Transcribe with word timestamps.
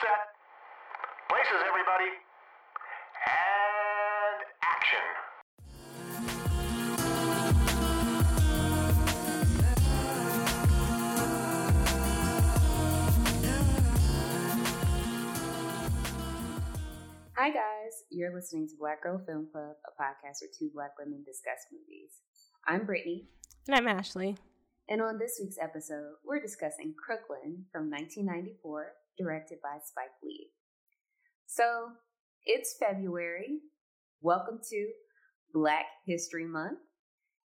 set. 0.00 0.22
Places, 1.28 1.62
everybody. 1.68 2.10
And 3.26 4.40
action. 4.62 5.06
Hi, 17.36 17.48
guys. 17.50 18.04
You're 18.10 18.34
listening 18.34 18.68
to 18.68 18.74
Black 18.78 19.02
Girl 19.02 19.20
Film 19.26 19.48
Club, 19.50 19.76
a 19.86 20.02
podcast 20.02 20.42
where 20.42 20.50
two 20.58 20.70
black 20.74 20.92
women 20.98 21.22
discuss 21.24 21.64
movies. 21.72 22.10
I'm 22.66 22.84
Brittany, 22.84 23.28
And 23.66 23.76
I'm 23.76 23.88
Ashley. 23.88 24.36
and 24.88 25.00
on 25.00 25.18
this 25.18 25.38
week's 25.40 25.56
episode, 25.60 26.14
we're 26.24 26.40
discussing 26.40 26.94
Crooklyn 26.94 27.64
from 27.72 27.90
1994, 27.90 28.92
directed 29.20 29.58
by 29.62 29.76
Spike 29.84 30.16
Lee. 30.22 30.48
So, 31.46 31.88
it's 32.46 32.76
February. 32.80 33.58
Welcome 34.22 34.60
to 34.70 34.88
Black 35.52 35.84
History 36.06 36.46
Month. 36.46 36.78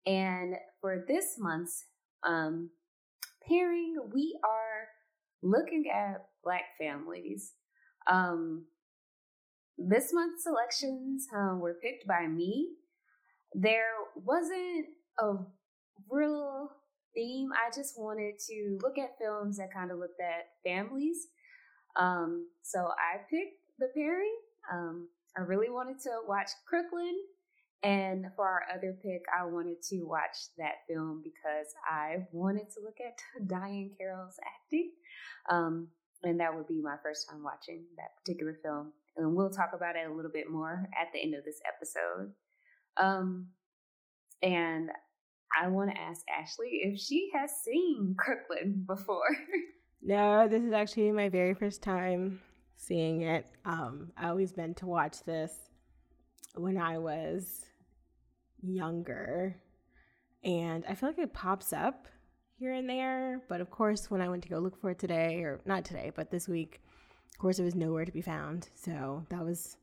And 0.05 0.55
for 0.81 1.05
this 1.08 1.36
month's 1.40 1.86
um, 2.28 2.72
pairing, 3.48 3.95
we 4.14 4.38
are 4.44 4.88
looking 5.42 5.86
at 5.90 6.26
Black 6.44 6.64
families. 6.78 7.54
Um, 8.12 8.66
this 9.78 10.12
month's 10.12 10.44
selections 10.44 11.26
um, 11.34 11.62
were 11.62 11.78
picked 11.81 12.06
by 12.06 12.28
me. 12.28 12.72
There 13.53 13.94
wasn't 14.16 14.88
a 15.22 15.36
real 16.09 16.70
theme. 17.16 17.50
I 17.53 17.73
just 17.73 17.94
wanted 17.98 18.40
to 18.50 18.78
look 18.84 18.98
at 18.98 19.17
films 19.17 19.58
that 19.58 19.73
kind 19.73 19.90
of 19.90 20.00
looked 20.00 20.20
at 20.20 20.48
families. 20.70 21.28
Um, 21.95 22.48
so 22.62 22.80
I 22.80 23.18
picked 23.30 23.62
the 23.80 23.88
pairing. 23.95 24.36
Um, 24.72 25.08
I 25.38 25.41
really 25.41 25.70
wanted 25.70 26.00
to 26.02 26.09
watch 26.28 26.50
Crooklyn. 26.67 27.16
And 27.84 28.28
for 28.36 28.45
our 28.47 28.64
other 28.75 28.95
pick, 29.02 29.23
I 29.36 29.45
wanted 29.45 29.81
to 29.89 30.03
watch 30.03 30.38
that 30.58 30.86
film 30.88 31.23
because 31.23 31.73
I 31.89 32.28
wanted 32.31 32.69
to 32.75 32.81
look 32.84 32.97
at 33.00 33.17
Diahann 33.47 33.97
Carroll's 33.97 34.39
acting. 34.45 34.92
Um, 35.50 35.88
and 36.23 36.39
that 36.39 36.56
would 36.56 36.67
be 36.67 36.81
my 36.81 36.95
first 37.02 37.28
time 37.28 37.44
watching 37.44 37.86
that 37.97 38.16
particular 38.17 38.58
film. 38.64 38.94
And 39.17 39.36
we'll 39.36 39.50
talk 39.50 39.72
about 39.73 39.95
it 39.95 40.09
a 40.09 40.14
little 40.14 40.31
bit 40.31 40.50
more 40.50 40.88
at 41.00 41.08
the 41.12 41.22
end 41.22 41.34
of 41.34 41.44
this 41.44 41.59
episode. 41.67 42.34
Um, 42.97 43.47
and 44.44 44.92
I 45.59 45.67
want 45.67 45.92
to 45.92 46.00
ask 46.00 46.22
Ashley 46.30 46.81
if 46.84 47.00
she 47.00 47.30
has 47.34 47.52
seen 47.64 48.16
Crooklyn 48.17 48.84
before. 48.88 49.36
No, 50.03 50.47
this 50.47 50.63
is 50.63 50.73
actually 50.73 51.11
my 51.11 51.30
very 51.30 51.53
first 51.53 51.83
time 51.83 52.41
seeing 52.75 53.21
it. 53.21 53.45
Um, 53.66 54.11
I 54.17 54.30
always 54.30 54.57
meant 54.57 54.77
to 54.77 54.88
watch 54.88 55.23
this 55.23 55.53
when 56.55 56.77
I 56.77 56.97
was 56.97 57.66
younger, 58.63 59.55
and 60.44 60.83
I 60.89 60.95
feel 60.95 61.09
like 61.09 61.19
it 61.19 61.33
pops 61.33 61.72
up 61.72 62.07
here 62.57 62.73
and 62.73 62.89
there. 62.89 63.41
But 63.47 63.61
of 63.61 63.69
course, 63.69 64.09
when 64.09 64.22
I 64.22 64.29
went 64.29 64.41
to 64.44 64.49
go 64.49 64.57
look 64.57 64.79
for 64.81 64.89
it 64.89 64.97
today, 64.97 65.44
or 65.44 65.61
not 65.66 65.85
today, 65.85 66.11
but 66.16 66.31
this 66.31 66.47
week, 66.47 66.81
of 67.33 67.38
course, 67.38 67.59
it 67.59 67.63
was 67.63 67.75
nowhere 67.75 68.05
to 68.05 68.11
be 68.11 68.22
found. 68.22 68.69
So 68.73 69.23
that 69.29 69.45
was 69.45 69.77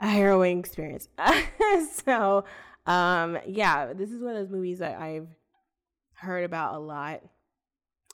a 0.00 0.08
harrowing 0.08 0.58
experience. 0.58 1.08
so, 2.04 2.44
um, 2.86 3.38
yeah, 3.46 3.92
this 3.92 4.10
is 4.10 4.20
one 4.20 4.34
of 4.34 4.42
those 4.42 4.50
movies 4.50 4.80
that 4.80 5.00
I've 5.00 5.28
heard 6.14 6.42
about 6.42 6.74
a 6.74 6.78
lot, 6.78 7.22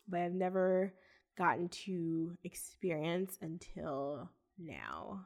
but 0.07 0.21
I've 0.21 0.35
never 0.35 0.93
gotten 1.37 1.69
to 1.69 2.37
experience 2.45 3.39
until 3.41 4.31
now. 4.59 5.25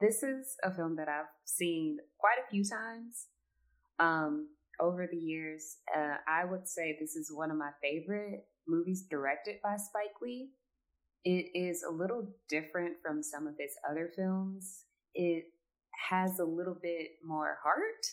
this 0.00 0.22
is 0.22 0.56
a 0.64 0.72
film 0.72 0.96
that 0.96 1.08
I've 1.08 1.30
seen 1.44 1.98
quite 2.18 2.38
a 2.44 2.50
few 2.50 2.64
times 2.64 3.26
um, 4.00 4.48
over 4.80 5.06
the 5.10 5.16
years. 5.16 5.76
Uh, 5.96 6.16
I 6.26 6.44
would 6.44 6.66
say 6.66 6.96
this 6.98 7.14
is 7.14 7.30
one 7.32 7.50
of 7.50 7.56
my 7.56 7.70
favorite 7.80 8.46
movies 8.66 9.04
directed 9.08 9.56
by 9.62 9.76
Spike 9.76 10.20
Lee. 10.20 10.50
It 11.24 11.50
is 11.54 11.84
a 11.84 11.92
little 11.92 12.26
different 12.48 12.94
from 13.02 13.22
some 13.22 13.46
of 13.46 13.54
his 13.58 13.74
other 13.88 14.10
films. 14.16 14.84
It 15.14 15.44
has 16.10 16.40
a 16.40 16.44
little 16.44 16.76
bit 16.82 17.10
more 17.24 17.58
heart. 17.62 18.06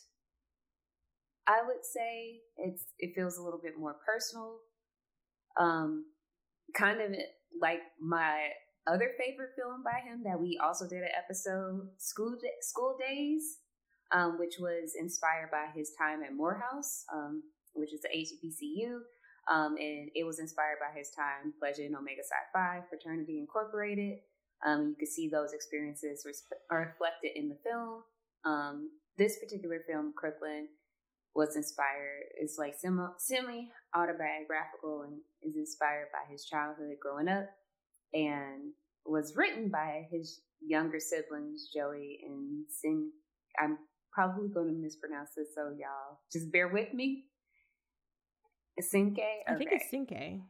I 1.48 1.64
would 1.66 1.84
say 1.84 2.42
it's 2.58 2.86
it 3.00 3.16
feels 3.16 3.38
a 3.38 3.42
little 3.42 3.60
bit 3.62 3.80
more 3.80 3.96
personal. 4.06 4.58
Um, 5.60 6.06
kind 6.74 7.02
of 7.02 7.12
like 7.62 7.82
my 8.00 8.50
other 8.88 9.12
favorite 9.18 9.52
film 9.56 9.84
by 9.84 10.00
him 10.00 10.24
that 10.24 10.40
we 10.40 10.60
also 10.62 10.88
did 10.88 11.02
an 11.02 11.14
episode, 11.18 11.90
School 11.98 12.36
School 12.62 12.98
Daze, 13.00 13.58
um, 14.12 14.40
which 14.40 14.56
was 14.60 14.94
inspired 15.00 15.52
by 15.52 15.68
his 15.76 15.92
time 15.98 16.24
at 16.24 16.34
Morehouse, 16.34 17.06
um, 17.14 17.44
which 17.74 17.94
is 17.94 18.02
the 18.02 18.10
HBCU, 18.10 19.00
um, 19.52 19.76
and 19.78 20.10
it 20.16 20.26
was 20.26 20.40
inspired 20.40 20.78
by 20.80 20.98
his 20.98 21.12
time 21.12 21.54
pleasure 21.60 21.84
pledging 21.84 21.96
Omega 21.96 22.22
Psi 22.24 22.36
Phi 22.54 22.82
Fraternity 22.90 23.40
Incorporated. 23.40 24.20
Um, 24.66 24.90
you 24.90 24.96
can 24.96 25.08
see 25.08 25.30
those 25.30 25.54
experiences 25.54 26.26
are 26.70 26.80
reflected 26.80 27.32
in 27.36 27.50
the 27.50 27.58
film. 27.64 28.04
Um, 28.46 28.90
this 29.18 29.38
particular 29.40 29.80
film, 29.88 30.14
Crooklyn, 30.16 30.68
was 31.36 31.56
inspired. 31.56 32.24
It's 32.40 32.58
like 32.58 32.76
semi 32.78 33.08
semi 33.18 33.70
autobiographical 33.96 35.04
and 35.04 35.20
is 35.42 35.56
inspired 35.56 36.08
by 36.12 36.32
his 36.32 36.46
childhood 36.46 36.96
growing 37.02 37.28
up, 37.28 37.50
and 38.14 38.74
was 39.06 39.36
written 39.36 39.70
by 39.70 40.08
his 40.12 40.42
younger 40.62 41.00
siblings, 41.00 41.70
Joey 41.74 42.20
and 42.28 42.66
Sin. 42.70 43.12
I'm 43.60 43.78
probably 44.12 44.50
going 44.50 44.68
to 44.68 44.74
mispronounce 44.74 45.32
this, 45.36 45.50
so 45.56 45.70
y'all 45.78 46.20
just 46.32 46.52
bear 46.52 46.68
with 46.68 46.94
me. 46.94 47.26
Sinke. 48.82 49.20
I 49.46 49.56
think 49.56 49.72
it's 49.74 49.92
Sinke 49.92 50.42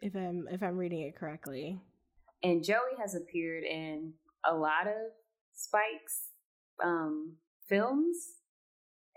If 0.00 0.14
I'm 0.14 0.46
if 0.50 0.62
I'm 0.62 0.76
reading 0.76 1.00
it 1.00 1.16
correctly. 1.16 1.80
and 2.42 2.62
Joey 2.62 2.96
has 3.00 3.14
appeared 3.14 3.64
in 3.64 4.12
a 4.46 4.54
lot 4.54 4.86
of 4.86 5.12
Spike's 5.54 6.28
um, 6.84 7.36
films 7.66 8.16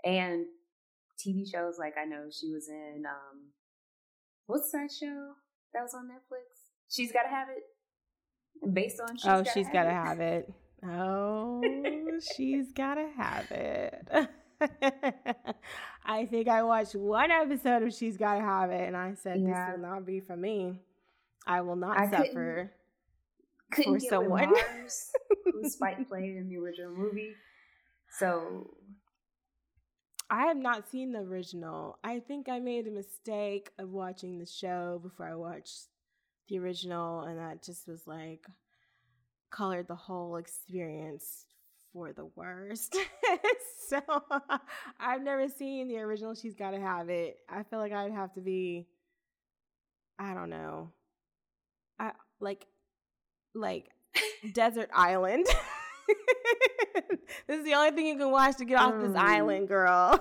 and 0.04 0.46
TV 1.18 1.50
shows. 1.50 1.76
Like 1.78 1.94
I 2.00 2.04
know 2.04 2.26
she 2.30 2.50
was 2.52 2.68
in 2.68 3.04
um, 3.08 3.38
what's 4.46 4.70
that 4.72 4.90
show 4.90 5.32
that 5.74 5.82
was 5.82 5.94
on 5.94 6.06
Netflix? 6.06 6.72
She's 6.90 7.12
got 7.12 7.22
to 7.24 7.28
have 7.28 7.48
it. 7.48 7.64
Based 8.74 9.00
on 9.00 9.16
she's 9.16 9.24
oh, 9.26 9.42
gotta 9.42 9.50
she's 9.54 9.66
have 9.66 9.72
gotta 9.72 9.90
have 9.90 10.20
it. 10.20 10.52
Oh, 10.84 11.62
she's 12.36 12.72
gotta 12.72 13.08
have 13.16 13.50
it. 13.52 14.08
I 16.04 16.26
think 16.26 16.48
I 16.48 16.62
watched 16.62 16.94
one 16.96 17.30
episode 17.30 17.82
of 17.82 17.94
She's 17.94 18.16
Gotta 18.16 18.40
Have 18.40 18.70
It, 18.70 18.88
and 18.88 18.96
I 18.96 19.14
said, 19.14 19.40
Yeah. 19.40 19.66
"This 19.70 19.76
will 19.76 19.88
not 19.88 20.06
be 20.06 20.20
for 20.20 20.36
me. 20.36 20.80
I 21.46 21.60
will 21.60 21.76
not 21.76 21.96
I 21.98 22.06
couldn't- 22.06 22.26
suffer." 22.26 22.72
Couldn't 23.70 23.94
for 23.96 24.00
get 24.00 24.08
someone. 24.10 24.54
who 25.44 25.68
Spike 25.68 26.08
played 26.08 26.36
in 26.36 26.48
the 26.48 26.56
original 26.56 26.90
movie. 26.90 27.34
So 28.18 28.70
I 30.30 30.46
have 30.46 30.56
not 30.56 30.88
seen 30.88 31.12
the 31.12 31.20
original. 31.20 31.98
I 32.04 32.20
think 32.20 32.48
I 32.48 32.58
made 32.58 32.86
a 32.86 32.90
mistake 32.90 33.70
of 33.78 33.90
watching 33.90 34.38
the 34.38 34.46
show 34.46 35.00
before 35.02 35.26
I 35.26 35.34
watched 35.34 35.86
the 36.48 36.58
original, 36.58 37.22
and 37.22 37.38
that 37.38 37.62
just 37.62 37.88
was 37.88 38.06
like 38.06 38.46
colored 39.50 39.88
the 39.88 39.94
whole 39.94 40.36
experience 40.36 41.46
for 41.92 42.12
the 42.12 42.26
worst. 42.36 42.94
so 43.88 44.00
I've 45.00 45.22
never 45.22 45.48
seen 45.48 45.88
the 45.88 45.98
original. 45.98 46.34
She's 46.34 46.54
got 46.54 46.72
to 46.72 46.80
have 46.80 47.08
it. 47.08 47.38
I 47.48 47.62
feel 47.62 47.78
like 47.78 47.92
I'd 47.92 48.12
have 48.12 48.34
to 48.34 48.40
be, 48.42 48.86
I 50.18 50.34
don't 50.34 50.50
know, 50.50 50.92
I 51.98 52.12
like, 52.38 52.66
like 53.54 53.88
desert 54.52 54.90
island. 54.94 55.46
this 57.46 57.58
is 57.58 57.64
the 57.64 57.74
only 57.74 57.90
thing 57.92 58.06
you 58.06 58.16
can 58.16 58.30
watch 58.30 58.56
to 58.58 58.64
get 58.64 58.78
off 58.78 58.98
this 59.00 59.12
Mm. 59.12 59.16
island, 59.16 59.68
girl. 59.68 60.20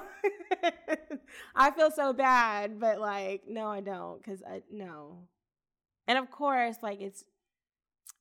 I 1.55 1.71
feel 1.71 1.91
so 1.91 2.13
bad, 2.13 2.79
but 2.79 2.99
like, 2.99 3.43
no, 3.47 3.67
I 3.67 3.81
don't, 3.81 4.21
because 4.23 4.41
I 4.43 4.61
no. 4.71 5.27
And 6.07 6.17
of 6.17 6.31
course, 6.31 6.77
like 6.81 7.01
it's, 7.01 7.23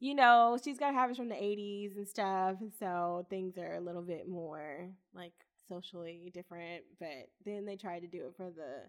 you 0.01 0.15
know, 0.15 0.59
she's 0.63 0.79
got 0.79 0.95
habits 0.95 1.19
from 1.19 1.29
the 1.29 1.43
'80s 1.43 1.97
and 1.97 2.09
stuff, 2.09 2.57
and 2.61 2.73
so 2.79 3.27
things 3.31 3.59
are 3.59 3.75
a 3.75 3.81
little 3.81 4.03
bit 4.03 4.29
more 4.29 4.91
like 5.15 5.33
socially 5.69 6.31
different. 6.35 6.85
But 6.99 7.29
then 7.45 7.65
they 7.67 7.77
tried 7.77 8.01
to 8.01 8.09
do 8.09 8.27
it 8.27 8.35
for 8.37 8.51
the 8.51 8.85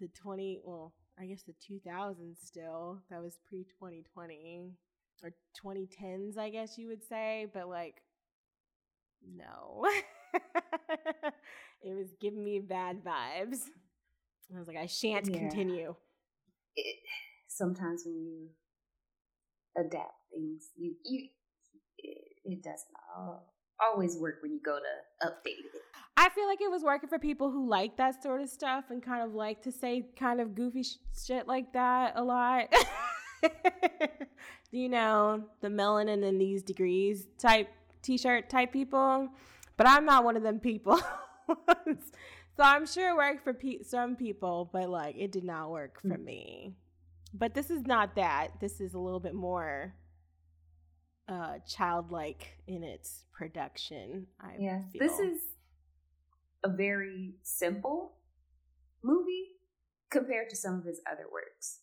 the 0.00 0.08
20, 0.08 0.60
well, 0.64 0.92
I 1.18 1.26
guess 1.26 1.42
the 1.42 1.54
2000s 1.66 2.38
still. 2.42 3.00
That 3.10 3.22
was 3.22 3.38
pre 3.48 3.64
2020 3.64 4.72
or 5.22 5.30
2010s, 5.54 6.36
I 6.36 6.50
guess 6.50 6.76
you 6.78 6.88
would 6.88 7.02
say. 7.02 7.46
But 7.52 7.68
like, 7.68 8.02
no. 9.34 9.86
it 11.82 11.94
was 11.94 12.08
giving 12.20 12.44
me 12.44 12.60
bad 12.60 13.02
vibes. 13.04 13.58
I 14.54 14.58
was 14.58 14.68
like, 14.68 14.76
I 14.76 14.86
shan't 14.86 15.28
Yeah. 15.28 15.38
continue. 15.38 15.94
it, 16.76 16.96
sometimes 17.48 18.02
when 18.04 18.14
you 18.24 18.48
adapt 19.76 20.12
things. 20.32 20.70
You 20.76 20.94
you 21.04 21.28
it, 21.98 22.18
it 22.44 22.62
doesn't 22.62 22.88
all, 23.16 23.52
always 23.80 24.16
work 24.18 24.36
when 24.42 24.52
you 24.52 24.60
go 24.64 24.78
to 24.78 25.26
update 25.26 25.58
it. 25.74 25.82
I 26.18 26.28
feel 26.30 26.46
like 26.46 26.60
it 26.60 26.70
was 26.70 26.82
working 26.82 27.08
for 27.08 27.18
people 27.18 27.50
who 27.50 27.68
like 27.68 27.96
that 27.98 28.22
sort 28.22 28.40
of 28.40 28.48
stuff 28.48 28.84
and 28.90 29.02
kind 29.02 29.22
of 29.22 29.34
like 29.34 29.62
to 29.62 29.72
say 29.72 30.08
kind 30.18 30.40
of 30.40 30.54
goofy 30.54 30.82
sh- 30.82 30.96
shit 31.26 31.46
like 31.46 31.72
that 31.74 32.12
a 32.16 32.22
lot. 32.24 32.72
you 34.70 34.88
know, 34.88 35.44
the 35.60 35.68
melanin 35.68 36.22
in 36.24 36.38
these 36.38 36.62
degrees 36.62 37.26
type 37.38 37.68
t-shirt 38.06 38.48
type 38.48 38.72
people, 38.72 39.28
but 39.76 39.86
I'm 39.88 40.04
not 40.04 40.24
one 40.24 40.36
of 40.36 40.42
them 40.42 40.60
people. 40.60 40.98
so 41.48 42.62
I'm 42.62 42.86
sure 42.86 43.10
it 43.10 43.16
worked 43.16 43.42
for 43.44 43.52
pe- 43.52 43.82
some 43.82 44.16
people, 44.16 44.70
but 44.72 44.88
like 44.88 45.16
it 45.18 45.32
did 45.32 45.44
not 45.44 45.70
work 45.70 46.00
for 46.00 46.16
me. 46.16 46.76
But 47.34 47.54
this 47.54 47.70
is 47.70 47.82
not 47.86 48.14
that. 48.16 48.52
This 48.60 48.80
is 48.80 48.94
a 48.94 48.98
little 48.98 49.20
bit 49.20 49.34
more 49.34 49.94
uh 51.28 51.58
childlike 51.66 52.58
in 52.68 52.84
its 52.84 53.24
production. 53.32 54.28
I 54.40 54.52
Yeah, 54.58 54.82
feel. 54.92 55.00
this 55.08 55.18
is 55.18 55.40
a 56.62 56.68
very 56.68 57.34
simple 57.42 58.12
movie 59.02 59.48
compared 60.10 60.48
to 60.50 60.56
some 60.56 60.78
of 60.78 60.84
his 60.84 61.00
other 61.10 61.26
works. 61.32 61.80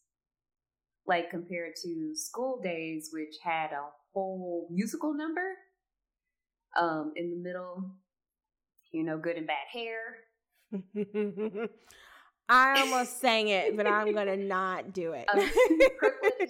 Like 1.05 1.29
compared 1.29 1.73
to 1.83 2.15
School 2.15 2.61
Daze, 2.63 3.09
which 3.11 3.35
had 3.43 3.71
a 3.73 3.89
whole 4.13 4.69
musical 4.71 5.13
number 5.13 5.57
um, 6.79 7.13
in 7.15 7.29
the 7.29 7.37
middle, 7.37 7.91
you 8.91 9.03
know, 9.03 9.17
good 9.17 9.37
and 9.37 9.47
bad 9.47 9.67
hair. 9.71 10.17
I 12.49 12.81
almost 12.81 13.19
sang 13.21 13.47
it, 13.47 13.77
but 13.77 13.87
I'm 13.87 14.13
gonna 14.13 14.37
not 14.37 14.93
do 14.93 15.13
it. 15.13 15.25
Um, 15.33 15.39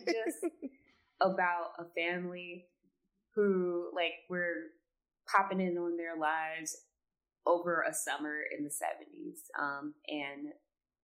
just 0.06 0.46
about 1.22 1.74
a 1.80 1.86
family 1.96 2.66
who, 3.36 3.90
like, 3.96 4.14
were 4.30 4.56
popping 5.28 5.62
in 5.62 5.78
on 5.78 5.98
their 5.98 6.18
lives 6.18 6.76
over 7.46 7.84
a 7.88 7.94
summer 7.94 8.40
in 8.58 8.64
the 8.64 8.70
70s 8.70 9.40
um, 9.62 9.94
and 10.08 10.54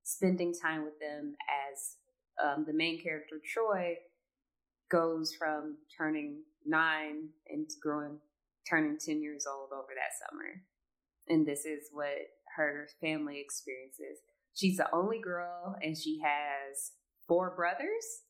spending 0.04 0.54
time 0.54 0.84
with 0.84 1.00
them 1.00 1.36
as 1.72 1.96
um, 2.44 2.66
the 2.66 2.74
main 2.74 3.02
character, 3.02 3.36
Troy, 3.46 3.96
goes 4.90 5.34
from 5.36 5.78
turning 5.98 6.42
nine 6.66 7.30
into 7.48 7.76
growing, 7.82 8.18
turning 8.70 8.98
10 8.98 9.22
years 9.22 9.46
old 9.50 9.70
over 9.74 9.90
that 9.96 10.30
summer. 10.30 10.64
And 11.28 11.46
this 11.46 11.66
is 11.66 11.90
what 11.92 12.08
her 12.56 12.88
family 13.02 13.40
experiences. 13.40 14.20
She's 14.56 14.78
the 14.78 14.88
only 14.94 15.20
girl, 15.20 15.76
and 15.82 15.96
she 15.98 16.20
has 16.24 16.92
four 17.28 17.54
brothers, 17.56 18.24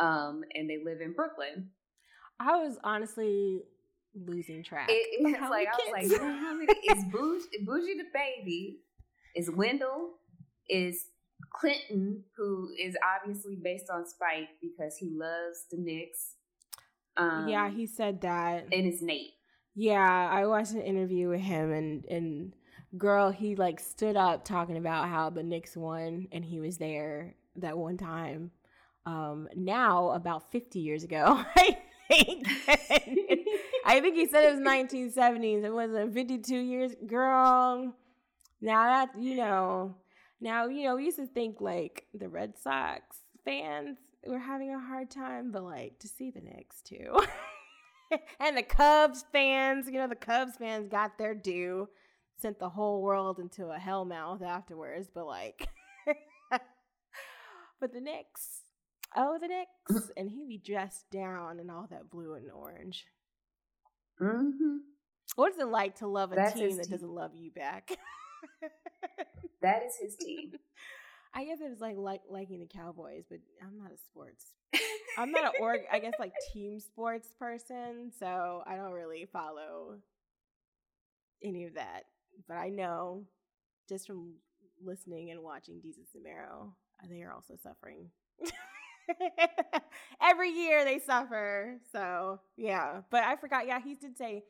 um, 0.00 0.42
and 0.54 0.68
they 0.68 0.78
live 0.82 1.00
in 1.00 1.12
Brooklyn. 1.12 1.70
I 2.40 2.56
was 2.56 2.78
honestly 2.82 3.62
losing 4.14 4.64
track. 4.64 4.88
It, 4.90 5.06
it's 5.20 5.40
like 5.50 5.68
I 5.68 6.00
was 6.00 6.10
like, 6.10 6.20
how 6.20 6.54
many? 6.54 6.66
Is 6.90 7.04
Bougie, 7.12 7.64
Bougie 7.64 7.94
the 7.98 8.04
baby? 8.12 8.80
Is 9.34 9.50
Wendell? 9.50 10.14
Is 10.68 11.06
Clinton, 11.52 12.24
who 12.36 12.70
is 12.82 12.96
obviously 13.04 13.56
based 13.62 13.86
on 13.92 14.06
Spike 14.06 14.48
because 14.60 14.96
he 14.96 15.10
loves 15.12 15.64
the 15.70 15.76
Knicks? 15.78 16.32
Um, 17.16 17.48
yeah, 17.48 17.70
he 17.70 17.86
said 17.86 18.20
that. 18.22 18.64
and 18.72 18.86
it's 18.86 19.02
Nate. 19.02 19.34
Yeah, 19.78 20.30
I 20.32 20.46
watched 20.46 20.72
an 20.72 20.80
interview 20.80 21.28
with 21.28 21.42
him 21.42 21.70
and 21.70 22.04
and 22.06 22.52
girl, 22.96 23.30
he 23.30 23.56
like 23.56 23.78
stood 23.78 24.16
up 24.16 24.42
talking 24.42 24.78
about 24.78 25.08
how 25.08 25.28
the 25.28 25.42
Knicks 25.42 25.76
won 25.76 26.28
and 26.32 26.42
he 26.42 26.60
was 26.60 26.78
there 26.78 27.34
that 27.56 27.76
one 27.76 27.98
time. 27.98 28.52
Um 29.04 29.48
now 29.54 30.10
about 30.12 30.50
50 30.50 30.80
years 30.80 31.04
ago, 31.04 31.44
I 31.56 31.78
think. 32.08 32.48
I 33.84 34.00
think 34.00 34.16
he 34.16 34.26
said 34.26 34.44
it 34.44 34.58
was 34.58 34.66
1970s. 34.66 35.62
It 35.62 35.72
wasn't 35.72 36.14
52 36.14 36.56
years, 36.56 36.92
girl. 37.06 37.94
Now 38.62 38.84
that 38.84 39.10
you 39.20 39.36
know, 39.36 39.94
now 40.40 40.68
you 40.68 40.84
know 40.84 40.96
we 40.96 41.04
used 41.04 41.18
to 41.18 41.26
think 41.26 41.60
like 41.60 42.06
the 42.14 42.30
Red 42.30 42.58
Sox 42.58 43.18
fans 43.44 43.98
were 44.26 44.38
having 44.38 44.72
a 44.72 44.80
hard 44.80 45.10
time, 45.10 45.52
but 45.52 45.64
like 45.64 45.98
to 45.98 46.08
see 46.08 46.30
the 46.30 46.40
Knicks 46.40 46.80
too. 46.80 47.14
and 48.40 48.56
the 48.56 48.62
Cubs 48.62 49.24
fans, 49.32 49.86
you 49.86 49.98
know, 49.98 50.08
the 50.08 50.14
Cubs 50.14 50.56
fans 50.56 50.88
got 50.88 51.18
their 51.18 51.34
due, 51.34 51.88
sent 52.38 52.58
the 52.58 52.68
whole 52.68 53.02
world 53.02 53.38
into 53.38 53.66
a 53.66 53.78
hellmouth 53.78 54.42
afterwards, 54.42 55.08
but 55.12 55.26
like, 55.26 55.68
but 56.50 57.92
the 57.92 58.00
Knicks, 58.00 58.62
oh, 59.16 59.38
the 59.40 59.48
Knicks, 59.48 60.10
and 60.16 60.30
he 60.30 60.46
be 60.46 60.58
dressed 60.58 61.10
down 61.10 61.58
in 61.60 61.70
all 61.70 61.86
that 61.90 62.10
blue 62.10 62.34
and 62.34 62.50
orange. 62.50 63.06
Mm-hmm. 64.20 64.76
What 65.34 65.52
is 65.52 65.58
it 65.58 65.68
like 65.68 65.96
to 65.96 66.06
love 66.06 66.32
a 66.32 66.36
That's 66.36 66.54
team 66.54 66.76
that 66.76 66.84
team. 66.84 66.92
doesn't 66.92 67.10
love 67.14 67.32
you 67.34 67.50
back? 67.50 67.90
That 69.62 69.82
is 69.84 69.96
his 70.00 70.16
team. 70.16 70.52
I 71.34 71.44
guess 71.44 71.60
it 71.60 71.68
was 71.68 71.80
like 71.80 71.96
like 71.98 72.22
liking 72.30 72.60
the 72.60 72.66
Cowboys, 72.66 73.24
but 73.28 73.38
I'm 73.62 73.78
not 73.78 73.92
a 73.92 73.98
sports. 73.98 74.46
I'm 75.18 75.30
not 75.30 75.44
an 75.44 75.52
org. 75.60 75.80
I 75.92 75.98
guess 75.98 76.14
like 76.18 76.32
team 76.52 76.80
sports 76.80 77.28
person, 77.38 78.12
so 78.18 78.62
I 78.66 78.76
don't 78.76 78.92
really 78.92 79.26
follow 79.32 79.98
any 81.42 81.64
of 81.64 81.74
that. 81.74 82.04
But 82.48 82.56
I 82.56 82.68
know 82.68 83.24
just 83.88 84.06
from 84.06 84.34
listening 84.82 85.30
and 85.30 85.42
watching 85.42 85.80
Jesus 85.80 86.04
Samaro, 86.14 86.72
uh, 87.02 87.06
they 87.08 87.22
are 87.22 87.32
also 87.32 87.54
suffering. 87.62 88.10
Every 90.22 90.50
year 90.50 90.84
they 90.84 90.98
suffer. 90.98 91.78
So 91.92 92.40
yeah, 92.56 93.02
but 93.10 93.22
I 93.24 93.36
forgot. 93.36 93.66
Yeah, 93.66 93.80
he 93.80 93.94
did 93.94 94.16
say 94.16 94.42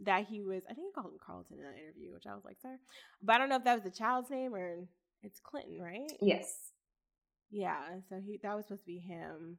that 0.00 0.26
he 0.26 0.42
was. 0.42 0.62
I 0.70 0.74
think 0.74 0.88
he 0.88 0.92
called 0.92 1.12
him 1.12 1.18
Carlton 1.24 1.58
in 1.58 1.64
that 1.64 1.78
interview, 1.78 2.12
which 2.12 2.26
I 2.26 2.34
was 2.34 2.44
like, 2.44 2.58
sir. 2.60 2.78
But 3.22 3.34
I 3.34 3.38
don't 3.38 3.48
know 3.48 3.56
if 3.56 3.64
that 3.64 3.74
was 3.74 3.84
the 3.84 3.96
child's 3.96 4.30
name 4.30 4.54
or 4.54 4.86
it's 5.22 5.40
Clinton, 5.40 5.80
right? 5.80 6.12
yes. 6.22 6.54
Yeah, 7.50 7.80
so 8.08 8.20
he 8.24 8.38
that 8.42 8.54
was 8.56 8.66
supposed 8.66 8.82
to 8.82 8.86
be 8.86 8.98
him, 8.98 9.58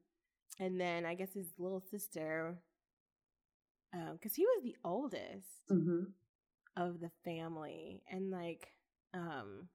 and 0.59 0.79
then 0.79 1.05
I 1.05 1.15
guess 1.15 1.33
his 1.33 1.47
little 1.57 1.81
sister, 1.89 2.55
because 4.13 4.35
he 4.35 4.45
was 4.45 4.63
the 4.63 4.75
oldest 4.85 5.47
Mm-hmm. 5.71 6.03
of 6.77 6.99
the 6.99 7.09
family, 7.25 8.03
and 8.11 8.29
like, 8.31 8.67
um, 9.13 9.67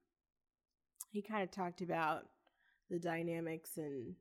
he 1.11 1.21
kind 1.21 1.43
of 1.43 1.51
talked 1.51 1.81
about 1.81 2.25
the 2.89 2.99
dynamics 2.99 3.77
and 3.77 4.15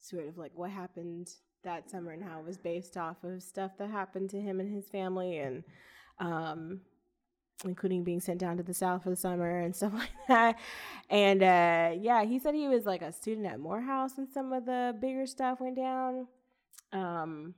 sort 0.00 0.26
of 0.28 0.38
like 0.38 0.52
what 0.54 0.70
happened 0.70 1.28
that 1.64 1.90
summer 1.90 2.12
and 2.12 2.22
how 2.22 2.38
it 2.38 2.46
was 2.46 2.58
based 2.58 2.96
off 2.96 3.24
of 3.24 3.42
stuff 3.42 3.72
that 3.78 3.90
happened 3.90 4.30
to 4.30 4.40
him 4.40 4.60
and 4.60 4.72
his 4.72 4.88
family, 4.88 5.38
and 5.38 5.64
um, 6.20 6.80
including 7.64 8.04
being 8.04 8.20
sent 8.20 8.38
down 8.38 8.56
to 8.56 8.62
the 8.62 8.74
south 8.74 9.02
for 9.02 9.10
the 9.10 9.16
summer 9.16 9.60
and 9.60 9.74
stuff 9.74 9.92
like 9.94 10.10
that. 10.28 10.58
And 11.08 11.42
uh, 11.42 11.96
yeah, 12.00 12.24
he 12.24 12.38
said 12.38 12.54
he 12.54 12.68
was 12.68 12.84
like 12.84 13.02
a 13.02 13.12
student 13.12 13.46
at 13.46 13.60
Morehouse 13.60 14.12
when 14.16 14.30
some 14.30 14.52
of 14.52 14.66
the 14.66 14.94
bigger 15.00 15.26
stuff 15.26 15.60
went 15.60 15.76
down. 15.76 16.26
Um, 16.92 17.54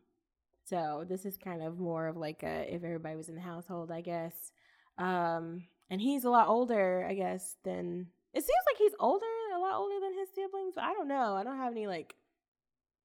so 0.64 1.05
this 1.09 1.25
is 1.25 1.37
kind 1.37 1.62
of 1.62 1.78
more 1.78 2.07
of 2.07 2.17
like 2.17 2.43
a 2.43 2.73
if 2.73 2.85
everybody 2.85 3.17
was 3.17 3.28
in 3.28 3.35
the 3.35 3.40
household, 3.40 3.90
I 3.90 4.02
guess. 4.02 4.52
Um, 4.99 5.64
and 5.90 6.00
he's 6.00 6.25
a 6.25 6.31
lot 6.31 6.49
older, 6.49 7.07
I 7.09 7.14
guess, 7.14 7.57
than 7.64 8.09
it 8.35 8.40
seems 8.40 8.64
like 8.67 8.76
he's 8.78 8.93
older, 9.00 9.25
a 9.57 9.59
lot 9.59 9.76
older 9.76 9.95
than 10.00 10.19
his 10.19 10.28
siblings. 10.35 10.75
But 10.75 10.85
I 10.85 10.93
don't 10.93 11.09
know. 11.09 11.35
I 11.35 11.45
don't 11.45 11.57
have 11.57 11.73
any 11.73 11.87
like 11.87 12.14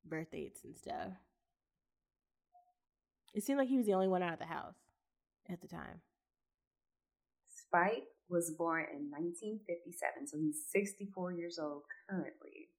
birth 0.06 0.32
dates 0.32 0.64
and 0.64 0.76
stuff. 0.76 1.14
It 3.34 3.44
seemed 3.44 3.58
like 3.58 3.70
he 3.70 3.78
was 3.78 3.86
the 3.86 3.94
only 3.94 4.08
one 4.08 4.22
out 4.22 4.34
of 4.34 4.40
the 4.40 4.46
house 4.46 4.76
at 5.50 5.62
the 5.62 5.68
time. 5.68 6.02
Spike 7.74 8.04
was 8.30 8.52
born 8.52 8.86
in 8.94 9.10
1957, 9.10 10.28
so 10.28 10.38
he's 10.38 10.62
64 10.72 11.34
years 11.34 11.58
old 11.60 11.82
currently. 12.08 12.70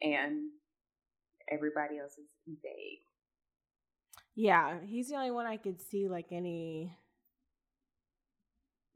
And 0.00 0.50
everybody 1.50 1.98
else 1.98 2.12
is 2.12 2.26
vague. 2.62 3.00
Yeah, 4.36 4.78
he's 4.86 5.08
the 5.08 5.16
only 5.16 5.32
one 5.32 5.46
I 5.46 5.56
could 5.56 5.80
see 5.80 6.08
like 6.08 6.26
any 6.30 6.96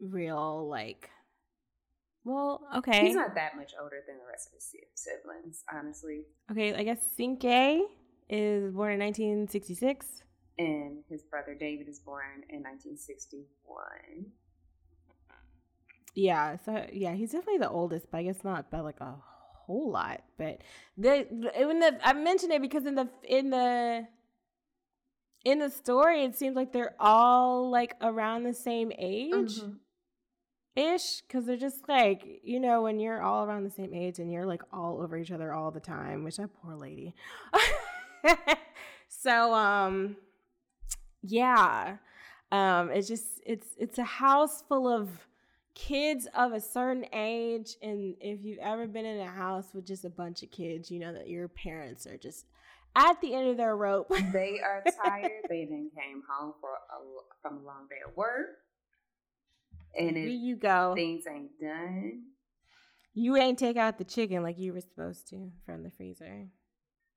real 0.00 0.68
like. 0.68 1.11
Well, 2.25 2.61
okay, 2.76 3.04
He's 3.04 3.16
not 3.16 3.34
that 3.34 3.56
much 3.56 3.72
older 3.82 3.96
than 4.06 4.18
the 4.18 4.25
rest 4.30 4.46
of 4.46 4.52
his 4.54 4.72
siblings, 4.94 5.64
honestly. 5.75 6.26
okay. 6.52 6.72
I 6.72 6.84
guess 6.84 7.00
Cinque 7.16 7.42
is 8.28 8.72
born 8.72 8.92
in 8.92 9.00
1966. 9.00 10.22
And 10.66 11.04
his 11.09 11.23
brother 11.25 11.54
David 11.54 11.88
is 11.88 11.99
born 12.00 12.45
in 12.49 12.62
1961. 12.62 14.26
Yeah, 16.14 16.57
so 16.64 16.87
yeah, 16.92 17.14
he's 17.14 17.33
definitely 17.33 17.59
the 17.59 17.71
oldest, 17.71 18.11
but 18.11 18.19
I 18.19 18.23
guess 18.25 18.45
not 18.45 18.71
by 18.71 18.81
like 18.81 19.00
a 19.00 19.14
whole 19.66 19.90
lot. 19.90 20.23
But 20.37 20.61
the 20.97 21.26
in 21.59 21.78
the 21.81 21.99
I 22.02 22.12
mentioned 22.12 22.52
it 22.52 22.61
because 22.61 22.85
in 22.85 22.95
the 22.97 23.09
in 23.26 23.50
the 23.50 24.07
in 25.45 25.59
the 25.59 25.71
story, 25.71 26.25
it 26.25 26.37
seems 26.37 26.54
like 26.54 26.73
they're 26.73 26.95
all 27.00 27.71
like 27.71 27.95
around 28.02 28.45
the 28.45 28.54
same 28.54 28.92
age. 28.99 29.61
Mhm. 29.61 29.78
ish 30.75 31.21
because 31.23 31.45
they're 31.45 31.57
just 31.57 31.87
like 31.88 32.40
you 32.42 32.59
know 32.59 32.81
when 32.83 32.99
you're 32.99 33.21
all 33.21 33.45
around 33.45 33.62
the 33.64 33.71
same 33.71 33.92
age 33.92 34.19
and 34.19 34.33
you're 34.33 34.47
like 34.47 34.62
all 34.73 35.02
over 35.02 35.19
each 35.19 35.31
other 35.31 35.52
all 35.52 35.71
the 35.71 35.78
time 35.81 36.25
which 36.25 36.38
that 36.38 36.49
poor 36.62 36.75
lady 36.75 37.14
so 39.09 39.52
um 39.52 40.16
yeah. 41.23 41.97
Um 42.50 42.91
it's 42.91 43.09
just 43.09 43.41
it's 43.47 43.69
it's 43.79 43.99
a 43.99 44.05
house 44.05 44.62
full 44.69 44.88
of 44.88 45.09
kids 45.75 46.29
of 46.35 46.52
a 46.52 46.61
certain 46.61 47.07
age 47.14 47.76
and 47.83 48.14
if 48.21 48.45
you've 48.45 48.59
ever 48.59 48.87
been 48.87 49.07
in 49.07 49.21
a 49.21 49.31
house 49.31 49.73
with 49.73 49.87
just 49.87 50.05
a 50.05 50.11
bunch 50.11 50.43
of 50.43 50.50
kids 50.50 50.91
you 50.91 51.00
know 51.00 51.14
that 51.14 51.29
your 51.29 51.49
parents 51.49 52.07
are 52.07 52.19
just 52.19 52.45
at 52.95 53.19
the 53.23 53.33
end 53.33 53.49
of 53.49 53.57
their 53.57 53.75
rope. 53.75 54.11
They 54.35 54.61
are 54.62 54.85
tired. 55.02 55.31
They 55.49 55.64
then 55.64 55.91
came 55.97 56.23
home 56.29 56.52
for 56.61 56.69
a, 56.71 56.99
from 57.41 57.62
a 57.62 57.67
long 57.67 57.87
day 57.88 57.97
of 58.07 58.14
work. 58.14 58.49
And 59.99 60.14
here 60.14 60.26
you 60.26 60.57
go. 60.57 60.93
things 60.95 61.25
ain't 61.26 61.59
done 61.59 62.23
you 63.14 63.37
ain't 63.37 63.59
take 63.59 63.76
out 63.76 63.99
the 63.99 64.05
chicken 64.05 64.43
like 64.43 64.59
you 64.59 64.73
were 64.73 64.81
supposed 64.81 65.29
to 65.29 65.50
from 65.67 65.83
the 65.83 65.91
freezer 65.91 66.47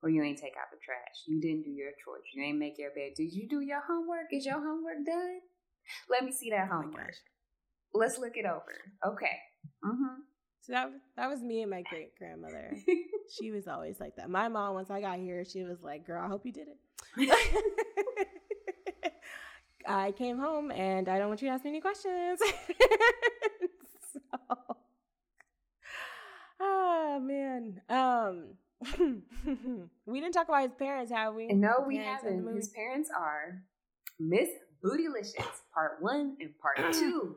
or 0.06 0.08
you 0.08 0.22
ain't 0.22 0.38
take 0.38 0.54
out 0.56 0.70
the 0.70 0.78
trash. 0.84 1.24
You 1.26 1.40
didn't 1.40 1.64
do 1.64 1.70
your 1.70 1.90
chores. 2.02 2.22
You 2.32 2.44
ain't 2.44 2.58
make 2.58 2.78
your 2.78 2.90
bed. 2.90 3.14
Did 3.16 3.32
you 3.32 3.48
do 3.48 3.60
your 3.60 3.82
homework? 3.86 4.26
Is 4.30 4.46
your 4.46 4.54
homework 4.54 5.04
done? 5.04 5.40
Let 6.08 6.24
me 6.24 6.30
see 6.30 6.50
that 6.50 6.68
oh 6.70 6.76
homework. 6.76 7.14
let's 7.92 8.16
look 8.18 8.36
it 8.36 8.46
over. 8.46 8.72
Okay. 9.04 9.36
Mm-hmm. 9.84 10.20
So 10.60 10.72
that 10.72 10.90
that 11.16 11.28
was 11.28 11.42
me 11.42 11.62
and 11.62 11.70
my 11.70 11.82
great 11.82 12.16
grandmother. 12.16 12.76
she 13.40 13.50
was 13.50 13.66
always 13.66 13.98
like 13.98 14.14
that. 14.16 14.30
My 14.30 14.48
mom, 14.48 14.74
once 14.74 14.90
I 14.90 15.00
got 15.00 15.18
here, 15.18 15.44
she 15.44 15.64
was 15.64 15.82
like, 15.82 16.06
"Girl, 16.06 16.22
I 16.24 16.28
hope 16.28 16.46
you 16.46 16.52
did 16.52 16.68
it." 16.68 16.78
I 19.88 20.12
came 20.12 20.38
home 20.38 20.70
and 20.70 21.08
I 21.08 21.18
don't 21.18 21.28
want 21.28 21.42
you 21.42 21.48
to 21.48 21.54
ask 21.54 21.64
me 21.64 21.70
any 21.70 21.80
questions. 21.80 22.40
so, 24.12 24.20
oh 26.60 27.20
man, 27.20 27.80
um, 27.88 28.54
we 30.06 30.20
didn't 30.20 30.32
talk 30.32 30.48
about 30.48 30.62
his 30.62 30.74
parents, 30.78 31.10
have 31.10 31.34
we? 31.34 31.48
No, 31.48 31.84
we 31.86 31.96
haven't. 31.96 32.54
His 32.54 32.68
parents 32.68 33.10
are 33.16 33.62
Miss 34.20 34.48
Bootylicious, 34.84 35.62
Part 35.72 35.98
One 36.00 36.36
and 36.40 36.50
Part 36.60 36.92
Two. 36.92 37.36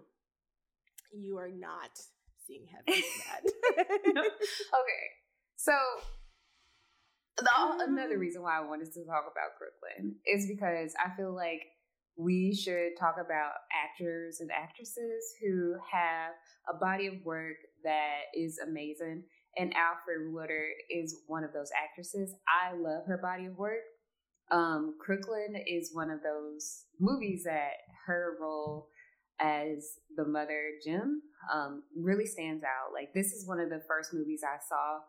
You 1.13 1.37
are 1.37 1.49
not 1.49 1.91
seeing 2.45 2.65
heaven 2.67 3.03
that. 3.25 3.41
okay, 4.09 5.05
so 5.55 5.73
the, 7.37 7.83
another 7.87 8.17
mm. 8.17 8.21
reason 8.21 8.41
why 8.41 8.57
I 8.57 8.65
wanted 8.65 8.91
to 8.93 9.05
talk 9.05 9.25
about 9.31 9.55
Crooklyn 9.57 10.15
is 10.25 10.47
because 10.47 10.93
I 11.03 11.15
feel 11.15 11.33
like 11.33 11.61
we 12.17 12.53
should 12.53 12.99
talk 12.99 13.15
about 13.15 13.53
actors 13.71 14.41
and 14.41 14.51
actresses 14.51 15.35
who 15.41 15.75
have 15.89 16.33
a 16.69 16.77
body 16.77 17.07
of 17.07 17.13
work 17.23 17.55
that 17.83 18.23
is 18.35 18.59
amazing. 18.59 19.23
And 19.59 19.73
Alfre 19.75 20.31
Woodard 20.31 20.71
is 20.89 21.23
one 21.27 21.43
of 21.43 21.51
those 21.51 21.69
actresses. 21.75 22.33
I 22.47 22.73
love 22.77 23.05
her 23.07 23.19
body 23.21 23.47
of 23.47 23.57
work. 23.57 23.83
Um, 24.51 24.95
Crooklyn 24.99 25.55
is 25.67 25.91
one 25.93 26.09
of 26.09 26.21
those 26.23 26.85
movies 26.97 27.43
that 27.43 27.73
her 28.07 28.37
role 28.41 28.87
as 29.41 29.99
the 30.15 30.25
mother, 30.25 30.71
Jim, 30.83 31.21
um, 31.53 31.83
really 31.95 32.25
stands 32.25 32.63
out. 32.63 32.93
Like, 32.93 33.13
this 33.13 33.33
is 33.33 33.47
one 33.47 33.59
of 33.59 33.69
the 33.69 33.81
first 33.85 34.13
movies 34.13 34.41
I 34.43 34.57
saw 34.67 34.99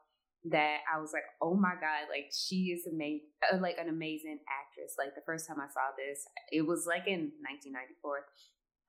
that 0.50 0.78
I 0.92 0.98
was 1.00 1.12
like, 1.12 1.28
oh 1.42 1.54
my 1.54 1.74
god, 1.76 2.08
like 2.08 2.32
she 2.32 2.72
is 2.72 2.86
amazing, 2.86 3.28
uh, 3.52 3.58
like 3.60 3.76
an 3.78 3.88
amazing 3.88 4.38
actress. 4.48 4.96
Like 4.98 5.14
the 5.14 5.26
first 5.26 5.46
time 5.46 5.60
I 5.60 5.68
saw 5.68 5.92
this, 5.96 6.24
it 6.50 6.66
was 6.66 6.86
like 6.88 7.06
in 7.06 7.36
1994, 7.44 8.24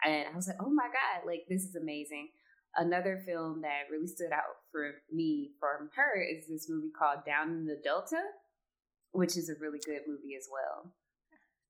and 0.07 0.31
I 0.31 0.35
was 0.35 0.47
like, 0.47 0.63
oh 0.63 0.71
my 0.71 0.87
god, 0.87 1.27
like 1.27 1.43
this 1.49 1.63
is 1.63 1.75
amazing. 1.75 2.29
Another 2.75 3.21
film 3.25 3.61
that 3.61 3.91
really 3.91 4.07
stood 4.07 4.31
out 4.31 4.63
for 4.71 4.91
me 5.11 5.51
from 5.59 5.89
her 5.95 6.21
is 6.21 6.47
this 6.47 6.69
movie 6.69 6.91
called 6.97 7.25
Down 7.25 7.49
in 7.49 7.65
the 7.65 7.79
Delta, 7.83 8.21
which 9.11 9.35
is 9.35 9.49
a 9.49 9.59
really 9.59 9.79
good 9.85 10.01
movie 10.07 10.35
as 10.37 10.47
well. 10.51 10.93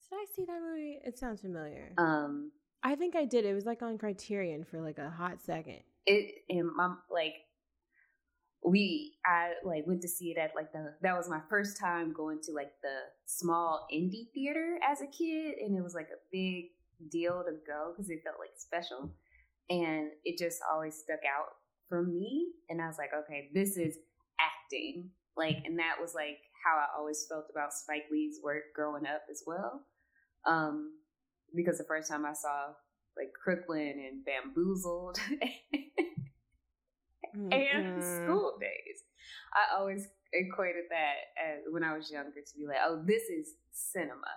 Did 0.10 0.18
I 0.18 0.26
see 0.36 0.46
that 0.46 0.62
movie? 0.62 1.00
It 1.04 1.18
sounds 1.18 1.42
familiar. 1.42 1.94
Um, 1.98 2.52
I 2.84 2.96
think 2.96 3.16
I 3.16 3.26
did. 3.26 3.46
It 3.46 3.54
was 3.54 3.66
like 3.66 3.82
on 3.82 3.98
Criterion 3.98 4.64
for 4.64 4.82
like 4.82 4.98
a 4.98 5.10
hot 5.10 5.42
second. 5.42 5.80
It 6.06 6.44
and 6.50 6.70
my 6.76 6.96
like 7.10 7.36
we 8.64 9.14
I 9.26 9.54
like 9.64 9.88
went 9.88 10.02
to 10.02 10.08
see 10.08 10.32
it 10.32 10.38
at 10.38 10.52
like 10.56 10.72
the 10.72 10.94
that 11.02 11.16
was 11.16 11.30
my 11.30 11.42
first 11.50 11.80
time 11.80 12.14
going 12.14 12.40
to 12.44 12.52
like 12.54 12.72
the 12.84 12.96
small 13.26 13.88
indie 13.94 14.32
theater 14.34 14.78
as 14.88 15.02
a 15.02 15.08
kid 15.08 15.56
and 15.60 15.78
it 15.78 15.82
was 15.82 15.96
like 15.96 16.10
a 16.10 16.22
big 16.32 16.66
deal 17.12 17.44
to 17.44 17.54
go 17.66 17.92
because 17.92 18.10
it 18.10 18.22
felt 18.24 18.38
like 18.40 18.52
special 18.58 19.12
and 19.72 20.12
it 20.24 20.38
just 20.38 20.60
always 20.72 20.96
stuck 20.96 21.22
out 21.26 21.48
for 21.90 22.04
me 22.04 22.50
and 22.70 22.82
I 22.82 22.88
was 22.88 22.98
like 22.98 23.12
okay 23.24 23.50
this 23.54 23.78
is 23.78 23.98
acting 24.40 25.10
like 25.36 25.58
and 25.66 25.80
that 25.80 25.96
was 26.00 26.14
like 26.14 26.38
how 26.64 26.78
I 26.78 26.86
always 26.98 27.26
felt 27.28 27.46
about 27.50 27.74
Spike 27.74 28.06
Lee's 28.12 28.40
work 28.44 28.64
growing 28.76 29.06
up 29.06 29.24
as 29.32 29.44
well 29.48 29.82
um 30.46 30.92
because 31.56 31.78
the 31.80 31.86
first 31.86 32.10
time 32.10 32.26
I 32.26 32.34
saw 32.34 32.74
like 33.18 33.32
Crooklyn 33.34 33.96
and 34.10 34.26
Bamboozled 34.26 35.18
mm-hmm. 37.36 37.52
and 37.52 38.04
school 38.04 38.58
daze. 38.60 39.04
I 39.54 39.78
always 39.78 40.08
equated 40.34 40.86
that 40.90 41.16
as 41.38 41.64
when 41.70 41.84
I 41.84 41.96
was 41.98 42.12
younger 42.12 42.30
to 42.30 42.58
be 42.58 42.66
like, 42.68 42.78
oh, 42.86 43.04
this 43.06 43.24
is 43.24 43.54
cinema. 43.72 44.28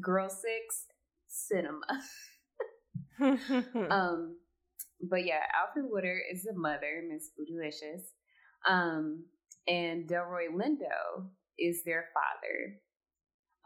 Girl 0.00 0.28
Six, 0.28 0.86
cinema. 1.26 1.86
um, 3.90 4.36
but 5.02 5.24
yeah, 5.24 5.40
Alfre 5.54 5.88
Woodard 5.88 6.22
is 6.32 6.44
the 6.44 6.54
mother, 6.54 7.02
Miss 7.08 7.30
Bootylicious. 7.38 8.02
Um, 8.68 9.24
and 9.66 10.08
Delroy 10.08 10.48
Lindo 10.54 11.26
is 11.58 11.84
their 11.84 12.06
father. 12.14 12.80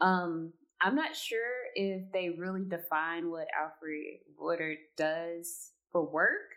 Um, 0.01 0.53
I'm 0.81 0.95
not 0.95 1.15
sure 1.15 1.39
if 1.75 2.11
they 2.13 2.29
really 2.29 2.63
define 2.67 3.29
what 3.29 3.47
Alfre 3.59 4.19
Woodard 4.37 4.77
does 4.97 5.71
for 5.91 6.09
work. 6.09 6.55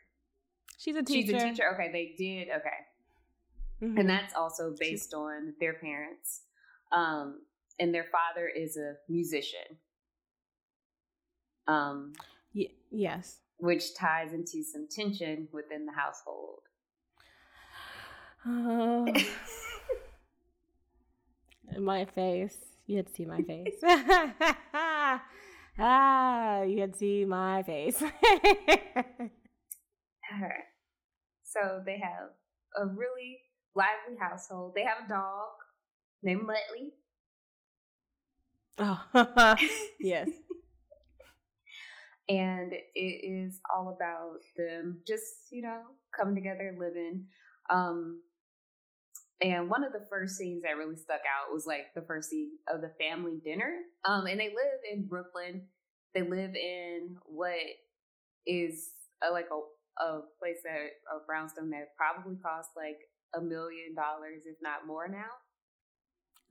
She's 0.78 0.96
a 0.96 1.02
teacher. 1.02 1.32
She's 1.32 1.42
a 1.42 1.48
teacher. 1.48 1.74
Okay, 1.74 1.90
they 1.92 2.14
did. 2.16 2.48
Okay. 2.48 3.82
Mm-hmm. 3.82 3.98
And 3.98 4.08
that's 4.08 4.34
also 4.34 4.74
based 4.78 5.10
She's... 5.10 5.14
on 5.14 5.54
their 5.60 5.74
parents. 5.74 6.42
Um, 6.92 7.40
and 7.80 7.92
their 7.92 8.06
father 8.12 8.48
is 8.48 8.76
a 8.76 8.94
musician. 9.08 9.78
Um, 11.66 12.12
y- 12.54 12.70
yes. 12.90 13.38
Which 13.58 13.94
ties 13.94 14.32
into 14.32 14.64
some 14.64 14.88
tension 14.90 15.48
within 15.52 15.86
the 15.86 15.92
household. 15.92 16.62
Oh. 18.46 19.06
my 21.78 22.04
face. 22.04 22.56
You 22.86 22.96
had 22.96 23.06
to 23.06 23.12
see 23.12 23.24
my 23.24 23.40
face. 23.42 23.76
ah, 25.78 26.62
you 26.62 26.80
had 26.80 26.94
to 26.94 26.98
see 26.98 27.24
my 27.24 27.62
face. 27.62 28.02
So 31.52 31.82
they 31.84 31.98
have 31.98 32.30
a 32.76 32.86
really 32.86 33.40
lively 33.74 34.16
household. 34.18 34.72
They 34.74 34.84
have 34.84 35.04
a 35.04 35.08
dog 35.08 35.50
named 36.22 36.48
Muttley. 36.48 36.92
Oh, 38.78 39.56
yes. 40.00 40.30
And 42.28 42.72
it 42.72 42.98
is 42.98 43.60
all 43.74 43.94
about 43.94 44.40
them 44.56 45.00
just, 45.06 45.24
you 45.50 45.62
know, 45.62 45.80
coming 46.16 46.34
together, 46.34 46.76
living. 46.78 47.26
Um, 47.70 48.22
and 49.40 49.68
one 49.68 49.82
of 49.82 49.92
the 49.92 50.06
first 50.08 50.36
scenes 50.36 50.62
that 50.62 50.76
really 50.76 50.96
stuck 50.96 51.20
out 51.20 51.52
was 51.52 51.66
like 51.66 51.86
the 51.94 52.02
first 52.02 52.30
scene 52.30 52.52
of 52.72 52.80
the 52.80 52.92
family 53.00 53.38
dinner. 53.44 53.74
Um, 54.04 54.26
and 54.26 54.38
they 54.38 54.48
live 54.48 54.80
in 54.92 55.06
Brooklyn. 55.06 55.62
They 56.14 56.22
live 56.22 56.54
in 56.54 57.16
what 57.24 57.56
is 58.46 58.88
a, 59.22 59.32
like 59.32 59.48
a 59.52 59.58
a 60.00 60.20
place 60.40 60.56
that 60.64 61.04
a 61.12 61.24
brownstone 61.26 61.70
that 61.70 61.94
probably 61.96 62.36
cost 62.40 62.70
like 62.76 62.96
a 63.36 63.40
million 63.40 63.94
dollars, 63.94 64.42
if 64.46 64.56
not 64.62 64.86
more 64.86 65.08
now. 65.08 65.28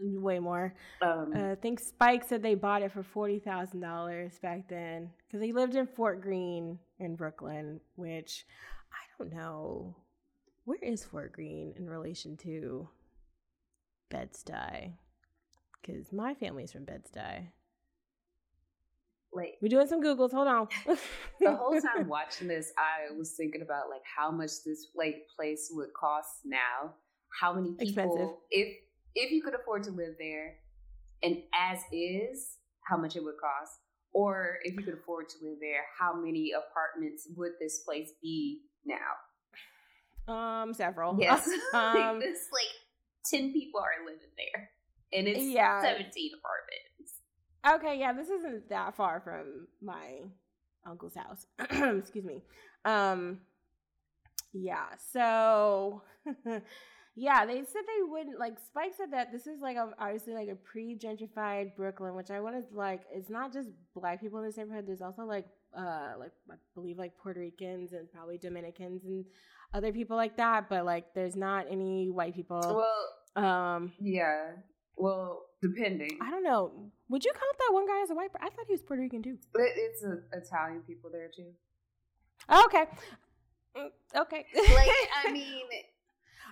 Way 0.03 0.39
more. 0.39 0.74
Um, 1.01 1.34
uh, 1.36 1.51
I 1.51 1.55
think 1.55 1.79
Spike 1.79 2.24
said 2.27 2.41
they 2.41 2.55
bought 2.55 2.81
it 2.81 2.91
for 2.91 3.03
forty 3.03 3.39
thousand 3.39 3.81
dollars 3.81 4.39
back 4.41 4.67
then 4.67 5.10
because 5.27 5.39
they 5.39 5.51
lived 5.51 5.75
in 5.75 5.86
Fort 5.86 6.22
Greene 6.22 6.79
in 7.00 7.15
Brooklyn, 7.15 7.79
which 7.96 8.46
I 8.91 9.24
don't 9.24 9.34
know 9.34 9.96
where 10.65 10.79
is 10.81 11.03
Fort 11.03 11.34
Greene 11.34 11.74
in 11.77 11.89
relation 11.89 12.36
to 12.38 12.88
Bed 14.10 14.29
Stuy 14.34 14.93
because 15.81 16.12
my 16.12 16.34
family's 16.34 16.72
from 16.72 16.86
Bed 16.86 17.03
Stuy. 17.05 17.48
Like 19.34 19.58
we're 19.62 19.70
doing 19.70 19.88
some 19.88 20.03
Googles. 20.03 20.31
Hold 20.31 20.48
on. 20.48 20.67
the 21.39 21.55
whole 21.55 21.79
time 21.96 22.08
watching 22.08 22.48
this, 22.48 22.74
I 22.77 23.15
was 23.15 23.31
thinking 23.31 23.62
about 23.62 23.89
like 23.89 24.01
how 24.03 24.31
much 24.31 24.63
this 24.65 24.88
like 24.96 25.27
place 25.36 25.70
would 25.74 25.93
cost 25.93 26.41
now. 26.43 26.93
How 27.39 27.53
many 27.53 27.72
people 27.72 27.88
Expensive. 27.88 28.29
if 28.50 28.77
if 29.15 29.32
you 29.32 29.41
could 29.41 29.56
afford 29.56 29.84
to 29.84 29.91
live 29.91 30.15
there 30.20 30.56
and 31.24 31.38
as 31.53 31.80
is, 31.91 32.58
how 32.89 32.98
much 32.98 33.15
it 33.15 33.24
would 33.24 33.36
cost, 33.38 33.80
or 34.13 34.58
if 34.63 34.75
you 34.75 34.84
could 34.84 34.96
afford 34.96 35.30
to 35.30 35.36
live 35.44 35.58
there, 35.62 35.86
how 35.98 36.13
many 36.13 36.51
apartments 36.51 37.27
would 37.36 37.51
this 37.60 37.80
place 37.80 38.12
be 38.22 38.62
now? 38.86 40.34
Um, 40.34 40.74
several. 40.74 41.18
Yes, 41.20 41.46
um, 41.74 42.22
it's 42.24 42.50
like 42.51 42.72
ten 43.25 43.53
people 43.53 43.80
are 43.80 44.06
living 44.06 44.30
there, 44.38 44.70
and 45.13 45.27
it's 45.27 45.51
Yeah. 45.53 45.82
seventeen 45.82 46.32
apartments. 46.39 47.20
Okay, 47.68 48.00
yeah, 48.00 48.13
this 48.13 48.30
isn't 48.30 48.70
that 48.70 48.96
far 48.96 49.20
from 49.22 49.68
my 49.82 50.22
uncle's 50.86 51.15
house. 51.15 51.46
Excuse 51.60 52.25
me. 52.25 52.41
Um 52.86 53.41
yeah, 54.53 54.88
so 55.12 56.01
yeah, 57.15 57.46
they 57.46 57.58
said 57.63 57.82
they 57.86 58.03
wouldn't 58.08 58.39
like 58.39 58.58
Spike 58.60 58.94
said 58.96 59.12
that 59.12 59.32
this 59.32 59.48
is 59.48 59.60
like 59.62 59.77
a, 59.77 59.91
obviously 60.00 60.34
like 60.34 60.48
a 60.50 60.56
pre-gentrified 60.56 61.75
Brooklyn, 61.75 62.15
which 62.15 62.32
I 62.32 62.39
wanted 62.39 62.65
like 62.74 63.01
it's 63.12 63.30
not 63.30 63.51
just 63.53 63.70
black 63.96 64.22
people 64.22 64.39
in 64.39 64.46
this 64.46 64.58
neighborhood, 64.58 64.86
there's 64.88 65.01
also 65.01 65.24
like 65.24 65.46
uh 65.77 66.13
like 66.20 66.32
I 66.50 66.56
believe 66.75 66.98
like 66.98 67.18
Puerto 67.18 67.39
Ricans 67.39 67.94
and 67.94 68.12
probably 68.12 68.38
Dominicans 68.38 69.03
and 69.06 69.25
other 69.74 69.91
people 69.91 70.18
like 70.18 70.38
that, 70.38 70.70
but 70.70 70.86
like 70.86 71.13
there's 71.13 71.36
not 71.36 71.65
any 71.70 72.10
white 72.10 72.36
people. 72.36 72.60
Well, 73.36 73.44
Um 73.46 73.91
yeah. 74.00 74.51
Well, 74.98 75.46
depending. 75.62 76.18
I 76.22 76.30
don't 76.30 76.44
know. 76.44 76.91
Would 77.10 77.24
you 77.25 77.32
count 77.34 77.58
that 77.60 77.74
one 77.74 77.88
guy 77.88 78.01
as 78.03 78.10
a 78.12 78.15
white? 78.15 78.30
I 78.39 78.50
thought 78.50 78.65
he 78.68 78.74
was 78.74 78.82
Puerto 78.84 79.01
Rican 79.01 79.24
too. 79.24 79.38
It- 79.56 79.74
It's 79.75 80.03
a, 80.03 80.20
Italian 80.38 80.82
people 80.82 81.10
there 81.12 81.30
too. 81.36 81.51
Okay. 82.65 82.86
Mm, 83.75 83.89
Okay. 84.15 84.46
Like, 84.75 84.89
I 85.25 85.32
mean, 85.39 85.65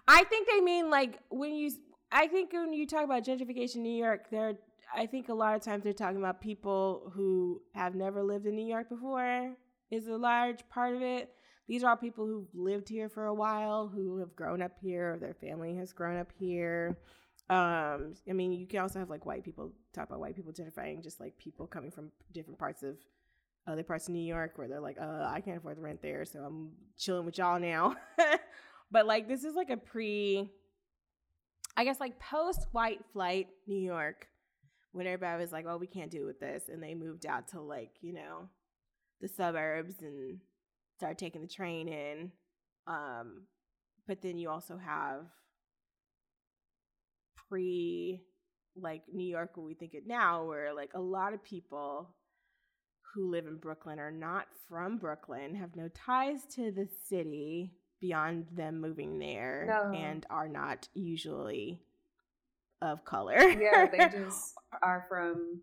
I 0.08 0.24
think 0.25 0.48
they 0.48 0.62
mean 0.62 0.89
like 0.89 1.20
when 1.29 1.53
you. 1.53 1.72
I 2.12 2.27
think 2.27 2.53
when 2.53 2.74
you 2.74 2.88
talk 2.88 3.03
about 3.03 3.24
gentrification 3.24 3.75
in 3.75 3.84
New 3.84 4.03
York, 4.03 4.29
they're. 4.32 4.56
I 4.96 5.06
think 5.06 5.29
a 5.29 5.34
lot 5.34 5.56
of 5.56 5.62
times 5.62 5.84
they're 5.84 5.94
talking 5.94 6.18
about 6.18 6.41
people 6.41 7.12
who 7.13 7.62
have 7.75 7.94
never 7.94 8.24
lived 8.24 8.48
in 8.48 8.56
New 8.56 8.65
York 8.65 8.89
before. 8.89 9.53
Is 9.91 10.08
a 10.08 10.18
large 10.18 10.68
part 10.70 10.96
of 10.96 11.01
it. 11.01 11.32
These 11.68 11.84
are 11.84 11.91
all 11.91 11.96
people 11.96 12.25
who've 12.25 12.48
lived 12.53 12.89
here 12.89 13.10
for 13.10 13.25
a 13.25 13.34
while, 13.34 13.88
who 13.88 14.18
have 14.18 14.36
grown 14.36 14.62
up 14.62 14.72
here, 14.82 15.13
or 15.13 15.18
their 15.20 15.36
family 15.36 15.75
has 15.75 15.94
grown 15.94 16.18
up 16.18 16.32
here. 16.36 16.98
Um, 17.50 18.15
I 18.27 18.34
mean, 18.34 18.51
you 18.53 18.68
can 18.68 18.79
also 18.79 19.00
have 19.00 19.10
like 19.10 19.25
white 19.25 19.44
people 19.44 19.72
talk 19.94 20.08
about 20.08 20.20
white 20.20 20.36
people 20.36 20.51
gentrifying, 20.51 21.03
just 21.03 21.20
like 21.20 21.38
people 21.38 21.68
coming 21.68 21.91
from 21.91 22.12
different 22.32 22.60
parts 22.60 22.84
of 22.84 22.98
other 23.68 23.84
parts 23.84 24.08
of 24.08 24.13
New 24.13 24.24
York 24.24 24.58
where 24.58 24.68
they're 24.68 24.79
like, 24.79 24.98
uh, 25.00 25.27
I 25.27 25.41
can't 25.41 25.58
afford 25.58 25.77
the 25.77 25.82
rent 25.82 26.01
there, 26.01 26.25
so 26.25 26.39
I'm 26.39 26.72
chilling 26.98 27.25
with 27.25 27.38
y'all 27.38 27.60
now. 27.60 27.96
but 28.91 29.05
like, 29.05 29.27
this 29.27 29.43
is 29.43 29.55
like 29.55 29.69
a 29.69 29.77
pre, 29.77 30.50
I 31.77 31.84
guess, 31.84 32.00
like 32.00 32.19
post 32.19 32.67
white 32.72 33.01
flight 33.13 33.48
New 33.67 33.79
York, 33.79 34.27
when 34.91 35.05
everybody 35.08 35.41
was 35.41 35.51
like, 35.51 35.65
oh, 35.67 35.77
we 35.77 35.88
can't 35.88 36.12
do 36.12 36.25
with 36.25 36.39
this. 36.39 36.63
And 36.67 36.81
they 36.81 36.96
moved 36.96 37.25
out 37.25 37.48
to 37.50 37.62
like, 37.62 37.91
you 38.01 38.13
know, 38.13 38.50
the 39.22 39.27
suburbs 39.27 39.96
and 40.01 40.39
started 40.98 41.17
taking 41.17 41.41
the 41.41 41.48
train 41.48 41.88
in. 41.88 42.31
Um, 42.88 43.43
but 44.08 44.22
then 44.22 44.38
you 44.38 44.50
also 44.50 44.77
have 44.77 45.25
pre 47.48 48.22
like 48.75 49.03
New 49.13 49.25
York 49.25 49.51
where 49.55 49.65
we 49.65 49.74
think 49.74 49.93
it 49.93 50.08
now, 50.08 50.46
where 50.46 50.74
like 50.74 50.91
a 50.96 51.01
lot 51.01 51.34
of 51.34 51.43
people 51.43 52.15
who 53.13 53.29
live 53.29 53.46
in 53.46 53.58
Brooklyn 53.58 54.00
are 54.00 54.12
not 54.12 54.48
from 54.67 54.98
Brooklyn, 54.98 55.55
have 55.55 55.75
no 55.75 55.89
ties 55.89 56.41
to 56.55 56.72
the 56.72 56.88
city 57.08 57.74
beyond 58.00 58.48
them 58.53 58.79
moving 58.82 59.20
there, 59.20 59.65
No. 59.68 59.98
and 59.98 60.25
are 60.29 60.48
not 60.48 60.88
usually 60.94 61.82
of 62.82 63.03
color. 63.06 63.38
yeah, 63.38 63.88
they 63.91 63.98
just 64.18 64.53
are 64.82 65.06
from. 65.10 65.62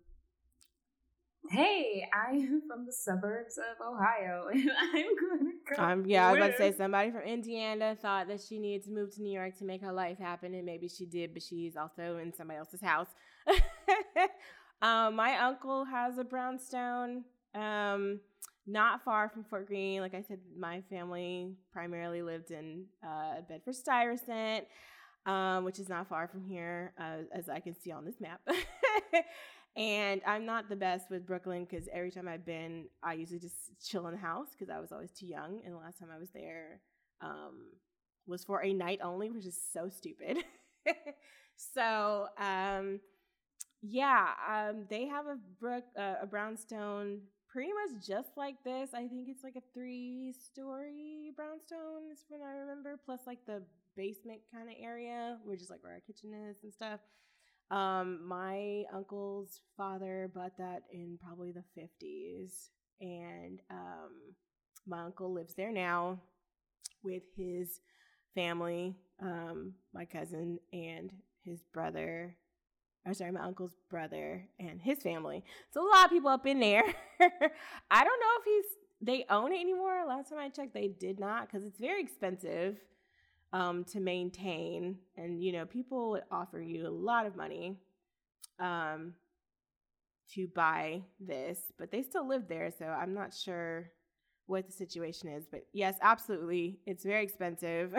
Hey, 1.49 2.05
I 2.13 2.33
am 2.33 2.63
from 2.69 2.87
the 2.87 2.93
suburbs 2.93 3.57
of 3.57 3.87
Ohio, 3.87 4.49
and 4.53 4.69
I'm 4.93 5.07
going 5.17 5.53
to 5.69 5.77
go. 5.77 5.81
Um, 5.83 6.05
yeah, 6.05 6.27
I 6.27 6.33
was 6.33 6.39
about 6.39 6.51
to 6.53 6.59
say 6.59 6.73
somebody 6.77 7.13
from 7.13 7.21
Indiana 7.21 7.97
thought 8.01 8.27
that 8.27 8.41
she 8.41 8.59
needed 8.59 8.85
to 8.87 8.91
move 8.91 9.15
to 9.15 9.23
New 9.23 9.33
York 9.33 9.57
to 9.59 9.65
make 9.65 9.81
her 9.83 9.93
life 9.93 10.19
happen, 10.19 10.55
and 10.55 10.67
maybe 10.67 10.89
she 10.89 11.07
did, 11.07 11.35
but 11.35 11.45
she's 11.45 11.77
also 11.77 12.19
in 12.19 12.35
somebody 12.35 12.59
else's 12.59 12.81
house. 12.83 13.07
um, 14.83 15.15
my 15.15 15.37
uncle 15.39 15.85
has 15.85 16.19
a 16.19 16.25
brownstone, 16.25 17.23
um, 17.55 18.19
not 18.67 19.05
far 19.05 19.29
from 19.29 19.45
Fort 19.45 19.67
Greene. 19.67 20.01
Like 20.01 20.15
I 20.15 20.23
said, 20.23 20.41
my 20.59 20.81
family 20.91 21.55
primarily 21.73 22.23
lived 22.23 22.51
in 22.51 22.85
uh, 23.05 23.43
Bedford 23.49 23.75
Stuyvesant, 23.75 24.67
um, 25.25 25.65
which 25.65 25.79
is 25.79 25.89
not 25.89 26.09
far 26.09 26.27
from 26.29 26.45
here, 26.45 26.93
uh, 26.99 27.23
as 27.33 27.49
I 27.49 27.61
can 27.61 27.75
see 27.81 27.93
on 27.93 28.05
this 28.05 28.21
map. 28.21 28.41
and 29.77 30.21
I'm 30.27 30.45
not 30.45 30.69
the 30.69 30.77
best 30.77 31.11
with 31.11 31.27
Brooklyn 31.27 31.67
because 31.69 31.89
every 31.93 32.11
time 32.11 32.27
I've 32.29 32.45
been, 32.45 32.87
I 33.03 33.15
usually 33.15 33.41
just 33.41 33.55
chill 33.85 34.07
in 34.09 34.15
the 34.15 34.21
house 34.21 34.49
because 34.59 34.75
I 34.75 34.81
was 34.81 34.91
always 34.93 35.13
too 35.13 35.27
young. 35.27 35.61
And 35.65 35.75
the 35.75 35.79
last 35.79 35.99
time 35.99 36.09
I 36.15 36.19
was 36.19 36.31
there 36.31 36.81
um, 37.21 37.69
was 38.27 38.45
for 38.45 38.65
a 38.65 38.73
night 38.73 39.01
only, 39.03 39.31
which 39.31 39.47
is 39.47 39.59
so 39.73 39.89
stupid. 39.89 40.39
so, 41.57 42.27
um, 42.39 43.01
yeah, 43.83 44.29
um, 44.51 44.87
they 44.91 45.07
have 45.07 45.27
a 45.27 45.37
brook, 45.61 45.85
uh, 45.99 46.15
a 46.23 46.27
brownstone, 46.27 47.21
pretty 47.57 47.73
much 47.73 48.07
just 48.07 48.37
like 48.37 48.63
this. 48.65 48.91
I 48.93 49.09
think 49.09 49.31
it's 49.31 49.43
like 49.43 49.57
a 49.57 49.63
three-story 49.73 51.33
brownstone, 51.35 52.13
is 52.13 52.23
what 52.29 52.43
I 52.43 52.51
remember. 52.51 53.01
Plus, 53.03 53.21
like 53.27 53.39
the 53.47 53.63
basement 53.97 54.41
kind 54.53 54.69
of 54.69 54.75
area, 54.79 55.39
which 55.43 55.63
is 55.63 55.71
like 55.71 55.83
where 55.83 55.95
our 55.95 56.01
kitchen 56.01 56.35
is 56.35 56.59
and 56.65 56.71
stuff. 56.71 57.01
Um, 57.71 58.21
my 58.29 58.83
uncle's 58.93 59.63
father 59.75 60.31
bought 60.35 60.59
that 60.59 60.83
in 60.93 61.19
probably 61.19 61.51
the 61.51 61.65
50s. 61.81 62.69
And 63.01 63.63
um, 63.71 64.35
my 64.87 65.05
uncle 65.05 65.33
lives 65.33 65.55
there 65.55 65.73
now 65.73 66.21
with 67.03 67.23
his 67.39 67.81
family, 68.35 68.95
um, 69.23 69.73
my 69.95 70.05
cousin 70.05 70.59
and 70.75 71.11
his 71.43 71.63
brother. 71.73 72.37
I'm 73.07 73.15
sorry, 73.15 73.31
my 73.31 73.41
uncle's 73.41 73.77
brother 73.89 74.45
and 74.59 74.83
his 74.83 74.99
family. 74.99 75.45
So 75.71 75.81
a 75.81 75.89
lot 75.89 76.07
of 76.07 76.11
people 76.11 76.31
up 76.31 76.47
in 76.47 76.59
there. 76.59 76.83
I 77.91 78.05
don't 78.05 78.21
know 78.21 78.35
if 78.41 78.45
he's 78.45 78.73
they 79.01 79.27
own 79.31 79.53
it 79.53 79.61
anymore. 79.61 80.05
Last 80.09 80.31
time 80.31 80.39
I 80.39 80.49
checked, 80.49 80.75
they 80.75 80.89
did 80.89 81.21
not 81.21 81.47
because 81.47 81.65
it's 81.65 81.79
very 81.79 82.01
expensive 82.01 82.79
um, 83.53 83.85
to 83.85 84.01
maintain, 84.01 84.97
and 85.17 85.43
you 85.43 85.53
know 85.53 85.67
people 85.67 86.11
would 86.11 86.25
offer 86.31 86.61
you 86.61 86.87
a 86.87 86.91
lot 86.91 87.27
of 87.27 87.37
money 87.37 87.77
um, 88.59 89.15
to 90.35 90.49
buy 90.49 91.03
this, 91.21 91.61
but 91.79 91.91
they 91.91 92.03
still 92.03 92.27
live 92.27 92.49
there, 92.49 92.73
so 92.77 92.87
I'm 92.87 93.15
not 93.15 93.33
sure 93.33 93.91
what 94.47 94.67
the 94.67 94.73
situation 94.73 95.29
is. 95.29 95.47
But 95.51 95.67
yes, 95.73 95.97
absolutely, 96.03 96.81
it's 96.87 97.05
very 97.05 97.23
expensive. 97.23 97.95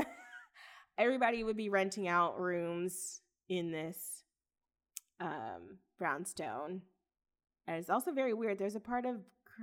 Everybody 0.98 1.43
would 1.43 1.58
be 1.58 1.70
renting 1.70 2.08
out 2.08 2.39
rooms 2.39 3.22
in 3.50 3.72
this 3.72 4.24
um, 5.20 5.78
brownstone, 5.98 6.82
and 7.68 7.78
it's 7.78 7.90
also 7.90 8.12
very 8.12 8.34
weird. 8.34 8.60
There's 8.60 8.76
a 8.76 8.80
part 8.80 9.06
of 9.06 9.18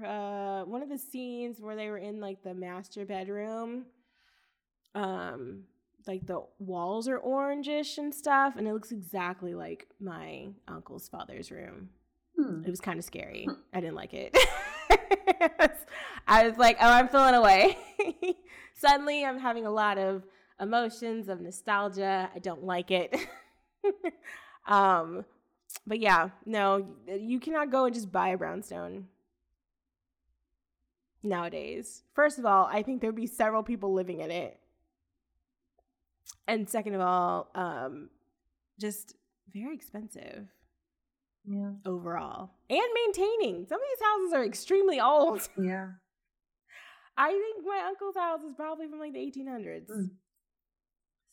uh, 0.04 0.64
one 0.64 0.82
of 0.82 0.88
the 0.88 0.98
scenes 0.98 1.60
where 1.60 1.76
they 1.76 1.88
were 1.88 1.98
in 1.98 2.20
like 2.20 2.42
the 2.42 2.54
master 2.54 3.04
bedroom 3.04 3.84
um 4.94 5.62
like 6.06 6.26
the 6.26 6.40
walls 6.58 7.08
are 7.08 7.18
orangish 7.20 7.98
and 7.98 8.14
stuff 8.14 8.54
and 8.56 8.68
it 8.68 8.72
looks 8.72 8.92
exactly 8.92 9.54
like 9.54 9.86
my 10.00 10.48
uncle's 10.68 11.08
father's 11.08 11.50
room. 11.50 11.88
Hmm. 12.36 12.62
it 12.64 12.70
was 12.70 12.80
kind 12.80 12.98
of 12.98 13.04
scary 13.04 13.48
i 13.72 13.80
didn't 13.80 13.94
like 13.94 14.12
it. 14.12 14.36
I 16.26 16.48
was 16.48 16.58
like 16.58 16.76
oh 16.80 16.90
i'm 16.90 17.08
feeling 17.08 17.34
away. 17.34 17.78
Suddenly 18.74 19.24
i'm 19.24 19.38
having 19.38 19.66
a 19.66 19.70
lot 19.70 19.98
of 19.98 20.24
emotions 20.60 21.28
of 21.28 21.40
nostalgia. 21.40 22.30
I 22.34 22.38
don't 22.38 22.64
like 22.64 22.90
it. 22.90 23.14
Um 24.66 25.26
but 25.86 25.98
yeah 26.00 26.30
no 26.46 26.86
you 27.18 27.38
cannot 27.40 27.70
go 27.70 27.84
and 27.84 27.94
just 27.94 28.10
buy 28.12 28.28
a 28.28 28.38
brownstone 28.38 29.06
nowadays 31.22 32.02
first 32.14 32.38
of 32.38 32.44
all 32.44 32.66
i 32.70 32.82
think 32.82 33.00
there'd 33.00 33.14
be 33.14 33.26
several 33.26 33.62
people 33.62 33.92
living 33.92 34.20
in 34.20 34.30
it 34.30 34.58
and 36.46 36.68
second 36.68 36.94
of 36.94 37.00
all, 37.00 37.50
um, 37.54 38.10
just 38.78 39.14
very 39.52 39.74
expensive 39.74 40.46
Yeah. 41.46 41.70
overall 41.86 42.50
and 42.68 42.82
maintaining. 42.94 43.66
Some 43.66 43.80
of 43.80 43.86
these 43.90 44.06
houses 44.06 44.32
are 44.34 44.44
extremely 44.44 45.00
old. 45.00 45.48
Yeah. 45.58 45.88
I 47.16 47.30
think 47.30 47.66
my 47.66 47.82
uncle's 47.86 48.16
house 48.16 48.40
is 48.42 48.52
probably 48.54 48.88
from 48.88 48.98
like 49.00 49.12
the 49.14 49.20
1800s. 49.20 49.88
Mm. 49.90 50.10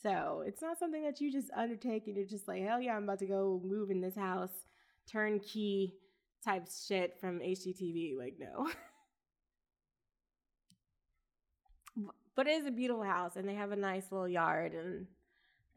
So 0.04 0.44
it's 0.46 0.62
not 0.62 0.80
something 0.80 1.04
that 1.04 1.22
you 1.22 1.32
just 1.32 1.52
undertake 1.56 2.08
and 2.08 2.16
you're 2.16 2.26
just 2.26 2.48
like, 2.48 2.64
hell 2.64 2.82
yeah, 2.82 2.96
I'm 2.96 3.04
about 3.04 3.20
to 3.20 3.28
go 3.28 3.62
move 3.64 3.92
in 3.92 4.02
this 4.02 4.16
house, 4.16 4.66
turnkey 5.12 5.96
type 6.44 6.68
shit 6.88 7.18
from 7.20 7.40
HGTV. 7.40 8.18
Like, 8.18 8.36
no. 8.40 8.70
but 12.36 12.48
it 12.48 12.52
is 12.52 12.66
a 12.66 12.72
beautiful 12.72 13.04
house 13.04 13.36
and 13.36 13.48
they 13.48 13.56
have 13.56 13.72
a 13.72 13.76
nice 13.76 14.06
little 14.12 14.28
yard 14.28 14.74
and 14.74 15.06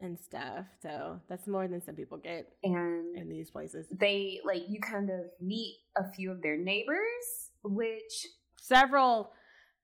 and 0.00 0.18
stuff. 0.18 0.66
So 0.82 1.20
that's 1.28 1.46
more 1.46 1.68
than 1.68 1.80
some 1.82 1.94
people 1.94 2.18
get 2.18 2.52
And 2.62 3.16
in 3.16 3.28
these 3.28 3.50
places. 3.50 3.86
they 3.90 4.40
like 4.44 4.62
you 4.68 4.80
kind 4.80 5.08
of 5.08 5.20
meet 5.40 5.76
a 5.96 6.10
few 6.12 6.30
of 6.30 6.42
their 6.42 6.56
neighbors, 6.56 7.50
which 7.62 8.26
Several. 8.60 9.32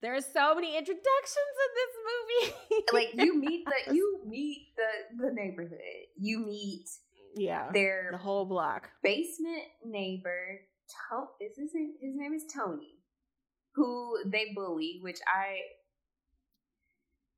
There's 0.02 0.24
so 0.32 0.54
many 0.54 0.76
introductions 0.78 1.54
in 1.64 1.70
this 1.76 1.92
movie. 2.08 2.84
like 2.92 3.10
you 3.14 3.38
meet 3.38 3.64
the 3.66 3.94
you 3.94 4.20
meet 4.26 4.68
the 4.76 5.24
the 5.26 5.32
neighborhood. 5.34 5.78
You 6.16 6.38
meet 6.46 6.86
yeah, 7.36 7.70
their 7.72 8.08
the 8.12 8.18
whole 8.18 8.44
block. 8.46 8.88
basement 9.02 9.62
neighbor. 9.84 10.60
To- 11.10 11.44
is 11.44 11.56
his 11.56 11.70
name? 11.74 11.92
His 12.00 12.16
name 12.16 12.32
is 12.32 12.44
Tony, 12.52 12.94
who 13.74 14.16
they 14.26 14.52
bully, 14.54 14.98
which 15.02 15.18
I 15.26 15.58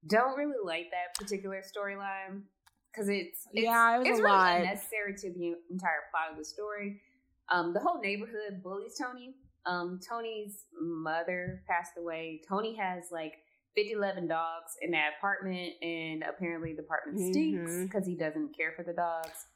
don't 0.09 0.37
really 0.37 0.57
like 0.65 0.87
that 0.91 1.15
particular 1.19 1.63
storyline 1.63 2.43
because 2.93 3.09
it's, 3.09 3.47
it's 3.53 3.65
Yeah, 3.65 3.97
it 3.97 3.99
was 4.01 4.09
it's 4.09 4.19
a 4.19 4.23
really 4.23 4.35
lot. 4.37 4.57
unnecessary 4.61 5.15
to 5.17 5.33
the 5.33 5.55
entire 5.71 6.03
plot 6.11 6.33
of 6.33 6.39
the 6.39 6.45
story. 6.45 7.01
Um, 7.51 7.73
the 7.75 7.81
whole 7.81 8.01
neighborhood 8.01 8.63
bullies 8.63 8.97
Tony. 9.01 9.35
Um, 9.67 10.01
Tony's 10.09 10.65
mother 10.81 11.63
passed 11.69 11.93
away. 11.99 12.41
Tony 12.49 12.75
has 12.77 13.05
like 13.13 13.35
50, 13.77 13.93
11 13.93 14.27
dogs 14.29 14.73
in 14.83 14.91
that 14.91 15.13
apartment, 15.19 15.73
and 15.83 16.25
apparently 16.25 16.75
the 16.75 16.83
apartment 16.83 17.19
stinks 17.33 17.71
Mhm. 17.71 17.85
because 17.85 18.07
he 18.07 18.17
doesn't 18.17 18.57
care 18.57 18.73
for 18.77 18.83
the 18.83 18.93
dogs. 18.93 19.47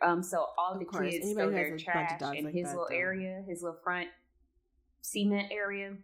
Um, 0.00 0.22
so 0.22 0.46
all 0.56 0.74
Of 0.74 0.78
the 0.78 0.84
course, 0.84 1.10
kids 1.10 1.24
anybody 1.26 1.46
throw 1.48 1.50
their 1.50 1.70
has 1.72 1.82
a 1.82 1.84
bunch 1.92 2.12
of 2.12 2.18
trash 2.18 2.36
in 2.38 2.44
like 2.44 2.54
his 2.54 2.64
that, 2.64 2.70
little 2.70 2.86
though. 2.88 2.96
area, 2.96 3.44
his 3.48 3.62
little 3.62 3.80
front 3.82 4.08
cement 5.00 5.48
area. 5.50 5.96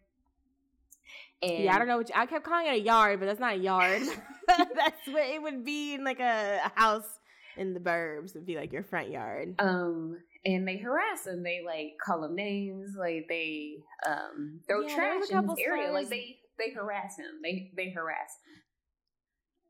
And 1.43 1.65
yeah, 1.65 1.75
I 1.75 1.79
don't 1.79 1.89
know. 1.89 1.99
What 1.99 2.09
you, 2.09 2.15
I 2.17 2.27
kept 2.27 2.45
calling 2.45 2.67
it 2.67 2.75
a 2.75 2.81
yard, 2.81 3.21
but 3.21 3.27
that's 3.27 3.41
not 3.41 3.55
a 3.55 3.59
yard. 3.59 4.03
that's 4.47 5.07
what 5.07 5.23
it 5.29 5.41
would 5.43 5.65
be 5.65 5.95
in 5.95 6.05
like 6.05 6.21
a, 6.21 6.61
a 6.65 6.73
house 6.79 7.19
in 7.57 7.73
the 7.75 7.81
burbs. 7.81 8.35
Would 8.35 8.47
be 8.47 8.57
like 8.57 8.73
your 8.73 8.83
front 8.83 9.11
yard. 9.11 9.55
Um, 9.59 10.19
and 10.45 10.67
they 10.67 10.77
harass 10.77 11.27
him. 11.27 11.43
They 11.43 11.63
like 11.65 11.95
call 12.05 12.25
him 12.25 12.35
names. 12.35 12.95
Like 12.99 13.27
they 13.29 13.77
um 14.07 14.61
throw 14.69 14.83
Yeah, 14.83 14.95
trash 14.95 15.31
in 15.31 15.49
his 15.49 15.59
area. 15.67 15.93
Like 15.93 16.09
they 16.11 16.39
they 16.59 16.71
harass 16.71 17.17
him. 17.19 17.41
They 17.43 17.73
they 17.77 17.91
harass 17.91 18.39
him. 18.47 18.63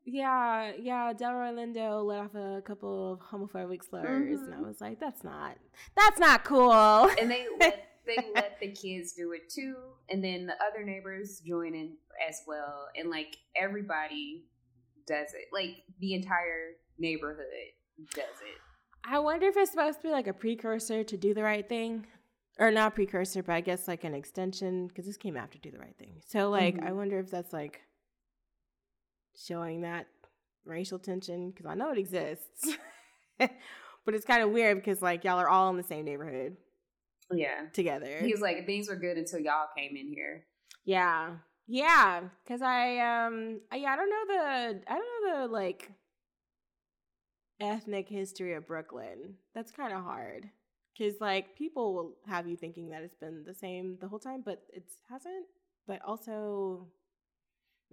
Yeah, 0.07 0.73
yeah. 0.79 1.13
Delroy 1.13 1.51
Lindo 1.55 2.05
let 2.05 2.19
off 2.19 2.35
a 2.35 2.61
couple 2.61 3.13
of 3.13 3.19
homophobic 3.21 3.83
slurs, 3.83 4.39
and 4.41 4.53
I 4.53 4.57
Mhm. 4.57 4.67
was 4.67 4.79
like, 4.79 4.99
"That's 4.99 5.23
not, 5.23 5.57
that's 5.95 6.19
not 6.19 6.43
cool." 6.43 7.09
And 7.19 7.31
they 7.31 7.47
let 7.59 7.87
they 8.05 8.17
let 8.35 8.59
the 8.59 8.71
kids 8.71 9.13
do 9.13 9.31
it 9.31 9.49
too. 9.49 9.75
And 10.09 10.23
then 10.23 10.45
the 10.45 10.53
other 10.63 10.83
neighbors 10.83 11.39
join 11.39 11.73
in 11.73 11.97
as 12.29 12.39
well. 12.45 12.87
And 12.95 13.09
like 13.09 13.35
everybody 13.59 14.45
does 15.07 15.33
it. 15.33 15.47
Like 15.51 15.77
the 15.99 16.13
entire 16.13 16.73
neighborhood 16.99 17.45
does 18.13 18.25
it. 18.43 18.61
I 19.07 19.19
wonder 19.19 19.47
if 19.47 19.55
it's 19.57 19.71
supposed 19.71 20.01
to 20.01 20.07
be 20.07 20.11
like 20.11 20.27
a 20.27 20.33
precursor 20.33 21.03
to 21.03 21.17
Do 21.17 21.33
the 21.33 21.43
Right 21.43 21.67
Thing, 21.67 22.07
or 22.59 22.71
not 22.71 22.95
precursor, 22.95 23.43
but 23.43 23.53
I 23.53 23.61
guess 23.61 23.87
like 23.87 24.03
an 24.03 24.13
extension 24.15 24.87
because 24.87 25.05
this 25.05 25.17
came 25.17 25.37
after 25.37 25.57
Do 25.59 25.69
the 25.71 25.77
Right 25.79 25.95
Thing. 25.97 26.21
So 26.25 26.49
like, 26.49 26.75
I 26.83 26.89
Mhm. 26.91 26.95
wonder 26.95 27.19
if 27.19 27.29
that's 27.29 27.53
like 27.53 27.81
showing 29.35 29.81
that 29.81 30.07
racial 30.63 30.97
tension 30.99 31.51
because 31.51 31.65
I 31.65 31.75
know 31.75 31.91
it 31.91 31.97
exists, 31.97 32.75
but 33.37 34.13
it's 34.15 34.25
kind 34.25 34.41
of 34.41 34.51
weird 34.51 34.77
because 34.77 35.01
like 35.01 35.23
y'all 35.23 35.37
are 35.39 35.49
all 35.49 35.69
in 35.69 35.77
the 35.77 35.83
same 35.83 36.05
neighborhood 36.05 36.57
Yeah. 37.31 37.67
together. 37.73 38.21
He 38.23 38.31
was 38.31 38.41
like, 38.41 38.65
things 38.65 38.87
were 38.89 38.95
good 38.95 39.17
until 39.17 39.39
y'all 39.39 39.67
came 39.77 39.95
in 39.95 40.07
here. 40.07 40.45
Yeah. 40.85 41.37
Yeah, 41.67 42.29
cuz 42.47 42.61
I 42.61 42.97
um 42.99 43.59
I, 43.71 43.77
yeah, 43.77 43.93
I 43.93 43.95
don't 43.95 44.09
know 44.09 44.25
the 44.27 44.81
I 44.87 44.93
don't 44.97 45.25
know 45.25 45.41
the 45.47 45.53
like 45.53 45.91
ethnic 47.59 48.09
history 48.09 48.53
of 48.53 48.67
Brooklyn. 48.67 49.35
That's 49.53 49.71
kind 49.71 49.93
of 49.93 50.03
hard. 50.03 50.49
Cuz 50.97 51.15
like 51.19 51.55
people 51.55 51.93
will 51.93 52.15
have 52.25 52.47
you 52.47 52.55
thinking 52.55 52.89
that 52.89 53.03
it's 53.03 53.15
been 53.15 53.43
the 53.43 53.53
same 53.53 53.97
the 53.99 54.07
whole 54.07 54.19
time, 54.19 54.41
but 54.43 54.63
it 54.73 54.83
hasn't. 55.09 55.47
But 55.87 56.01
also 56.03 56.87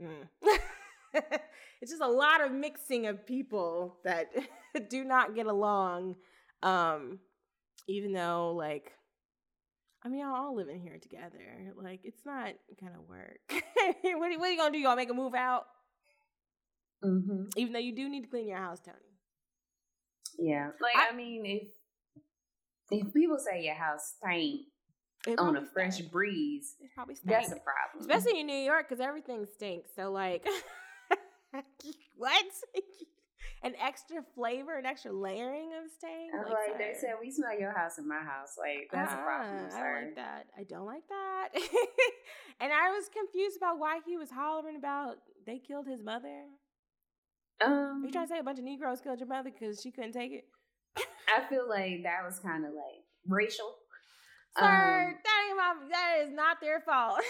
mm. 0.01 0.29
it's 1.12 1.90
just 1.90 2.03
a 2.03 2.09
lot 2.09 2.44
of 2.44 2.53
mixing 2.53 3.07
of 3.07 3.27
people 3.27 3.98
that 4.05 4.31
do 4.88 5.05
not 5.05 5.35
get 5.35 5.46
along 5.46 6.16
um 6.62 7.18
even 7.88 8.12
though 8.12 8.53
like 8.57 8.92
I 10.05 10.09
mean, 10.09 10.20
y'all 10.20 10.35
all 10.35 10.57
living 10.57 10.81
here 10.81 10.98
together. 11.01 11.72
Like, 11.81 12.01
it's 12.03 12.27
not 12.27 12.55
gonna 12.81 13.01
work. 13.09 13.38
what, 14.03 14.33
are, 14.33 14.38
what 14.38 14.48
are 14.48 14.51
you 14.51 14.59
gonna 14.59 14.72
do? 14.72 14.79
You 14.79 14.85
gonna 14.85 14.96
make 14.96 15.11
a 15.11 15.14
move 15.14 15.35
out? 15.35 15.66
Mm-hmm. 17.05 17.44
Even 17.57 17.72
though 17.72 17.79
you 17.79 17.94
do 17.94 18.09
need 18.09 18.22
to 18.22 18.29
clean 18.29 18.48
your 18.48 18.59
house, 18.59 18.81
Tony. 18.81 18.98
Yeah. 20.38 20.70
Like, 20.80 20.96
I- 20.96 21.11
I, 21.12 21.16
mean, 21.16 21.44
if 21.46 21.68
if 22.90 23.12
people 23.14 23.38
say 23.38 23.62
your 23.64 23.74
house 23.74 24.14
stank 24.18 24.61
on 25.38 25.56
a 25.56 25.64
fresh 25.72 25.94
stinks. 25.94 26.11
breeze, 26.12 26.76
It 26.80 26.90
probably 26.94 27.16
that's 27.24 27.48
a 27.52 27.56
problem. 27.56 28.00
Especially 28.00 28.40
in 28.40 28.46
New 28.46 28.56
York, 28.56 28.88
because 28.88 29.00
everything 29.00 29.46
stinks. 29.54 29.90
So, 29.96 30.11
like, 30.11 30.46
what? 32.16 32.44
an 33.62 33.74
extra 33.80 34.22
flavor, 34.35 34.76
an 34.76 34.85
extra 34.87 35.12
layering 35.12 35.70
of 35.74 35.90
stink? 35.96 36.32
I'm 36.35 36.50
like, 36.50 36.78
they 36.78 36.94
said, 37.00 37.14
we 37.20 37.30
smell 37.30 37.58
your 37.58 37.72
house 37.76 37.98
in 37.98 38.08
my 38.08 38.18
house. 38.18 38.56
Like, 38.58 38.88
that's 38.92 39.12
a 39.12 39.16
problem, 39.16 39.56
Ah, 39.62 39.66
I 39.66 39.70
sir. 39.70 39.94
don't 39.94 40.04
like 40.06 40.16
that. 40.16 40.46
I 40.58 40.62
don't 40.64 40.87
like 40.87 41.08
that. 41.08 41.48
and 42.61 42.72
I 42.72 42.90
was 42.90 43.08
confused 43.12 43.56
about 43.56 43.78
why 43.78 44.00
he 44.04 44.16
was 44.16 44.30
hollering 44.30 44.76
about 44.76 45.16
they 45.46 45.58
killed 45.58 45.87
his 45.87 46.02
mother. 46.02 46.44
Um, 47.64 48.03
You 48.05 48.12
trying 48.12 48.27
to 48.27 48.33
say 48.35 48.38
a 48.38 48.42
bunch 48.42 48.59
of 48.59 48.64
Negroes 48.64 49.01
killed 49.01 49.18
your 49.18 49.29
mother 49.29 49.51
because 49.51 49.81
she 49.81 49.90
couldn't 49.90 50.12
take 50.12 50.33
it? 50.33 50.44
I 51.29 51.48
feel 51.48 51.68
like 51.68 52.03
that 52.03 52.25
was 52.25 52.38
kind 52.40 52.64
of 52.64 52.72
like 52.72 53.05
racial. 53.27 53.75
Sir, 54.59 54.64
Um, 54.64 55.16
that 55.25 55.46
ain't 55.48 55.57
my, 55.57 55.75
that 55.90 56.27
is 56.27 56.33
not 56.35 56.61
their 56.61 56.81
fault. 56.81 57.20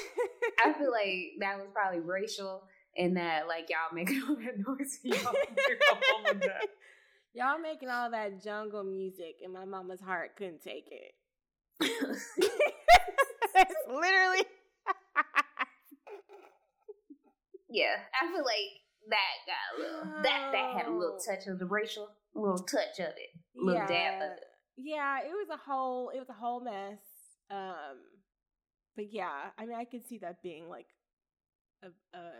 I 0.64 0.72
feel 0.78 0.90
like 0.90 1.34
that 1.40 1.58
was 1.58 1.68
probably 1.72 2.00
racial 2.00 2.64
and 2.96 3.16
that 3.16 3.46
like 3.46 3.68
y'all 3.70 3.94
making 3.94 4.22
all 4.28 4.36
that 4.36 4.58
noise. 4.58 4.98
Y'all 5.02 5.32
bring 5.32 5.78
home 6.26 6.40
that. 6.40 6.66
Y'all 7.34 7.58
making 7.58 7.88
all 7.88 8.10
that 8.10 8.42
jungle 8.44 8.84
music, 8.84 9.36
and 9.42 9.54
my 9.54 9.64
mama's 9.64 10.02
heart 10.02 10.36
couldn't 10.36 10.62
take 10.62 10.86
it. 10.90 11.14
it's 11.80 13.74
literally. 13.88 14.44
yeah, 17.70 17.96
I 18.20 18.26
feel 18.26 18.44
like 18.44 18.81
that 19.08 19.36
got 19.46 19.76
a 19.76 19.80
little 19.80 20.22
that 20.22 20.50
that 20.52 20.76
had 20.76 20.86
a 20.86 20.90
little 20.90 21.18
Oh. 21.20 21.24
touch 21.34 21.46
of 21.46 21.58
the 21.58 21.66
racial, 21.66 22.08
little 22.34 22.58
touch 22.58 22.98
of 23.00 23.14
it, 23.16 23.30
little 23.54 23.86
dab 23.86 24.22
of 24.22 24.32
it. 24.38 24.44
Yeah, 24.76 25.18
it 25.20 25.32
was 25.32 25.48
a 25.52 25.56
whole 25.56 26.10
it 26.10 26.18
was 26.18 26.28
a 26.30 26.34
whole 26.34 26.60
mess. 26.60 27.00
Um 27.50 27.98
but 28.96 29.12
yeah, 29.12 29.50
I 29.58 29.66
mean 29.66 29.76
I 29.76 29.84
could 29.84 30.06
see 30.06 30.18
that 30.18 30.42
being 30.42 30.68
like 30.68 30.86
a 31.82 31.88
a 32.16 32.30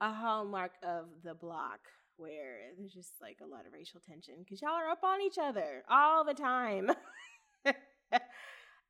a 0.00 0.12
hallmark 0.12 0.72
of 0.82 1.06
the 1.22 1.34
block 1.34 1.80
where 2.16 2.58
there's 2.78 2.92
just 2.92 3.12
like 3.20 3.38
a 3.42 3.46
lot 3.46 3.66
of 3.66 3.72
racial 3.72 4.00
tension 4.00 4.34
because 4.40 4.60
y'all 4.60 4.72
are 4.72 4.90
up 4.90 5.02
on 5.04 5.20
each 5.22 5.38
other 5.40 5.84
all 5.88 6.24
the 6.24 6.34
time. 6.34 6.90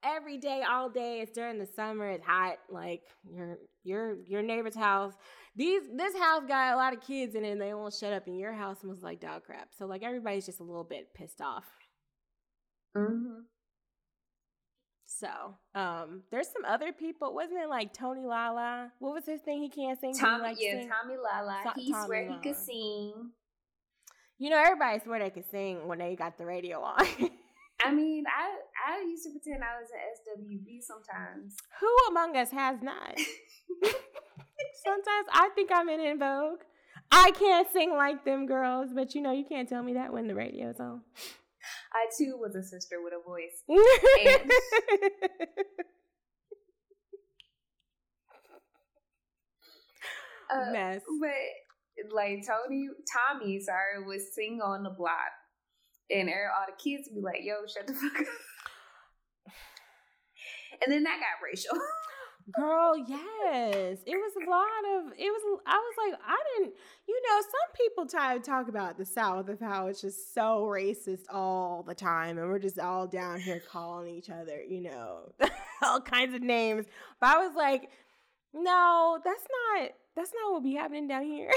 Every 0.04 0.38
day, 0.38 0.62
all 0.68 0.88
day. 0.88 1.20
It's 1.20 1.32
during 1.32 1.58
the 1.58 1.66
summer. 1.66 2.10
It's 2.10 2.24
hot. 2.24 2.56
Like 2.70 3.02
your 3.24 3.58
your 3.84 4.16
your 4.26 4.42
neighbor's 4.42 4.74
house. 4.74 5.12
These 5.54 5.82
this 5.96 6.16
house 6.16 6.42
got 6.46 6.74
a 6.74 6.76
lot 6.76 6.92
of 6.92 7.00
kids 7.00 7.34
in 7.34 7.44
it, 7.44 7.52
and 7.52 7.60
they 7.60 7.74
won't 7.74 7.94
shut 7.94 8.12
up. 8.12 8.26
And 8.26 8.38
your 8.38 8.52
house 8.52 8.80
smells 8.80 9.02
like 9.02 9.20
dog 9.20 9.44
crap. 9.44 9.68
So 9.76 9.86
like 9.86 10.02
everybody's 10.02 10.46
just 10.46 10.60
a 10.60 10.64
little 10.64 10.84
bit 10.84 11.14
pissed 11.14 11.40
off. 11.40 11.66
Mm-hmm. 12.96 13.40
So, 15.06 15.28
um, 15.74 16.22
there's 16.30 16.48
some 16.48 16.64
other 16.66 16.92
people. 16.92 17.34
Wasn't 17.34 17.58
it 17.58 17.68
like 17.68 17.92
Tony 17.92 18.24
Lala? 18.24 18.92
What 18.98 19.14
was 19.14 19.26
his 19.26 19.40
thing? 19.40 19.62
He 19.62 19.68
can't 19.68 20.00
sing. 20.00 20.14
Tommy, 20.18 20.42
likes 20.42 20.58
yeah, 20.60 20.80
sing? 20.80 20.90
Tommy 20.90 21.14
Lala. 21.16 21.60
To- 21.62 21.80
he 21.80 21.92
Tommy 21.92 22.06
swear 22.06 22.30
he 22.30 22.38
could 22.38 22.56
sing. 22.56 23.12
You 24.38 24.50
know, 24.50 24.58
everybody 24.58 24.98
swear 25.00 25.20
they 25.20 25.30
could 25.30 25.48
sing 25.50 25.86
when 25.86 25.98
they 25.98 26.16
got 26.16 26.38
the 26.38 26.46
radio 26.46 26.80
on. 26.80 27.06
I 27.84 27.92
mean, 27.92 28.24
I 28.26 28.94
I 28.94 29.00
used 29.02 29.24
to 29.24 29.30
pretend 29.30 29.62
I 29.62 29.80
was 29.80 29.90
an 29.90 30.00
SWV 30.18 30.82
sometimes. 30.82 31.56
Who 31.80 31.96
among 32.10 32.36
us 32.36 32.50
has 32.50 32.80
not? 32.82 33.16
Sometimes 34.84 35.26
I 35.32 35.50
think 35.54 35.70
I'm 35.72 35.88
in 35.88 36.00
En 36.00 36.18
Vogue. 36.18 36.60
I 37.10 37.30
can't 37.32 37.68
sing 37.72 37.92
like 37.92 38.24
them 38.24 38.46
girls, 38.46 38.90
but 38.94 39.14
you 39.14 39.20
know, 39.20 39.32
you 39.32 39.44
can't 39.44 39.68
tell 39.68 39.82
me 39.82 39.94
that 39.94 40.12
when 40.12 40.28
the 40.28 40.34
radio's 40.34 40.80
on. 40.80 41.02
I 41.92 42.06
too 42.18 42.36
was 42.38 42.54
a 42.54 42.62
sister 42.62 42.96
with 43.02 43.12
a 43.12 43.22
voice. 43.22 43.62
Uh, 50.52 50.70
Mess. 50.72 51.00
But 51.20 52.12
like 52.14 52.44
Tony, 52.46 52.88
Tommy, 53.08 53.60
sorry, 53.60 54.04
would 54.04 54.20
sing 54.20 54.60
on 54.62 54.82
the 54.82 54.90
block, 54.90 55.32
and 56.12 56.28
all 56.28 56.66
the 56.66 56.82
kids 56.82 57.08
would 57.08 57.20
be 57.20 57.24
like, 57.24 57.40
"Yo, 57.42 57.66
shut 57.66 57.86
the 57.86 57.94
fuck 57.94 58.20
up." 58.20 58.26
And 60.84 60.92
then 60.92 61.04
that 61.04 61.20
got 61.20 61.44
racial. 61.44 61.76
Girl, 62.56 62.96
yes. 62.96 63.98
It 64.04 64.16
was 64.16 64.32
a 64.34 64.50
lot 64.50 64.66
of 64.96 65.12
it 65.16 65.30
was 65.30 65.60
I 65.64 65.76
was 65.76 65.94
like, 66.10 66.20
I 66.26 66.36
didn't 66.56 66.74
you 67.06 67.22
know, 67.28 67.40
some 67.40 67.86
people 67.86 68.06
try 68.06 68.36
to 68.36 68.42
talk 68.42 68.68
about 68.68 68.98
the 68.98 69.04
South 69.04 69.48
of 69.48 69.60
how 69.60 69.86
it's 69.86 70.00
just 70.00 70.34
so 70.34 70.64
racist 70.64 71.24
all 71.30 71.84
the 71.86 71.94
time 71.94 72.38
and 72.38 72.48
we're 72.48 72.58
just 72.58 72.80
all 72.80 73.06
down 73.06 73.38
here 73.38 73.62
calling 73.70 74.08
each 74.12 74.28
other, 74.28 74.60
you 74.60 74.80
know, 74.80 75.32
all 75.82 76.00
kinds 76.00 76.34
of 76.34 76.42
names. 76.42 76.86
But 77.20 77.36
I 77.36 77.46
was 77.46 77.54
like, 77.54 77.90
no, 78.52 79.20
that's 79.24 79.46
not 79.78 79.90
that's 80.16 80.32
not 80.34 80.52
what 80.52 80.64
be 80.64 80.74
happening 80.74 81.06
down 81.06 81.24
here. 81.24 81.52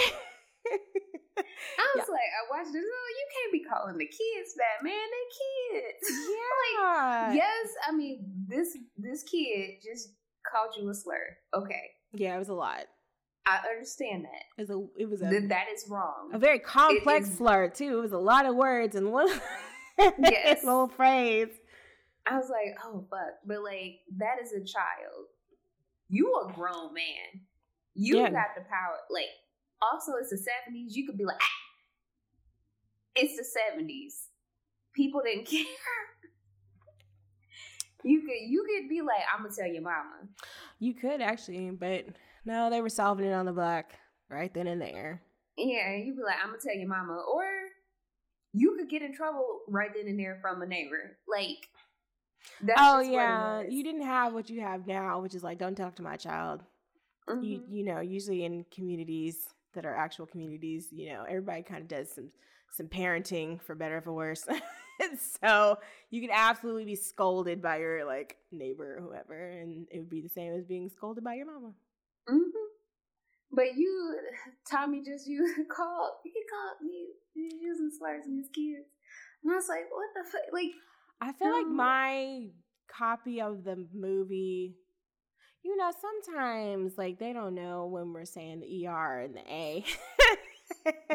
I 1.38 1.88
was 1.95 2.06
yeah. 2.08 2.13
like, 2.13 2.32
I 2.32 2.41
watched 2.50 2.74
this. 2.74 2.84
Oh, 2.84 3.10
you 3.17 3.28
can't 3.36 3.52
be 3.52 3.63
calling 3.63 3.98
the 3.98 4.06
kids 4.06 4.56
that, 4.56 4.84
man. 4.84 4.93
They 4.93 5.80
kids. 5.80 6.08
Yeah. 6.36 7.28
like, 7.28 7.36
yes, 7.36 7.67
I 7.88 7.91
mean 7.91 8.26
this 8.48 8.78
this 8.98 9.24
kid 9.24 9.82
just 9.84 10.10
called 10.50 10.71
you 10.78 10.89
a 10.89 10.93
slur. 10.93 11.38
Okay. 11.54 11.91
Yeah, 12.13 12.36
it 12.36 12.39
was 12.39 12.50
a 12.50 12.54
lot. 12.54 12.86
I 13.48 13.60
understand 13.69 14.26
that. 14.26 14.43
It 14.58 14.67
was 14.67 14.69
a, 14.69 15.02
it 15.02 15.10
was 15.10 15.21
a 15.21 15.30
Th- 15.30 15.50
that 15.50 15.65
is 15.74 15.86
wrong. 15.89 16.32
A 16.34 16.39
very 16.39 16.60
complex 16.60 17.32
slur 17.38 17.69
too. 17.69 18.00
It 18.00 18.02
was 18.02 18.12
a 18.12 18.17
lot 18.17 18.45
of 18.45 18.56
words 18.56 18.95
and 18.95 19.12
one 19.12 19.28
yes. 20.00 20.63
little 20.63 20.88
phrase. 20.88 21.50
I 22.26 22.38
was 22.38 22.50
like, 22.50 22.76
oh 22.84 23.06
fuck. 23.10 23.36
But 23.45 23.62
like 23.62 24.00
that 24.17 24.38
is 24.41 24.52
a 24.52 24.65
child. 24.65 25.28
You 26.10 26.34
a 26.48 26.54
grown 26.54 26.93
man. 26.93 27.41
You 27.93 28.17
yeah. 28.19 28.30
got 28.30 28.56
the 28.56 28.62
power. 28.62 28.98
Like, 29.10 29.30
also 29.81 30.13
it's 30.19 30.29
the 30.29 30.38
70s. 30.38 30.95
You 30.95 31.05
could 31.05 31.17
be 31.17 31.25
like, 31.25 31.38
ah. 31.41 31.45
it's 33.15 33.35
the 33.35 33.43
70s. 33.43 34.27
People 34.93 35.21
didn't 35.23 35.45
care. 35.47 35.65
You 38.05 38.21
could 38.21 38.47
you 38.47 38.63
could 38.63 38.88
be 38.88 39.01
like, 39.01 39.23
I'm 39.33 39.43
gonna 39.43 39.55
tell 39.55 39.67
your 39.67 39.81
mama. 39.81 40.29
You 40.79 40.93
could 40.93 41.21
actually, 41.21 41.71
but 41.71 42.05
no, 42.45 42.69
they 42.69 42.79
were 42.79 42.89
solving 42.89 43.25
it 43.25 43.33
on 43.33 43.47
the 43.47 43.51
block 43.51 43.85
right 44.29 44.53
then 44.53 44.67
and 44.67 44.79
there. 44.79 45.23
Yeah, 45.57 45.95
you'd 45.95 46.15
be 46.15 46.21
like, 46.21 46.35
I'm 46.41 46.49
gonna 46.49 46.59
tell 46.63 46.75
your 46.75 46.88
mama, 46.88 47.13
or 47.13 47.45
you 48.53 48.75
could 48.77 48.91
get 48.91 49.01
in 49.01 49.13
trouble 49.15 49.61
right 49.67 49.89
then 49.95 50.07
and 50.07 50.19
there 50.19 50.38
from 50.39 50.61
a 50.61 50.67
neighbor. 50.67 51.17
Like, 51.27 51.67
oh 52.77 52.99
yeah, 52.99 53.63
you 53.67 53.83
didn't 53.83 54.03
have 54.03 54.33
what 54.33 54.51
you 54.51 54.61
have 54.61 54.85
now, 54.85 55.19
which 55.19 55.33
is 55.33 55.43
like, 55.43 55.57
don't 55.57 55.75
talk 55.75 55.95
to 55.95 56.03
my 56.03 56.15
child. 56.15 56.61
Mm-hmm. 57.27 57.43
You 57.43 57.63
you 57.67 57.85
know, 57.85 58.01
usually 58.01 58.45
in 58.45 58.65
communities 58.69 59.47
that 59.75 59.85
are 59.85 59.95
actual 59.95 60.25
communities, 60.25 60.88
you 60.91 61.09
know, 61.09 61.23
everybody 61.27 61.63
kind 61.63 61.81
of 61.81 61.88
does 61.88 62.11
some 62.13 62.29
some 62.71 62.88
parenting 62.88 63.61
for 63.61 63.75
better 63.75 63.97
or 63.97 64.01
for 64.01 64.13
worse. 64.13 64.45
so 65.41 65.77
you 66.09 66.21
can 66.21 66.31
absolutely 66.31 66.85
be 66.85 66.95
scolded 66.95 67.61
by 67.61 67.77
your 67.77 68.05
like 68.05 68.38
neighbor 68.51 68.97
or 68.97 69.01
whoever, 69.01 69.49
and 69.49 69.88
it 69.91 69.99
would 69.99 70.09
be 70.09 70.21
the 70.21 70.29
same 70.29 70.53
as 70.53 70.65
being 70.65 70.89
scolded 70.89 71.23
by 71.23 71.35
your 71.35 71.45
mama. 71.45 71.73
Mm-hmm. 72.29 72.65
But 73.51 73.75
you, 73.75 74.17
Tommy, 74.69 75.01
just 75.03 75.27
you 75.27 75.65
called. 75.71 76.11
He 76.23 76.31
called 76.51 76.81
me 76.81 77.07
using 77.35 77.91
slurs 77.97 78.25
in 78.25 78.38
his 78.38 78.49
kids, 78.49 78.88
and 79.43 79.53
I 79.53 79.55
was 79.55 79.69
like, 79.69 79.85
"What 79.91 80.09
the 80.15 80.29
fuck?" 80.29 80.41
Like, 80.51 80.71
I 81.21 81.31
feel 81.33 81.47
um, 81.47 81.53
like 81.53 81.67
my 81.67 82.47
copy 82.88 83.41
of 83.41 83.63
the 83.63 83.85
movie. 83.93 84.75
You 85.65 85.75
know, 85.78 85.91
sometimes 85.99 86.95
like 86.95 87.17
they 87.17 87.34
don't 87.34 87.56
know 87.56 87.88
when 87.88 88.13
we're 88.13 88.25
saying 88.25 88.60
the 88.60 88.88
ER 88.88 89.21
and 89.21 89.34
the 89.34 89.41
A. 89.51 89.84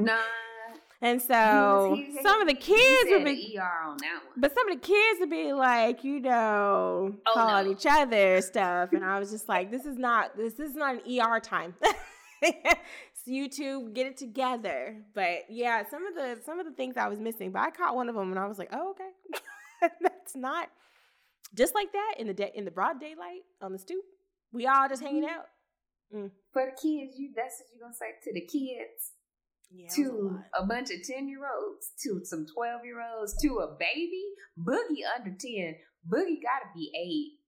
nah, 0.00 0.18
and 1.00 1.22
so 1.22 1.94
he, 1.96 2.20
some 2.20 2.40
of 2.40 2.48
the 2.48 2.54
kids 2.54 3.10
would 3.12 3.24
be 3.24 3.56
ER 3.56 3.62
on 3.86 3.96
that 3.98 4.20
one. 4.26 4.34
But 4.36 4.52
some 4.52 4.68
of 4.68 4.80
the 4.80 4.84
kids 4.84 5.20
would 5.20 5.30
be 5.30 5.52
like, 5.52 6.02
you 6.02 6.18
know, 6.18 7.14
oh, 7.28 7.32
calling 7.32 7.66
no. 7.66 7.70
each 7.70 7.86
other 7.88 8.40
stuff. 8.40 8.92
And 8.92 9.04
I 9.04 9.20
was 9.20 9.30
just 9.30 9.48
like, 9.48 9.70
this 9.70 9.86
is 9.86 9.96
not 9.96 10.36
this 10.36 10.58
is 10.58 10.74
not 10.74 10.96
an 10.96 11.20
ER 11.20 11.38
time. 11.38 11.76
so 12.44 12.50
you 13.26 13.48
two 13.48 13.90
get 13.90 14.08
it 14.08 14.16
together. 14.16 14.96
But 15.14 15.44
yeah, 15.48 15.84
some 15.88 16.04
of 16.08 16.16
the 16.16 16.40
some 16.44 16.58
of 16.58 16.66
the 16.66 16.72
things 16.72 16.96
I 16.96 17.06
was 17.06 17.20
missing, 17.20 17.52
but 17.52 17.60
I 17.60 17.70
caught 17.70 17.94
one 17.94 18.08
of 18.08 18.16
them 18.16 18.30
and 18.30 18.38
I 18.38 18.48
was 18.48 18.58
like, 18.58 18.70
oh, 18.72 18.90
okay. 18.90 19.92
That's 20.00 20.34
not 20.34 20.70
just 21.54 21.72
like 21.72 21.92
that 21.92 22.14
in 22.18 22.26
the 22.26 22.34
day 22.34 22.50
in 22.52 22.64
the 22.64 22.72
broad 22.72 22.98
daylight 22.98 23.42
on 23.62 23.70
the 23.70 23.78
stoop. 23.78 24.02
We 24.52 24.66
all 24.66 24.88
just 24.88 25.02
hanging 25.02 25.24
mm-hmm. 25.24 25.38
out. 25.38 25.46
Mm. 26.14 26.30
For 26.52 26.64
the 26.66 26.72
kids, 26.72 27.18
you 27.18 27.30
that's 27.36 27.60
what 27.60 27.68
you're 27.72 27.86
gonna 27.86 27.94
say 27.94 28.12
to 28.24 28.34
the 28.34 28.40
kids 28.46 29.12
yeah, 29.72 29.88
to 29.94 30.40
a, 30.58 30.62
a, 30.62 30.66
bunch 30.66 30.90
of 30.90 31.02
10 31.04 31.28
year 31.28 31.42
olds, 31.46 31.92
to 32.02 32.24
some 32.24 32.46
12 32.46 32.84
year 32.84 33.00
olds, 33.00 33.36
to 33.42 33.58
a 33.58 33.76
baby. 33.78 34.24
Boogie 34.58 35.06
under 35.16 35.30
10. 35.30 35.76
Boogie 36.08 36.42
gotta 36.42 36.66
be 36.74 36.90
eight. 36.96 37.38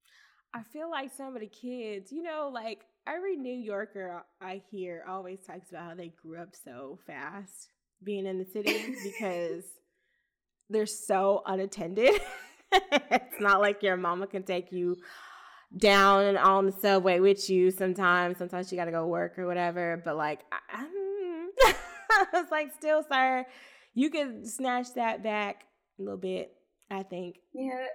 I 0.54 0.62
feel 0.72 0.90
like 0.90 1.12
some 1.12 1.34
of 1.34 1.40
the 1.40 1.48
kids, 1.48 2.12
you 2.12 2.22
know, 2.22 2.50
like 2.52 2.82
every 3.06 3.36
New 3.36 3.56
Yorker 3.56 4.22
I 4.40 4.62
hear 4.70 5.04
always 5.08 5.40
talks 5.44 5.70
about 5.70 5.82
how 5.82 5.94
they 5.94 6.12
grew 6.22 6.40
up 6.40 6.54
so 6.64 6.98
fast 7.06 7.68
being 8.04 8.26
in 8.26 8.38
the 8.38 8.44
city 8.44 8.94
because 9.04 9.64
they're 10.70 10.86
so 10.86 11.42
unattended. 11.46 12.20
it's 12.72 13.40
not 13.40 13.60
like 13.60 13.82
your 13.82 13.96
mama 13.96 14.26
can 14.26 14.42
take 14.42 14.70
you 14.70 14.96
down 15.76 16.24
and 16.24 16.38
on 16.38 16.66
the 16.66 16.72
subway 16.72 17.20
with 17.20 17.48
you 17.48 17.70
sometimes. 17.70 18.38
Sometimes 18.38 18.70
you 18.70 18.78
got 18.78 18.86
to 18.86 18.90
go 18.90 19.06
work 19.06 19.38
or 19.38 19.46
whatever. 19.46 20.00
But 20.04 20.16
like, 20.16 20.40
I, 20.52 20.86
I 22.10 22.26
was 22.32 22.50
like, 22.50 22.72
still, 22.74 23.04
sir, 23.10 23.46
you 23.94 24.10
can 24.10 24.44
snatch 24.46 24.94
that 24.94 25.22
back 25.22 25.64
a 25.98 26.02
little 26.02 26.18
bit, 26.18 26.52
I 26.90 27.02
think. 27.02 27.36
Yeah. 27.54 27.86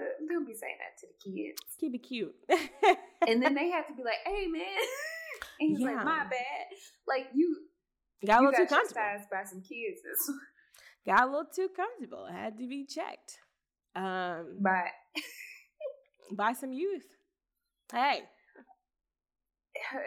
Uh, 0.00 0.04
they'll 0.28 0.46
be 0.46 0.54
saying 0.54 0.76
that 0.78 0.98
to 1.00 1.06
the 1.06 1.30
kids. 1.30 1.60
Keep 1.78 1.94
it 1.94 1.98
cute. 1.98 2.34
and 3.28 3.42
then 3.42 3.54
they 3.54 3.70
have 3.70 3.86
to 3.88 3.94
be 3.94 4.02
like, 4.02 4.20
hey, 4.24 4.46
man. 4.46 4.62
and 5.60 5.70
he's 5.70 5.80
yeah. 5.80 5.86
like, 5.86 6.04
my 6.04 6.18
bad. 6.24 6.66
Like, 7.06 7.26
you 7.34 7.56
got 8.24 8.42
a 8.42 8.46
little 8.46 8.64
too 8.64 8.66
comfortable. 8.66 9.26
by 9.30 9.42
some 9.44 9.62
kids. 9.62 10.00
got 11.06 11.22
a 11.22 11.26
little 11.26 11.46
too 11.54 11.68
comfortable. 11.76 12.26
It 12.26 12.32
had 12.32 12.58
to 12.58 12.68
be 12.68 12.86
checked. 12.86 13.38
Um, 13.96 14.58
by, 14.62 14.84
by 16.32 16.52
some 16.52 16.72
youth. 16.72 17.06
Hey. 17.92 18.22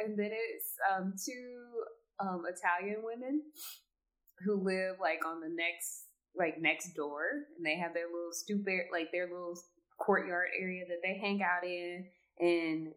And 0.05 0.17
then 0.19 0.29
it's 0.31 0.75
um, 0.93 1.13
two 1.25 1.55
um, 2.19 2.43
Italian 2.45 3.01
women 3.03 3.41
who 4.45 4.61
live 4.63 4.97
like 5.01 5.25
on 5.25 5.41
the 5.41 5.49
next 5.49 6.05
like 6.37 6.61
next 6.61 6.93
door, 6.93 7.23
and 7.57 7.65
they 7.65 7.77
have 7.77 7.93
their 7.93 8.05
little 8.05 8.31
stoop 8.31 8.65
like 8.91 9.11
their 9.11 9.27
little 9.27 9.57
courtyard 9.99 10.49
area 10.59 10.83
that 10.87 10.99
they 11.03 11.17
hang 11.17 11.41
out 11.41 11.65
in, 11.65 12.05
and 12.39 12.93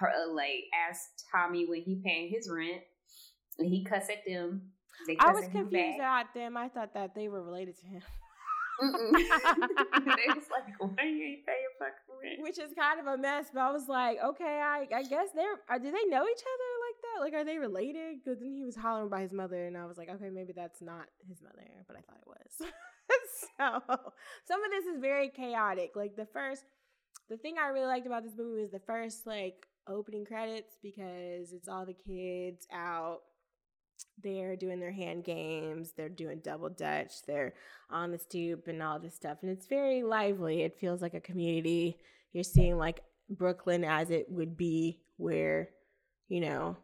her 0.00 0.08
uh, 0.08 0.32
like 0.32 0.64
asked 0.88 1.24
Tommy 1.32 1.66
when 1.68 1.82
he 1.82 2.00
paying 2.04 2.30
his 2.30 2.50
rent, 2.50 2.82
and 3.58 3.68
he 3.68 3.84
cuss 3.84 4.08
at 4.10 4.24
them. 4.26 4.72
I 5.20 5.32
was 5.32 5.46
confused 5.48 5.96
about 5.96 6.34
them. 6.34 6.56
I 6.56 6.68
thought 6.68 6.94
that 6.94 7.14
they 7.14 7.28
were 7.28 7.42
related 7.42 7.78
to 7.78 7.86
him. 7.86 8.02
they 8.82 10.28
was 10.34 10.48
like, 10.50 10.74
why 10.78 11.04
you 11.04 11.22
ain't 11.24 11.46
paying 11.46 11.74
fucking 11.78 12.16
rent? 12.22 12.42
Which 12.42 12.58
is 12.58 12.72
kind 12.78 13.00
of 13.00 13.06
a 13.06 13.16
mess, 13.16 13.46
but 13.52 13.60
I 13.60 13.70
was 13.70 13.88
like, 13.88 14.18
okay, 14.22 14.60
I, 14.62 14.86
I 14.94 15.02
guess 15.02 15.28
they're, 15.34 15.56
are, 15.68 15.78
do 15.78 15.90
they 15.90 16.04
know 16.08 16.24
each 16.24 16.44
other 16.44 16.70
like 16.84 16.98
that? 17.02 17.20
Like, 17.20 17.34
are 17.34 17.44
they 17.44 17.58
related? 17.58 18.18
Because 18.22 18.40
then 18.40 18.52
he 18.52 18.64
was 18.64 18.76
hollering 18.76 19.08
by 19.08 19.22
his 19.22 19.32
mother, 19.32 19.66
and 19.66 19.76
I 19.76 19.86
was 19.86 19.98
like, 19.98 20.08
okay, 20.10 20.30
maybe 20.30 20.52
that's 20.54 20.82
not 20.82 21.06
his 21.28 21.42
mother, 21.42 21.66
but 21.86 21.96
I 21.96 22.00
thought 22.00 22.20
it 22.20 22.28
was. 22.28 22.70
so, 23.88 24.12
some 24.46 24.64
of 24.64 24.70
this 24.70 24.86
is 24.86 25.00
very 25.00 25.28
chaotic. 25.28 25.92
Like, 25.94 26.16
the 26.16 26.26
first, 26.26 26.64
the 27.28 27.36
thing 27.36 27.56
I 27.62 27.68
really 27.68 27.86
liked 27.86 28.06
about 28.06 28.24
this 28.24 28.36
movie 28.36 28.62
was 28.62 28.70
the 28.70 28.80
first, 28.80 29.26
like, 29.26 29.66
opening 29.88 30.24
credits 30.24 30.74
because 30.82 31.52
it's 31.52 31.68
all 31.68 31.86
the 31.86 31.94
kids 31.94 32.66
out 32.72 33.20
they're 34.22 34.56
doing 34.56 34.80
their 34.80 34.92
hand 34.92 35.24
games, 35.24 35.92
they're 35.96 36.08
doing 36.08 36.40
double 36.42 36.68
dutch, 36.68 37.22
they're 37.26 37.54
on 37.90 38.10
the 38.10 38.18
stoop 38.18 38.66
and 38.68 38.82
all 38.82 38.98
this 38.98 39.14
stuff. 39.14 39.38
And 39.42 39.50
it's 39.50 39.66
very 39.66 40.02
lively. 40.02 40.62
It 40.62 40.78
feels 40.78 41.02
like 41.02 41.14
a 41.14 41.20
community. 41.20 41.98
You're 42.32 42.44
seeing 42.44 42.76
like 42.76 43.00
Brooklyn 43.28 43.84
as 43.84 44.10
it 44.10 44.26
would 44.30 44.56
be, 44.56 45.00
where, 45.16 45.70
you 46.28 46.40
know, 46.40 46.76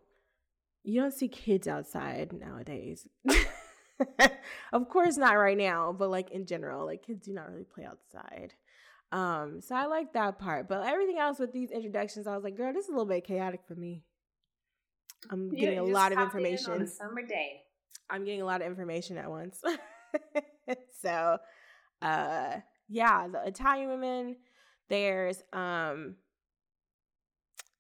you 0.85 1.01
don't 1.01 1.15
see 1.15 1.29
kids 1.29 1.69
outside 1.69 2.33
nowadays. 2.33 3.07
of 4.73 4.89
course, 4.89 5.17
not 5.17 5.35
right 5.35 5.57
now, 5.57 5.95
but 5.97 6.11
like 6.11 6.31
in 6.31 6.47
general, 6.47 6.87
like 6.87 7.07
kids 7.07 7.25
do 7.25 7.33
not 7.33 7.51
really 7.51 7.65
play 7.65 7.85
outside. 7.85 8.55
Um, 9.13 9.61
so 9.61 9.75
I 9.75 9.87
like 9.87 10.15
that 10.15 10.39
part. 10.39 10.69
But 10.69 10.87
everything 10.87 11.19
else 11.19 11.39
with 11.39 11.53
these 11.53 11.71
introductions, 11.71 12.27
I 12.27 12.35
was 12.35 12.45
like, 12.45 12.57
girl, 12.57 12.73
this 12.73 12.85
is 12.85 12.89
a 12.89 12.93
little 12.93 13.07
bit 13.07 13.27
chaotic 13.27 13.61
for 13.69 13.75
me. 13.75 14.03
I'm 15.31 15.51
getting 15.51 15.79
a 15.79 15.85
lot 15.85 16.13
of 16.13 16.19
information. 16.19 16.73
on 16.73 16.83
a 16.83 16.87
summer 16.87 17.23
day. 17.23 17.63
I'm 18.11 18.25
getting 18.25 18.43
a 18.43 18.45
lot 18.45 18.61
of 18.61 18.67
information 18.67 19.17
at 19.17 19.31
once. 19.31 19.63
so, 21.03 21.39
uh, 22.03 22.57
yeah, 22.89 23.29
the 23.29 23.47
Italian 23.47 23.89
women. 23.89 24.37
There's 24.89 25.43
um, 25.53 26.17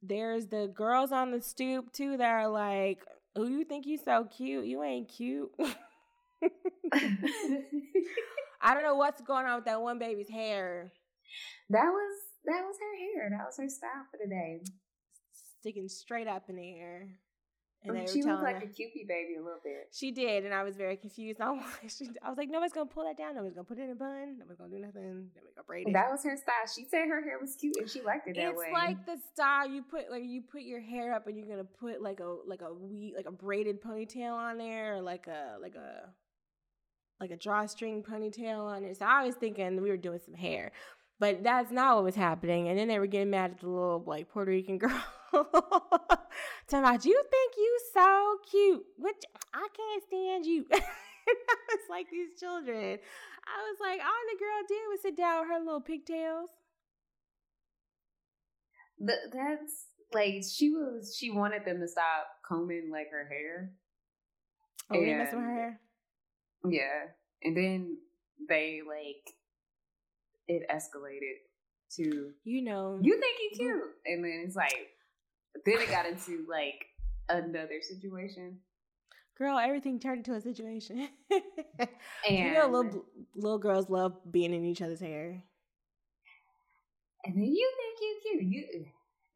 there's 0.02 0.46
the 0.46 0.70
girls 0.74 1.12
on 1.12 1.30
the 1.30 1.42
stoop 1.42 1.92
too 1.92 2.16
that 2.16 2.30
are 2.30 2.48
like, 2.48 3.04
"Oh, 3.36 3.44
you 3.44 3.64
think 3.64 3.86
you 3.86 3.98
so 3.98 4.24
cute? 4.24 4.64
You 4.64 4.82
ain't 4.82 5.08
cute." 5.08 5.50
I 8.62 8.74
don't 8.74 8.82
know 8.82 8.96
what's 8.96 9.20
going 9.20 9.46
on 9.46 9.56
with 9.56 9.64
that 9.66 9.82
one 9.82 9.98
baby's 9.98 10.30
hair. 10.30 10.92
That 11.70 11.86
was 11.86 12.22
that 12.44 12.62
was 12.64 12.76
her 12.80 12.96
hair. 12.96 13.30
That 13.30 13.44
was 13.44 13.56
her 13.58 13.68
style 13.68 14.06
for 14.10 14.18
the 14.22 14.28
day 14.30 14.60
sticking 15.60 15.88
straight 15.88 16.26
up 16.26 16.44
in 16.48 16.56
the 16.56 16.74
air. 16.74 17.08
And 17.84 17.96
they 17.96 18.06
she 18.06 18.22
looked 18.22 18.42
like 18.42 18.62
her, 18.62 18.64
a 18.64 18.66
Cupid 18.68 19.08
baby 19.08 19.34
a 19.34 19.42
little 19.42 19.60
bit. 19.62 19.88
She 19.92 20.12
did, 20.12 20.44
and 20.44 20.54
I 20.54 20.62
was 20.62 20.76
very 20.76 20.96
confused. 20.96 21.40
I 21.40 21.50
was 21.82 22.36
like, 22.36 22.48
nobody's 22.48 22.72
gonna 22.72 22.86
pull 22.86 23.04
that 23.04 23.16
down. 23.16 23.34
Nobody's 23.34 23.54
gonna 23.54 23.64
put 23.64 23.78
it 23.78 23.82
in 23.82 23.90
a 23.90 23.94
bun. 23.94 24.38
Nobody's 24.38 24.58
gonna 24.58 24.70
do 24.70 24.78
nothing. 24.78 25.30
Nobody's 25.34 25.54
gonna 25.54 25.66
braid 25.66 25.88
it. 25.88 25.92
That 25.92 26.10
was 26.10 26.22
her 26.24 26.36
style. 26.36 26.66
She 26.72 26.86
said 26.88 27.08
her 27.08 27.22
hair 27.22 27.38
was 27.40 27.56
cute, 27.56 27.76
and 27.76 27.90
she 27.90 28.00
liked 28.02 28.28
it 28.28 28.36
that 28.36 28.50
it's 28.50 28.58
way. 28.58 28.66
It's 28.66 28.74
like 28.74 29.06
the 29.06 29.18
style 29.32 29.68
you 29.68 29.82
put, 29.82 30.10
like 30.10 30.22
you 30.24 30.42
put 30.42 30.62
your 30.62 30.80
hair 30.80 31.12
up, 31.12 31.26
and 31.26 31.36
you're 31.36 31.48
gonna 31.48 31.64
put 31.64 32.00
like 32.00 32.20
a 32.20 32.36
like 32.46 32.62
a 32.62 32.72
wee 32.72 33.14
like 33.16 33.26
a 33.26 33.32
braided 33.32 33.82
ponytail 33.82 34.34
on 34.34 34.58
there, 34.58 34.96
or 34.96 35.02
like 35.02 35.26
a 35.26 35.56
like 35.60 35.74
a 35.74 36.08
like 37.20 37.30
a 37.30 37.36
drawstring 37.36 38.02
ponytail 38.02 38.64
on 38.64 38.84
it. 38.84 38.98
So 38.98 39.06
I 39.06 39.24
was 39.24 39.34
thinking 39.34 39.80
we 39.80 39.90
were 39.90 39.96
doing 39.96 40.20
some 40.24 40.34
hair, 40.34 40.70
but 41.18 41.42
that's 41.42 41.70
not 41.70 41.96
what 41.96 42.04
was 42.04 42.16
happening. 42.16 42.68
And 42.68 42.78
then 42.78 42.88
they 42.88 42.98
were 42.98 43.06
getting 43.06 43.30
mad 43.30 43.52
at 43.52 43.60
the 43.60 43.68
little 43.68 44.02
like 44.06 44.28
Puerto 44.28 44.50
Rican 44.50 44.78
girl. 44.78 45.02
Talking 46.72 46.84
about 46.86 47.04
you 47.04 47.22
think 47.30 47.52
you 47.58 47.78
so 47.92 48.36
cute. 48.50 48.82
Which 48.96 49.22
I 49.52 49.68
can't 49.76 50.02
stand 50.06 50.46
you. 50.46 50.64
I 50.72 50.78
was 51.68 51.80
like 51.90 52.06
these 52.10 52.40
children. 52.40 52.98
I 53.44 53.58
was 53.68 53.76
like, 53.78 54.00
all 54.00 54.24
the 54.32 54.38
girl 54.38 54.62
did 54.66 54.80
was 54.88 55.02
sit 55.02 55.14
down 55.14 55.40
with 55.40 55.50
her 55.50 55.58
little 55.62 55.82
pigtails. 55.82 56.48
The, 58.98 59.12
that's 59.30 59.88
like 60.14 60.44
she 60.50 60.70
was. 60.70 61.14
She 61.14 61.30
wanted 61.30 61.66
them 61.66 61.78
to 61.80 61.88
stop 61.88 62.26
combing 62.48 62.88
like 62.90 63.10
her 63.10 63.28
hair. 63.28 63.72
Oh, 64.90 64.94
and, 64.94 65.18
messing 65.18 65.40
with 65.40 65.48
her 65.48 65.54
hair. 65.54 65.80
Yeah, 66.66 67.10
and 67.42 67.54
then 67.54 67.98
they 68.48 68.80
like 68.88 69.34
it 70.48 70.62
escalated 70.70 71.36
to 71.96 72.30
you 72.44 72.62
know 72.62 72.98
you 73.02 73.20
think 73.20 73.36
you 73.42 73.50
cute, 73.58 73.82
and 74.06 74.24
then 74.24 74.44
it's 74.46 74.56
like 74.56 74.88
then 75.64 75.80
it 75.80 75.90
got 75.90 76.06
into 76.06 76.44
like 76.48 76.86
another 77.28 77.80
situation. 77.80 78.58
Girl, 79.38 79.58
everything 79.58 79.98
turned 79.98 80.18
into 80.18 80.34
a 80.34 80.40
situation. 80.40 81.08
and 81.30 81.40
you 82.28 82.52
know, 82.52 82.68
little 82.68 83.04
little 83.34 83.58
girls 83.58 83.88
love 83.88 84.18
being 84.30 84.52
in 84.52 84.64
each 84.64 84.82
other's 84.82 85.00
hair. 85.00 85.42
And 87.24 87.34
then 87.36 87.44
you 87.44 87.72
think 87.76 87.98
you 88.00 88.18
cute. 88.22 88.52
You 88.52 88.86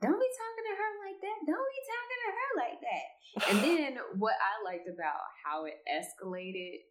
don't 0.03 0.21
be 0.21 0.31
talking 0.37 0.67
to 0.69 0.75
her 0.77 0.91
like 1.09 1.21
that. 1.25 1.39
Don't 1.47 1.71
be 1.73 1.83
talking 1.89 2.21
to 2.21 2.31
her 2.37 2.51
like 2.61 2.79
that. 2.85 3.07
and 3.49 3.59
then 3.65 3.91
what 4.19 4.35
I 4.37 4.63
liked 4.65 4.89
about 4.89 5.25
how 5.45 5.65
it 5.65 5.81
escalated 5.89 6.85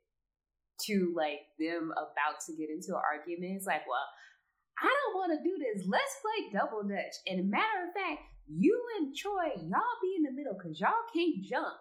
to 0.88 1.14
like 1.16 1.48
them 1.60 1.94
about 1.94 2.42
to 2.48 2.56
get 2.58 2.70
into 2.70 2.98
an 2.98 3.04
argument 3.06 3.62
is 3.62 3.68
like, 3.68 3.88
well, 3.88 4.08
I 4.82 4.92
don't 4.92 5.16
want 5.16 5.32
to 5.32 5.44
do 5.44 5.56
this. 5.56 5.88
Let's 5.88 6.20
play 6.20 6.52
double 6.52 6.84
dutch. 6.84 7.16
And 7.28 7.40
a 7.40 7.48
matter 7.48 7.88
of 7.88 7.94
fact, 7.96 8.28
you 8.48 8.82
and 8.98 9.16
Troy, 9.16 9.52
y'all 9.56 9.82
be 10.02 10.16
in 10.18 10.24
the 10.24 10.32
middle 10.32 10.54
because 10.54 10.80
y'all 10.80 10.92
can't 11.14 11.44
jump. 11.44 11.76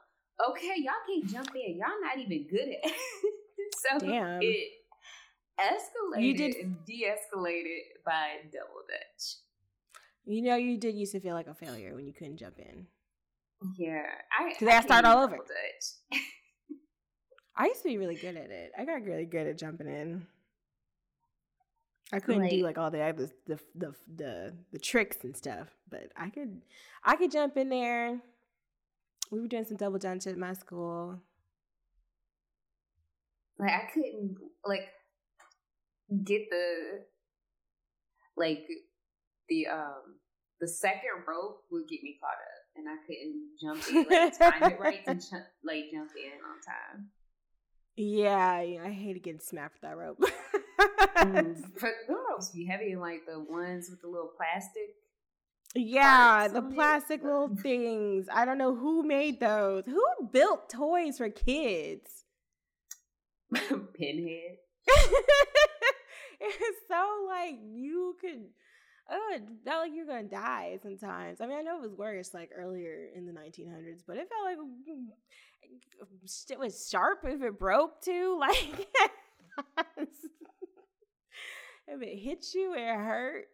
Okay, 0.51 0.75
y'all 0.79 0.95
can't 1.07 1.31
jump 1.31 1.55
in. 1.55 1.79
Y'all 1.79 2.01
not 2.03 2.19
even 2.19 2.47
good 2.51 2.69
at 2.69 2.91
it. 2.91 2.95
so 3.77 4.07
Damn. 4.07 4.43
it 4.43 4.73
escalated 5.61 6.23
you 6.23 6.37
did... 6.37 6.57
and 6.57 6.77
de-escalated 6.85 7.81
by 8.05 8.39
double 8.53 8.83
dutch. 8.89 9.37
You 10.27 10.43
know, 10.43 10.57
you 10.57 10.79
did 10.79 10.95
used 10.95 11.13
to 11.13 11.21
feel 11.21 11.35
like 11.35 11.47
a 11.47 11.55
failure 11.55 11.95
when 11.95 12.07
you 12.07 12.13
couldn't 12.13 12.39
jump 12.39 12.59
in. 12.59 12.87
Yeah, 13.79 14.07
I 14.39 14.51
because 14.51 14.69
I, 14.69 14.79
I 14.79 14.81
start 14.81 15.05
all 15.05 15.23
over. 15.23 15.39
I 17.57 17.67
used 17.67 17.83
to 17.83 17.89
be 17.89 17.99
really 17.99 18.17
good 18.17 18.37
at 18.37 18.51
it. 18.51 18.73
I 18.77 18.85
got 18.85 19.03
really 19.03 19.27
good 19.27 19.47
at 19.47 19.59
jumping 19.59 19.87
in. 19.87 20.27
I 22.15 22.21
couldn't 22.21 22.43
like, 22.43 22.51
do 22.51 22.63
like 22.63 22.79
all 22.79 22.91
the 22.91 23.03
other 23.03 23.31
the, 23.47 23.59
the 23.75 23.95
the 24.17 24.55
the 24.73 24.79
tricks 24.79 25.19
and 25.23 25.37
stuff, 25.37 25.69
but 25.91 26.11
I 26.17 26.31
could 26.31 26.61
I 27.03 27.17
could 27.17 27.31
jump 27.31 27.57
in 27.57 27.69
there. 27.69 28.21
We 29.31 29.41
were 29.41 29.49
doing 29.49 29.65
some 29.65 29.77
double 29.77 29.99
jumps 29.99 30.27
at 30.27 30.39
my 30.39 30.53
school. 30.53 31.19
Like 33.59 33.71
I 33.71 33.91
couldn't 33.93 34.37
like 34.65 34.89
get 36.25 36.51
the 36.51 37.05
like 38.37 38.67
the 39.49 39.67
um 39.67 40.17
the 40.61 40.69
second 40.69 41.25
rope 41.27 41.63
would 41.71 41.89
get 41.89 42.03
me 42.03 42.17
caught 42.21 42.31
up, 42.33 42.77
and 42.77 42.87
I 42.89 42.97
couldn't 43.07 43.51
jump 43.61 43.91
in 43.91 44.09
like 44.11 44.39
time 44.39 44.73
it 44.73 44.81
right 44.81 45.05
to 45.07 45.15
ch- 45.17 45.43
like 45.65 45.85
jump 45.93 46.11
in 46.17 46.33
on 46.33 46.61
time. 46.65 47.09
Yeah, 47.97 48.57
I 48.57 48.91
hate 48.91 49.23
getting 49.23 49.39
smacked 49.39 49.75
with 49.75 49.83
that 49.83 49.97
rope. 49.97 50.19
mm, 51.19 51.63
ropes 52.09 52.51
be 52.51 52.65
heavy, 52.65 52.97
like 52.97 53.27
the 53.27 53.41
ones 53.41 53.91
with 53.91 54.01
the 54.01 54.09
little 54.09 54.31
plastic. 54.37 54.95
Yeah, 55.75 56.49
the 56.49 56.63
plastic 56.63 57.23
little 57.23 57.55
things. 57.63 58.27
I 58.33 58.45
don't 58.45 58.59
know 58.59 58.75
who 58.75 59.03
made 59.03 59.41
those. 59.41 59.85
Who 59.87 60.05
built 60.33 60.71
toys 60.71 61.19
for 61.19 61.31
kids? 61.31 62.25
Pinhead. 63.95 64.59
it's 66.41 66.79
so 66.89 67.27
like 67.29 67.57
you 67.73 68.17
could 68.21 68.45
oh, 69.11 69.33
it 69.35 69.43
felt 69.65 69.85
like 69.85 69.93
you're 69.95 70.07
gonna 70.07 70.25
die 70.25 70.79
sometimes. 70.83 71.41
I 71.41 71.47
mean, 71.47 71.59
I 71.59 71.63
know 71.63 71.77
it 71.77 71.83
was 71.83 71.95
worse 71.97 72.35
like 72.35 72.51
earlier 72.57 73.09
in 73.15 73.27
the 73.27 73.33
1900s, 73.33 74.03
but 74.07 74.17
it 74.17 74.29
felt 74.29 74.45
like 74.45 74.59
mm, 74.59 75.07
it 76.51 76.59
was 76.59 76.89
sharp 76.91 77.21
if 77.25 77.43
it 77.43 77.59
broke 77.59 78.03
too. 78.03 78.39
Like 78.39 78.89
if 81.89 82.03
it 82.03 82.19
hits 82.19 82.55
you, 82.55 82.75
it 82.75 82.95
hurt. 82.97 83.47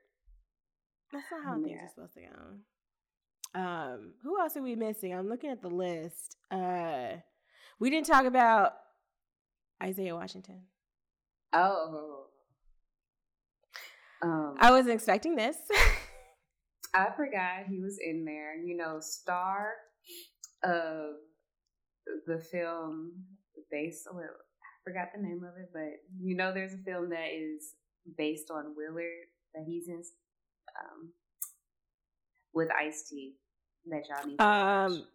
That's 1.12 1.24
not 1.30 1.44
how 1.44 1.58
yeah. 1.58 1.64
things 1.64 1.80
are 1.82 1.88
supposed 1.94 2.14
to 2.14 2.20
go. 2.20 3.60
Um, 3.60 4.12
who 4.22 4.40
else 4.40 4.56
are 4.56 4.62
we 4.62 4.76
missing? 4.76 5.12
I'm 5.12 5.28
looking 5.28 5.50
at 5.50 5.60
the 5.60 5.68
list. 5.68 6.36
Uh, 6.50 7.16
we 7.80 7.90
didn't 7.90 8.06
talk 8.06 8.24
about 8.24 8.74
Isaiah 9.82 10.14
Washington. 10.14 10.62
Oh, 11.52 12.26
um, 14.22 14.54
I 14.58 14.70
wasn't 14.70 14.94
expecting 14.94 15.34
this. 15.34 15.56
I 16.94 17.06
forgot 17.16 17.66
he 17.68 17.80
was 17.80 17.98
in 18.04 18.24
there. 18.24 18.56
You 18.56 18.76
know, 18.76 18.98
star 19.00 19.72
of 20.62 21.14
the 22.26 22.38
film 22.38 23.12
based 23.70 24.06
on. 24.12 24.20
I 24.20 24.78
forgot 24.84 25.08
the 25.14 25.22
name 25.22 25.42
of 25.44 25.56
it, 25.60 25.70
but 25.72 26.00
you 26.22 26.36
know, 26.36 26.52
there's 26.52 26.74
a 26.74 26.78
film 26.78 27.10
that 27.10 27.28
is 27.32 27.74
based 28.16 28.50
on 28.50 28.74
Willard 28.76 29.28
that 29.54 29.64
he's 29.66 29.88
in 29.88 30.02
um, 30.78 31.12
with 32.54 32.68
Ice 32.72 33.08
T 33.08 33.34
that 33.86 34.02
y'all 34.08 34.26
need. 34.26 34.40
um, 34.40 35.06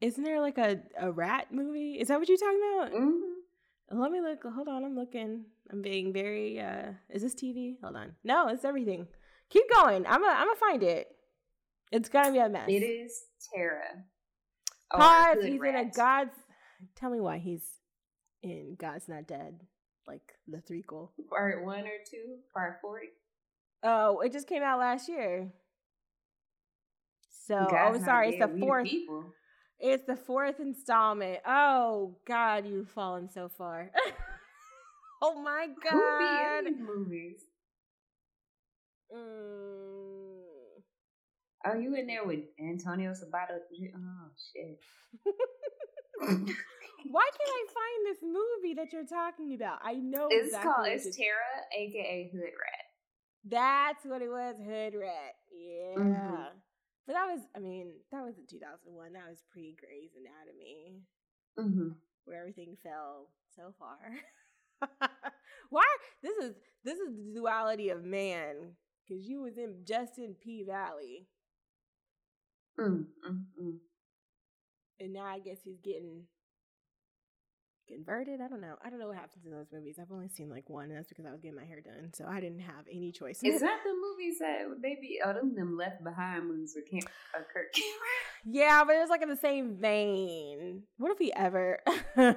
isn't 0.00 0.24
there 0.24 0.40
like 0.40 0.58
a 0.58 0.80
a 0.98 1.10
rat 1.10 1.52
movie? 1.52 1.92
Is 2.00 2.08
that 2.08 2.18
what 2.18 2.28
you're 2.28 2.38
talking 2.38 2.60
about? 2.76 2.92
Mm-hmm. 2.92 4.00
Let 4.00 4.10
me 4.10 4.20
look. 4.20 4.42
Hold 4.42 4.68
on, 4.68 4.84
I'm 4.84 4.96
looking. 4.96 5.44
I'm 5.70 5.82
being 5.82 6.12
very. 6.12 6.60
uh 6.60 6.92
Is 7.10 7.22
this 7.22 7.34
TV? 7.34 7.76
Hold 7.82 7.96
on. 7.96 8.12
No, 8.24 8.48
it's 8.48 8.64
everything. 8.64 9.06
Keep 9.50 9.64
going. 9.74 10.06
I'm 10.06 10.20
gonna 10.20 10.34
I'm 10.34 10.46
gonna 10.46 10.58
find 10.58 10.82
it. 10.82 11.08
It's 11.90 12.08
gonna 12.08 12.32
be 12.32 12.38
a 12.38 12.48
mess. 12.48 12.68
It 12.68 12.82
is 12.82 13.12
Tara. 13.54 13.82
Pause. 14.90 15.44
He's 15.44 15.60
rat. 15.60 15.74
in 15.74 15.88
a 15.88 15.90
God's. 15.90 16.34
Tell 16.96 17.10
me 17.10 17.20
why 17.20 17.38
he's 17.38 17.64
in 18.42 18.76
God's 18.78 19.08
Not 19.08 19.26
Dead 19.26 19.60
like 20.06 20.34
the 20.48 20.58
threequel. 20.58 21.10
Part 21.28 21.64
one 21.64 21.84
or 21.84 21.98
two? 22.08 22.36
Part 22.54 22.78
four? 22.80 23.00
Oh, 23.82 24.20
it 24.20 24.32
just 24.32 24.46
came 24.46 24.62
out 24.62 24.78
last 24.78 25.08
year. 25.08 25.52
So, 27.46 27.56
oh, 27.70 27.98
sorry, 27.98 28.30
it's 28.30 28.38
the 28.38 28.58
fourth. 28.58 28.88
It's 29.80 30.04
the 30.04 30.16
fourth 30.16 30.60
installment. 30.60 31.40
Oh 31.44 32.16
God, 32.24 32.66
you've 32.66 32.88
fallen 32.88 33.28
so 33.28 33.48
far. 33.48 33.90
oh 35.22 35.42
my 35.42 35.66
God. 35.82 35.92
Who 35.92 36.18
be 36.18 36.68
in 36.68 36.74
these 36.74 36.86
movies? 36.86 37.40
Mm. 39.12 39.72
Are 41.64 41.76
you 41.76 41.94
in 41.94 42.06
there 42.06 42.24
with 42.24 42.40
Antonio 42.60 43.12
Sabato? 43.12 43.58
Oh 43.96 44.30
shit. 44.54 44.78
Why 47.10 47.28
can't 47.38 47.50
I 47.50 47.64
find 47.72 48.06
this 48.06 48.22
movie 48.22 48.74
that 48.74 48.92
you're 48.92 49.06
talking 49.06 49.54
about? 49.54 49.78
I 49.82 49.94
know 49.94 50.28
it's 50.30 50.48
exactly 50.48 50.72
called 50.72 50.86
it's 50.88 51.16
Tara, 51.16 51.66
aka 51.76 52.30
Hood 52.32 52.40
Rat. 52.40 52.86
That's 53.44 54.04
what 54.04 54.22
it 54.22 54.28
was, 54.28 54.56
Hood 54.58 54.94
Rat. 54.94 55.34
Yeah. 55.50 56.02
Mm-hmm. 56.02 56.58
But 57.06 57.12
that 57.14 57.26
was, 57.26 57.40
I 57.56 57.58
mean, 57.58 57.92
that 58.12 58.22
was 58.22 58.38
in 58.38 58.46
2001. 58.48 59.12
That 59.12 59.28
was 59.28 59.42
pre 59.52 59.76
Grey's 59.78 60.12
Anatomy, 60.14 61.02
mm-hmm. 61.58 61.88
where 62.24 62.38
everything 62.38 62.76
fell 62.82 63.28
so 63.56 63.74
far. 63.78 63.98
Why? 65.70 65.84
This 66.22 66.36
is 66.38 66.54
this 66.84 66.98
is 66.98 67.16
the 67.16 67.34
duality 67.34 67.90
of 67.90 68.04
man, 68.04 68.76
because 69.06 69.26
you 69.26 69.42
was 69.42 69.58
in 69.58 69.84
just 69.84 70.18
in 70.18 70.34
P 70.34 70.64
Valley, 70.64 71.26
mm, 72.78 73.04
mm, 73.28 73.44
mm. 73.60 73.76
and 75.00 75.12
now 75.12 75.24
I 75.24 75.38
guess 75.38 75.58
he's 75.64 75.80
getting 75.82 76.22
converted. 77.88 78.40
I 78.40 78.48
don't 78.48 78.60
know. 78.60 78.74
I 78.84 78.90
don't 78.90 78.98
know 78.98 79.08
what 79.08 79.16
happens 79.16 79.44
in 79.44 79.52
those 79.52 79.66
movies. 79.72 79.96
I've 80.00 80.12
only 80.12 80.28
seen 80.28 80.50
like 80.50 80.68
one, 80.68 80.86
and 80.86 80.96
that's 80.96 81.08
because 81.08 81.26
I 81.26 81.32
was 81.32 81.40
getting 81.40 81.56
my 81.56 81.64
hair 81.64 81.80
done, 81.80 82.10
so 82.14 82.26
I 82.28 82.40
didn't 82.40 82.60
have 82.60 82.84
any 82.90 83.12
choice. 83.12 83.40
Is 83.42 83.60
that 83.60 83.80
the 83.84 83.94
movies 83.94 84.38
that 84.40 84.82
they 84.82 84.96
be? 85.00 85.20
Oh, 85.24 85.32
them, 85.32 85.54
them 85.54 85.76
left 85.76 86.02
behind 86.02 86.48
movies 86.48 86.74
with 86.76 86.90
Cam, 86.90 87.00
uh, 87.34 87.42
Kirk 87.52 87.72
yeah, 88.44 88.82
but 88.84 88.96
it 88.96 89.00
was 89.00 89.10
like 89.10 89.22
in 89.22 89.28
the 89.28 89.36
same 89.36 89.76
vein. 89.76 90.82
What 90.98 91.12
if 91.12 91.18
we 91.18 91.32
ever? 91.32 91.80
what 92.14 92.36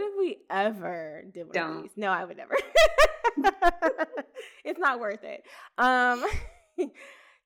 if 0.00 0.12
we 0.18 0.38
ever 0.50 1.24
did 1.32 1.46
one 1.46 1.54
Don't. 1.54 1.76
of 1.76 1.82
these? 1.84 1.92
No, 1.96 2.10
I 2.10 2.24
would 2.24 2.36
never. 2.36 2.54
it's 4.64 4.78
not 4.78 5.00
worth 5.00 5.24
it. 5.24 5.42
Um. 5.78 6.24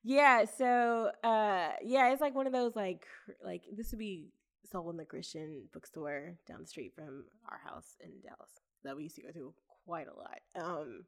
yeah. 0.05 0.45
So, 0.57 1.11
uh, 1.23 1.71
yeah, 1.83 2.13
it's 2.13 2.21
like 2.21 2.35
one 2.35 2.47
of 2.47 2.53
those 2.53 2.75
like 2.75 3.05
like 3.45 3.63
this 3.77 3.93
would 3.93 4.01
be 4.01 4.29
sold 4.71 4.91
in 4.91 4.97
the 4.97 5.05
Christian 5.05 5.63
bookstore 5.73 6.35
down 6.47 6.61
the 6.61 6.67
street 6.67 6.93
from 6.95 7.25
our 7.51 7.61
house 7.65 7.97
in 8.01 8.11
Dallas 8.23 8.51
that 8.85 8.97
we 8.97 9.05
used 9.05 9.17
to 9.17 9.23
go 9.23 9.31
to 9.31 9.55
quite 9.87 10.07
a 10.09 10.17
lot. 10.17 10.41
Um. 10.55 11.05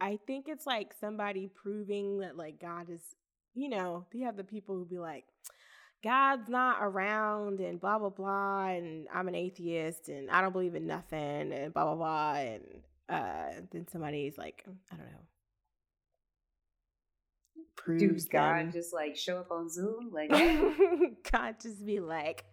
I 0.00 0.18
think 0.26 0.48
it's 0.48 0.66
like 0.66 0.94
somebody 0.98 1.46
proving 1.46 2.18
that 2.18 2.36
like 2.36 2.60
God 2.60 2.90
is, 2.90 3.02
you 3.54 3.68
know, 3.68 4.04
you 4.12 4.24
have 4.26 4.36
the 4.36 4.42
people 4.42 4.74
who 4.74 4.84
be 4.84 4.98
like, 4.98 5.26
God's 6.02 6.48
not 6.48 6.78
around 6.80 7.60
and 7.60 7.80
blah 7.80 7.98
blah 7.98 8.08
blah 8.08 8.66
and 8.68 9.06
I'm 9.14 9.28
an 9.28 9.36
atheist 9.36 10.08
and 10.08 10.30
I 10.30 10.40
don't 10.40 10.52
believe 10.52 10.74
in 10.74 10.86
nothing 10.86 11.52
and 11.52 11.72
blah 11.72 11.84
blah 11.84 11.94
blah 11.94 12.34
and 12.34 12.64
uh 13.08 13.60
then 13.70 13.86
somebody's 13.88 14.36
like 14.36 14.64
I 14.92 14.96
don't 14.96 15.06
know 15.06 15.26
proves 17.84 18.24
Dude, 18.24 18.32
God 18.32 18.58
them. 18.66 18.72
just 18.72 18.92
like 18.92 19.16
show 19.16 19.38
up 19.38 19.50
on 19.50 19.68
Zoom, 19.70 20.10
like 20.12 20.30
God 21.30 21.56
just 21.60 21.84
be 21.84 22.00
like 22.00 22.44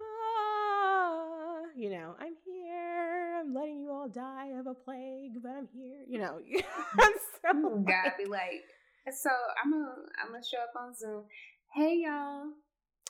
ah, 0.00 1.60
you 1.76 1.90
know 1.90 2.14
I'm 2.20 2.34
here 2.44 3.40
I'm 3.40 3.54
letting 3.54 3.80
you 3.80 3.90
all 3.90 4.08
die 4.08 4.48
of 4.58 4.66
a 4.66 4.74
plague 4.74 5.32
but 5.42 5.50
I'm 5.50 5.68
here 5.74 6.00
you 6.08 6.18
know 6.18 6.38
I'm 6.98 7.12
so 7.42 7.78
God 7.86 8.12
be 8.18 8.24
like, 8.26 8.64
so 9.12 9.30
I'm 9.64 9.70
gonna 9.70 9.94
I'm 10.24 10.32
gonna 10.32 10.42
show 10.44 10.58
up 10.58 10.72
on 10.80 10.94
Zoom. 10.96 11.24
Hey 11.74 12.02
y'all, 12.04 12.44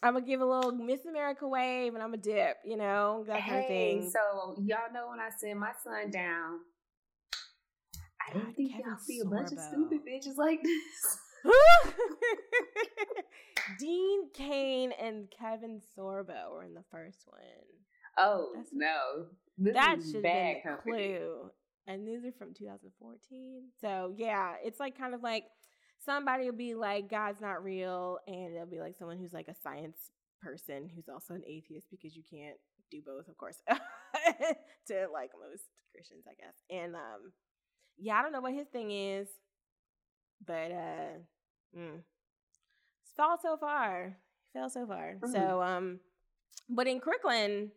I'm 0.02 0.14
gonna 0.14 0.26
give 0.26 0.40
a 0.40 0.44
little 0.46 0.72
Miss 0.72 1.04
America 1.07 1.48
wave 1.48 1.94
and 1.94 2.02
I'm 2.02 2.12
a 2.14 2.18
dip 2.18 2.57
you 2.64 2.76
know 2.76 3.24
that 3.28 3.40
kind 3.42 3.61
of 3.61 3.66
thing 3.66 4.11
so 4.11 4.57
y'all 4.62 4.92
know 4.92 5.09
when 5.09 5.20
I 5.20 5.30
send 5.38 5.59
my 5.59 5.72
son 5.84 6.11
down, 6.11 6.61
I 8.28 8.32
didn't 8.32 8.46
God, 8.48 8.57
think 8.57 8.72
Kevin 8.72 8.86
y'all 8.86 8.98
see 8.98 9.20
a 9.20 9.24
bunch 9.24 9.52
of 9.52 9.59
stupid 9.61 10.00
bitches 10.07 10.36
like 10.36 10.62
this. 10.64 11.18
Dean 13.78 14.30
Cain 14.32 14.92
and 15.01 15.28
Kevin 15.30 15.80
Sorbo 15.97 16.53
were 16.53 16.64
in 16.64 16.74
the 16.74 16.84
first 16.90 17.24
one. 17.26 17.40
Oh 18.18 18.51
That's- 18.55 18.70
no, 18.72 19.26
this 19.59 19.74
that 19.74 19.99
should 20.03 20.22
bad 20.22 20.62
been 20.62 20.72
a 20.72 20.76
clue. 20.78 21.51
And 21.88 22.07
these 22.07 22.24
are 22.24 22.32
from 22.32 22.53
2014. 22.55 23.62
So 23.80 24.12
yeah, 24.16 24.55
it's 24.64 24.80
like 24.80 24.99
kind 24.99 25.14
of 25.14 25.22
like 25.22 25.44
somebody 26.05 26.47
will 26.47 26.57
be 26.57 26.74
like, 26.74 27.09
God's 27.11 27.40
not 27.40 27.62
real, 27.62 28.18
and 28.26 28.55
it'll 28.55 28.66
be 28.66 28.80
like 28.80 28.97
someone 28.97 29.18
who's 29.18 29.32
like 29.32 29.49
a 29.49 29.55
science 29.62 30.11
person 30.42 30.88
who's 30.94 31.09
also 31.09 31.34
an 31.34 31.42
atheist 31.47 31.88
because 31.90 32.16
you 32.16 32.22
can't 32.28 32.57
do 32.90 33.01
both, 33.05 33.28
of 33.28 33.36
course. 33.36 33.59
to 33.68 35.09
like 35.12 35.30
most 35.40 35.64
Christians, 35.92 36.24
I 36.28 36.34
guess. 36.34 36.55
And 36.70 36.94
um 36.94 37.32
yeah, 37.99 38.18
I 38.18 38.22
don't 38.22 38.32
know 38.32 38.40
what 38.40 38.55
his 38.55 38.68
thing 38.68 38.90
is, 38.90 39.28
but 40.44 40.70
uh 40.72 41.18
mm, 41.77 41.99
it's 43.03 43.12
fall 43.16 43.39
so 43.41 43.57
far. 43.57 44.16
Fell 44.53 44.70
so 44.70 44.87
far. 44.87 45.18
Mhm. 45.22 45.33
So 45.33 45.62
um 45.62 46.01
but 46.68 46.87
in 46.87 47.01
Crooklyn, 47.01 47.70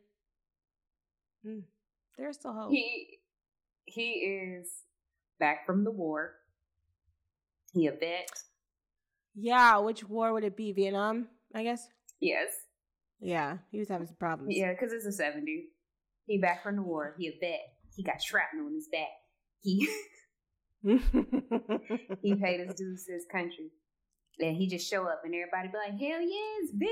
mm, 1.45 1.63
there's 2.17 2.37
still 2.37 2.53
hope. 2.53 2.71
He 2.71 3.19
he 3.85 4.11
is 4.11 4.83
back 5.39 5.65
from 5.65 5.83
the 5.83 5.91
war. 5.91 6.35
He 7.73 7.87
a 7.87 7.91
vet. 7.91 8.29
Yeah, 9.35 9.77
which 9.77 10.03
war 10.03 10.33
would 10.33 10.43
it 10.43 10.57
be? 10.57 10.71
Vietnam, 10.71 11.27
I 11.53 11.63
guess. 11.63 11.87
Yes. 12.19 12.49
Yeah, 13.19 13.57
he 13.71 13.79
was 13.79 13.89
having 13.89 14.07
some 14.07 14.15
problems. 14.15 14.55
Yeah, 14.55 14.71
because 14.71 14.91
it's 14.91 15.05
the 15.05 15.23
70s. 15.23 15.65
He 16.25 16.37
back 16.39 16.63
from 16.63 16.75
the 16.77 16.81
war. 16.81 17.15
He 17.17 17.27
a 17.27 17.31
vet. 17.39 17.59
He 17.95 18.03
got 18.03 18.21
shrapnel 18.21 18.67
in 18.67 18.75
his 18.75 18.87
back. 18.91 19.09
He 19.61 19.87
he 22.21 22.35
paid 22.35 22.61
his 22.61 22.75
dues 22.75 23.05
to 23.05 23.13
his 23.13 23.25
country. 23.31 23.71
And 24.41 24.55
he 24.55 24.67
just 24.67 24.89
show 24.89 25.03
up 25.05 25.21
and 25.25 25.33
everybody 25.35 25.67
be 25.67 25.77
like, 25.77 25.99
hell 25.99 26.21
yes, 26.21 26.69
Vic. 26.73 26.89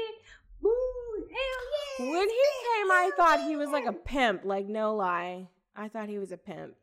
Woo, 0.62 0.72
hell 1.20 2.08
yeah. 2.08 2.12
when 2.12 2.28
he 2.30 2.36
came, 2.36 2.92
I 2.92 3.12
thought 3.16 3.48
he 3.48 3.56
was 3.56 3.70
like 3.70 3.86
a 3.86 3.94
pimp. 3.94 4.42
Like 4.44 4.68
no 4.68 4.96
lie, 4.96 5.48
I 5.76 5.88
thought 5.88 6.10
he 6.10 6.20
was 6.20 6.32
a 6.32 6.38
pimp. 6.38 6.74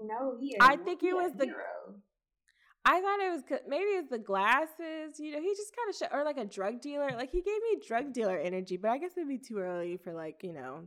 No, 0.00 0.36
he. 0.40 0.56
I 0.60 0.76
think 0.76 1.00
he 1.00 1.10
a 1.10 1.14
was 1.14 1.32
the- 1.32 1.46
hero. 1.46 1.94
I 2.86 3.00
thought 3.00 3.18
it 3.20 3.30
was 3.32 3.42
maybe 3.66 3.84
it's 3.84 4.10
the 4.10 4.18
glasses. 4.18 5.18
You 5.18 5.32
know, 5.32 5.40
he 5.40 5.48
just 5.54 5.72
kind 5.74 5.88
of 5.88 5.96
sh- 5.96 6.12
or 6.14 6.22
like 6.22 6.36
a 6.36 6.44
drug 6.44 6.82
dealer. 6.82 7.10
Like 7.16 7.30
he 7.30 7.40
gave 7.40 7.54
me 7.62 7.80
drug 7.86 8.12
dealer 8.12 8.36
energy, 8.38 8.76
but 8.76 8.90
I 8.90 8.98
guess 8.98 9.12
it'd 9.16 9.26
be 9.26 9.38
too 9.38 9.56
early 9.58 9.96
for 9.96 10.12
like 10.12 10.42
you 10.42 10.52
know 10.52 10.82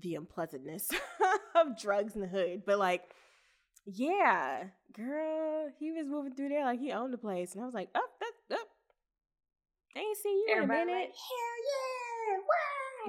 the 0.00 0.14
unpleasantness 0.14 0.88
of 1.54 1.78
drugs 1.78 2.14
in 2.14 2.22
the 2.22 2.26
hood. 2.26 2.62
But 2.64 2.78
like, 2.78 3.02
yeah, 3.90 4.64
girl, 4.94 5.70
he 5.78 5.92
was 5.92 6.06
moving 6.06 6.34
through 6.34 6.50
there 6.50 6.64
like 6.64 6.80
he 6.80 6.92
owned 6.92 7.12
the 7.12 7.18
place, 7.18 7.54
and 7.54 7.62
I 7.62 7.66
was 7.66 7.74
like, 7.74 7.88
up, 7.94 8.02
up, 8.02 8.58
up. 8.58 8.68
I 9.96 10.00
ain't 10.00 10.16
seen 10.18 10.36
you 10.38 10.46
in 10.52 10.58
a 10.58 10.62
Everybody 10.62 10.86
minute. 10.86 11.00
like, 11.00 11.14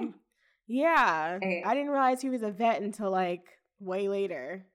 yeah, 0.00 0.06
wow. 0.06 0.14
yeah, 0.66 1.38
Eh. 1.42 1.62
I 1.64 1.74
didn't 1.74 1.90
realize 1.90 2.20
he 2.22 2.30
was 2.30 2.42
a 2.42 2.50
vet 2.50 2.80
until 2.82 3.10
like 3.10 3.44
way 3.78 4.08
later. 4.08 4.66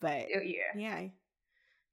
But 0.00 0.26
Oh, 0.36 0.40
yeah. 0.42 0.76
yeah. 0.76 1.08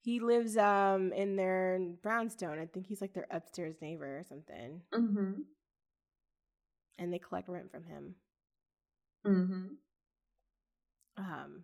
He 0.01 0.19
lives 0.19 0.57
um 0.57 1.13
in 1.13 1.37
their 1.37 1.79
brownstone. 2.01 2.59
I 2.59 2.65
think 2.65 2.87
he's 2.87 2.99
like 2.99 3.13
their 3.13 3.27
upstairs 3.31 3.75
neighbor 3.81 4.17
or 4.19 4.23
something. 4.27 4.81
Mm-hmm. 4.93 5.31
And 6.99 7.13
they 7.13 7.19
collect 7.19 7.47
rent 7.47 7.71
from 7.71 7.85
him. 7.85 8.15
Mm-hmm. 9.25 9.63
Um 11.23 11.63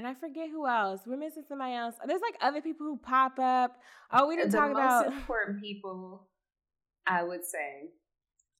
and 0.00 0.08
I 0.08 0.14
forget 0.14 0.48
who 0.48 0.66
else. 0.66 1.02
We're 1.06 1.18
missing 1.18 1.44
somebody 1.46 1.74
else. 1.74 1.94
There's 2.06 2.22
like 2.22 2.36
other 2.40 2.62
people 2.62 2.86
who 2.86 2.96
pop 2.96 3.38
up. 3.38 3.76
Oh, 4.10 4.28
we 4.28 4.34
didn't 4.34 4.52
the 4.52 4.56
talk 4.56 4.72
most 4.72 4.78
about 4.78 5.06
important 5.12 5.60
people, 5.60 6.26
I 7.06 7.22
would 7.22 7.44
say, 7.44 7.90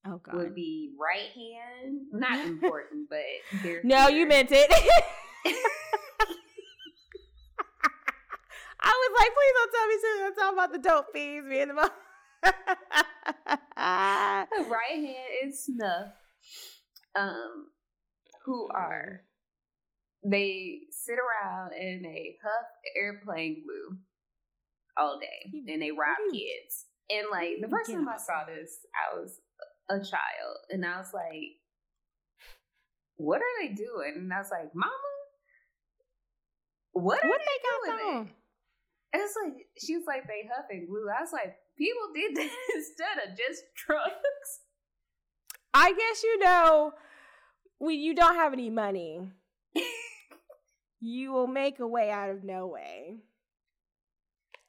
Oh 0.06 0.20
god. 0.22 0.34
would 0.34 0.54
be 0.54 0.92
right 1.00 1.30
hand. 1.34 2.02
Not 2.12 2.46
important, 2.46 3.08
but 3.08 3.20
they're 3.62 3.80
no, 3.84 4.08
you 4.08 4.26
meant 4.28 4.50
it. 4.52 4.70
I 8.82 8.92
was 8.92 9.12
like, 9.18 9.32
please 9.34 9.54
don't 9.56 9.72
tell 9.72 9.86
me 9.86 9.94
something. 10.02 10.26
I'm 10.26 10.34
talking 10.34 10.58
about 10.58 10.72
the 10.72 10.78
dope 10.78 11.06
fiends 11.14 11.48
being 11.48 11.68
the 11.68 11.74
most. 11.74 11.92
right 14.68 14.94
hand 14.94 15.48
is 15.48 15.64
Snuff. 15.64 16.12
Um, 17.16 17.68
who 18.44 18.68
are 18.74 19.22
they 20.24 20.80
sit 20.90 21.16
around 21.18 21.72
and 21.72 22.04
they 22.04 22.36
huff 22.42 22.66
airplane 22.96 23.62
glue 23.64 23.98
all 24.96 25.18
day 25.18 25.50
and 25.72 25.80
they 25.80 25.90
rob 25.90 25.98
where 26.18 26.30
do 26.30 26.36
you- 26.36 26.48
kids. 26.62 26.86
And 27.10 27.26
like 27.30 27.56
the 27.60 27.68
where 27.68 27.82
do 27.84 27.92
you 27.92 27.98
first 27.98 28.06
time 28.06 28.08
I 28.08 28.16
saw 28.18 28.44
this, 28.46 28.86
I 28.94 29.16
was 29.18 29.40
a 29.88 29.98
child 29.98 30.56
and 30.70 30.84
I 30.86 30.98
was 30.98 31.12
like, 31.12 31.58
"What 33.16 33.40
are 33.40 33.54
they 33.66 33.74
doing?" 33.74 34.14
And 34.16 34.32
I 34.32 34.38
was 34.38 34.50
like, 34.52 34.72
"Mama, 34.74 34.92
what 36.92 37.24
are 37.24 37.28
what 37.28 37.40
they 37.40 37.90
they 37.90 37.96
doing?" 37.96 38.16
on? 38.16 38.30
And 39.12 39.22
it's 39.22 39.34
like 39.42 39.66
she 39.76 39.96
was 39.96 40.06
like 40.06 40.26
they 40.28 40.48
huff 40.54 40.66
and 40.70 40.86
glue. 40.86 41.08
I 41.10 41.20
was 41.20 41.32
like, 41.32 41.56
people 41.76 42.12
did 42.14 42.36
that 42.36 42.50
instead 42.76 43.18
of 43.28 43.36
just 43.36 43.64
drugs. 43.74 44.60
I 45.74 45.92
guess 45.92 46.22
you 46.22 46.38
know 46.38 46.92
when 47.78 47.98
you 47.98 48.14
don't 48.14 48.36
have 48.36 48.52
any 48.52 48.70
money, 48.70 49.20
you 51.00 51.32
will 51.32 51.46
make 51.46 51.78
a 51.80 51.86
way 51.86 52.10
out 52.10 52.30
of 52.30 52.44
no 52.44 52.66
way. 52.66 53.18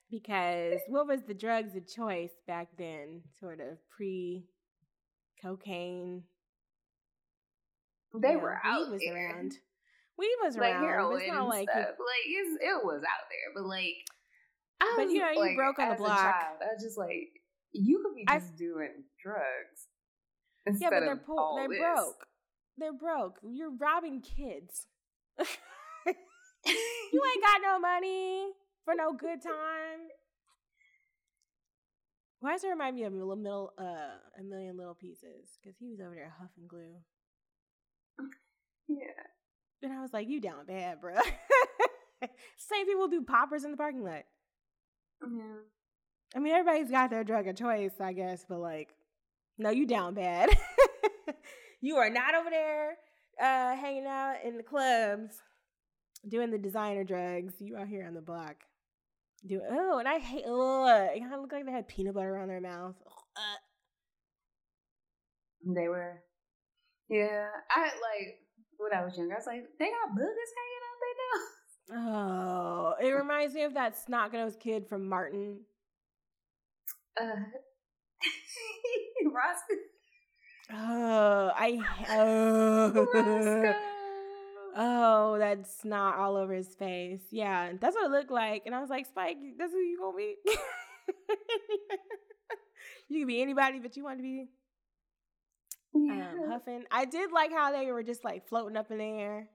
Because 0.10 0.80
what 0.88 1.08
was 1.08 1.22
the 1.28 1.34
drugs 1.34 1.76
of 1.76 1.88
choice 1.88 2.32
back 2.48 2.68
then? 2.78 3.22
Sort 3.40 3.60
of 3.60 3.78
pre 3.96 4.46
cocaine. 5.42 6.24
They 8.14 8.30
you 8.32 8.34
know, 8.36 8.42
were 8.42 8.60
out 8.64 8.82
weed 8.88 8.92
was 8.92 9.02
there. 9.06 9.30
around. 9.36 9.54
Weed 10.18 10.36
was 10.44 10.58
like 10.58 10.74
around. 10.74 10.84
heroin 10.84 11.22
it's 11.22 11.32
not 11.32 11.48
like 11.48 11.70
stuff. 11.70 11.86
you- 11.98 12.06
like 12.06 12.26
it's, 12.28 12.64
it 12.64 12.86
was 12.86 13.02
out 13.04 13.26
there, 13.30 13.54
but 13.56 13.66
like, 13.66 13.96
I 14.82 14.94
But, 14.98 15.06
was, 15.06 15.14
you 15.14 15.20
know, 15.20 15.32
you 15.32 15.40
like, 15.40 15.56
broke 15.56 15.80
on 15.80 15.90
the 15.90 15.96
block. 15.96 16.20
child, 16.20 16.58
I 16.62 16.74
was 16.74 16.84
just 16.84 16.98
like, 16.98 17.30
you 17.72 18.04
could 18.04 18.16
be 18.16 18.26
I- 18.28 18.40
just 18.40 18.58
doing 18.58 19.06
drugs. 19.24 19.88
yeah, 20.82 20.90
but 20.90 21.00
they're 21.00 21.22
all 21.30 21.56
They're 21.56 21.70
this. 21.70 21.80
broke. 21.80 22.28
They're 22.78 22.94
broke. 22.94 23.38
You're 23.50 23.72
robbing 23.80 24.22
kids. 24.22 24.88
you 27.14 27.22
ain't 27.34 27.44
got 27.44 27.62
no 27.62 27.80
money 27.80 28.52
for 28.86 28.96
no 28.96 29.14
good 29.14 29.42
time. 29.42 30.10
Why 32.40 32.54
does 32.54 32.64
it 32.64 32.70
remind 32.70 32.96
me 32.96 33.04
of 33.04 33.14
a 33.14 33.16
little, 33.16 33.72
uh, 33.78 34.18
a 34.40 34.44
million 34.44 34.76
little 34.76 34.96
pieces? 34.96 35.60
Because 35.62 35.78
he 35.78 35.90
was 35.90 36.00
over 36.00 36.16
there 36.16 36.34
huffing 36.40 36.68
glue. 36.68 36.98
Yeah. 38.88 39.24
And 39.84 39.94
I 39.94 40.02
was 40.02 40.12
like, 40.14 40.28
you 40.28 40.42
down 40.42 40.66
bad, 40.66 41.02
bro. 41.02 41.16
Same 42.58 42.86
people 42.86 43.08
do 43.08 43.22
poppers 43.22 43.64
in 43.64 43.72
the 43.72 43.78
parking 43.78 44.04
lot. 44.04 44.24
Yeah. 45.22 45.62
I 46.36 46.40
mean, 46.40 46.54
everybody's 46.54 46.90
got 46.90 47.10
their 47.10 47.24
drug 47.24 47.48
of 47.48 47.56
choice, 47.56 47.94
I 48.00 48.14
guess, 48.14 48.46
but 48.48 48.60
like, 48.60 48.90
no, 49.58 49.70
you 49.70 49.86
down 49.86 50.14
bad. 50.14 50.50
you 51.82 51.98
are 51.98 52.10
not 52.10 52.36
over 52.36 52.50
there 52.50 52.98
uh, 53.40 53.76
hanging 53.76 54.06
out 54.06 54.38
in 54.44 54.58
the 54.58 54.64
clubs 54.64 55.42
doing 56.28 56.52
the 56.52 56.58
designer 56.58 57.04
drugs. 57.04 57.54
You 57.60 57.78
out 57.78 57.88
here 57.88 58.06
on 58.08 58.14
the 58.14 58.22
block. 58.22 58.56
Do 59.48 59.62
oh, 59.70 59.98
and 60.00 60.08
I 60.08 60.20
hate. 60.20 60.44
Oh, 60.46 60.86
it 61.14 61.20
kind 61.20 61.34
of 61.34 61.42
looked 61.42 61.54
like 61.54 61.66
they 61.66 61.72
had 61.72 61.88
peanut 61.88 62.14
butter 62.14 62.38
on 62.38 62.48
their 62.48 62.62
mouth. 62.62 62.96
Uh, 63.36 63.58
They 65.66 65.88
were. 65.88 66.22
Yeah. 67.10 67.48
I 67.70 67.82
like 67.82 68.40
when 68.78 68.94
I 68.94 69.04
was 69.04 69.18
younger. 69.18 69.34
I 69.34 69.38
was 69.38 69.48
like, 69.48 69.64
they 69.80 69.86
got 69.86 70.12
boogers 70.12 70.52
hanging 70.58 70.84
out 70.88 71.90
their 71.90 72.00
nose. 72.06 72.96
oh, 73.02 73.06
it 73.06 73.12
reminds 73.12 73.54
me 73.56 73.64
of 73.64 73.74
that 73.74 73.98
snot 73.98 74.32
nosed 74.34 74.60
kid 74.60 74.88
from 74.88 75.10
Martin. 75.10 75.62
Uh, 77.20 77.26
Roscoe. 79.26 79.82
Oh, 80.74 81.52
I 81.56 81.80
oh. 82.10 83.74
Oh, 84.76 85.38
that's 85.38 85.84
not 85.84 86.18
all 86.18 86.36
over 86.38 86.54
his 86.54 86.74
face. 86.76 87.22
Yeah, 87.32 87.72
that's 87.80 87.96
what 87.96 88.06
it 88.06 88.12
looked 88.12 88.32
like. 88.32 88.64
And 88.66 88.74
I 88.76 88.80
was 88.80 88.90
like, 88.90 89.06
Spike, 89.06 89.38
that's 89.58 89.72
who 89.74 89.80
you 89.80 90.00
gonna 90.00 90.18
be? 90.18 90.36
you 93.10 93.20
can 93.22 93.28
be 93.28 93.42
anybody, 93.42 93.80
but 93.80 93.96
you 93.98 94.04
want 94.04 94.20
to 94.20 94.24
be 94.24 94.48
Yeah. 95.94 96.32
um, 96.32 96.50
huffing. 96.50 96.84
I 96.92 97.06
did 97.06 97.32
like 97.32 97.52
how 97.52 97.72
they 97.72 97.92
were 97.92 98.04
just 98.04 98.24
like 98.24 98.48
floating 98.48 98.78
up 98.78 98.92
in 98.92 98.98
the 99.00 99.04
air. 99.04 99.50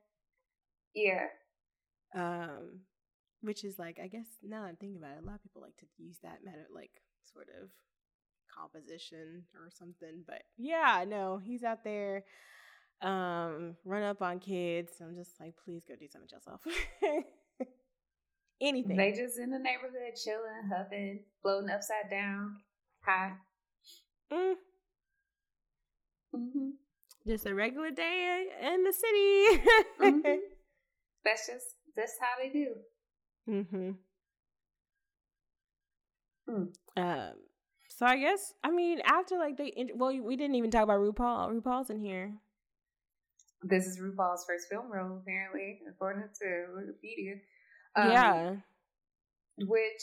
yeah. 0.94 1.26
Um, 2.14 2.80
which 3.42 3.64
is 3.64 3.78
like, 3.78 3.98
I 4.02 4.06
guess 4.08 4.26
now 4.42 4.62
that 4.62 4.68
I'm 4.68 4.76
thinking 4.76 4.96
about 4.98 5.16
it, 5.18 5.22
a 5.22 5.26
lot 5.26 5.34
of 5.36 5.42
people 5.42 5.60
like 5.62 5.76
to 5.78 5.86
use 5.98 6.18
that 6.22 6.38
meta 6.44 6.64
like 6.74 6.90
sort 7.32 7.48
of 7.62 7.68
composition 8.54 9.44
or 9.54 9.70
something. 9.70 10.24
But 10.26 10.42
yeah, 10.56 11.04
no, 11.06 11.38
he's 11.44 11.62
out 11.62 11.84
there 11.84 12.24
um 13.02 13.76
run 13.84 14.02
up 14.02 14.22
on 14.22 14.38
kids. 14.38 14.92
I'm 15.00 15.14
just 15.14 15.38
like, 15.40 15.54
please 15.64 15.84
go 15.86 15.94
do 15.96 16.06
something 16.08 16.30
yourself. 16.32 16.60
Anything. 18.60 18.96
They 18.96 19.12
just 19.12 19.38
in 19.38 19.50
the 19.50 19.58
neighborhood 19.58 20.16
chilling, 20.22 20.70
huffing, 20.74 21.20
floating 21.42 21.70
upside 21.70 22.08
down, 22.10 22.56
high. 23.04 23.32
Mm, 24.32 24.54
hmm 26.34 26.70
just 27.26 27.46
a 27.46 27.54
regular 27.54 27.90
day 27.90 28.46
in 28.62 28.84
the 28.84 28.92
city. 28.92 29.62
Mhm. 30.00 30.38
That's 31.24 31.46
just 31.46 31.66
that's 31.96 32.12
how 32.20 32.40
they 32.40 32.50
do. 32.50 32.74
Mm-hmm. 33.50 33.90
Mm. 36.48 36.68
Um. 36.96 37.32
So 37.88 38.06
I 38.06 38.16
guess 38.18 38.54
I 38.62 38.70
mean 38.70 39.00
after 39.04 39.36
like 39.38 39.56
they 39.56 39.72
well 39.96 40.16
we 40.22 40.36
didn't 40.36 40.54
even 40.54 40.70
talk 40.70 40.84
about 40.84 41.00
RuPaul. 41.00 41.60
RuPaul's 41.60 41.90
in 41.90 41.98
here. 41.98 42.34
This 43.68 43.86
is 43.86 43.98
RuPaul's 43.98 44.44
first 44.46 44.68
film 44.70 44.90
role, 44.90 45.18
apparently, 45.22 45.80
according 45.88 46.28
to 46.40 46.46
Wikipedia. 46.76 47.40
Um, 47.96 48.10
yeah. 48.12 48.54
Which 49.58 50.02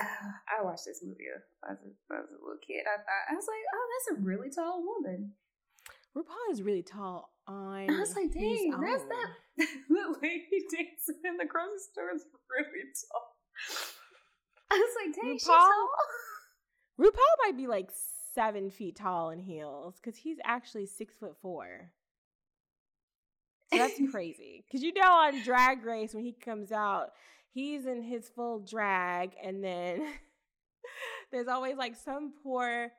uh, 0.00 0.04
I 0.60 0.64
watched 0.64 0.84
this 0.86 1.00
movie 1.02 1.24
as 1.68 1.78
a, 1.78 2.14
as 2.14 2.28
a 2.28 2.40
little 2.42 2.60
kid. 2.66 2.84
I 2.84 2.98
thought 2.98 3.30
I 3.30 3.34
was 3.34 3.46
like, 3.48 3.64
oh, 3.72 3.86
that's 3.92 4.18
a 4.18 4.22
really 4.22 4.50
tall 4.50 4.82
woman. 4.84 5.32
RuPaul 6.16 6.52
is 6.52 6.62
really 6.62 6.82
tall 6.82 7.30
on. 7.46 7.88
I 7.88 8.00
was 8.00 8.16
like, 8.16 8.32
dang, 8.32 8.74
that's 8.82 9.04
that 9.04 9.30
the 9.88 10.18
lady 10.22 10.66
dancing 10.70 11.22
in 11.24 11.36
the 11.36 11.46
grocery 11.46 11.78
store 11.92 12.10
is 12.14 12.24
really 12.50 12.90
tall. 13.10 13.36
I 14.72 14.76
was 14.76 14.94
like, 15.04 15.14
dang, 15.14 15.38
she's 15.38 15.46
RuPaul? 15.46 15.56
tall. 15.56 15.88
RuPaul 17.00 17.46
might 17.46 17.56
be 17.56 17.66
like 17.66 17.90
seven 18.34 18.70
feet 18.70 18.96
tall 18.96 19.30
in 19.30 19.38
heels 19.38 19.96
because 20.02 20.18
he's 20.18 20.38
actually 20.44 20.86
six 20.86 21.16
foot 21.16 21.36
four. 21.40 21.92
So 23.72 23.78
that's 23.78 24.00
crazy. 24.10 24.64
Because 24.66 24.82
you 24.82 24.92
know, 24.94 25.02
on 25.12 25.42
Drag 25.42 25.84
Race, 25.84 26.14
when 26.14 26.24
he 26.24 26.32
comes 26.32 26.72
out, 26.72 27.10
he's 27.52 27.86
in 27.86 28.02
his 28.02 28.28
full 28.28 28.60
drag, 28.60 29.32
and 29.42 29.62
then 29.62 30.02
there's 31.32 31.48
always 31.48 31.76
like 31.76 31.96
some 31.96 32.32
poor 32.42 32.90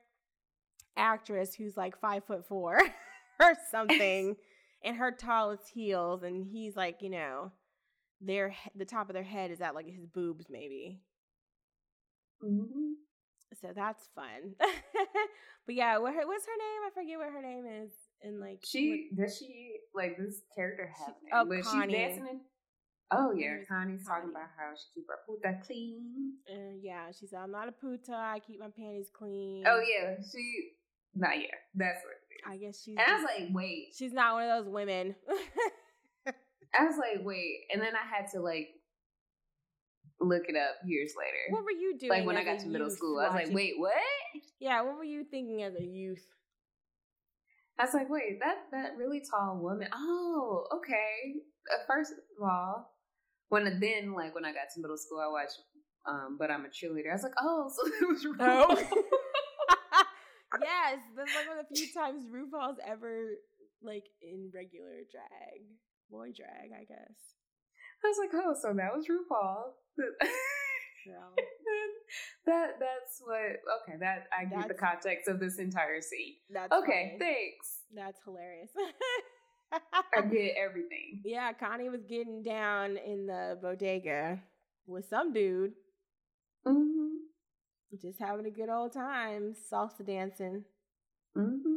actress 0.98 1.54
who's 1.56 1.78
like 1.78 2.00
five 2.00 2.24
foot 2.26 2.46
four 2.48 2.80
or 3.40 3.54
something, 3.70 4.36
and 4.84 4.96
her 4.98 5.12
tallest 5.12 5.70
heels, 5.74 6.24
and 6.24 6.46
he's 6.46 6.76
like, 6.76 7.02
you 7.02 7.10
know, 7.10 7.52
their 8.22 8.56
the 8.76 8.86
top 8.86 9.10
of 9.10 9.14
their 9.14 9.24
head 9.24 9.52
is 9.52 9.62
at 9.62 9.76
like 9.76 9.88
his 9.88 10.06
boobs, 10.06 10.46
maybe. 10.50 11.02
Mhm. 12.44 12.94
So 13.62 13.68
that's 13.76 14.08
fun. 14.16 14.56
but 14.60 15.76
yeah, 15.76 15.98
what 15.98 16.14
her, 16.14 16.26
what's 16.26 16.46
her 16.46 16.52
name? 16.58 16.82
I 16.88 16.90
forget 16.94 17.18
what 17.18 17.30
her 17.32 17.42
name 17.42 17.66
is. 17.84 17.92
And 18.24 18.40
like 18.40 18.60
She 18.64 19.10
does 19.16 19.38
she 19.38 19.72
like 19.96 20.18
this 20.18 20.42
character 20.56 20.92
have 20.98 21.16
She- 21.20 21.32
oh, 21.34 21.46
Connie. 21.46 21.62
she's 21.62 22.00
dancing 22.00 22.28
in. 22.28 22.42
Oh 23.14 23.34
yeah, 23.36 23.58
Connie's 23.68 24.06
talking 24.08 24.30
about 24.30 24.48
how 24.58 24.72
she 24.76 25.02
keep 25.02 25.06
her 25.10 25.20
puta 25.28 25.60
clean. 25.66 26.34
uh, 26.50 26.76
yeah, 26.82 27.12
she 27.12 27.28
said 27.28 27.40
I'm 27.44 27.52
not 27.52 27.68
a 27.68 27.72
puta. 27.74 28.14
I 28.14 28.40
keep 28.40 28.60
my 28.60 28.70
panties 28.76 29.10
clean. 29.14 29.66
Oh 29.68 29.82
yeah, 29.82 30.16
she. 30.32 30.70
not 31.16 31.38
yeah, 31.38 31.48
that's 31.76 32.00
what. 32.06 32.52
I 32.54 32.58
guess 32.58 32.82
she's. 32.82 32.96
And 32.98 33.06
I 33.06 33.16
was 33.16 33.24
like, 33.24 33.50
wait. 33.52 33.94
she's 33.98 34.14
not 34.14 34.34
one 34.34 34.44
of 34.50 34.64
those 34.64 34.72
women. 34.72 35.16
I 36.74 36.86
was 36.86 36.96
like, 36.98 37.26
wait, 37.26 37.66
and 37.74 37.82
then 37.82 37.94
I 37.96 38.16
had 38.16 38.32
to 38.32 38.40
like 38.40 38.70
look 40.22 40.44
it 40.48 40.56
up 40.56 40.76
years 40.86 41.14
later. 41.18 41.38
what 41.50 41.64
were 41.66 41.72
you 41.72 41.98
doing? 41.98 42.12
like 42.12 42.26
when 42.26 42.38
I 42.38 42.44
got 42.44 42.60
to 42.60 42.68
middle 42.68 42.90
school, 42.90 43.20
I 43.20 43.26
was 43.26 43.34
like, 43.34 43.54
wait, 43.54 43.74
what? 43.78 43.94
Yeah, 44.60 44.82
what 44.84 44.96
were 44.96 45.04
you 45.04 45.26
thinking 45.30 45.64
as 45.64 45.76
a 45.76 45.84
youth? 45.84 46.26
I 47.82 47.86
was 47.86 47.96
like, 47.96 48.10
wait, 48.12 48.40
that 48.42 48.58
that 48.72 48.92
really 48.96 49.24
tall 49.28 49.58
woman. 49.58 49.88
Oh, 49.92 50.66
okay. 50.78 51.42
First 51.88 52.14
of 52.14 52.48
all, 52.48 52.94
when 53.50 53.80
then 53.80 54.14
like 54.14 54.36
when 54.36 54.46
I 54.46 54.54
got 54.54 54.70
to 54.76 54.82
middle 54.82 54.98
school, 54.98 55.20
I 55.20 55.32
watched. 55.32 55.58
Um, 56.08 56.38
but 56.40 56.50
I'm 56.50 56.66
a 56.66 56.70
cheerleader. 56.70 57.10
I 57.10 57.14
was 57.14 57.24
like, 57.24 57.34
oh, 57.42 57.70
so 57.74 57.88
it 57.88 58.08
was 58.08 58.26
Oh. 58.40 58.68
RuPaul. 58.70 58.78
yes, 60.62 61.00
that's 61.16 61.36
like 61.36 61.48
one 61.48 61.58
of 61.58 61.66
the 61.70 61.76
few 61.76 61.94
times 61.98 62.26
RuPaul's 62.30 62.80
ever 62.86 63.30
like 63.82 64.06
in 64.22 64.52
regular 64.54 65.02
drag, 65.12 65.66
boy 66.10 66.32
drag, 66.38 66.70
I 66.74 66.86
guess. 66.86 67.18
I 68.04 68.08
was 68.08 68.18
like, 68.20 68.34
oh, 68.34 68.54
so 68.62 68.74
that 68.74 68.94
was 68.94 69.06
RuPaul. 69.10 69.74
That 72.46 72.72
that's 72.80 73.22
what. 73.24 73.38
Okay, 73.84 73.98
that 74.00 74.28
I 74.38 74.44
get 74.46 74.68
the 74.68 74.74
context 74.74 75.28
of 75.30 75.40
this 75.40 75.60
entire 75.60 76.02
scene. 76.02 76.36
That's 76.52 76.72
Okay, 76.74 77.16
thanks. 77.20 77.78
That's 77.96 78.20
hilarious. 78.26 78.70
I 79.72 80.22
get 80.30 80.56
everything. 80.62 81.22
yeah, 81.24 81.54
Connie 81.54 81.88
was 81.90 82.02
getting 82.10 82.44
down 82.44 82.98
in 82.98 83.28
the 83.28 83.58
bodega 83.62 84.40
with 84.88 85.08
some 85.08 85.32
dude, 85.34 85.72
Mm-hmm. 86.68 87.08
just 88.02 88.20
having 88.20 88.46
a 88.46 88.52
good 88.52 88.70
old 88.70 88.92
time, 88.94 89.54
salsa 89.72 90.06
dancing. 90.06 90.64
Mm-hmm. 91.38 91.76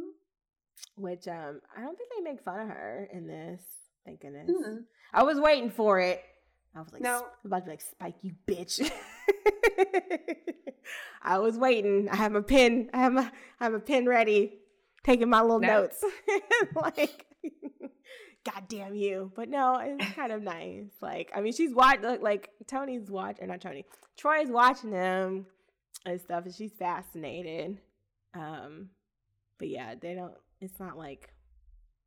Which 0.97 1.27
um, 1.27 1.61
I 1.77 1.81
don't 1.81 1.97
think 1.97 2.09
they 2.17 2.23
make 2.29 2.43
fun 2.43 2.59
of 2.59 2.67
her 2.67 3.07
in 3.13 3.27
this. 3.27 3.61
Thank 4.05 4.21
goodness. 4.21 4.49
Mm-mm. 4.49 4.79
I 5.13 5.23
was 5.23 5.39
waiting 5.39 5.69
for 5.71 5.99
it. 5.99 6.21
I 6.75 6.79
was 6.81 6.93
like, 6.93 7.01
No. 7.01 7.25
I'm 7.43 7.47
about 7.47 7.59
to 7.59 7.63
be 7.65 7.71
like, 7.71 7.81
Spike, 7.81 8.15
you 8.21 8.33
bitch. 8.47 8.89
I 11.21 11.39
was 11.39 11.57
waiting. 11.57 12.07
I 12.09 12.15
have 12.15 12.31
my 12.31 12.41
pen. 12.41 12.89
I 12.93 12.97
have 12.99 13.13
my 13.13 13.31
I 13.59 13.63
have 13.63 13.73
a 13.73 13.79
pen 13.79 14.05
ready, 14.05 14.59
taking 15.03 15.29
my 15.29 15.41
little 15.41 15.59
No. 15.59 15.81
notes. 15.81 16.03
like, 16.75 17.25
God 18.45 18.63
damn 18.69 18.95
you. 18.95 19.31
But 19.35 19.49
no, 19.49 19.77
it's 19.81 20.13
kind 20.13 20.31
of 20.31 20.43
nice. 20.43 20.85
Like, 21.01 21.31
I 21.35 21.41
mean, 21.41 21.53
she's 21.53 21.73
watching. 21.73 22.21
Like 22.21 22.49
Tony's 22.67 23.09
watching. 23.09 23.47
Not 23.47 23.61
Tony. 23.61 23.85
Troy's 24.17 24.49
watching 24.49 24.91
him 24.91 25.47
and 26.05 26.21
stuff, 26.21 26.45
and 26.45 26.53
she's 26.53 26.71
fascinated. 26.77 27.79
Um, 28.35 28.89
but 29.57 29.69
yeah, 29.69 29.95
they 29.99 30.13
don't. 30.13 30.33
It's 30.61 30.79
not 30.79 30.97
like 30.97 31.29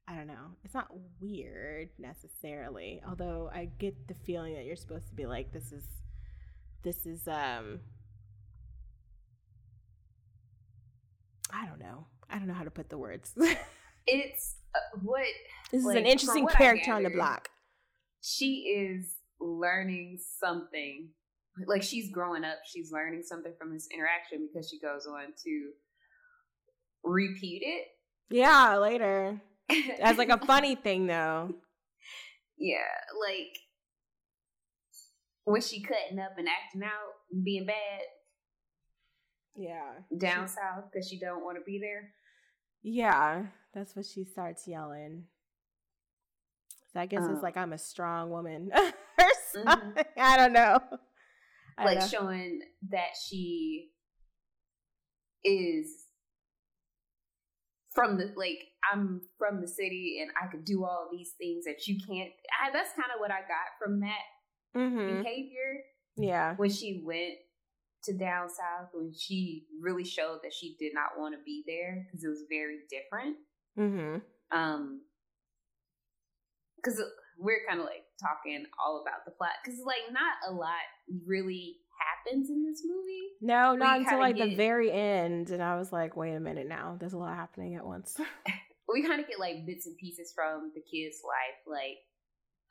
I 0.09 0.15
don't 0.17 0.27
know. 0.27 0.57
It's 0.65 0.75
not 0.75 0.89
weird 1.21 1.91
necessarily. 1.99 3.03
Although 3.07 3.51
I 3.53 3.69
get 3.79 4.09
the 4.09 4.15
feeling 4.15 4.55
that 4.55 4.65
you're 4.65 4.77
supposed 4.77 5.09
to 5.09 5.15
be 5.15 5.27
like, 5.27 5.53
this 5.53 5.71
is, 5.71 5.85
this 6.83 7.05
is, 7.05 7.29
um, 7.29 7.81
I 11.53 11.67
don't 11.67 11.79
know. 11.79 12.07
I 12.31 12.39
don't 12.39 12.49
know 12.49 12.55
how 12.55 12.65
to 12.65 12.71
put 12.71 12.89
the 12.89 12.99
words. 12.99 13.35
It's 14.11 14.57
uh, 14.75 14.79
This 15.71 15.85
Like, 15.85 15.99
an 15.99 16.07
interesting 16.07 16.45
what 16.45 16.55
character 16.55 16.93
on 16.93 17.03
the 17.03 17.11
block. 17.11 17.51
she 18.23 18.75
is 18.75 19.17
learning 19.39 20.19
something 20.41 21.11
like 21.67 21.83
she's 21.83 22.11
growing 22.11 22.45
up, 22.45 22.59
she's 22.65 22.91
learning 22.91 23.23
something 23.23 23.53
from 23.59 23.73
this 23.73 23.89
interaction 23.93 24.49
because 24.49 24.71
she 24.71 24.79
goes 24.81 25.07
on 25.07 25.35
to 25.45 25.71
repeat 27.05 27.63
it. 27.65 27.89
Yeah, 28.31 28.77
later. 28.79 29.43
As 30.01 30.17
like 30.19 30.31
a 30.31 30.39
funny 30.47 30.75
thing 30.75 31.07
though. 31.07 31.55
Yeah, 32.57 32.79
like 33.21 33.57
when 35.45 35.61
she 35.63 35.83
cutting 35.83 36.19
up 36.19 36.33
and 36.39 36.49
acting 36.49 36.83
out 36.83 37.13
and 37.33 37.45
being 37.45 37.67
bad 37.67 38.01
Yeah. 39.57 39.93
down 40.17 40.49
south 40.49 40.85
because 40.93 41.09
she 41.09 41.19
don't 41.19 41.45
want 41.45 41.57
to 41.59 41.65
be 41.65 41.79
there. 41.79 42.13
Yeah, 42.83 43.47
that's 43.75 43.95
what 43.97 44.07
she 44.07 44.25
starts 44.25 44.67
yelling. 44.69 45.25
So 46.93 47.01
I 47.01 47.07
guess 47.07 47.25
Um, 47.25 47.35
it's 47.35 47.43
like 47.43 47.57
I'm 47.57 47.73
a 47.73 47.79
strong 47.79 48.31
woman 48.31 48.71
Mhm. 49.55 50.05
I 50.17 50.37
don't 50.37 50.53
know. 50.53 50.79
I 51.77 51.85
don't 51.85 51.95
like 51.95 52.01
know. 52.01 52.07
showing 52.07 52.61
that 52.91 53.11
she 53.29 53.91
is 55.45 56.07
from 57.95 58.17
the 58.19 58.33
like 58.37 58.68
I'm 58.93 59.23
from 59.39 59.61
the 59.61 59.69
city 59.69 60.21
and 60.23 60.31
I 60.43 60.47
could 60.51 60.65
do 60.65 60.85
all 60.85 61.09
these 61.11 61.33
things 61.39 61.65
that 61.65 61.87
you 61.87 61.97
can't. 61.99 62.31
I, 62.63 62.71
that's 62.73 62.93
kind 62.93 63.11
of 63.15 63.21
what 63.21 63.31
I 63.31 63.41
got 63.41 63.77
from 63.83 64.01
that 64.01 64.25
Mhm. 64.77 65.23
behavior 65.23 65.83
Yeah. 66.17 66.55
when 66.57 66.71
she 66.71 67.03
went 67.05 67.35
to 68.05 68.13
down 68.17 68.49
south 68.49 68.89
when 68.93 69.13
she 69.13 69.67
really 69.81 70.05
showed 70.05 70.39
that 70.45 70.53
she 70.53 70.77
did 70.79 70.95
not 70.95 71.19
want 71.19 71.35
to 71.35 71.43
be 71.45 71.65
there 71.67 72.07
because 72.07 72.23
it 72.25 72.29
was 72.29 72.45
very 72.49 72.79
different 72.89 73.37
Mhm. 73.77 74.23
um 74.53 75.03
because 76.77 77.03
we're 77.39 77.67
kind 77.69 77.81
of 77.81 77.87
like 77.87 78.05
talking 78.21 78.65
all 78.79 79.03
about 79.03 79.25
the 79.25 79.33
plot 79.33 79.51
because 79.65 79.81
like 79.85 80.13
not 80.13 80.35
a 80.49 80.53
lot 80.53 80.79
really 81.27 81.79
happens 81.99 82.51
in 82.51 82.65
this 82.65 82.83
movie 82.85 83.33
No, 83.41 83.75
not 83.75 83.99
until 84.01 84.19
like 84.21 84.39
the 84.39 84.55
very 84.55 84.91
end, 84.93 85.51
and 85.51 85.63
I 85.63 85.77
was 85.77 85.93
like, 85.93 86.17
"Wait 86.17 86.35
a 86.35 86.41
minute, 86.41 86.67
now 86.69 86.97
there's 86.99 87.13
a 87.15 87.19
lot 87.19 87.35
happening 87.37 87.75
at 87.75 87.85
once." 87.85 88.17
we 88.95 89.03
kind 89.07 89.21
of 89.21 89.29
get 89.29 89.39
like 89.39 89.67
bits 89.67 89.87
and 89.87 89.97
pieces 89.97 90.33
from 90.35 90.73
the 90.75 90.81
kid's 90.81 91.19
life 91.25 91.59
like 91.67 91.99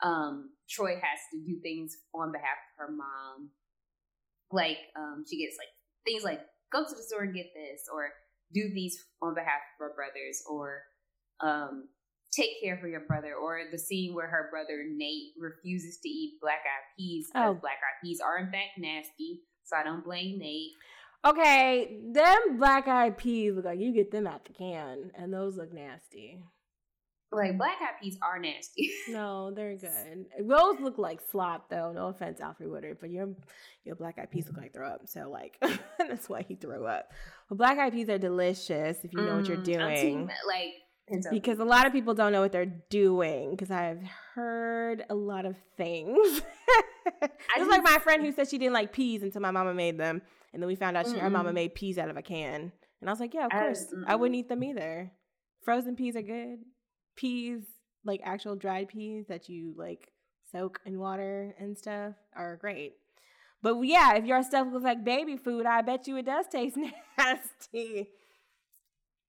um 0.04 0.50
troy 0.70 0.94
has 0.96 1.20
to 1.34 1.40
do 1.46 1.60
things 1.62 1.98
on 2.14 2.32
behalf 2.32 2.58
of 2.74 2.88
her 2.88 2.92
mom. 2.92 3.50
Like 4.52 4.78
um 4.96 5.26
she 5.30 5.38
gets 5.44 5.58
like 5.58 5.68
things 6.06 6.24
like 6.24 6.42
go 6.72 6.84
to 6.84 6.96
the 6.96 7.04
store 7.04 7.24
and 7.24 7.34
get 7.36 7.48
this 7.56 7.82
or 7.94 8.10
do 8.54 8.70
these 8.74 8.98
on 9.22 9.34
behalf 9.34 9.60
of 9.76 9.80
her 9.80 9.94
brothers 9.96 10.42
or 10.50 10.82
um 11.42 11.90
take 12.32 12.62
care 12.64 12.78
for 12.78 12.88
your 12.88 13.02
brother 13.08 13.34
or 13.36 13.62
the 13.72 13.78
scene 13.80 14.14
where 14.14 14.28
her 14.28 14.48
brother 14.52 14.84
nate 14.96 15.34
refuses 15.40 15.98
to 16.04 16.10
eat 16.10 16.40
black 16.42 16.60
eyed 16.64 16.88
peas 16.98 17.28
because 17.34 17.56
Oh. 17.56 17.60
black 17.60 17.78
eyed 17.82 18.00
peas 18.04 18.20
are 18.22 18.38
in 18.38 18.52
fact 18.52 18.78
nasty. 18.78 19.42
So 19.66 19.76
i 19.76 19.84
don't 19.84 20.04
blame 20.06 20.40
nate 20.40 20.72
okay, 21.26 22.00
them 22.12 22.58
black 22.58 22.88
eyed 22.88 23.18
peas 23.18 23.54
look 23.56 23.66
like 23.66 23.80
you 23.80 23.94
get 23.94 24.12
them 24.12 24.28
out 24.28 24.46
the 24.46 24.54
can, 24.54 25.12
and 25.18 25.34
those 25.34 25.58
look 25.58 25.74
nasty. 25.74 26.40
like 27.32 27.58
black 27.58 27.78
eyed 27.82 28.00
peas 28.02 28.18
are 28.24 28.40
nasty 28.40 28.92
No, 29.10 29.52
they're 29.52 29.78
good. 29.78 30.26
Those 30.40 30.80
look 30.82 30.98
like 30.98 31.22
slop, 31.32 31.70
though. 31.70 31.92
No 31.94 32.08
offense, 32.08 32.40
Alfre 32.42 32.70
Woodard, 32.70 32.98
but 33.00 33.10
your 33.10 33.30
your 33.86 33.96
black 33.96 34.18
eyed 34.20 34.32
peas 34.32 34.48
look 34.48 34.58
like 34.58 34.74
throw 34.74 34.88
up. 34.88 35.02
So 35.08 35.30
like 35.30 35.58
that's 35.98 36.28
why 36.30 36.44
he 36.48 36.56
threw 36.56 36.86
up. 36.86 37.12
But 37.50 37.58
black 37.58 37.78
eyed 37.78 37.94
peas 37.94 38.10
are 38.10 38.18
delicious 38.18 38.98
if 39.04 39.14
you 39.14 39.20
know 39.22 39.36
what 39.38 39.48
you're 39.48 39.58
Mm, 39.58 39.64
doing. 39.64 39.96
team, 39.96 40.32
like 40.48 40.74
because 41.32 41.60
a 41.60 41.64
lot 41.64 41.86
of 41.88 41.94
people 41.94 42.14
don't 42.14 42.34
know 42.34 42.42
what 42.42 42.52
they're 42.52 42.66
doing 42.90 43.52
because 43.52 43.72
I've 43.72 44.04
heard 44.36 45.06
a 45.10 45.16
lot 45.16 45.46
of 45.46 45.56
things. 45.78 46.42
It's 47.58 47.70
like 47.70 47.82
my 47.84 47.98
friend 48.00 48.22
who 48.24 48.32
said 48.34 48.50
she 48.50 48.58
didn't 48.58 48.74
like 48.74 48.92
peas 48.92 49.24
until 49.24 49.42
my 49.42 49.50
mama 49.52 49.74
made 49.74 49.98
them, 49.98 50.22
and 50.58 50.64
then 50.64 50.68
we 50.70 50.76
found 50.76 50.98
out 50.98 51.06
she, 51.06 51.20
her 51.20 51.30
mama 51.30 51.54
made 51.54 51.76
peas 51.76 52.00
out 52.00 52.10
of 52.10 52.18
a 52.18 52.24
can, 52.24 52.72
and 53.00 53.08
I 53.08 53.14
was 53.14 53.20
like, 53.20 53.36
yeah, 53.36 53.46
of 53.46 53.52
course, 53.52 53.94
I 54.08 54.16
wouldn't 54.16 54.40
eat 54.40 54.50
them 54.50 54.64
either. 54.64 55.12
Frozen 55.64 55.96
peas 55.96 56.16
are 56.16 56.24
good. 56.24 56.62
Peas, 57.16 57.62
like 58.04 58.22
actual 58.24 58.56
dried 58.56 58.88
peas 58.88 59.28
that 59.28 59.50
you 59.50 59.76
like 59.78 60.12
soak 60.52 60.80
in 60.84 60.98
water 60.98 61.54
and 61.60 61.78
stuff, 61.78 62.16
are 62.36 62.58
great. 62.58 62.94
But 63.62 63.80
yeah, 63.84 64.16
if 64.16 64.26
your 64.26 64.42
stuff 64.42 64.66
looks 64.72 64.84
like 64.84 65.04
baby 65.04 65.38
food, 65.38 65.68
I 65.68 65.84
bet 65.84 66.08
you 66.08 66.18
it 66.18 66.26
does 66.26 66.48
taste 66.52 66.76
nasty. 67.20 68.08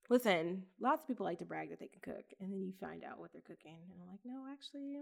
Listen, 0.09 0.63
lots 0.81 1.03
of 1.03 1.07
people 1.07 1.27
like 1.27 1.37
to 1.37 1.45
brag 1.45 1.69
that 1.69 1.79
they 1.79 1.89
can 1.89 2.01
cook, 2.01 2.25
and 2.41 2.51
then 2.51 2.63
you 2.63 2.73
find 2.81 3.03
out 3.03 3.19
what 3.19 3.31
they're 3.33 3.43
cooking, 3.43 3.77
and 3.91 4.01
I'm 4.01 4.09
like, 4.09 4.21
no, 4.25 4.51
actually, 4.51 4.97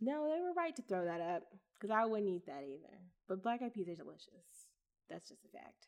no, 0.00 0.24
they 0.24 0.40
were 0.40 0.54
right 0.56 0.74
to 0.74 0.80
throw 0.80 1.04
that 1.04 1.20
up 1.20 1.42
because 1.78 1.94
I 1.94 2.06
wouldn't 2.06 2.30
eat 2.30 2.46
that 2.46 2.64
either. 2.66 2.96
But 3.28 3.42
black 3.42 3.60
eyed 3.60 3.74
peas 3.74 3.90
are 3.90 3.94
delicious. 3.94 4.65
That's 5.10 5.28
just 5.28 5.40
a 5.44 5.48
fact. 5.56 5.86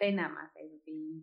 They're 0.00 0.12
not 0.12 0.30
my 0.30 0.46
favorite 0.54 0.84
bean. 0.86 1.22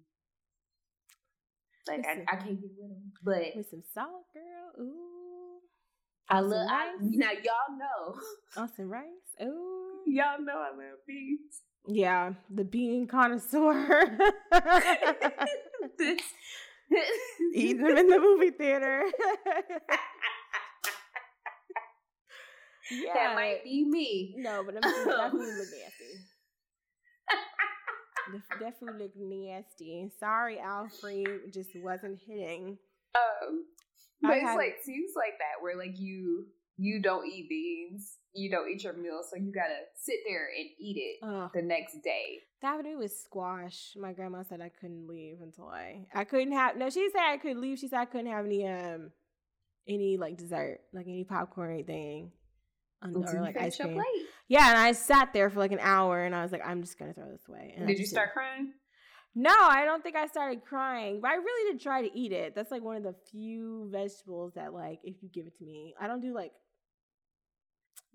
Like 1.88 2.05
I, 2.05 2.11
Listen. 2.11 2.26
I 2.28 2.36
can't 2.38 2.61
get 2.61 2.71
with 2.78 2.89
them, 2.89 3.11
but 3.24 3.55
With 3.55 3.69
some 3.69 3.84
salt, 3.93 4.26
girl. 4.34 4.86
Ooh. 4.86 5.59
I 6.30 6.39
some 6.39 6.49
love. 6.49 6.67
I, 6.69 6.91
now 7.01 7.32
y'all 7.32 7.78
know, 7.78 8.15
On 8.61 8.69
some 8.76 8.89
rice. 8.89 9.03
Ooh. 9.41 10.01
y'all 10.07 10.39
know 10.41 10.57
I 10.57 10.69
love 10.69 10.99
beans. 11.07 11.61
Yeah, 11.86 12.34
the 12.49 12.63
bean 12.63 13.07
connoisseur. 13.07 14.17
Eating 17.53 17.84
them 17.84 17.97
in 17.97 18.07
the 18.07 18.19
movie 18.19 18.51
theater. 18.51 19.03
yeah. 22.91 23.13
That 23.13 23.36
might 23.36 23.63
be 23.65 23.84
me. 23.86 24.36
No, 24.38 24.63
but 24.63 24.76
I'm 24.76 24.82
that 24.82 25.32
food 25.32 25.39
look 25.39 25.57
nasty. 25.57 26.24
The- 28.32 28.41
that 28.59 28.80
food 28.80 28.97
look 28.99 29.11
nasty. 29.15 30.09
Sorry, 30.19 30.57
Alfre, 30.57 31.51
just 31.53 31.71
wasn't 31.76 32.19
hitting. 32.26 32.78
Um, 33.15 33.65
but 34.21 34.32
I 34.32 34.36
it's 34.38 34.43
had- 34.45 34.55
like 34.55 34.76
seems 34.84 35.11
like 35.15 35.34
that 35.39 35.61
where 35.61 35.78
like 35.78 35.99
you 35.99 36.47
you 36.78 37.01
don't 37.01 37.28
eat 37.28 37.47
beans, 37.49 38.17
you 38.34 38.49
don't 38.49 38.67
eat 38.69 38.84
your 38.84 38.93
meal, 38.93 39.21
so 39.30 39.36
you 39.38 39.51
gotta 39.53 39.78
sit 39.95 40.19
there 40.28 40.47
and 40.57 40.67
eat 40.80 40.97
it 40.97 41.26
Ugh. 41.26 41.51
the 41.53 41.61
next 41.61 42.01
day. 42.03 42.39
That 42.63 42.76
would 42.78 42.86
do 42.86 42.97
with 42.97 43.11
squash. 43.11 43.93
My 43.95 44.13
grandma 44.13 44.41
said 44.43 44.59
I 44.61 44.69
couldn't 44.69 45.07
leave 45.07 45.41
until 45.41 45.67
I 45.67 46.07
I 46.15 46.24
couldn't 46.24 46.53
have 46.53 46.76
no, 46.78 46.89
she 46.89 47.09
said 47.11 47.21
I 47.21 47.38
could 47.38 47.57
leave. 47.57 47.78
She 47.78 47.88
said 47.89 47.99
I 47.99 48.05
couldn't 48.05 48.32
have 48.32 48.45
any 48.45 48.67
um 48.67 49.11
any 49.88 50.17
like 50.17 50.38
dessert, 50.38 50.80
like 50.93 51.05
any 51.07 51.26
popcorn 51.26 51.69
or 51.69 51.74
anything. 51.74 52.32
Un- 53.04 53.16
or 53.16 53.41
like 53.41 53.58
ice 53.58 53.78
cream. 53.78 53.93
plate. 53.93 54.26
Yeah, 54.47 54.70
and 54.70 54.78
I 54.78 54.91
sat 54.91 55.34
there 55.34 55.49
for 55.49 55.60
like 55.60 55.72
an 55.72 55.80
hour 55.82 56.24
and 56.24 56.36
I 56.36 56.41
was 56.41 56.51
like, 56.51 56.66
I'm 56.66 56.82
just 56.82 56.97
gonna 56.97 57.14
throw 57.14 57.30
this 57.30 57.47
away. 57.47 57.74
And 57.76 57.86
I 57.86 57.88
Did 57.88 57.97
you 57.97 58.04
just 58.04 58.12
start 58.12 58.34
crying? 58.34 58.74
No, 59.36 59.56
I 59.60 59.84
don't 59.86 60.04
think 60.04 60.16
I 60.16 60.28
started 60.28 60.64
crying, 60.64 61.20
but 61.20 61.32
I 61.32 61.36
really 61.36 61.72
did 61.72 61.82
try 61.82 62.04
to 62.04 62.18
eat 62.18 62.32
it. 62.32 62.54
That's 62.54 62.70
like 62.70 62.84
one 62.84 62.97
of 62.97 63.04
the 63.04 63.16
few 63.32 63.89
vegetables 63.91 64.54
that, 64.54 64.74
like, 64.74 64.99
if 65.04 65.24
you 65.24 65.30
give 65.30 65.47
it 65.47 65.58
to 65.58 65.66
me, 65.66 65.95
I 65.99 66.08
don't 66.08 66.22
do 66.22 66.36
like 66.36 66.51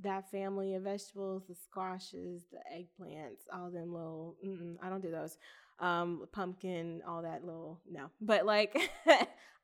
that 0.01 0.31
family 0.31 0.75
of 0.75 0.85
vegetables, 0.85 1.43
the 1.49 1.57
squashes, 1.57 2.45
the 2.53 2.59
eggplants, 2.73 3.53
all 3.53 3.71
them 3.71 3.93
little. 3.93 4.37
I 4.81 4.89
don't 4.89 5.03
do 5.03 5.11
those. 5.11 5.37
Um, 5.81 6.27
pumpkin, 6.33 7.03
all 7.07 7.23
that 7.23 7.45
little. 7.45 7.81
No, 7.91 8.11
but 8.21 8.47
like, 8.47 8.77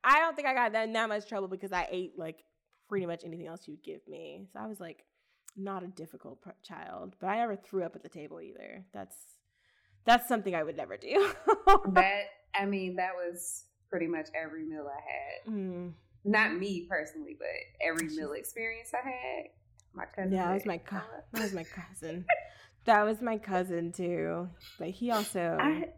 I 0.05 0.19
don't 0.21 0.35
think 0.35 0.49
I 0.49 0.55
got 0.55 0.73
that 0.73 0.93
that 0.93 1.09
much 1.09 1.29
trouble 1.29 1.49
because 1.49 1.73
I 1.73 1.87
ate 1.91 2.13
like 2.17 2.45
pretty 2.89 3.07
much 3.07 3.23
anything 3.25 3.47
else 3.47 3.67
you'd 3.67 3.83
give 3.83 4.01
me. 4.09 4.49
So 4.53 4.59
I 4.61 4.67
was 4.67 4.81
like, 4.81 5.05
not 5.57 5.83
a 5.83 5.87
difficult 5.87 6.41
pr- 6.43 6.51
child, 6.63 7.15
but 7.21 7.29
I 7.29 7.37
never 7.37 7.57
threw 7.57 7.85
up 7.85 7.95
at 7.95 8.03
the 8.03 8.09
table 8.09 8.41
either. 8.41 8.85
That's 8.93 9.17
that's 10.05 10.29
something 10.29 10.55
I 10.55 10.63
would 10.63 10.77
never 10.77 10.97
do. 10.97 11.33
that 11.93 12.25
I 12.55 12.67
mean, 12.67 12.97
that 12.97 13.15
was 13.15 13.65
pretty 13.91 14.07
much 14.07 14.29
every 14.35 14.65
meal 14.65 14.87
I 14.89 15.01
had. 15.01 15.55
Mm. 15.55 15.93
Not 16.25 16.57
me 16.57 16.87
personally, 16.89 17.37
but 17.39 17.49
every 17.87 18.09
meal 18.09 18.33
experience 18.33 18.93
I 18.95 19.07
had. 19.09 19.45
My 19.95 20.07
cousin. 20.07 20.33
Yeah, 20.33 20.47
that 20.47 20.55
was 20.55 20.67
my 20.67 20.79
co- 20.79 21.01
that 21.33 21.43
was 21.43 21.53
my 21.53 21.65
cousin. 21.65 22.25
that 22.85 23.03
was 23.05 23.21
my 23.23 23.39
cousin 23.39 23.93
too, 23.93 24.49
but 24.79 24.89
he 24.89 25.11
also 25.11 25.57
I, 25.61 25.91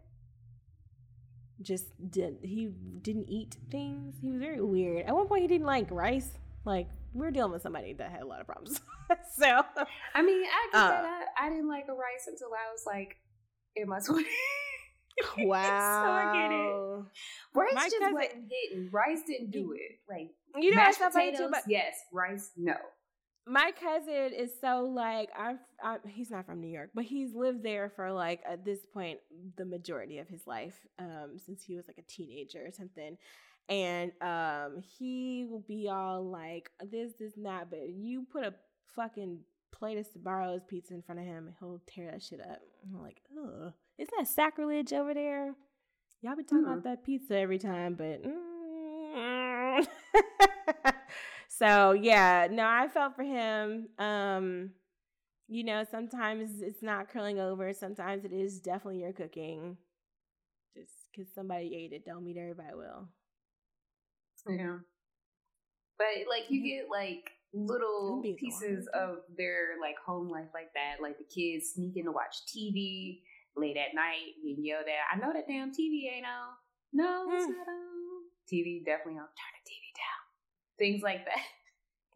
just 1.61 1.85
did 2.11 2.37
he 2.43 2.69
didn't 3.01 3.29
eat 3.29 3.57
things. 3.71 4.15
He 4.21 4.29
was 4.29 4.39
very 4.39 4.61
weird. 4.61 5.05
At 5.05 5.15
one 5.15 5.27
point, 5.27 5.41
he 5.41 5.47
didn't 5.47 5.65
like 5.65 5.89
rice. 5.91 6.29
Like 6.67 6.87
we 7.13 7.21
were 7.21 7.31
dealing 7.31 7.51
with 7.53 7.61
somebody 7.63 7.93
that 7.93 8.11
had 8.11 8.21
a 8.21 8.25
lot 8.27 8.41
of 8.41 8.45
problems. 8.47 8.79
so 9.39 9.45
I 10.13 10.21
mean, 10.21 10.43
I 10.45 10.69
get 10.71 10.79
Uh. 10.81 10.87
that. 11.01 11.25
I, 11.37 11.47
I 11.47 11.49
didn't 11.49 11.69
like 11.69 11.85
a 11.89 11.93
rice 11.93 12.27
until 12.27 12.49
I 12.49 12.71
was 12.71 12.83
like 12.85 13.15
in 13.75 13.87
my 13.87 13.99
twenties. 14.05 14.27
wow, 15.39 16.03
so 16.03 16.11
I 16.11 16.33
get 16.33 16.51
it. 16.51 17.59
Rice 17.59 17.73
My 17.73 17.83
just 17.83 17.99
cousin- 17.99 18.13
wasn't 18.13 18.51
hitting. 18.51 18.89
Rice 18.91 19.21
didn't 19.25 19.51
do 19.51 19.73
it. 19.73 19.99
Like 20.09 20.31
You 20.55 20.71
know 20.71 20.75
mashed 20.77 20.99
potatoes, 20.99 21.39
too, 21.39 21.47
but 21.51 21.63
yes. 21.67 21.95
Rice, 22.13 22.51
no. 22.57 22.75
my 23.47 23.71
cousin 23.81 24.33
is 24.37 24.51
so 24.59 24.83
like 24.93 25.29
I'm, 25.37 25.59
I'm 25.81 25.99
he's 26.07 26.29
not 26.29 26.45
from 26.45 26.59
new 26.59 26.67
york 26.67 26.89
but 26.93 27.05
he's 27.05 27.33
lived 27.33 27.63
there 27.63 27.89
for 27.95 28.11
like 28.11 28.41
at 28.45 28.65
this 28.65 28.79
point 28.93 29.19
the 29.55 29.63
majority 29.63 30.17
of 30.19 30.27
his 30.27 30.45
life 30.45 30.75
um 30.99 31.37
since 31.45 31.63
he 31.63 31.77
was 31.77 31.87
like 31.87 31.97
a 31.97 32.01
teenager 32.11 32.59
or 32.67 32.71
something 32.73 33.17
and 33.69 34.11
um 34.21 34.81
he 34.97 35.45
will 35.49 35.63
be 35.67 35.89
all 35.89 36.23
like 36.23 36.69
this 36.91 37.13
this 37.19 37.35
and 37.35 37.45
that 37.45 37.69
but 37.69 37.89
you 37.89 38.25
put 38.31 38.43
a 38.43 38.53
fucking 38.95 39.39
plate 39.71 39.97
of 39.97 40.07
Sbarro's 40.07 40.61
pizza 40.67 40.93
in 40.95 41.01
front 41.03 41.19
of 41.21 41.27
him, 41.27 41.53
he'll 41.59 41.79
tear 41.85 42.09
that 42.11 42.23
shit 42.23 42.39
up. 42.41 42.59
I'm 42.83 43.01
like, 43.03 43.21
ugh, 43.37 43.73
is 43.99 44.07
that 44.17 44.27
sacrilege 44.27 44.91
over 44.93 45.13
there? 45.13 45.53
Y'all 46.21 46.35
be 46.35 46.41
talking 46.43 46.65
Hmm. 46.65 46.71
about 46.71 46.83
that 46.85 47.03
pizza 47.03 47.37
every 47.37 47.59
time, 47.59 47.93
but. 47.93 48.23
mm. 48.23 49.87
so 51.47 51.91
yeah, 51.91 52.47
no, 52.49 52.65
I 52.65 52.87
felt 52.87 53.15
for 53.15 53.23
him. 53.23 53.89
Um, 53.99 54.71
you 55.47 55.63
know, 55.63 55.83
sometimes 55.89 56.61
it's 56.61 56.81
not 56.81 57.09
curling 57.09 57.39
over. 57.39 57.71
Sometimes 57.73 58.25
it 58.25 58.33
is 58.33 58.59
definitely 58.59 59.01
your 59.01 59.13
cooking. 59.13 59.77
Just 60.75 60.91
because 61.11 61.31
somebody 61.33 61.73
ate 61.75 61.93
it, 61.93 62.05
don't 62.05 62.23
mean 62.25 62.37
everybody 62.37 62.73
will. 62.75 63.07
Yeah. 64.47 64.77
But 65.97 66.27
like 66.29 66.43
you 66.49 66.61
get 66.63 66.89
like 66.91 67.31
little 67.53 68.21
beans 68.21 68.35
are 68.35 68.39
pieces 68.39 68.87
of 68.93 69.19
their 69.37 69.79
like 69.81 69.95
home 70.05 70.29
life 70.29 70.49
like 70.53 70.73
that, 70.75 71.01
like 71.01 71.17
the 71.17 71.23
kids 71.25 71.71
sneaking 71.75 72.05
to 72.05 72.11
watch 72.11 72.35
TV 72.55 73.21
late 73.55 73.77
at 73.77 73.95
night, 73.95 74.35
getting 74.45 74.63
yelled 74.65 74.85
at. 74.85 75.15
I 75.15 75.19
know 75.19 75.33
that 75.33 75.47
damn 75.47 75.71
TV 75.71 76.13
ain't 76.15 76.25
on. 76.25 76.53
No, 76.93 77.25
it's 77.33 77.45
Mm. 77.45 77.57
not 77.57 77.67
on. 77.67 78.23
TV 78.51 78.85
definitely 78.85 79.13
on. 79.19 79.25
Turn 79.25 79.53
the 79.63 79.69
TV 79.69 79.91
down. 79.97 80.21
Things 80.77 81.01
like 81.03 81.25
that. 81.25 81.43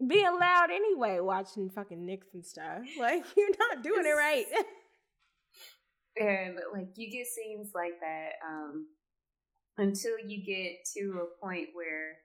Being 0.07 0.39
loud 0.39 0.71
anyway, 0.71 1.19
watching 1.19 1.69
fucking 1.69 2.05
Knicks 2.05 2.27
and 2.33 2.45
stuff. 2.45 2.81
Like 2.99 3.25
you're 3.35 3.49
not 3.57 3.83
doing 3.83 4.05
it 4.05 4.09
right. 4.15 4.45
And 6.19 6.55
like 6.73 6.89
you 6.97 7.09
get 7.09 7.25
scenes 7.27 7.71
like 7.73 7.93
that 8.01 8.31
um, 8.45 8.85
until 9.77 10.17
you 10.25 10.43
get 10.43 10.85
to 10.93 11.21
a 11.21 11.45
point 11.45 11.69
where 11.73 12.17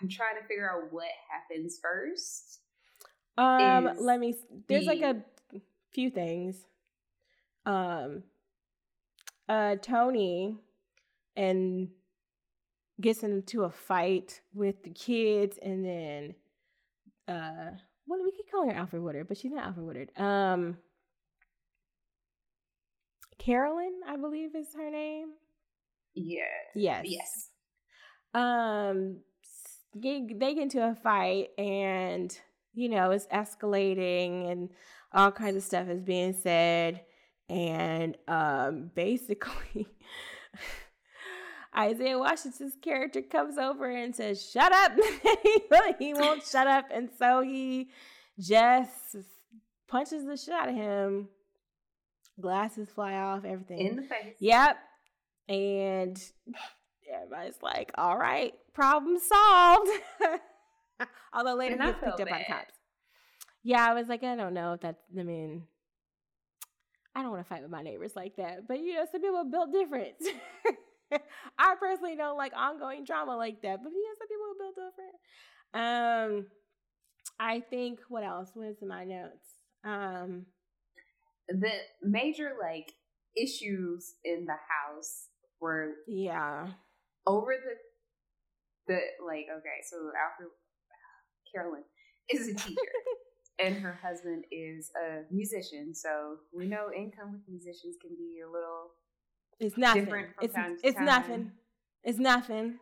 I'm 0.00 0.08
trying 0.08 0.40
to 0.40 0.46
figure 0.46 0.70
out 0.70 0.92
what 0.92 1.08
happens 1.30 1.78
first. 1.82 2.60
Um, 3.36 3.90
let 3.98 4.20
me. 4.20 4.34
There's 4.68 4.86
like 4.86 5.02
a 5.02 5.22
few 5.92 6.10
things. 6.10 6.56
Um, 7.66 8.22
uh, 9.48 9.76
Tony 9.82 10.56
and 11.36 11.88
gets 13.00 13.22
into 13.22 13.64
a 13.64 13.70
fight 13.70 14.40
with 14.54 14.82
the 14.82 14.90
kids, 14.90 15.58
and 15.60 15.84
then 15.84 16.34
uh, 17.28 17.70
what 18.06 18.20
we 18.22 18.30
keep 18.32 18.50
calling 18.50 18.70
her 18.70 18.80
Alfre 18.80 19.00
Woodard, 19.00 19.28
but 19.28 19.38
she's 19.38 19.52
not 19.52 19.74
Alfre 19.74 19.84
Woodard. 19.84 20.10
Um, 20.18 20.78
Carolyn, 23.40 24.00
I 24.06 24.16
believe 24.16 24.54
is 24.54 24.74
her 24.76 24.90
name. 24.90 25.30
Yeah. 26.14 26.42
Yes. 26.74 27.04
Yes. 27.06 27.48
um 28.34 29.16
they, 29.94 30.20
get 30.20 30.58
into 30.58 30.86
a 30.86 30.94
fight 30.94 31.48
and 31.58 32.36
you 32.74 32.88
know 32.88 33.10
it's 33.10 33.26
escalating 33.28 34.50
and 34.50 34.68
all 35.12 35.32
kinds 35.32 35.56
of 35.56 35.62
stuff 35.62 35.88
is 35.88 36.02
being 36.02 36.32
said 36.32 37.00
and 37.48 38.16
um 38.28 38.90
basically 38.94 39.88
Isaiah 41.76 42.18
Washington's 42.18 42.76
character 42.82 43.22
comes 43.22 43.56
over 43.56 43.88
and 43.90 44.14
says 44.14 44.48
shut 44.48 44.72
up 44.72 44.92
he 45.98 46.14
won't 46.14 46.44
shut 46.44 46.66
up 46.66 46.86
and 46.92 47.08
so 47.18 47.40
he 47.40 47.90
just 48.38 49.16
punches 49.88 50.24
the 50.26 50.36
shit 50.36 50.54
out 50.54 50.68
of 50.68 50.74
him 50.74 51.28
glasses 52.40 52.88
fly 52.90 53.14
off 53.14 53.44
everything 53.44 53.86
In 53.86 53.96
the 53.96 54.02
face. 54.02 54.36
Yep. 54.40 54.76
And 55.48 56.22
everybody's 57.12 57.62
like, 57.62 57.90
all 57.96 58.16
right, 58.16 58.54
problem 58.72 59.18
solved. 59.18 59.90
Although 61.32 61.54
later 61.54 61.76
he 61.76 61.82
gets 61.82 61.98
picked 62.02 62.20
up 62.20 62.28
by 62.28 62.44
cops. 62.46 62.74
Yeah, 63.62 63.86
I 63.88 63.94
was 63.94 64.08
like, 64.08 64.22
I 64.22 64.36
don't 64.36 64.54
know 64.54 64.74
if 64.74 64.80
that's, 64.80 65.02
I 65.18 65.22
mean, 65.22 65.64
I 67.14 67.22
don't 67.22 67.30
want 67.30 67.44
to 67.44 67.48
fight 67.48 67.62
with 67.62 67.70
my 67.70 67.82
neighbors 67.82 68.12
like 68.16 68.36
that. 68.36 68.66
But, 68.68 68.80
you 68.80 68.94
know, 68.94 69.04
some 69.10 69.20
people 69.20 69.36
are 69.38 69.44
built 69.44 69.72
different. 69.72 70.14
I 71.58 71.74
personally 71.78 72.16
don't 72.16 72.38
like 72.38 72.52
ongoing 72.56 73.04
drama 73.04 73.36
like 73.36 73.60
that. 73.62 73.80
But, 73.82 73.90
you 73.92 74.02
know, 74.02 74.14
some 74.18 74.28
people 74.28 74.46
are 74.46 74.58
built 74.58 74.76
different. 74.86 76.42
Um, 76.42 76.46
I 77.38 77.60
think, 77.60 78.00
what 78.08 78.24
else? 78.24 78.50
What 78.54 78.68
is 78.68 78.76
in 78.80 78.88
my 78.88 79.04
notes? 79.04 79.48
Um, 79.84 80.46
The 81.48 81.72
major 82.02 82.52
like 82.60 82.92
issues 83.36 84.14
in 84.24 84.44
the 84.46 84.52
house 84.52 85.26
were 85.60 85.94
yeah. 86.06 86.68
over 87.26 87.52
the 87.56 87.74
the 88.94 89.00
like 89.26 89.46
okay, 89.58 89.80
so 89.88 89.96
Alfre 89.96 90.46
Carolyn 91.54 91.84
is 92.28 92.48
a 92.48 92.54
teacher. 92.54 92.80
And 93.62 93.76
her 93.76 93.98
husband 94.02 94.44
is 94.50 94.90
a 94.96 95.30
musician, 95.30 95.94
so 95.94 96.36
we 96.50 96.66
know 96.66 96.86
income 96.96 97.32
with 97.32 97.42
musicians 97.46 97.96
can 98.00 98.16
be 98.16 98.40
a 98.42 98.50
little 98.50 98.92
It's 99.58 99.76
nothing. 99.76 100.04
different 100.06 100.28
from 100.34 100.44
It's 100.46 100.54
time 100.54 100.76
to 100.78 100.86
it's 100.86 100.96
time. 100.96 101.04
nothing. 101.04 101.52
It's 102.02 102.18
nothing. 102.18 102.78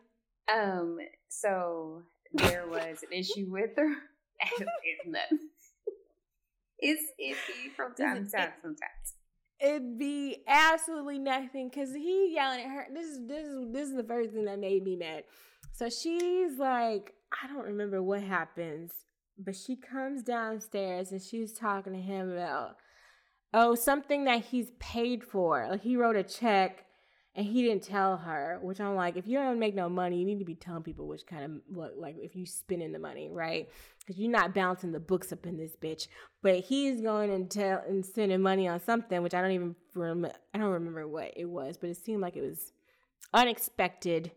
Um, 0.49 0.97
so 1.27 2.03
there 2.31 2.65
was 2.65 3.03
an 3.03 3.11
issue 3.11 3.47
with 3.49 3.71
her. 3.75 3.89
it's 4.39 5.05
nothing. 5.05 5.49
It's 6.81 7.11
iffy 7.21 7.71
from 7.75 7.93
time 7.93 8.25
to 8.25 8.31
time 8.31 8.51
sometimes. 8.61 9.15
It'd 9.61 9.97
be 9.97 10.43
absolutely 10.47 11.19
nothing 11.19 11.69
because 11.69 11.93
he 11.93 12.33
yelling 12.33 12.61
at 12.61 12.69
her. 12.69 12.87
This 12.93 13.07
is 13.07 13.27
this 13.27 13.45
is 13.45 13.73
this 13.73 13.89
is 13.89 13.95
the 13.95 14.03
first 14.03 14.31
thing 14.31 14.45
that 14.45 14.59
made 14.59 14.83
me 14.83 14.95
mad. 14.95 15.23
So 15.73 15.89
she's 15.89 16.57
like, 16.57 17.13
I 17.43 17.47
don't 17.47 17.65
remember 17.65 18.01
what 18.01 18.21
happens, 18.21 18.93
but 19.37 19.55
she 19.55 19.75
comes 19.75 20.23
downstairs 20.23 21.11
and 21.11 21.21
she's 21.21 21.51
talking 21.51 21.93
to 21.93 21.99
him 21.99 22.31
about 22.31 22.77
oh 23.53 23.75
something 23.75 24.23
that 24.25 24.45
he's 24.45 24.71
paid 24.79 25.23
for. 25.23 25.67
Like 25.69 25.81
he 25.81 25.97
wrote 25.97 26.15
a 26.15 26.23
check 26.23 26.85
and 27.39 27.47
he 27.47 27.63
didn't 27.63 27.83
tell 27.83 28.17
her. 28.17 28.59
Which 28.61 28.79
I'm 28.79 28.95
like, 28.95 29.17
if 29.17 29.25
you 29.25 29.37
don't 29.37 29.59
make 29.59 29.73
no 29.73 29.89
money, 29.89 30.19
you 30.19 30.25
need 30.25 30.39
to 30.39 30.45
be 30.45 30.55
telling 30.55 30.83
people 30.83 31.07
which 31.07 31.25
kind 31.25 31.43
of 31.43 31.51
what 31.75 31.97
like 31.97 32.17
if 32.19 32.35
you 32.35 32.45
spending 32.45 32.91
the 32.91 32.99
money, 32.99 33.29
right? 33.31 33.69
Because 33.99 34.19
you're 34.19 34.31
not 34.31 34.53
bouncing 34.53 34.91
the 34.91 34.99
books 34.99 35.31
up 35.31 35.45
in 35.45 35.57
this 35.57 35.75
bitch 35.75 36.07
but 36.41 36.59
he's 36.59 37.01
going 37.01 37.29
and 37.31 37.49
tell 37.49 37.83
and 37.87 38.05
spending 38.05 38.41
money 38.41 38.67
on 38.67 38.79
something 38.79 39.21
which 39.21 39.33
I 39.33 39.41
don't 39.41 39.51
even 39.51 39.75
rem- 39.95 40.31
I 40.53 40.57
don't 40.57 40.71
remember 40.71 41.07
what 41.07 41.33
it 41.35 41.45
was, 41.45 41.77
but 41.77 41.89
it 41.89 41.97
seemed 41.97 42.21
like 42.21 42.35
it 42.35 42.41
was 42.41 42.71
unexpected 43.33 44.31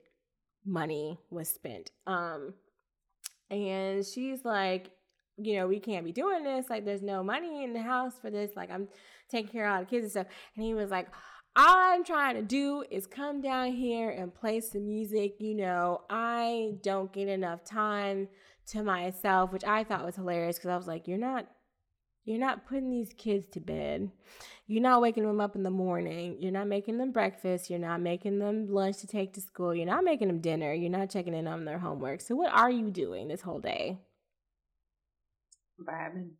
money 0.65 1.19
was 1.31 1.49
spent. 1.49 1.91
Um 2.07 2.55
and 3.51 4.05
she's 4.05 4.45
like, 4.45 4.91
you 5.37 5.57
know, 5.57 5.69
we 5.69 5.79
can't 5.79 6.05
be 6.05 6.13
doing 6.13 6.43
this. 6.43 6.71
Like 6.71 6.85
there's 6.85 7.03
no 7.03 7.23
money 7.23 7.65
in 7.65 7.73
the 7.73 7.83
house 7.83 8.15
for 8.21 8.31
this. 8.31 8.51
Like 8.57 8.71
I'm 8.71 8.89
taking 9.31 9.51
care 9.51 9.67
of 9.67 9.75
all 9.75 9.81
the 9.81 9.87
kids 9.87 10.05
and 10.05 10.11
stuff. 10.11 10.27
And 10.57 10.65
he 10.65 10.75
was 10.75 10.91
like, 10.91 11.09
all 11.55 11.77
I'm 11.95 12.05
trying 12.05 12.37
to 12.37 12.43
do 12.43 12.85
is 12.91 13.07
come 13.07 13.41
down 13.41 13.73
here 13.73 14.11
and 14.11 14.35
play 14.35 14.61
some 14.61 14.87
music. 14.87 15.37
You 15.39 15.55
know, 15.55 16.03
I 16.09 16.75
don't 16.83 17.13
get 17.13 17.29
enough 17.29 17.65
time 17.65 18.29
to 18.69 18.83
myself, 18.83 19.53
which 19.53 19.65
I 19.65 19.85
thought 19.85 20.05
was 20.05 20.17
hilarious 20.17 20.57
because 20.57 20.71
I 20.71 20.77
was 20.77 20.87
like, 20.87 21.07
you're 21.09 21.19
not 21.19 21.47
you're 22.25 22.39
not 22.39 22.67
putting 22.67 22.91
these 22.91 23.13
kids 23.13 23.47
to 23.53 23.61
bed. 23.61 24.11
You're 24.69 24.83
not 24.83 25.03
waking 25.03 25.27
them 25.27 25.41
up 25.41 25.57
in 25.57 25.65
the 25.65 25.71
morning. 25.71 26.37
You're 26.39 26.53
not 26.53 26.69
making 26.69 26.99
them 26.99 27.11
breakfast. 27.11 27.69
You're 27.69 27.81
not 27.81 28.01
making 28.01 28.39
them 28.39 28.73
lunch 28.73 28.99
to 28.99 29.09
take 29.09 29.35
to 29.35 29.41
school. 29.41 29.75
You're 29.75 29.87
not 29.87 30.05
making 30.05 30.29
them 30.29 30.41
dinner. 30.41 30.73
You're 30.73 30.89
not 30.89 31.11
checking 31.11 31.35
in 31.35 31.49
on 31.49 31.65
their 31.65 31.81
homework. 31.81 32.21
So 32.21 32.37
what 32.37 32.53
are 32.53 32.71
you 32.71 32.91
doing 32.91 33.27
this 33.27 33.41
whole 33.41 33.59
day? 33.59 33.99
Vibing. 35.81 36.31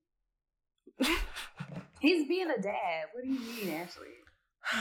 He's 2.01 2.29
being 2.29 2.49
a 2.49 2.63
dad. 2.63 3.07
What 3.13 3.25
do 3.25 3.29
you 3.29 3.41
mean, 3.41 3.75
Ashley? 3.75 4.07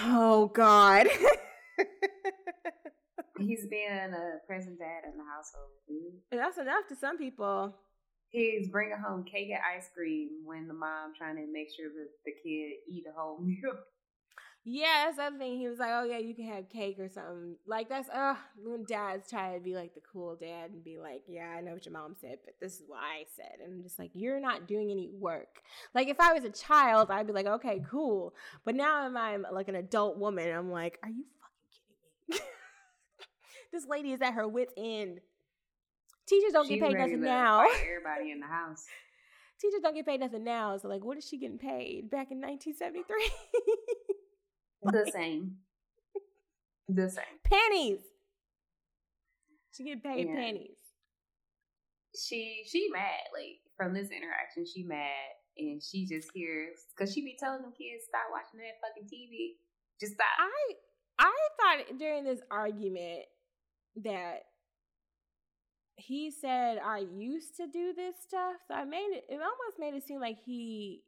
Oh 0.03 0.51
God. 0.53 1.07
He's 3.37 3.65
being 3.67 3.89
a 3.89 4.37
present 4.47 4.77
dad 4.77 5.03
in 5.11 5.17
the 5.17 5.23
household. 5.23 6.13
That's 6.31 6.57
enough 6.57 6.87
to 6.89 6.95
some 6.95 7.17
people. 7.17 7.75
He's 8.29 8.69
bringing 8.69 8.97
home 8.97 9.25
cake 9.25 9.49
and 9.49 9.59
ice 9.75 9.89
cream 9.95 10.29
when 10.45 10.67
the 10.67 10.73
mom 10.73 11.13
trying 11.17 11.35
to 11.35 11.45
make 11.51 11.67
sure 11.75 11.89
that 11.89 12.09
the 12.25 12.31
kid 12.31 12.77
eat 12.87 13.03
a 13.09 13.19
whole 13.19 13.39
meal. 13.41 13.73
Yeah, 14.63 15.05
that's 15.05 15.17
the 15.17 15.23
other 15.23 15.37
thing. 15.39 15.57
He 15.57 15.67
was 15.67 15.79
like, 15.79 15.89
"Oh 15.91 16.03
yeah, 16.03 16.19
you 16.19 16.35
can 16.35 16.45
have 16.45 16.69
cake 16.69 16.99
or 16.99 17.09
something." 17.09 17.55
Like 17.65 17.89
that's 17.89 18.09
uh 18.09 18.35
when 18.63 18.83
dads 18.83 19.27
try 19.27 19.55
to 19.55 19.59
be 19.59 19.75
like 19.75 19.95
the 19.95 20.01
cool 20.01 20.35
dad 20.35 20.69
and 20.69 20.83
be 20.83 20.99
like, 20.99 21.23
"Yeah, 21.27 21.55
I 21.57 21.61
know 21.61 21.73
what 21.73 21.85
your 21.85 21.93
mom 21.93 22.15
said, 22.19 22.37
but 22.45 22.53
this 22.61 22.75
is 22.75 22.83
what 22.87 22.99
I 22.99 23.25
said," 23.35 23.59
and 23.63 23.73
I'm 23.73 23.81
just 23.81 23.97
like, 23.97 24.11
"You're 24.13 24.39
not 24.39 24.67
doing 24.67 24.91
any 24.91 25.09
work." 25.09 25.63
Like 25.95 26.09
if 26.09 26.19
I 26.19 26.33
was 26.33 26.43
a 26.43 26.51
child, 26.51 27.09
I'd 27.09 27.25
be 27.25 27.33
like, 27.33 27.47
"Okay, 27.47 27.81
cool," 27.89 28.35
but 28.63 28.75
now 28.75 29.01
I'm, 29.01 29.17
I'm 29.17 29.45
like 29.51 29.67
an 29.67 29.75
adult 29.75 30.19
woman. 30.19 30.55
I'm 30.55 30.71
like, 30.71 30.99
"Are 31.01 31.09
you 31.09 31.25
fucking 31.41 31.71
kidding 32.29 32.45
me?" 32.45 32.45
this 33.73 33.87
lady 33.87 34.11
is 34.11 34.21
at 34.21 34.35
her 34.35 34.47
wits 34.47 34.73
end. 34.77 35.21
Teachers 36.27 36.53
don't 36.53 36.67
She 36.67 36.77
get 36.77 36.87
paid 36.87 36.97
nothing 36.97 37.21
now. 37.21 37.65
Everybody 37.65 38.31
in 38.31 38.39
the 38.39 38.45
house. 38.45 38.85
Teachers 39.59 39.81
don't 39.81 39.95
get 39.95 40.05
paid 40.05 40.19
nothing 40.19 40.43
now. 40.43 40.77
So 40.77 40.87
like, 40.87 41.03
what 41.03 41.17
is 41.17 41.27
she 41.27 41.37
getting 41.37 41.57
paid 41.57 42.09
back 42.09 42.31
in 42.31 42.39
1973? 42.41 43.31
The 44.83 45.09
same. 45.13 45.57
The 46.89 47.09
same. 47.09 47.39
pennies. 47.43 47.99
She 49.75 49.83
get 49.85 50.03
paid 50.03 50.27
Yeah. 50.27 50.35
pennies. 50.35 50.77
she 52.13 52.63
she 52.67 52.89
mad 52.91 53.21
like 53.33 53.61
from 53.77 53.93
this 53.93 54.09
interaction. 54.11 54.65
She 54.65 54.83
mad 54.83 55.31
and 55.57 55.81
she 55.81 56.05
just 56.05 56.29
hears 56.33 56.79
because 56.95 57.13
she 57.13 57.21
be 57.21 57.37
telling 57.39 57.61
them 57.61 57.71
kids 57.71 58.03
stop 58.07 58.25
watching 58.31 58.59
that 58.59 58.79
fucking 58.81 59.07
TV. 59.09 59.55
Just 59.99 60.13
stop. 60.13 60.27
I 60.39 60.73
I 61.19 61.35
thought 61.59 61.97
during 61.97 62.23
this 62.25 62.41
argument 62.51 63.25
that 64.03 64.43
he 65.95 66.31
said 66.31 66.79
I 66.83 67.05
used 67.15 67.55
to 67.57 67.67
do 67.67 67.93
this 67.93 68.15
stuff. 68.27 68.55
So 68.67 68.73
I 68.73 68.83
made 68.85 69.11
it. 69.13 69.25
It 69.29 69.35
almost 69.35 69.79
made 69.79 69.93
it 69.93 70.03
seem 70.05 70.19
like 70.19 70.37
he. 70.43 71.03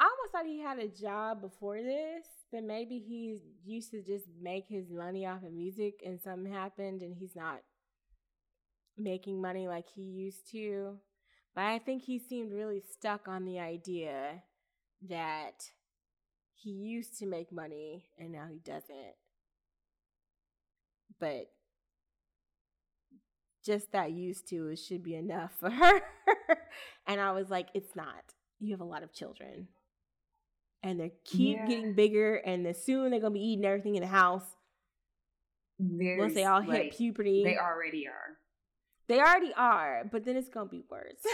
I 0.00 0.04
almost 0.04 0.32
thought 0.32 0.46
he 0.46 0.60
had 0.60 0.78
a 0.78 0.88
job 0.88 1.40
before 1.40 1.82
this, 1.82 2.26
but 2.52 2.64
maybe 2.64 2.98
he 2.98 3.38
used 3.64 3.90
to 3.90 4.02
just 4.02 4.26
make 4.40 4.66
his 4.68 4.90
money 4.90 5.26
off 5.26 5.42
of 5.42 5.52
music, 5.52 6.00
and 6.04 6.20
something 6.20 6.52
happened, 6.52 7.02
and 7.02 7.14
he's 7.16 7.36
not 7.36 7.60
making 8.96 9.40
money 9.40 9.68
like 9.68 9.86
he 9.94 10.02
used 10.02 10.50
to. 10.52 10.98
But 11.54 11.64
I 11.64 11.78
think 11.78 12.02
he 12.02 12.18
seemed 12.18 12.52
really 12.52 12.80
stuck 12.80 13.28
on 13.28 13.44
the 13.44 13.58
idea 13.58 14.42
that 15.08 15.70
he 16.54 16.70
used 16.70 17.18
to 17.18 17.26
make 17.26 17.52
money 17.52 18.06
and 18.18 18.32
now 18.32 18.46
he 18.50 18.58
doesn't. 18.58 19.14
But 21.18 21.50
just 23.64 23.92
that 23.92 24.12
used 24.12 24.48
to 24.48 24.68
it 24.68 24.78
should 24.78 25.02
be 25.02 25.14
enough 25.14 25.52
for 25.58 25.70
her. 25.82 26.00
and 27.06 27.20
I 27.20 27.32
was 27.32 27.50
like, 27.50 27.68
it's 27.74 27.96
not. 27.96 28.34
You 28.58 28.72
have 28.72 28.80
a 28.80 28.84
lot 28.84 29.02
of 29.02 29.12
children. 29.12 29.68
And 30.86 31.00
they 31.00 31.12
keep 31.24 31.56
Yeah. 31.58 31.66
getting 31.66 31.94
bigger 31.94 32.36
and 32.36 32.64
then 32.64 32.74
soon 32.74 33.10
they're 33.10 33.20
gonna 33.20 33.32
be 33.34 33.40
eating 33.40 33.64
everything 33.64 33.96
in 33.96 34.02
the 34.02 34.06
house. 34.08 34.44
There's, 35.78 36.18
Once 36.18 36.34
they 36.34 36.44
all 36.44 36.60
hit 36.60 36.68
like, 36.84 36.96
puberty. 36.96 37.42
They 37.44 37.56
already 37.56 38.06
are. 38.06 38.38
They 39.08 39.18
already 39.18 39.52
are, 39.54 40.04
but 40.10 40.24
then 40.24 40.36
it's 40.36 40.48
gonna 40.48 40.68
be 40.70 40.84
worse. 40.88 41.22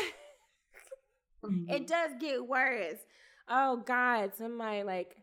Mm-hmm. 1.44 1.74
it 1.74 1.88
does 1.88 2.12
get 2.20 2.46
worse. 2.46 3.00
Oh 3.48 3.78
God, 3.84 4.32
some 4.36 4.52
of 4.52 4.58
my 4.58 4.82
like 4.82 5.16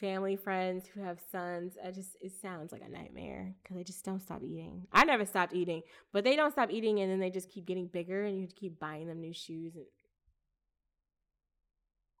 family 0.00 0.34
friends 0.34 0.88
who 0.88 1.00
have 1.02 1.20
sons, 1.30 1.74
I 1.84 1.92
just 1.92 2.16
it 2.20 2.32
sounds 2.42 2.72
like 2.72 2.82
a 2.84 2.88
nightmare 2.88 3.54
because 3.62 3.76
they 3.76 3.84
just 3.84 4.04
don't 4.04 4.18
stop 4.20 4.42
eating. 4.42 4.88
I 4.92 5.04
never 5.04 5.24
stopped 5.24 5.54
eating, 5.54 5.82
but 6.12 6.24
they 6.24 6.34
don't 6.34 6.50
stop 6.50 6.72
eating, 6.72 6.98
and 6.98 7.08
then 7.08 7.20
they 7.20 7.30
just 7.30 7.48
keep 7.48 7.64
getting 7.64 7.86
bigger, 7.86 8.24
and 8.24 8.34
you 8.34 8.40
have 8.42 8.50
to 8.50 8.56
keep 8.56 8.80
buying 8.80 9.06
them 9.06 9.20
new 9.20 9.32
shoes 9.32 9.76
and. 9.76 9.86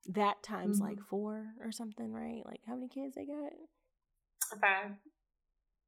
That 0.06 0.42
times 0.42 0.78
Mhm. 0.80 0.84
like 0.84 1.00
four 1.02 1.54
or 1.62 1.70
something, 1.72 2.12
right? 2.12 2.44
Like 2.46 2.62
how 2.66 2.74
many 2.74 2.88
kids 2.88 3.14
they 3.14 3.26
got? 3.26 3.52
Five. 4.60 4.92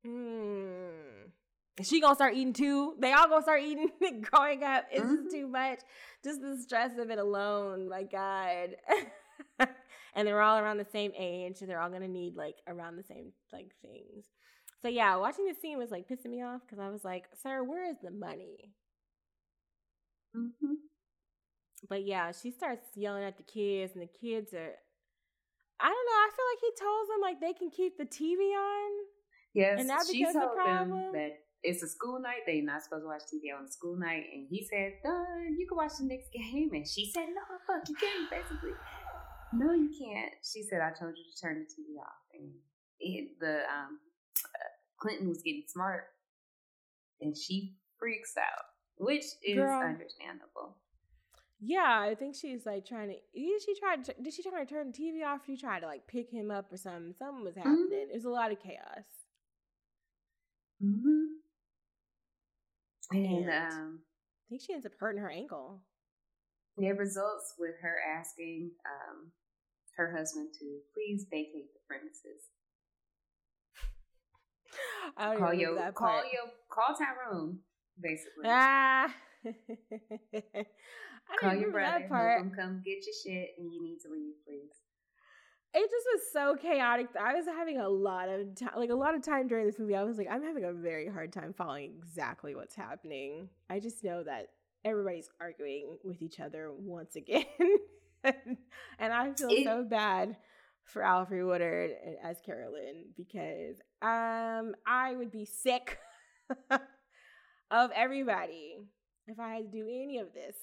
Mm. 0.07 1.31
Is 1.79 1.89
she 1.89 2.01
gonna 2.01 2.15
start 2.15 2.35
eating 2.35 2.53
too? 2.53 2.97
They 2.99 3.13
all 3.13 3.29
gonna 3.29 3.43
start 3.43 3.63
eating 3.63 3.89
growing 4.23 4.63
up. 4.63 4.85
It's 4.93 5.05
Mhm. 5.05 5.23
just 5.25 5.31
too 5.35 5.49
much. 5.49 5.81
Just 6.23 6.41
the 6.41 6.59
stress 6.59 6.99
of 6.99 7.11
it 7.11 7.19
alone. 7.19 7.89
My 7.89 8.03
God. 8.03 8.77
and 10.15 10.29
they're 10.29 10.43
all 10.43 10.59
around 10.59 10.77
the 10.79 10.85
same 10.85 11.13
age, 11.17 11.57
so 11.57 11.67
they're 11.67 11.81
all 11.81 11.91
gonna 11.91 12.09
need 12.09 12.37
like 12.37 12.57
around 12.67 12.97
the 12.97 13.03
same 13.03 13.33
like 13.53 13.75
things. 13.81 14.27
So 14.83 14.89
yeah, 14.89 15.17
watching 15.17 15.47
the 15.47 15.55
scene 15.55 15.79
was 15.79 15.91
like 15.91 16.09
pissing 16.09 16.31
me 16.31 16.43
off 16.43 16.61
because 16.67 16.79
I 16.79 16.91
was 16.91 17.05
like, 17.05 17.25
"Sir, 17.43 17.63
where 17.65 17.89
is 17.89 17.97
the 18.03 18.11
money?" 18.11 18.75
Mm-hmm. 20.37 20.75
But 21.89 22.07
yeah, 22.07 22.33
she 22.33 22.51
starts 22.51 22.87
yelling 22.95 23.25
at 23.25 23.37
the 23.37 23.43
kids, 23.43 23.93
and 23.95 24.03
the 24.03 24.09
kids 24.21 24.53
are. 24.55 24.75
I 25.81 25.87
don't 25.89 26.07
know. 26.07 26.19
I 26.23 26.31
feel 26.37 26.47
like 26.53 26.63
he 26.63 26.73
tells 26.79 27.09
them 27.09 27.21
like 27.21 27.41
they 27.41 27.53
can 27.59 27.71
keep 27.71 27.99
the 27.99 28.05
TV 28.05 28.55
on. 28.55 28.91
Yes, 29.55 29.81
And 29.81 29.89
that 29.91 30.07
she 30.11 30.25
told 30.25 30.55
problem? 30.55 30.91
them 30.91 31.13
that 31.13 31.43
it's 31.63 31.83
a 31.83 31.89
school 31.89 32.21
night. 32.21 32.47
They're 32.47 32.63
not 32.63 32.83
supposed 32.83 33.03
to 33.03 33.09
watch 33.09 33.23
TV 33.27 33.51
on 33.57 33.71
school 33.71 33.97
night. 33.97 34.25
And 34.33 34.47
he 34.49 34.65
said, 34.65 34.95
uh, 35.05 35.43
you 35.59 35.67
can 35.69 35.77
watch 35.77 35.93
the 35.99 36.05
Knicks 36.05 36.29
game. 36.33 36.71
And 36.73 36.87
she 36.87 37.11
said, 37.11 37.27
no, 37.35 37.43
fuck, 37.67 37.89
you 37.89 37.95
can't, 37.97 38.31
basically. 38.31 38.73
No, 39.53 39.73
you 39.75 39.91
can't. 39.91 40.33
She 40.43 40.63
said, 40.63 40.81
I 40.81 40.91
told 40.99 41.15
you 41.17 41.25
to 41.25 41.41
turn 41.41 41.59
the 41.61 41.67
TV 41.67 42.01
off. 42.01 42.23
And 42.33 42.51
it, 43.01 43.39
the 43.41 43.63
um, 43.69 43.99
uh, 44.39 44.71
Clinton 44.99 45.29
was 45.29 45.43
getting 45.43 45.65
smart. 45.67 46.05
And 47.21 47.37
she 47.37 47.75
freaks 47.99 48.35
out, 48.39 48.65
which 48.97 49.25
is 49.45 49.57
Girl. 49.57 49.83
understandable. 49.83 50.77
Yeah, 51.65 52.01
I 52.11 52.17
think 52.17 52.35
she's 52.35 52.67
like 52.67 52.85
trying 52.85 53.09
to. 53.11 53.15
Either 53.35 53.59
she 53.65 53.79
tried. 53.79 54.05
To, 54.07 54.15
did 54.21 54.35
she 54.35 54.43
try 54.43 54.65
to 54.65 54.69
turn 54.69 54.91
the 54.91 54.99
TV 54.99 55.25
off? 55.25 55.43
She 55.47 55.57
tried 55.57 55.81
to 55.81 55.87
like 55.87 56.09
pick 56.09 56.29
him 56.29 56.51
up 56.51 56.73
or 56.73 56.77
something. 56.77 57.15
Something 57.17 57.45
was 57.45 57.55
happening. 57.55 57.89
It 57.93 58.15
was 58.15 58.25
a 58.25 58.31
lot 58.31 58.51
of 58.51 58.59
chaos. 58.61 59.07
Mm-hmm. 60.85 61.25
And 63.17 63.27
And- 63.49 63.73
um, 63.73 64.01
I 64.01 64.47
think 64.51 64.63
she 64.67 64.73
ends 64.75 64.85
up 64.87 64.93
hurting 64.99 65.23
her 65.23 65.31
ankle. 65.31 65.83
It 66.79 66.99
results 66.99 67.55
with 67.59 67.75
her 67.83 67.97
asking 68.19 68.73
um, 68.87 69.31
her 69.97 70.11
husband 70.17 70.49
to 70.59 70.79
please 70.95 71.27
vacate 71.31 71.73
the 71.75 71.81
premises. 71.87 72.49
I 75.17 75.31
don't 75.33 75.39
Call 75.39 75.55
your 75.55 75.77
call 75.93 76.09
part. 76.09 76.25
your 76.33 76.51
call 76.71 76.95
Tyrone, 76.97 77.59
basically. 78.03 78.45
Ah. 78.47 79.15
I 81.33 81.37
call 81.41 81.55
your 81.55 81.71
brother. 81.73 81.99
that 82.01 82.09
part. 82.09 82.41
Him 82.41 82.53
come 82.55 82.83
get 82.85 82.99
your 83.07 83.15
shit, 83.25 83.51
and 83.59 83.73
you 83.73 83.83
need 83.83 83.99
to 84.01 84.09
leave, 84.11 84.35
please. 84.47 84.71
It 85.75 85.81
just 85.91 86.07
was 86.13 86.21
so 86.33 86.55
chaotic. 86.61 87.07
I 87.19 87.35
was 87.35 87.47
having 87.47 87.79
a 87.79 87.89
lot 87.89 88.29
of 88.29 88.55
time, 88.57 88.73
like 88.77 88.91
a 88.91 88.95
lot 88.95 89.15
of 89.15 89.23
time 89.23 89.49
during 89.49 89.65
this 89.67 89.79
movie. 89.79 89.97
I 89.97 90.03
was 90.05 90.19
like, 90.19 90.29
I'm 90.31 90.43
having 90.43 90.65
a 90.65 90.73
very 90.73 91.09
hard 91.09 91.33
time 91.33 91.55
following 91.57 91.85
exactly 91.97 92.55
what's 92.55 92.75
happening. 92.75 93.49
I 93.71 93.81
just 93.81 94.05
know 94.05 94.23
that 94.23 94.49
everybody's 94.85 95.31
arguing 95.41 95.97
with 96.05 96.21
each 96.21 96.41
other 96.41 96.71
once 96.77 97.17
again, 97.17 97.47
and 98.25 98.59
I 99.01 99.33
feel 99.33 99.49
It- 99.51 99.65
so 99.65 99.83
bad 99.85 100.37
for 100.85 101.01
Alfre 101.01 101.47
Woodard 101.47 101.93
as 102.23 102.41
Carolyn 102.45 103.05
because 103.17 103.77
um 104.03 104.75
I 104.85 105.15
would 105.17 105.31
be 105.31 105.45
sick 105.47 105.97
of 107.71 107.91
everybody 107.95 108.79
if 109.29 109.39
I 109.39 109.55
had 109.55 109.71
to 109.71 109.79
do 109.79 109.87
any 109.87 110.19
of 110.19 110.35
this 110.35 110.57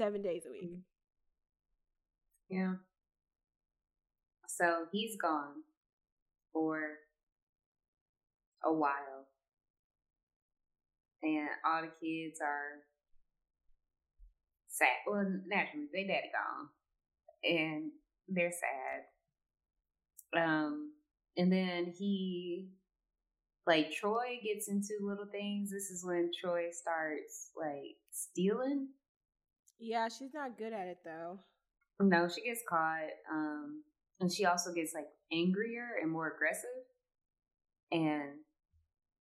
seven 0.00 0.22
days 0.22 0.44
a 0.46 0.50
week. 0.50 0.70
Yeah. 2.48 2.76
So 4.48 4.86
he's 4.92 5.16
gone 5.20 5.62
for 6.54 6.80
a 8.64 8.72
while, 8.72 9.28
and 11.22 11.48
all 11.66 11.82
the 11.82 11.88
kids 12.00 12.40
are 12.40 12.80
sad. 14.68 14.88
Well, 15.06 15.26
naturally, 15.46 15.88
they 15.92 16.06
daddy 16.06 16.30
gone, 16.32 16.68
and 17.44 17.90
they're 18.26 18.52
sad. 20.32 20.42
Um, 20.42 20.92
and 21.36 21.52
then 21.52 21.92
he, 21.96 22.70
like, 23.66 23.92
Troy 23.92 24.40
gets 24.42 24.68
into 24.68 24.94
little 25.02 25.28
things. 25.30 25.70
This 25.70 25.90
is 25.90 26.04
when 26.04 26.30
Troy 26.40 26.68
starts 26.72 27.50
like 27.54 27.96
stealing. 28.10 28.88
Yeah, 29.80 30.08
she's 30.08 30.34
not 30.34 30.58
good 30.58 30.72
at 30.72 30.86
it 30.86 30.98
though. 31.04 31.38
No, 32.00 32.28
she 32.28 32.42
gets 32.42 32.60
caught. 32.68 33.08
Um, 33.32 33.82
and 34.20 34.30
she 34.32 34.44
also 34.44 34.72
gets 34.72 34.92
like 34.94 35.06
angrier 35.32 35.88
and 36.02 36.10
more 36.10 36.32
aggressive 36.34 36.68
and 37.92 38.38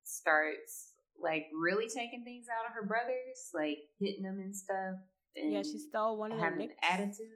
starts 0.03 0.93
like 1.21 1.45
really 1.59 1.87
taking 1.87 2.23
things 2.23 2.45
out 2.49 2.65
of 2.67 2.73
her 2.73 2.85
brothers, 2.85 3.51
like 3.53 3.77
hitting 3.99 4.23
them 4.23 4.39
and 4.39 4.55
stuff. 4.55 4.95
And 5.35 5.53
Yeah, 5.53 5.63
she 5.63 5.77
stole 5.77 6.17
one 6.17 6.31
of 6.31 6.39
their 6.39 6.55
Knicks. 6.55 6.75
attitude. 6.83 7.27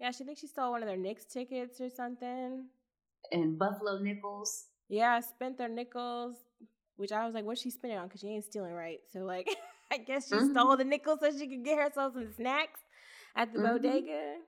Yeah, 0.00 0.10
she 0.10 0.24
thinks 0.24 0.40
she 0.40 0.46
stole 0.48 0.72
one 0.72 0.82
of 0.82 0.88
their 0.88 0.96
Knicks 0.96 1.24
tickets 1.24 1.80
or 1.80 1.88
something. 1.90 2.66
And 3.30 3.58
Buffalo 3.58 3.98
Nickels. 3.98 4.66
Yeah, 4.88 5.20
spent 5.20 5.56
their 5.58 5.68
nickels, 5.68 6.36
which 6.96 7.12
I 7.12 7.24
was 7.24 7.34
like, 7.34 7.44
what's 7.44 7.62
she 7.62 7.70
spending 7.70 7.98
on? 7.98 8.08
Because 8.08 8.20
she 8.20 8.28
ain't 8.28 8.44
stealing 8.44 8.72
right. 8.72 8.98
So, 9.12 9.20
like, 9.20 9.48
I 9.92 9.98
guess 9.98 10.28
she 10.28 10.34
Mhm. 10.34 10.50
stole 10.52 10.76
the 10.76 10.84
nickels 10.84 11.20
so 11.20 11.30
she 11.30 11.46
could 11.46 11.64
get 11.64 11.78
herself 11.78 12.14
some 12.14 12.32
snacks 12.32 12.80
at 13.36 13.52
the 13.52 13.58
Mhm. 13.58 13.62
bodega. 13.68 14.40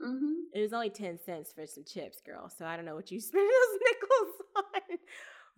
Mm-hmm. 0.00 0.34
It 0.54 0.60
was 0.62 0.72
only 0.72 0.88
10 0.90 1.18
cents 1.18 1.52
for 1.52 1.66
some 1.66 1.84
chips, 1.84 2.22
girl. 2.22 2.48
So 2.48 2.64
I 2.64 2.74
don't 2.76 2.86
know 2.86 2.94
what 2.94 3.10
you 3.10 3.20
spent 3.30 3.46
those 3.48 3.80
nickels 3.86 4.34
on. 4.56 4.98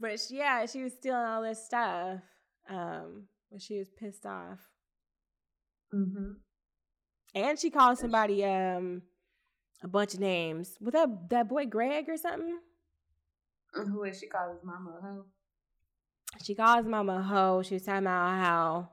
But 0.00 0.18
she, 0.20 0.38
yeah, 0.38 0.66
she 0.66 0.82
was 0.82 0.94
stealing 0.94 1.22
all 1.24 1.42
this 1.42 1.64
stuff. 1.64 2.20
Um, 2.68 3.28
when 3.50 3.60
she 3.60 3.78
was 3.78 3.88
pissed 3.90 4.26
off. 4.26 4.58
Mm-hmm. 5.94 6.32
And 7.34 7.58
she 7.58 7.70
called 7.70 7.98
somebody 7.98 8.44
um 8.44 9.02
a 9.82 9.88
bunch 9.88 10.14
of 10.14 10.20
names. 10.20 10.76
Was 10.80 10.92
that 10.94 11.28
that 11.30 11.48
boy 11.48 11.66
Greg 11.66 12.08
or 12.08 12.16
something? 12.16 12.58
Who 13.74 14.02
is 14.04 14.18
she 14.18 14.26
called 14.28 14.54
his 14.54 14.64
mama 14.64 14.98
a 14.98 15.00
hoe? 15.00 15.24
She 16.42 16.54
called 16.54 16.78
his 16.78 16.86
mama 16.86 17.18
a 17.18 17.22
hoe. 17.22 17.62
She 17.62 17.74
was 17.74 17.82
talking 17.84 18.04
about 18.06 18.38
how 18.40 18.90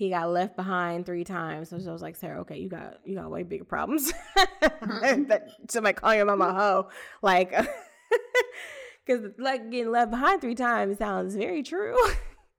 he 0.00 0.08
got 0.08 0.30
left 0.30 0.56
behind 0.56 1.04
three 1.04 1.24
times. 1.24 1.68
So 1.68 1.76
I 1.76 1.92
was 1.92 2.00
like, 2.00 2.16
Sarah, 2.16 2.40
okay, 2.40 2.56
you 2.58 2.70
got 2.70 3.00
you 3.04 3.16
got 3.16 3.30
way 3.30 3.42
bigger 3.42 3.64
problems. 3.66 4.10
that 4.60 5.42
somebody 5.68 5.92
calling 5.92 6.16
your 6.16 6.24
mama 6.24 6.46
a 6.46 6.54
hoe. 6.54 6.88
Like 7.20 7.50
because 9.06 9.26
like 9.38 9.70
getting 9.70 9.90
left 9.92 10.10
behind 10.10 10.40
three 10.40 10.54
times 10.54 10.96
sounds 10.96 11.36
very 11.36 11.62
true. 11.62 11.94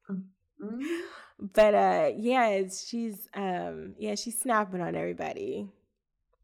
Mm-hmm. 0.08 1.00
but 1.56 1.74
uh 1.74 2.12
yeah, 2.16 2.50
it's, 2.50 2.88
she's 2.88 3.28
um 3.34 3.96
yeah, 3.98 4.14
she's 4.14 4.40
snapping 4.40 4.82
on 4.82 4.96
everybody. 4.96 5.68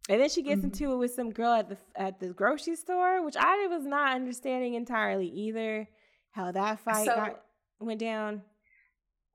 And 0.10 0.20
then 0.20 0.30
she 0.30 0.42
gets 0.42 0.62
Mhm. 0.62 0.66
into 0.66 0.94
it 0.94 0.98
with 0.98 1.14
some 1.14 1.30
girl 1.32 1.54
at 1.54 1.70
the 1.70 1.78
at 1.96 2.20
the 2.20 2.30
grocery 2.30 2.76
store, 2.76 3.24
which 3.24 3.36
I 3.38 3.68
was 3.68 3.86
not 3.86 4.16
understanding 4.16 4.74
entirely 4.74 5.28
either. 5.28 5.88
How 6.32 6.52
that 6.52 6.80
fight 6.80 7.06
So- 7.06 7.14
got, 7.16 7.42
went 7.80 8.00
down. 8.00 8.42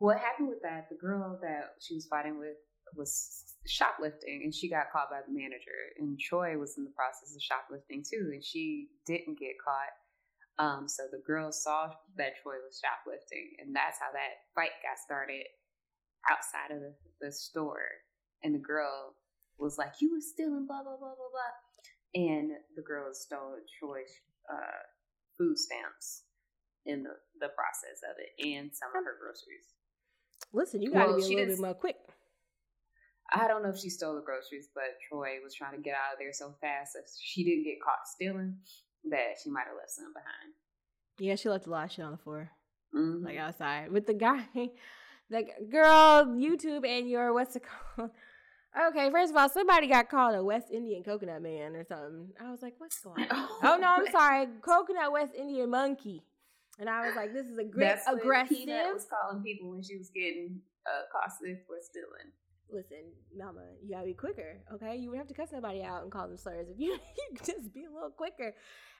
What 0.02 0.18
happened 0.18 0.48
with 0.50 0.66
that? 0.66 0.90
The 0.90 0.98
girl 0.98 1.38
that 1.46 1.78
she 1.78 1.94
was 1.94 2.10
fighting 2.10 2.34
with 2.34 2.58
was 2.98 3.54
shoplifting, 3.70 4.42
and 4.42 4.52
she 4.52 4.66
got 4.68 4.90
caught 4.90 5.14
by 5.14 5.22
the 5.22 5.30
manager. 5.30 5.78
And 5.96 6.18
Troy 6.18 6.58
was 6.58 6.74
in 6.76 6.82
the 6.82 6.90
process 6.90 7.30
of 7.30 7.38
shoplifting 7.38 8.02
too, 8.02 8.34
and 8.34 8.42
she 8.42 8.90
didn't 9.06 9.38
get 9.38 9.54
caught. 9.62 9.94
Um, 10.58 10.88
so 10.88 11.06
the 11.06 11.22
girl 11.24 11.52
saw 11.52 11.94
that 12.18 12.34
Troy 12.42 12.58
was 12.66 12.82
shoplifting, 12.82 13.54
and 13.62 13.70
that's 13.70 14.02
how 14.02 14.10
that 14.10 14.50
fight 14.58 14.74
got 14.82 14.98
started 14.98 15.46
outside 16.26 16.74
of 16.74 16.82
the, 16.82 16.94
the 17.22 17.30
store. 17.30 17.86
And 18.42 18.56
the 18.56 18.66
girl 18.66 19.14
was 19.56 19.78
like, 19.78 20.02
"You 20.02 20.10
were 20.10 20.20
stealing, 20.34 20.66
blah 20.66 20.82
blah 20.82 20.98
blah 20.98 21.14
blah 21.14 21.30
blah," 21.30 21.54
and 22.18 22.50
the 22.74 22.82
girl 22.82 23.14
stole 23.14 23.54
Troy's 23.78 24.10
uh, 24.50 24.82
food 25.38 25.56
stamps 25.56 26.26
in 26.86 27.04
the, 27.06 27.14
the 27.38 27.54
process 27.54 28.02
of 28.02 28.18
it, 28.18 28.34
and 28.42 28.74
some 28.74 28.90
of 28.98 29.06
her 29.06 29.14
groceries. 29.22 29.78
Listen, 30.52 30.82
you 30.82 30.90
got 30.92 31.06
to 31.06 31.12
Well, 31.12 31.16
be 31.16 31.22
a 31.22 31.26
little 31.28 31.46
bit 31.46 31.60
more 31.60 31.74
quick. 31.74 31.96
I 33.32 33.48
don't 33.48 33.62
know 33.62 33.70
if 33.70 33.78
she 33.78 33.88
stole 33.88 34.14
the 34.14 34.20
groceries, 34.20 34.68
but 34.74 34.84
Troy 35.08 35.36
was 35.42 35.54
trying 35.54 35.74
to 35.74 35.80
get 35.82 35.94
out 35.94 36.12
of 36.14 36.18
there 36.18 36.32
so 36.32 36.54
fast 36.60 36.92
that 36.94 37.04
she 37.18 37.44
didn't 37.44 37.64
get 37.64 37.80
caught 37.82 38.06
stealing 38.06 38.56
that 39.10 39.36
she 39.42 39.50
might 39.50 39.64
have 39.66 39.76
left 39.76 39.90
some 39.90 40.12
behind. 40.12 40.52
Yeah, 41.18 41.36
she 41.36 41.48
left 41.48 41.66
a 41.66 41.70
lot 41.70 41.86
of 41.86 41.92
shit 41.92 42.04
on 42.04 42.10
the 42.12 42.18
floor, 42.18 42.50
Mhm. 42.94 43.24
like 43.24 43.38
outside 43.38 43.90
with 43.90 44.06
the 44.06 44.12
guy, 44.14 44.44
like 45.30 45.70
girl, 45.70 46.26
YouTube 46.26 46.86
and 46.86 47.08
your 47.08 47.32
what's 47.32 47.56
it 47.56 47.62
called? 47.64 48.10
Okay, 48.88 49.10
first 49.10 49.30
of 49.32 49.36
all, 49.36 49.50
somebody 49.50 49.86
got 49.86 50.08
called 50.08 50.34
a 50.34 50.42
West 50.42 50.70
Indian 50.70 51.02
coconut 51.02 51.42
man 51.42 51.76
or 51.76 51.84
something. 51.84 52.32
I 52.40 52.50
was 52.50 52.62
like, 52.62 52.72
what's 52.78 52.98
going 53.00 53.20
on? 53.30 53.48
oh 53.62 53.76
no, 53.78 53.86
I'm 53.86 54.10
sorry, 54.10 54.46
coconut 54.62 55.12
West 55.12 55.34
Indian 55.34 55.68
monkey. 55.68 56.22
And 56.78 56.88
I 56.88 57.06
was 57.06 57.16
like, 57.16 57.32
this 57.32 57.46
is 57.46 57.58
a 57.58 57.64
great 57.64 57.86
That's 57.86 58.08
aggressive. 58.08 58.56
Peanut 58.56 58.94
was 58.94 59.06
calling 59.06 59.42
people 59.42 59.70
when 59.70 59.82
she 59.82 59.96
was 59.96 60.10
getting 60.10 60.60
uh, 60.86 61.02
for 61.66 61.76
stealing. 61.80 62.32
Listen, 62.70 63.12
mama, 63.36 63.60
you 63.82 63.94
gotta 63.94 64.06
be 64.06 64.14
quicker, 64.14 64.56
okay? 64.74 64.96
You 64.96 65.10
would 65.10 65.18
have 65.18 65.28
to 65.28 65.34
cut 65.34 65.50
somebody 65.50 65.82
out 65.82 66.02
and 66.02 66.10
call 66.10 66.26
them 66.26 66.38
slurs 66.38 66.68
if 66.70 66.76
you, 66.78 66.92
you 66.92 67.36
could 67.36 67.46
just 67.46 67.74
be 67.74 67.84
a 67.84 67.92
little 67.92 68.10
quicker. 68.10 68.54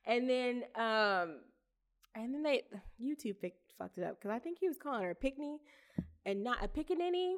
And 0.06 0.28
then, 0.28 0.64
um, 0.76 1.40
and 2.14 2.34
then 2.34 2.42
they 2.42 2.64
YouTube 3.02 3.40
picked, 3.40 3.72
fucked 3.78 3.96
it 3.96 4.04
up 4.04 4.18
because 4.20 4.30
I 4.34 4.38
think 4.38 4.58
he 4.60 4.68
was 4.68 4.76
calling 4.76 5.02
her 5.02 5.10
a 5.12 5.14
pickney 5.14 5.56
and 6.26 6.44
not 6.44 6.62
a 6.62 6.68
pickaninny. 6.68 7.34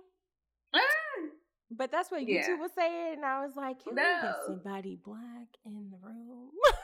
But 1.70 1.90
that's 1.90 2.10
what 2.10 2.26
Yeah. 2.28 2.46
YouTube 2.46 2.60
was 2.60 2.70
saying, 2.76 3.14
and 3.14 3.24
I 3.24 3.44
was 3.44 3.56
like, 3.56 3.82
can 3.82 3.94
we 3.94 4.02
get 4.02 4.36
somebody 4.46 4.96
black 5.02 5.48
in 5.64 5.90
the 5.90 5.96
room? 6.06 6.50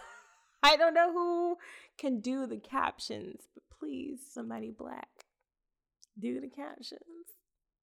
I 0.62 0.76
don't 0.76 0.94
know 0.94 1.12
who 1.12 1.56
can 1.98 2.20
do 2.20 2.46
the 2.46 2.58
captions, 2.58 3.42
but 3.54 3.62
please, 3.78 4.20
somebody 4.32 4.70
black, 4.70 5.08
do 6.18 6.40
the 6.40 6.48
captions. 6.48 7.00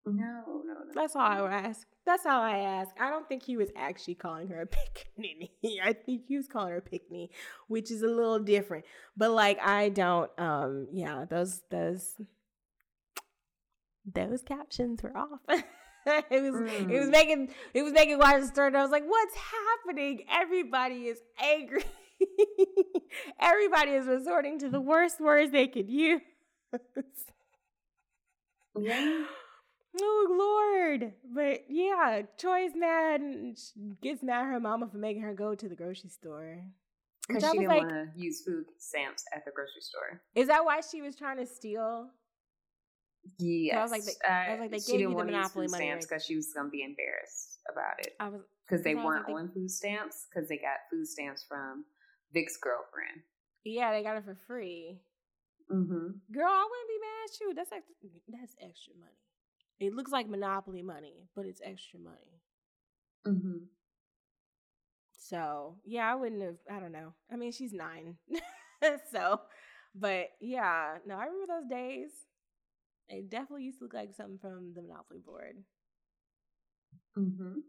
No, 0.06 0.14
no, 0.46 0.62
no. 0.64 0.76
That's 0.94 1.16
all 1.18 1.22
I 1.22 1.50
ask. 1.50 1.86
That's 2.06 2.26
all 2.26 2.42
I 2.42 2.60
ask. 2.60 2.92
I 2.98 3.10
don't 3.10 3.28
think 3.28 3.44
he 3.44 3.58
was 3.58 3.70
actually 3.76 4.16
calling 4.16 4.48
her 4.48 4.62
a 4.62 4.66
pickney. 4.68 5.52
I 5.84 5.92
think 5.92 6.22
he 6.28 6.38
was 6.38 6.48
calling 6.48 6.70
her 6.72 6.78
a 6.78 6.82
pickney, 6.82 7.30
which 7.68 7.92
is 7.92 8.04
a 8.04 8.08
little 8.08 8.40
different. 8.40 8.86
But 9.18 9.32
like 9.32 9.60
I 9.60 9.90
don't 9.90 10.32
um 10.40 10.88
yeah, 10.94 11.26
those 11.30 11.62
those 11.70 12.16
those 14.14 14.42
captions 14.44 15.04
were 15.04 15.16
off. 15.18 15.40
it 15.50 15.64
was 16.42 16.56
it 16.72 16.88
was 17.00 17.08
Mm. 17.08 17.12
making 17.12 17.50
it 17.74 17.84
was 17.84 17.92
making 17.92 18.18
watch 18.18 18.44
stir. 18.44 18.72
I 18.76 18.82
was 18.82 18.92
like, 18.92 19.04
what's 19.06 19.36
happening? 19.36 20.24
Everybody 20.32 21.08
is 21.08 21.20
angry. 21.44 21.84
Everybody 23.40 23.92
is 23.92 24.06
resorting 24.08 24.60
to 24.60 24.70
the 24.70 24.82
worst 24.82 25.20
words 25.20 25.52
they 25.52 25.68
could 25.68 25.90
use. 25.90 26.22
Yeah. 28.80 29.24
Oh 30.00 30.28
Lord! 31.00 31.14
But 31.34 31.66
yeah, 31.70 32.22
Troy's 32.38 32.74
mad 32.76 33.22
and 33.22 33.58
gets 34.02 34.22
mad 34.22 34.42
at 34.42 34.46
her 34.52 34.60
mama 34.60 34.88
for 34.88 34.98
making 34.98 35.24
her 35.24 35.34
go 35.34 35.56
to 35.56 35.68
the 35.68 35.74
grocery 35.76 36.12
store. 36.12 36.62
Because 37.28 37.44
she 37.52 37.58
didn't 37.58 37.70
like, 37.70 37.82
want 37.82 37.90
to 37.90 38.08
use 38.16 38.44
food 38.46 38.66
stamps 38.78 39.24
at 39.36 39.44
the 39.46 39.52
grocery 39.52 39.82
store. 39.82 40.22
is 40.36 40.48
that 40.48 40.64
why 40.64 40.82
she 40.82 41.02
was 41.02 41.16
trying 41.16 41.38
to 41.38 41.46
steal? 41.48 42.10
Yes. 43.40 43.76
Uh, 43.76 43.80
I 43.80 43.82
was 43.82 43.92
like, 43.92 44.04
they- 44.04 44.28
I 44.30 44.52
was 44.52 44.60
like, 44.60 44.72
they 44.72 44.80
gave 44.92 45.00
you 45.02 45.10
the 45.10 45.16
want 45.16 45.28
to 45.30 45.34
use 45.34 45.38
Monopoly 45.42 45.68
money, 45.68 45.84
stamps 45.86 46.06
right? 46.06 46.10
because 46.10 46.26
she 46.26 46.36
was 46.38 46.54
going 46.54 46.68
to 46.68 46.72
be 46.72 46.84
embarrassed 46.84 47.58
about 47.70 48.00
it. 48.00 48.14
I 48.20 48.30
was 48.30 48.42
Because 48.66 48.84
they 48.84 48.96
I 48.96 49.04
weren't 49.04 49.26
like, 49.28 49.36
on 49.36 49.50
food 49.50 49.72
stamps 49.72 50.28
because 50.30 50.48
they 50.48 50.58
got 50.58 50.78
food 50.92 51.06
stamps 51.08 51.44
from 51.50 51.84
Vic's 52.34 52.58
girlfriend. 52.58 53.22
yeah, 53.64 53.92
they 53.92 54.04
got 54.04 54.18
it 54.18 54.26
for 54.26 54.36
free. 54.48 55.00
Mm-hmm. 55.72 56.34
Girl, 56.34 56.50
I 56.50 56.68
wouldn't 56.70 56.90
be 56.90 57.00
mad 57.02 57.26
at 57.26 57.40
you. 57.42 57.54
That's 57.54 57.72
ex- 57.72 58.22
that's 58.28 58.56
extra 58.62 58.94
money. 59.00 59.12
It 59.80 59.94
looks 59.94 60.12
like 60.12 60.30
Monopoly 60.30 60.82
money, 60.82 61.28
but 61.36 61.46
it's 61.46 61.62
extra 61.64 62.00
money. 62.00 62.42
Mm-hmm. 63.28 63.58
So 65.20 65.76
yeah, 65.86 66.10
I 66.12 66.16
wouldn't 66.16 66.42
have. 66.42 66.58
I 66.72 66.80
don't 66.80 66.92
know. 66.94 67.14
I 67.32 67.36
mean, 67.36 67.52
she's 67.52 67.74
nine, 67.74 68.16
so. 69.12 69.42
But 69.94 70.30
yeah, 70.40 70.98
no, 71.06 71.16
I 71.16 71.26
remember 71.26 71.48
those 71.60 71.70
days. 71.70 72.10
It 73.10 73.30
definitely 73.30 73.64
used 73.64 73.80
to 73.80 73.86
look 73.86 73.94
like 73.94 74.14
something 74.16 74.38
from 74.40 74.74
the 74.76 74.82
Monopoly 74.82 75.20
board. 75.26 75.56
Mm-hmm. 77.18 77.60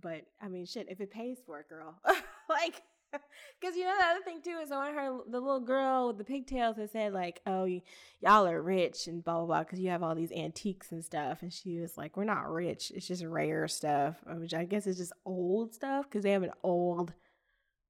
But 0.00 0.22
I 0.40 0.48
mean, 0.48 0.66
shit, 0.66 0.88
if 0.90 1.00
it 1.00 1.10
pays 1.10 1.38
for 1.46 1.60
it, 1.60 1.68
girl, 1.68 2.00
like, 2.50 2.82
because 3.60 3.76
you 3.76 3.84
know 3.84 3.96
the 3.98 4.04
other 4.04 4.22
thing 4.24 4.40
too 4.42 4.58
is 4.62 4.70
I 4.70 4.76
want 4.76 4.94
her 4.94 5.18
the 5.30 5.40
little 5.40 5.60
girl 5.60 6.08
with 6.08 6.18
the 6.18 6.24
pigtails 6.24 6.76
that 6.76 6.92
said 6.92 7.12
like, 7.12 7.40
"Oh, 7.46 7.64
y- 7.64 7.82
y'all 8.20 8.46
are 8.46 8.62
rich 8.62 9.06
and 9.06 9.22
blah 9.22 9.38
blah 9.38 9.46
blah," 9.46 9.60
because 9.64 9.80
you 9.80 9.90
have 9.90 10.02
all 10.02 10.14
these 10.14 10.32
antiques 10.32 10.92
and 10.92 11.04
stuff, 11.04 11.42
and 11.42 11.52
she 11.52 11.78
was 11.78 11.96
like, 11.96 12.16
"We're 12.16 12.24
not 12.24 12.50
rich. 12.50 12.90
It's 12.94 13.06
just 13.06 13.24
rare 13.24 13.68
stuff," 13.68 14.16
uh, 14.26 14.34
which 14.34 14.54
I 14.54 14.64
guess 14.64 14.86
is 14.86 14.98
just 14.98 15.12
old 15.24 15.74
stuff 15.74 16.06
because 16.08 16.22
they 16.22 16.32
have 16.32 16.42
an 16.42 16.52
old 16.62 17.12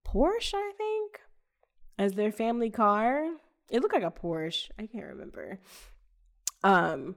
Porsche, 0.06 0.54
I 0.54 0.72
think, 0.76 1.20
as 1.98 2.12
their 2.14 2.32
family 2.32 2.70
car. 2.70 3.30
It 3.70 3.80
looked 3.80 3.94
like 3.94 4.02
a 4.02 4.10
Porsche. 4.10 4.70
I 4.78 4.86
can't 4.86 5.06
remember. 5.06 5.60
Um, 6.62 7.16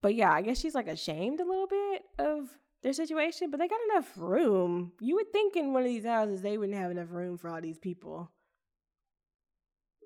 but 0.00 0.14
yeah, 0.14 0.32
I 0.32 0.42
guess 0.42 0.58
she's 0.58 0.74
like 0.74 0.88
ashamed 0.88 1.40
a 1.40 1.44
little 1.44 1.66
bit 1.66 2.02
of 2.18 2.48
their 2.82 2.92
situation, 2.92 3.50
but 3.50 3.58
they 3.60 3.68
got 3.68 3.80
enough 3.92 4.10
room. 4.16 4.92
You 5.00 5.14
would 5.16 5.32
think 5.32 5.56
in 5.56 5.72
one 5.72 5.82
of 5.82 5.88
these 5.88 6.04
houses 6.04 6.42
they 6.42 6.58
wouldn't 6.58 6.78
have 6.78 6.90
enough 6.90 7.10
room 7.10 7.38
for 7.38 7.48
all 7.48 7.60
these 7.60 7.78
people. 7.78 8.30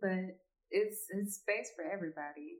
But 0.00 0.38
it's 0.70 1.06
it's 1.10 1.36
space 1.36 1.70
for 1.74 1.84
everybody. 1.84 2.58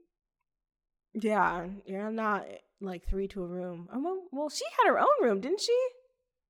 Yeah, 1.13 1.67
you're 1.85 2.11
not 2.11 2.45
like 2.81 3.07
three 3.07 3.27
to 3.29 3.43
a 3.43 3.47
room. 3.47 3.87
Oh, 3.93 3.99
well, 4.01 4.23
well, 4.31 4.49
she 4.49 4.65
had 4.77 4.89
her 4.91 4.99
own 4.99 5.07
room, 5.23 5.41
didn't 5.41 5.61
she? 5.61 5.87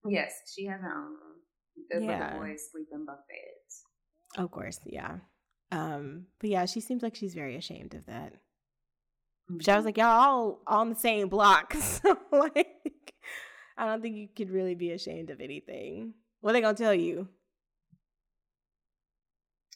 Yes, 0.08 0.32
she 0.54 0.66
has 0.66 0.82
her 0.82 0.94
own 0.94 1.12
room. 1.12 2.04
Yeah. 2.10 2.34
the 2.34 2.40
boys 2.40 2.62
sleep 2.72 2.88
in 2.92 3.06
bunk 3.06 3.20
beds. 3.30 3.84
Of 4.38 4.52
course, 4.52 4.80
yeah. 4.86 5.18
Um, 5.72 6.26
but 6.40 6.50
yeah, 6.50 6.66
she 6.66 6.80
seems 6.82 7.04
like 7.04 7.16
she's 7.16 7.34
very 7.34 7.56
ashamed 7.56 7.94
of 7.94 8.06
that. 8.08 8.34
Which 9.50 9.70
I 9.70 9.76
was 9.76 9.84
Mhm. 9.84 9.86
like, 9.88 9.98
y'all 9.98 10.08
all 10.08 10.62
on 10.68 10.90
the 10.90 10.96
same 10.96 11.30
block, 11.30 11.74
so 11.80 12.18
like, 12.32 13.14
I 13.78 13.86
don't 13.86 14.02
think 14.02 14.16
you 14.16 14.28
could 14.36 14.50
really 14.50 14.76
be 14.76 14.92
ashamed 14.92 15.30
of 15.30 15.40
anything. 15.40 16.14
What 16.42 16.52
are 16.52 16.54
they 16.54 16.62
gonna 16.62 16.76
tell 16.78 16.94
you? 16.94 17.28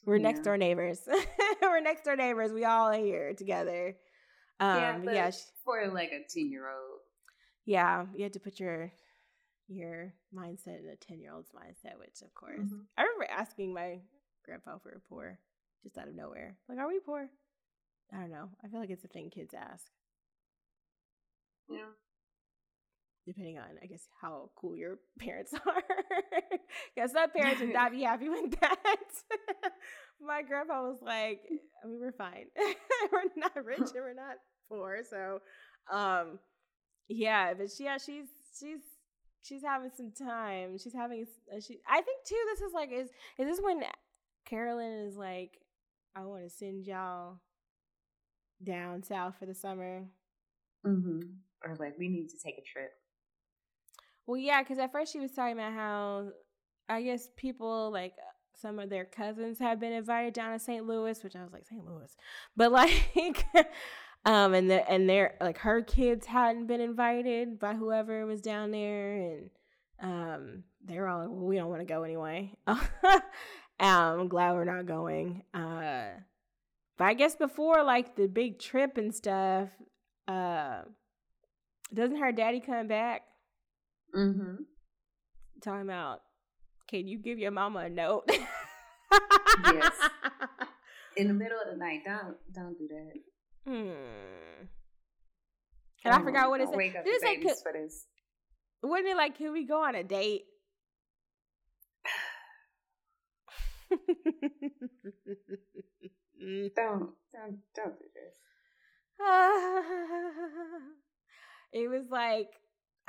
We're 0.05 0.17
next 0.17 0.41
door 0.41 0.57
neighbors. 0.57 0.99
We're 1.61 1.79
next 1.81 2.03
door 2.05 2.15
neighbors. 2.15 2.51
We 2.51 2.65
all 2.65 2.87
are 2.89 2.97
here 2.97 3.33
together. 3.33 3.95
Um, 4.59 4.77
yeah, 4.77 4.97
but 5.03 5.13
yeah, 5.13 5.29
sh- 5.29 5.37
for 5.63 5.87
like 5.93 6.11
a 6.11 6.21
ten 6.27 6.49
year 6.49 6.67
old. 6.69 6.99
yeah. 7.65 8.05
You 8.15 8.23
had 8.23 8.33
to 8.33 8.39
put 8.39 8.59
your 8.59 8.91
your 9.67 10.13
mindset 10.35 10.79
in 10.79 10.89
a 10.91 10.95
ten 10.95 11.19
year 11.19 11.31
old's 11.33 11.51
mindset, 11.51 11.99
which 11.99 12.21
of 12.23 12.33
course 12.33 12.59
Mhm. 12.59 12.85
I 12.97 13.03
remember 13.03 13.27
asking 13.29 13.73
my 13.73 14.01
grandpa 14.43 14.79
for 14.79 14.89
were 14.93 15.01
poor, 15.07 15.39
just 15.83 15.97
out 15.97 16.07
of 16.07 16.15
nowhere. 16.15 16.57
Like, 16.67 16.79
are 16.79 16.87
we 16.87 16.99
poor? 16.99 17.29
I 18.11 18.17
don't 18.21 18.31
know. 18.31 18.49
I 18.63 18.67
feel 18.67 18.79
like 18.79 18.89
it's 18.89 19.05
a 19.05 19.07
thing 19.07 19.29
kids 19.29 19.53
ask, 19.53 19.85
Yeah. 21.69 21.85
Depending 23.26 23.57
on, 23.57 23.65
I 23.82 23.86
guess, 23.86 24.07
how 24.22 24.49
cool 24.55 24.76
your 24.76 24.97
parents 25.19 25.53
are. 25.53 25.84
yeah, 26.95 27.07
some 27.07 27.32
parents 27.32 27.61
would 27.61 27.74
not 27.74 27.91
be 27.91 28.03
happy 28.03 28.30
with 28.30 28.59
that. 28.59 28.78
my 30.26 30.41
grandpa 30.41 30.82
was 30.84 30.99
like, 31.01 31.41
I 31.84 31.88
mean, 31.88 31.99
we're 31.99 32.11
fine. 32.11 32.45
we're 33.11 33.24
not 33.36 33.65
rich 33.65 33.80
and 33.80 34.03
we're 34.03 34.13
not 34.13 34.38
poor. 34.69 34.99
So, 35.09 35.39
um, 35.91 36.39
yeah, 37.07 37.53
but 37.53 37.69
she, 37.76 37.84
yeah, 37.86 37.97
she's, 37.97 38.28
she's, 38.59 38.82
she's 39.43 39.63
having 39.63 39.91
some 39.95 40.11
time. 40.11 40.78
She's 40.78 40.93
having, 40.93 41.26
uh, 41.51 41.59
she, 41.59 41.80
I 41.88 42.01
think 42.01 42.26
too, 42.26 42.39
this 42.51 42.61
is 42.61 42.74
like, 42.74 42.91
is, 42.91 43.09
is 43.38 43.47
this 43.47 43.59
when 43.61 43.82
Carolyn 44.45 45.07
is 45.07 45.15
like, 45.15 45.51
I 46.15 46.26
want 46.26 46.43
to 46.43 46.49
send 46.49 46.86
y'all 46.86 47.39
down 48.63 49.03
south 49.03 49.36
for 49.39 49.45
the 49.45 49.55
summer. 49.55 50.05
Mm-hmm. 50.86 51.19
Or 51.63 51.76
like, 51.80 51.97
we 51.97 52.09
need 52.09 52.30
to 52.30 52.38
take 52.43 52.57
a 52.57 52.63
trip. 52.63 52.91
Well, 54.26 54.38
yeah, 54.38 54.61
because 54.61 54.80
at 54.80 54.91
first 54.91 55.11
she 55.11 55.19
was 55.19 55.32
talking 55.32 55.53
about 55.53 55.74
how 55.74 56.30
I 56.88 57.01
guess 57.01 57.30
people 57.36 57.91
like 57.91 58.13
some 58.55 58.80
of 58.80 58.89
their 58.89 59.05
cousins 59.05 59.59
have 59.59 59.80
been 59.80 59.93
invited 59.93 60.34
down 60.34 60.53
to 60.53 60.59
St. 60.59 60.86
Louis, 60.86 61.22
which 61.24 61.36
I 61.36 61.43
was 61.43 61.51
like 61.51 61.65
St. 61.65 61.84
Louis, 61.86 62.15
but 62.55 62.72
like, 62.72 63.45
um, 64.26 64.53
and 64.53 64.69
the 64.69 64.89
and 64.89 65.09
their 65.09 65.36
like 65.41 65.57
her 65.59 65.82
kids 65.82 66.26
hadn't 66.26 66.67
been 66.67 66.82
invited 66.82 67.59
by 67.59 67.74
whoever 67.74 68.26
was 68.26 68.41
down 68.41 68.72
there, 68.72 69.15
and 69.15 69.49
um, 70.01 70.63
they 70.86 70.97
were 70.97 71.07
all 71.07 71.19
like, 71.19 71.30
well, 71.30 71.45
we 71.45 71.55
don't 71.55 71.69
want 71.69 71.82
to 71.82 71.86
go 71.86 72.03
anyway. 72.03 72.53
um, 72.67 72.82
I'm 73.80 74.28
glad 74.28 74.53
we're 74.53 74.65
not 74.65 74.86
going. 74.86 75.43
Uh, 75.53 76.05
but 76.97 77.05
I 77.05 77.13
guess 77.13 77.36
before 77.36 77.84
like 77.84 78.15
the 78.15 78.28
big 78.28 78.59
trip 78.59 78.97
and 78.97 79.13
stuff, 79.13 79.69
uh, 80.28 80.82
doesn't 81.93 82.17
her 82.17 82.32
daddy 82.32 82.59
come 82.59 82.88
back? 82.88 83.24
Mm-hmm. 84.16 84.55
Time 85.64 85.89
out. 85.89 86.20
can 86.88 87.07
you 87.07 87.18
give 87.20 87.39
your 87.39 87.51
mama 87.51 87.80
a 87.80 87.89
note? 87.89 88.24
yes. 88.30 89.93
In 91.18 91.28
the 91.28 91.34
middle 91.34 91.57
of 91.64 91.72
the 91.72 91.78
night, 91.78 92.01
don't 92.05 92.36
don't 92.53 92.78
do 92.78 92.88
that. 92.88 93.14
Hmm. 93.66 94.68
And 96.03 96.14
I 96.16 96.22
forgot 96.24 96.49
what 96.49 96.62
it 96.62 96.70
said. 96.70 96.78
Wake 96.78 96.95
up 96.95 97.05
Did 97.05 97.22
the 97.22 97.26
say 97.26 97.38
babies 97.38 97.62
for 97.62 97.72
this. 97.74 98.07
Wasn't 98.82 99.07
it 99.07 99.16
like, 99.16 99.38
can 99.38 99.51
we 99.51 99.66
go 99.68 99.84
on 99.84 99.93
a 99.95 100.03
date? 100.03 100.45
Don't 106.76 107.12
don't 107.32 107.59
don't 107.76 107.99
do 107.99 108.05
this. 108.16 108.36
it 111.74 111.88
was 111.88 112.09
like 112.09 112.49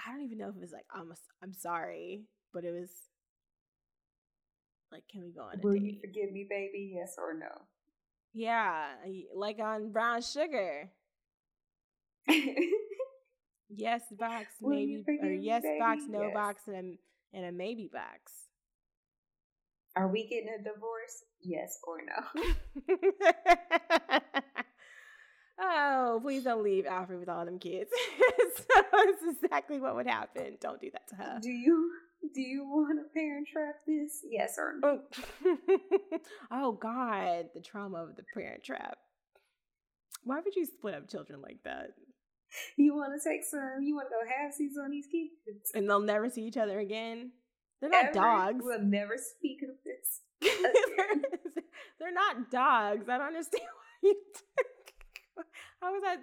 I 0.06 0.10
don't 0.12 0.22
even 0.22 0.38
know 0.38 0.48
if 0.48 0.56
it 0.56 0.60
was 0.60 0.72
like 0.72 0.86
I'm 0.94 1.12
I'm 1.42 1.52
sorry, 1.54 2.24
but 2.52 2.64
it 2.64 2.72
was 2.72 2.90
like, 4.90 5.04
can 5.10 5.22
we 5.22 5.30
go 5.30 5.42
on 5.42 5.54
a 5.54 5.62
Will 5.62 5.74
date? 5.74 5.82
you 5.82 6.00
forgive 6.00 6.32
me, 6.32 6.46
baby? 6.48 6.92
Yes 6.94 7.14
or 7.18 7.34
no? 7.34 7.62
Yeah, 8.34 8.86
like 9.34 9.58
on 9.58 9.92
brown 9.92 10.22
sugar. 10.22 10.90
Yes 13.74 14.02
box, 14.12 14.46
maybe, 14.60 15.02
or 15.22 15.28
me, 15.30 15.38
yes 15.40 15.62
box, 15.78 16.02
no 16.08 16.24
Yes. 16.24 16.34
box, 16.34 16.62
and 16.68 16.76
a, 16.76 16.98
and 17.36 17.46
a 17.46 17.52
maybe 17.52 17.88
box. 17.92 18.32
Are 19.96 20.08
we 20.08 20.26
getting 20.28 20.48
a 20.48 20.58
divorce? 20.62 21.24
Yes 21.40 21.78
or 21.86 21.98
no? 22.04 22.42
oh, 25.62 26.20
please 26.22 26.44
don't 26.44 26.62
leave 26.62 26.84
Alfre 26.84 27.18
with 27.18 27.28
all 27.28 27.44
them 27.44 27.58
kids. 27.58 27.90
so 28.56 28.82
it's 28.92 29.42
exactly 29.42 29.80
what 29.80 29.94
would 29.96 30.06
happen. 30.06 30.56
Don't 30.60 30.80
do 30.80 30.90
that 30.92 31.08
to 31.08 31.14
her. 31.16 31.38
Do 31.40 31.50
you 31.50 31.90
do 32.34 32.40
you 32.40 32.64
want 32.64 32.98
to 33.00 33.12
parent 33.12 33.48
trap 33.52 33.76
this? 33.86 34.24
Yes 34.28 34.56
or 34.58 34.74
no? 34.80 35.00
Oh. 35.44 36.18
oh 36.52 36.72
God, 36.72 37.46
the 37.54 37.60
trauma 37.60 38.02
of 38.02 38.16
the 38.16 38.24
parent 38.34 38.62
trap. 38.62 38.98
Why 40.24 40.40
would 40.40 40.54
you 40.54 40.66
split 40.66 40.94
up 40.94 41.08
children 41.08 41.40
like 41.42 41.58
that? 41.64 41.90
You 42.76 42.94
want 42.94 43.12
to 43.20 43.28
take 43.28 43.44
some? 43.44 43.78
You 43.82 43.94
want 43.96 44.08
to 44.08 44.14
go 44.14 44.30
half 44.30 44.54
seas 44.54 44.76
on 44.82 44.90
these 44.90 45.06
kids? 45.06 45.72
And 45.74 45.88
they'll 45.88 46.00
never 46.00 46.28
see 46.28 46.42
each 46.42 46.56
other 46.56 46.78
again. 46.78 47.32
They're 47.80 47.90
not 47.90 48.04
Ever. 48.04 48.14
dogs. 48.14 48.64
We'll 48.64 48.82
never 48.82 49.16
speak 49.16 49.62
of 49.62 49.70
this. 49.84 50.20
they're, 50.40 51.52
they're 51.98 52.12
not 52.12 52.50
dogs. 52.50 53.08
I 53.08 53.18
don't 53.18 53.28
understand 53.28 53.64
why 53.64 54.10
you. 54.10 54.16
how 55.80 55.94
is 55.96 56.02
that? 56.02 56.18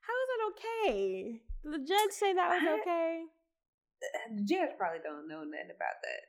How 0.00 0.14
is 0.22 0.28
that 0.30 0.42
okay? 0.52 1.40
Did 1.64 1.72
the 1.74 1.78
judge 1.86 2.10
say 2.12 2.32
that 2.34 2.48
was 2.50 2.62
I- 2.62 2.80
okay? 2.80 3.22
The 4.36 4.42
judge 4.44 4.70
probably 4.78 5.00
don't 5.02 5.26
know 5.28 5.42
nothing 5.44 5.70
about 5.74 5.98
that. 6.04 6.22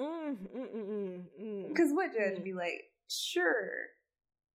Mm, 0.00 0.36
mm, 0.56 0.74
mm, 0.74 1.24
mm. 1.40 1.68
Because 1.68 1.92
what 1.92 2.12
judge 2.14 2.38
Mm. 2.38 2.44
be 2.44 2.52
like, 2.54 2.84
sure, 3.10 3.70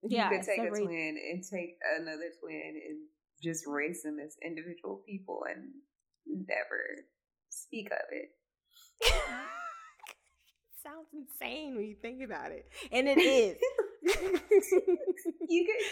Yeah, 0.03 0.31
you 0.31 0.37
could 0.37 0.45
take 0.45 0.55
separate- 0.61 0.81
a 0.83 0.85
twin 0.85 1.17
and 1.31 1.43
take 1.43 1.77
another 1.99 2.31
twin 2.41 2.81
and 2.87 3.07
just 3.43 3.67
raise 3.67 4.01
them 4.01 4.17
as 4.19 4.35
individual 4.43 5.03
people 5.05 5.45
and 5.49 5.71
never 6.25 7.05
speak 7.49 7.91
of 7.91 7.99
it. 8.11 8.31
Sounds 10.83 11.07
insane 11.13 11.75
when 11.75 11.85
you 11.85 11.95
think 12.01 12.23
about 12.23 12.51
it, 12.51 12.65
and 12.91 13.07
it 13.09 13.17
is. 13.19 13.57
you 15.49 15.65
could 15.65 15.85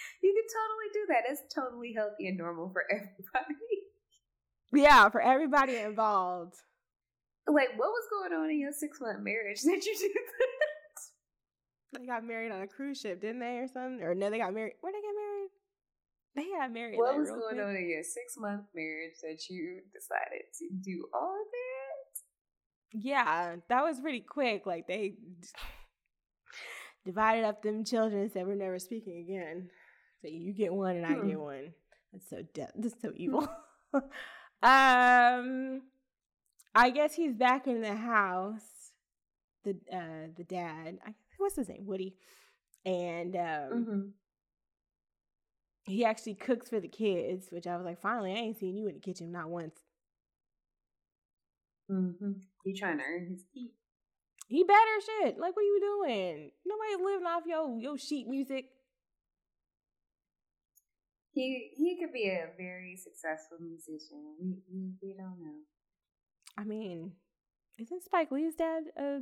you 0.22 0.34
could 0.34 0.50
totally 0.50 0.90
do 0.92 1.02
that. 1.08 1.30
It's 1.30 1.42
totally 1.54 1.92
healthy 1.96 2.28
and 2.28 2.38
normal 2.38 2.70
for 2.70 2.84
everybody. 2.90 3.56
yeah, 4.72 5.08
for 5.08 5.20
everybody 5.20 5.76
involved. 5.76 6.54
like, 7.46 7.70
what 7.76 7.90
was 7.90 8.06
going 8.10 8.32
on 8.32 8.50
in 8.50 8.60
your 8.60 8.72
six 8.72 9.00
month 9.00 9.20
marriage 9.22 9.60
that 9.62 9.84
you 9.84 9.94
did 9.98 10.12
that? 10.14 12.00
They 12.00 12.06
got 12.06 12.24
married 12.24 12.52
on 12.52 12.62
a 12.62 12.68
cruise 12.68 13.00
ship, 13.00 13.20
didn't 13.20 13.40
they, 13.40 13.58
or 13.58 13.66
something? 13.66 14.02
Or 14.02 14.14
no, 14.14 14.30
they 14.30 14.38
got 14.38 14.54
married. 14.54 14.74
Where 14.80 14.92
did 14.92 14.98
they 14.98 15.06
get 15.06 15.14
married? 15.16 15.50
They 16.36 16.46
got 16.56 16.72
married. 16.72 16.96
What 16.96 17.10
like, 17.10 17.18
was 17.18 17.30
going 17.30 17.56
quick. 17.56 17.66
on 17.66 17.76
in 17.76 17.88
your 17.88 18.04
six 18.04 18.36
month 18.38 18.66
marriage 18.74 19.14
that 19.22 19.48
you 19.48 19.80
decided 19.92 20.46
to 20.58 20.68
do 20.80 21.06
all 21.12 21.34
of 21.34 21.46
that? 21.50 23.00
Yeah, 23.02 23.56
that 23.68 23.82
was 23.82 24.00
pretty 24.00 24.20
quick. 24.20 24.66
Like 24.66 24.86
they 24.86 25.14
divided 27.04 27.44
up 27.44 27.62
them 27.62 27.84
children 27.84 28.22
and 28.22 28.32
said 28.32 28.46
we're 28.46 28.54
never 28.54 28.78
speaking 28.78 29.24
again. 29.28 29.68
So 30.22 30.28
you 30.28 30.52
get 30.52 30.72
one 30.72 30.96
and 30.96 31.06
I 31.06 31.14
Hmm. 31.14 31.28
get 31.28 31.40
one. 31.40 31.72
That's 32.12 32.28
so 32.28 32.42
de- 32.54 32.72
that's 32.76 33.00
so 33.00 33.12
evil. 33.16 33.48
um, 33.94 35.82
I 36.74 36.90
guess 36.92 37.14
he's 37.14 37.34
back 37.34 37.66
in 37.66 37.80
the 37.80 37.94
house. 37.94 38.92
The 39.64 39.76
uh 39.92 40.28
the 40.36 40.44
dad, 40.44 40.98
I, 41.06 41.14
what's 41.38 41.56
his 41.56 41.68
name, 41.68 41.84
Woody, 41.86 42.16
and 42.84 43.36
um 43.36 43.42
Mm-hmm. 43.42 44.00
he 45.84 46.04
actually 46.04 46.34
cooks 46.34 46.68
for 46.70 46.80
the 46.80 46.88
kids, 46.88 47.48
which 47.50 47.66
I 47.66 47.76
was 47.76 47.84
like, 47.84 48.00
finally, 48.00 48.32
I 48.32 48.36
ain't 48.36 48.58
seen 48.58 48.76
you 48.76 48.86
in 48.88 48.94
the 48.94 49.00
kitchen 49.00 49.30
not 49.32 49.48
once. 49.50 49.76
Mm-hmm. 51.90 52.32
He 52.64 52.72
trying 52.78 52.98
to 52.98 53.04
earn 53.04 53.26
his 53.30 53.44
keep. 53.52 53.72
He 54.48 54.64
better 54.64 54.78
shit. 55.04 55.38
Like, 55.38 55.54
what 55.54 55.62
are 55.62 55.64
you 55.64 55.80
doing? 55.80 56.50
Nobody's 56.66 57.04
living 57.04 57.26
off 57.26 57.42
your 57.46 57.78
your 57.78 57.98
sheet 57.98 58.26
music. 58.28 58.66
He 61.32 61.70
he 61.76 61.98
could 62.00 62.12
be 62.12 62.28
a 62.28 62.48
very 62.56 62.96
successful 62.96 63.58
musician. 63.60 64.34
We 64.40 64.56
we, 64.72 64.90
we 65.02 65.14
don't 65.14 65.38
know. 65.40 65.54
I 66.58 66.64
mean, 66.64 67.12
isn't 67.78 68.02
Spike 68.02 68.30
Lee's 68.32 68.54
dad 68.56 68.84
a 68.96 69.20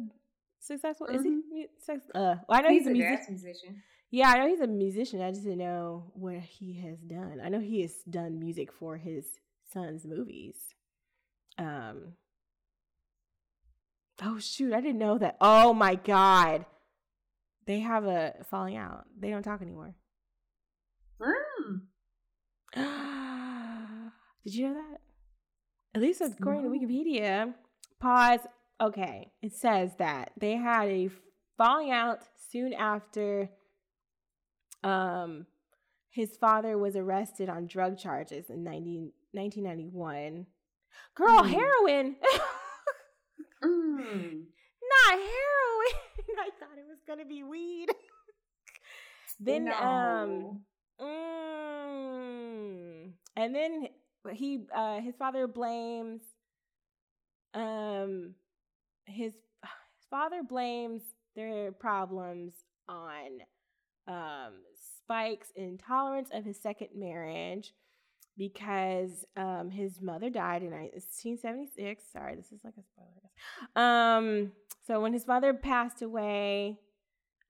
successful? 0.58 1.06
Is 1.06 1.22
he 1.22 1.30
Mhm. 1.30 1.64
sex? 1.78 2.04
Uh, 2.14 2.36
well, 2.48 2.58
I 2.58 2.62
know 2.62 2.70
he's, 2.70 2.86
a 2.86 2.90
a 2.90 2.92
musician. 2.92 3.34
musician. 3.34 3.82
Yeah, 4.10 4.30
I 4.30 4.38
know 4.38 4.48
he's 4.48 4.60
a 4.60 4.66
musician. 4.66 5.20
I 5.20 5.30
just 5.30 5.42
didn't 5.44 5.58
know 5.58 6.10
what 6.14 6.36
he 6.38 6.72
has 6.80 6.98
done. 7.00 7.40
I 7.44 7.50
know 7.50 7.60
he 7.60 7.82
has 7.82 7.94
done 8.08 8.38
music 8.40 8.72
for 8.72 8.96
his 8.96 9.26
son's 9.70 10.06
movies. 10.06 10.56
Um. 11.58 12.14
Oh 14.22 14.38
shoot! 14.38 14.72
I 14.72 14.80
didn't 14.80 14.98
know 14.98 15.18
that. 15.18 15.36
Oh 15.40 15.72
my 15.74 15.94
god, 15.94 16.64
they 17.66 17.80
have 17.80 18.04
a 18.04 18.34
falling 18.50 18.76
out. 18.76 19.04
They 19.18 19.30
don't 19.30 19.42
talk 19.44 19.60
anymore. 19.62 19.94
Did 24.44 24.54
you 24.54 24.68
know 24.68 24.74
that? 24.74 25.00
At 25.94 26.02
least 26.02 26.20
according 26.20 26.64
No. 26.64 26.72
to 26.72 26.78
Wikipedia. 26.86 27.54
Pause. 28.00 28.46
Okay. 28.80 29.32
It 29.42 29.52
says 29.54 29.92
that 29.98 30.32
they 30.38 30.56
had 30.56 30.88
a 30.88 31.10
falling 31.56 31.90
out 31.90 32.20
soon 32.50 32.72
after 32.72 33.48
um 34.84 35.46
his 36.10 36.36
father 36.36 36.78
was 36.78 36.94
arrested 36.96 37.48
on 37.48 37.66
drug 37.66 37.98
charges 37.98 38.48
in 38.50 38.62
90, 38.64 39.12
1991. 39.32 40.46
Girl, 41.14 41.40
Mm. 41.42 41.50
heroin. 41.50 42.16
Mm. 43.62 44.44
Not 44.90 45.12
heroin. 45.12 45.94
I 46.38 46.50
thought 46.60 46.78
it 46.78 46.86
was 46.88 46.98
going 47.06 47.18
to 47.18 47.24
be 47.24 47.42
weed. 47.42 47.88
then 49.40 49.68
um 49.68 50.28
No. 50.40 50.60
Mm. 51.00 52.48
And 53.36 53.54
then 53.54 53.88
he 54.32 54.66
uh 54.74 55.00
his 55.00 55.14
father 55.16 55.46
blames 55.46 56.20
um 57.54 58.34
his 59.06 59.32
his 59.62 60.06
father 60.10 60.42
blames 60.42 61.02
their 61.34 61.72
problems 61.72 62.52
on 62.88 63.40
um 64.06 64.54
Spike's 64.98 65.52
intolerance 65.56 66.30
of 66.32 66.44
his 66.44 66.60
second 66.60 66.88
marriage 66.94 67.72
because 68.36 69.24
um 69.36 69.70
his 69.70 70.00
mother 70.00 70.30
died 70.30 70.62
in 70.62 70.70
1976. 70.70 72.04
Sorry, 72.12 72.34
this 72.34 72.52
is 72.52 72.64
like 72.64 72.74
a 72.76 72.82
spoiler. 72.82 73.30
Um 73.76 74.52
so 74.86 75.00
when 75.00 75.12
his 75.12 75.26
mother 75.26 75.54
passed 75.54 76.02
away, 76.02 76.78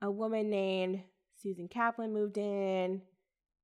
a 0.03 0.11
woman 0.11 0.51
named 0.51 1.03
Susan 1.41 1.69
Kaplan 1.69 2.13
moved 2.13 2.37
in 2.37 3.03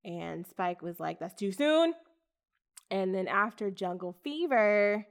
and 0.04 0.46
Spike 0.46 0.82
was 0.82 1.00
like, 1.00 1.18
That's 1.18 1.34
too 1.34 1.52
soon. 1.52 1.94
And 2.90 3.14
then 3.14 3.28
after 3.28 3.70
Jungle 3.70 4.16
Fever, 4.22 5.06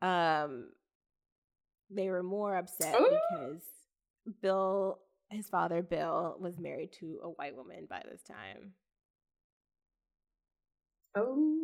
um, 0.00 0.70
they 1.90 2.08
were 2.08 2.22
more 2.22 2.56
upset 2.56 2.94
Ooh. 2.94 3.18
because 3.30 3.62
Bill, 4.42 4.98
his 5.30 5.48
father 5.48 5.82
Bill, 5.82 6.36
was 6.40 6.58
married 6.58 6.92
to 7.00 7.20
a 7.22 7.28
white 7.28 7.56
woman 7.56 7.86
by 7.88 8.02
this 8.10 8.22
time. 8.22 8.72
Oh. 11.14 11.58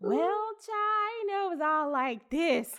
Well, 0.00 0.16
child, 0.64 1.12
you 1.20 1.26
know, 1.26 1.46
it 1.46 1.50
was 1.50 1.60
all 1.60 1.90
like 1.90 2.28
this. 2.30 2.72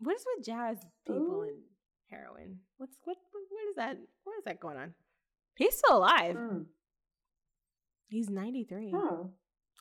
What 0.00 0.16
is 0.16 0.24
with 0.36 0.46
jazz 0.46 0.78
people 1.06 1.40
Ooh. 1.40 1.42
and 1.42 1.58
heroin? 2.10 2.58
What's 2.76 2.96
what? 3.04 3.16
What 3.32 3.42
what 3.50 3.68
is 3.70 3.76
that? 3.76 3.96
What 4.24 4.38
is 4.38 4.44
that 4.44 4.60
going 4.60 4.76
on? 4.76 4.94
He's 5.56 5.76
still 5.76 5.98
alive. 5.98 6.36
Mm. 6.36 6.64
He's 8.08 8.28
ninety 8.30 8.64
three. 8.64 8.92
Oh. 8.94 9.30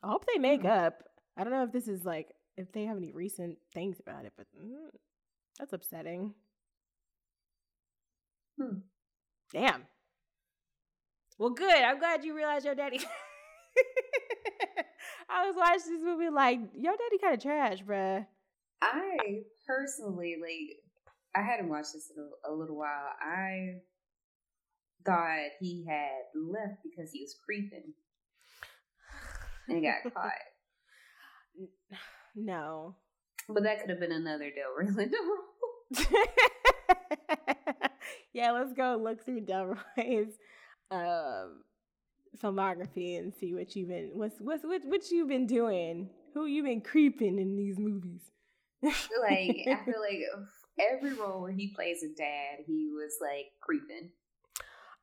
I 0.04 0.08
hope 0.10 0.26
they 0.32 0.40
make 0.40 0.62
Hmm. 0.62 0.68
up. 0.68 1.04
I 1.36 1.44
don't 1.44 1.54
know 1.54 1.64
if 1.64 1.72
this 1.72 1.88
is 1.88 2.04
like 2.06 2.34
if 2.56 2.72
they 2.72 2.86
have 2.86 2.98
any 2.98 3.12
recent 3.12 3.58
things 3.74 4.00
about 4.00 4.26
it, 4.26 4.34
but 4.38 4.48
mm, 4.60 4.90
that's 5.60 5.74
upsetting. 5.74 6.34
Hmm. 8.60 8.80
Damn. 9.54 9.84
Well, 11.38 11.52
good. 11.52 11.72
I'm 11.72 12.00
glad 12.00 12.24
you 12.26 12.36
realized 12.36 12.66
your 12.66 12.74
daddy. 12.76 13.00
I 15.30 15.46
was 15.48 15.56
watching 15.56 15.94
this 15.94 16.02
movie 16.04 16.30
like 16.30 16.60
your 16.74 16.94
daddy 16.94 17.18
kind 17.22 17.34
of 17.36 17.42
trash, 17.42 17.84
bruh. 17.84 18.26
I 18.82 19.18
personally 19.68 20.36
like. 20.42 20.78
I 21.38 21.42
hadn't 21.42 21.70
watched 21.70 21.94
this 21.94 22.12
in 22.16 22.24
a, 22.24 22.52
a 22.52 22.54
little 22.54 22.78
while. 22.78 23.10
I 23.22 23.82
thought 25.06 25.52
he 25.60 25.86
had 25.88 26.24
left 26.36 26.80
because 26.84 27.12
he 27.12 27.22
was 27.22 27.36
creeping 27.46 27.94
and 29.68 29.84
got 29.84 30.04
caught. 30.14 30.32
No. 32.36 32.96
But 33.48 33.64
that 33.64 33.80
could 33.80 33.90
have 33.92 34.00
been 34.00 34.12
another 34.12 34.46
Delroy 34.46 34.96
Lindo. 34.96 35.12
yeah, 38.34 38.52
let's 38.52 38.74
go 38.74 39.00
look 39.02 39.24
through 39.24 39.42
Delroy's 39.42 40.34
um, 40.90 41.62
filmography 42.42 43.20
and 43.20 43.34
see 43.34 43.54
what 43.54 43.76
you've 43.76 43.90
been 43.90 44.12
what's 44.14 44.40
what's 44.40 44.64
what 44.64 44.82
what 44.86 45.12
you've 45.12 45.30
been 45.30 45.46
doing. 45.46 46.10
Who 46.34 46.46
you 46.46 46.64
been 46.64 46.82
creeping 46.82 47.40
in 47.40 47.56
these 47.56 47.80
movies? 47.80 48.22
like 48.84 49.66
I 49.68 49.86
feel 49.86 50.02
like 50.02 50.20
every 50.80 51.14
role 51.14 51.42
where 51.42 51.52
he 51.52 51.68
plays 51.68 52.04
a 52.04 52.10
dad, 52.10 52.64
he 52.66 52.90
was 52.94 53.18
like 53.22 53.52
creeping. 53.62 54.10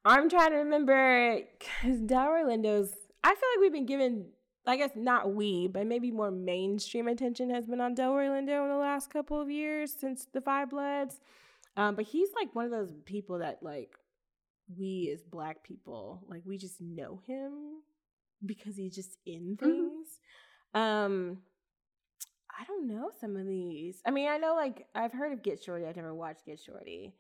I'm 0.05 0.29
trying 0.29 0.51
to 0.51 0.57
remember 0.57 1.41
because 1.59 2.01
Delroy 2.01 2.45
Lindo's. 2.45 2.93
I 3.23 3.29
feel 3.29 3.49
like 3.55 3.61
we've 3.61 3.73
been 3.73 3.87
given, 3.87 4.27
I 4.67 4.77
guess 4.77 4.91
not 4.95 5.35
we, 5.35 5.67
but 5.67 5.87
maybe 5.87 6.11
more 6.11 6.31
mainstream 6.31 7.09
attention 7.09 7.49
has 7.51 7.67
been 7.67 7.81
on 7.81 7.97
Delroy 7.97 8.29
Lindo 8.29 8.63
in 8.65 8.69
the 8.69 8.77
last 8.77 9.11
couple 9.11 9.41
of 9.41 9.51
years 9.51 9.95
since 9.99 10.27
the 10.33 10.43
Five 10.43 10.71
Bloods. 10.71 11.21
Um, 11.77 11.95
but 11.97 12.05
he's 12.05 12.29
like 12.37 12.55
one 12.55 12.67
of 12.67 12.71
those 12.71 12.93
people 13.07 13.39
that 13.39 13.63
like 13.63 13.97
we 14.79 15.11
as 15.13 15.23
black 15.23 15.63
people 15.65 16.23
like 16.29 16.43
we 16.47 16.57
just 16.57 16.81
know 16.81 17.21
him 17.27 17.83
because 18.45 18.77
he's 18.77 18.95
just 18.95 19.17
in 19.27 19.57
things. 19.57 20.21
Um, 20.75 21.39
I 22.59 22.65
don't 22.65 22.87
know 22.89 23.11
some 23.21 23.37
of 23.37 23.47
these. 23.47 24.01
I 24.07 24.11
mean, 24.11 24.29
I 24.29 24.39
know 24.39 24.55
like 24.55 24.87
I've 24.95 25.13
heard 25.13 25.33
of 25.33 25.43
Get 25.43 25.63
Shorty. 25.63 25.87
I've 25.87 25.97
never 25.97 26.15
watched 26.15 26.47
Get 26.47 26.61
Shorty. 26.61 27.15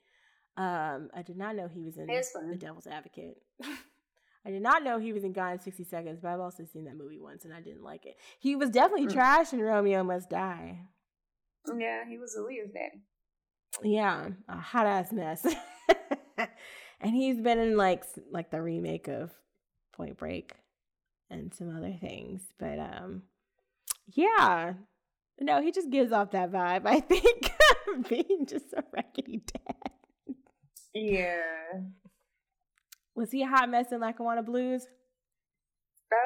Um, 0.57 1.11
I 1.15 1.23
did 1.23 1.37
not 1.37 1.57
know 1.57 1.67
he 1.67 1.83
was 1.83 1.97
in. 1.97 2.07
The 2.51 2.57
Devil's 2.57 2.87
Advocate. 2.87 3.37
I 4.47 4.51
did 4.51 4.63
not 4.63 4.85
know 4.85 4.99
he 4.99 5.13
was 5.13 5.25
in 5.25 5.33
Gone 5.33 5.53
in 5.53 5.59
60 5.61 5.85
Seconds, 5.85 6.21
but 6.23 6.29
I've 6.29 6.41
also 6.41 6.65
seen 6.65 6.85
that 6.85 6.97
movie 6.97 7.19
once 7.19 7.45
and 7.45 7.55
I 7.55 7.61
didn't 7.63 7.83
like 7.83 8.05
it. 8.07 8.17
He 8.39 8.55
was 8.55 8.71
definitely 8.71 9.07
Mm. 9.07 9.13
trash 9.15 9.53
in 9.53 9.61
Romeo 9.61 10.05
Must 10.05 10.29
Die. 10.29 10.81
Yeah, 11.79 12.05
he 12.07 12.19
was 12.19 12.37
Aaliyah's 12.39 12.73
daddy. 12.73 13.03
Yeah, 13.83 14.29
a 14.49 14.59
hot 14.59 14.87
ass 14.87 15.13
mess. 15.13 15.45
and 17.01 17.15
he's 17.15 17.41
been 17.41 17.59
in 17.59 17.77
like 17.77 18.05
like 18.31 18.51
the 18.51 18.61
remake 18.63 19.09
of 19.09 19.31
Point 19.95 20.19
Break 20.19 20.53
and 21.31 21.53
some 21.55 21.75
other 21.75 21.97
things, 22.01 22.43
but 22.59 22.79
um 22.79 23.23
yeah. 24.13 24.75
No, 25.41 25.61
he 25.61 25.73
just 25.73 25.91
gives 25.91 26.13
off 26.13 26.31
that 26.31 26.53
vibe. 26.53 26.87
I 26.87 27.01
think 27.01 27.53
being 28.09 28.47
just 28.47 28.73
a 28.73 28.85
raggedy 28.93 29.43
dad. 29.53 30.37
Yeah. 30.95 31.81
Was 33.15 33.31
he 33.31 33.43
a 33.43 33.47
hot 33.47 33.69
mess 33.69 33.93
in 33.93 34.01
Lackawanna 34.01 34.43
Blues? 34.43 34.87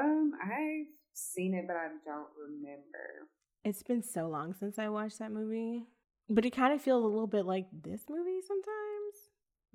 Um, 0.00 0.32
I've 0.42 0.86
seen 1.14 1.54
it, 1.54 1.64
but 1.66 1.76
I 1.76 1.88
don't 2.04 2.28
remember. 2.38 3.28
It's 3.64 3.82
been 3.82 4.02
so 4.02 4.28
long 4.28 4.54
since 4.54 4.78
I 4.78 4.88
watched 4.88 5.18
that 5.18 5.32
movie, 5.32 5.84
but 6.28 6.44
it 6.44 6.50
kind 6.54 6.72
of 6.72 6.80
feels 6.80 7.04
a 7.04 7.08
little 7.08 7.26
bit 7.26 7.46
like 7.46 7.66
this 7.72 8.02
movie 8.08 8.40
sometimes. 8.46 9.16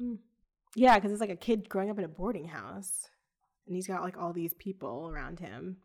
Mm. 0.01 0.17
Yeah, 0.75 0.95
because 0.95 1.11
it's 1.11 1.21
like 1.21 1.29
a 1.29 1.35
kid 1.35 1.69
growing 1.69 1.89
up 1.89 1.99
in 1.99 2.05
a 2.05 2.09
boarding 2.09 2.47
house, 2.47 3.09
and 3.67 3.75
he's 3.75 3.87
got 3.87 4.01
like 4.01 4.17
all 4.17 4.33
these 4.33 4.53
people 4.53 5.09
around 5.13 5.39
him. 5.39 5.77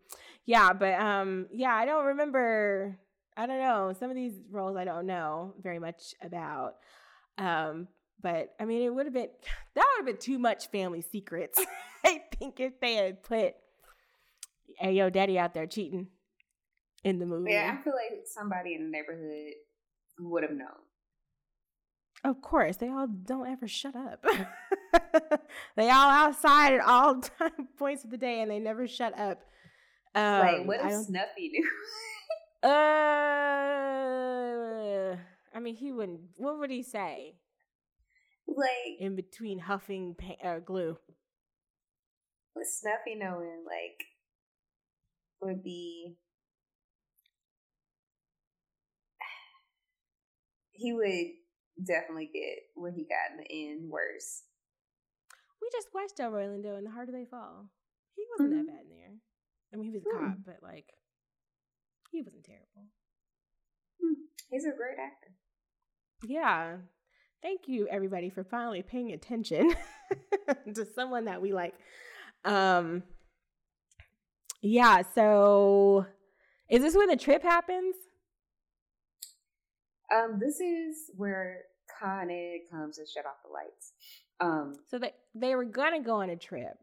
Yeah, 0.46 0.72
but 0.72 0.94
um, 0.94 1.46
yeah, 1.52 1.74
I 1.74 1.84
don't 1.84 2.06
remember. 2.06 2.98
I 3.38 3.46
don't 3.46 3.60
know 3.60 3.94
some 3.98 4.10
of 4.10 4.16
these 4.16 4.34
roles. 4.50 4.76
I 4.76 4.84
don't 4.84 5.06
know 5.06 5.54
very 5.62 5.78
much 5.78 6.12
about. 6.20 6.74
Um, 7.38 7.86
but 8.20 8.54
I 8.58 8.64
mean, 8.64 8.82
it 8.82 8.92
would 8.92 9.06
have 9.06 9.14
been 9.14 9.28
that 9.74 9.86
would 9.86 9.98
have 9.98 10.06
been 10.06 10.20
too 10.20 10.40
much 10.40 10.70
family 10.70 11.00
secrets. 11.00 11.64
I 12.04 12.22
think 12.36 12.58
if 12.58 12.80
they 12.80 12.94
had 12.94 13.22
put, 13.22 13.54
"Hey, 14.76 14.92
yo, 14.94 15.08
daddy 15.08 15.38
out 15.38 15.54
there 15.54 15.66
cheating," 15.66 16.08
in 17.04 17.20
the 17.20 17.26
movie. 17.26 17.52
Yeah, 17.52 17.76
I 17.78 17.82
feel 17.82 17.94
like 17.94 18.26
somebody 18.26 18.74
in 18.74 18.84
the 18.84 18.90
neighborhood 18.90 19.52
would 20.18 20.42
have 20.42 20.52
known. 20.52 20.68
Of 22.24 22.42
course, 22.42 22.76
they 22.76 22.88
all 22.88 23.06
don't 23.06 23.46
ever 23.46 23.68
shut 23.68 23.94
up. 23.94 24.24
they 25.76 25.88
all 25.88 26.10
outside 26.10 26.72
at 26.72 26.80
all 26.80 27.20
time 27.20 27.68
points 27.78 28.02
of 28.02 28.10
the 28.10 28.16
day, 28.16 28.40
and 28.40 28.50
they 28.50 28.58
never 28.58 28.88
shut 28.88 29.16
up. 29.16 29.44
Um, 30.16 30.40
like, 30.40 30.66
what 30.66 30.80
if 30.84 31.04
Snuffy 31.04 31.50
knew? 31.50 31.68
Uh, 32.62 32.68
I 35.54 35.60
mean, 35.60 35.76
he 35.76 35.92
wouldn't. 35.92 36.20
What 36.36 36.58
would 36.58 36.70
he 36.70 36.82
say 36.82 37.36
like, 38.46 38.98
in 38.98 39.14
between 39.16 39.58
huffing 39.60 40.14
pa- 40.16 40.42
uh, 40.48 40.58
glue? 40.60 40.98
with 42.56 42.66
Snuffy 42.68 43.14
knowing, 43.14 43.64
like, 43.66 44.04
would 45.40 45.62
be. 45.62 46.16
He 50.72 50.92
would 50.92 51.34
definitely 51.84 52.30
get 52.32 52.58
what 52.76 52.92
he 52.94 53.02
got 53.04 53.32
in 53.32 53.38
the 53.38 53.50
end 53.70 53.90
worse. 53.90 54.44
We 55.60 55.68
just 55.72 55.88
watched 55.92 56.16
Delroy 56.16 56.46
Lindo 56.46 56.78
in 56.78 56.84
The 56.84 56.90
Harder 56.90 57.10
They 57.10 57.24
Fall. 57.24 57.68
He 58.14 58.24
wasn't 58.30 58.54
Mhm. 58.54 58.58
that 58.58 58.66
bad 58.72 58.82
in 58.82 58.90
there. 58.90 59.14
I 59.72 59.76
mean, 59.76 59.86
he 59.86 59.90
was 59.90 60.04
a 60.04 60.06
Hmm. 60.08 60.24
cop, 60.24 60.38
but 60.46 60.62
like, 60.62 60.86
he 62.10 62.22
wasn't 62.22 62.44
terrible. 62.44 62.88
He's 64.50 64.64
a 64.64 64.76
great 64.76 64.98
actor. 64.98 65.32
Yeah. 66.26 66.76
Thank 67.42 67.62
you 67.68 67.86
everybody 67.88 68.30
for 68.30 68.44
finally 68.44 68.82
paying 68.82 69.12
attention 69.12 69.72
to 70.74 70.86
someone 70.94 71.26
that 71.26 71.40
we 71.42 71.52
like. 71.52 71.74
Um 72.44 73.02
Yeah, 74.62 75.02
so 75.14 76.06
is 76.70 76.82
this 76.82 76.96
when 76.96 77.08
the 77.08 77.16
trip 77.16 77.42
happens? 77.42 77.94
Um, 80.14 80.38
this 80.40 80.58
is 80.60 81.10
where 81.16 81.62
Con 82.00 82.30
Ed 82.30 82.60
comes 82.70 82.98
and 82.98 83.06
shut 83.06 83.26
off 83.26 83.42
the 83.44 83.52
lights. 83.52 83.92
Um, 84.40 84.74
So 84.90 84.98
they 84.98 85.12
they 85.34 85.54
were 85.54 85.64
gonna 85.64 86.00
go 86.02 86.14
on 86.22 86.30
a 86.30 86.36
trip. 86.36 86.78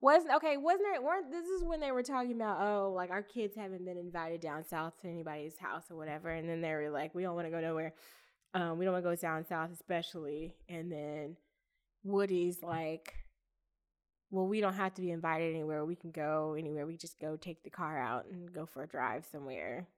Wasn't 0.00 0.32
okay, 0.34 0.56
wasn't 0.56 0.84
there 0.92 1.02
weren't 1.02 1.30
this 1.30 1.46
is 1.46 1.64
when 1.64 1.80
they 1.80 1.90
were 1.90 2.04
talking 2.04 2.32
about, 2.32 2.60
oh, 2.60 2.92
like 2.94 3.10
our 3.10 3.22
kids 3.22 3.56
haven't 3.56 3.84
been 3.84 3.96
invited 3.96 4.40
down 4.40 4.64
south 4.64 5.00
to 5.02 5.08
anybody's 5.08 5.58
house 5.58 5.84
or 5.90 5.96
whatever, 5.96 6.30
and 6.30 6.48
then 6.48 6.60
they 6.60 6.72
were 6.72 6.90
like, 6.90 7.14
We 7.14 7.22
don't 7.22 7.34
wanna 7.34 7.50
go 7.50 7.60
nowhere. 7.60 7.94
Um, 8.54 8.78
we 8.78 8.84
don't 8.84 8.94
wanna 8.94 9.02
go 9.02 9.16
down 9.16 9.44
south 9.44 9.70
especially. 9.72 10.54
And 10.68 10.90
then 10.92 11.36
Woody's 12.04 12.62
like, 12.62 13.12
Well, 14.30 14.46
we 14.46 14.60
don't 14.60 14.74
have 14.74 14.94
to 14.94 15.02
be 15.02 15.10
invited 15.10 15.52
anywhere. 15.52 15.84
We 15.84 15.96
can 15.96 16.12
go 16.12 16.54
anywhere. 16.56 16.86
We 16.86 16.96
just 16.96 17.18
go 17.18 17.36
take 17.36 17.64
the 17.64 17.70
car 17.70 17.98
out 17.98 18.26
and 18.30 18.52
go 18.52 18.66
for 18.66 18.84
a 18.84 18.88
drive 18.88 19.26
somewhere. 19.30 19.88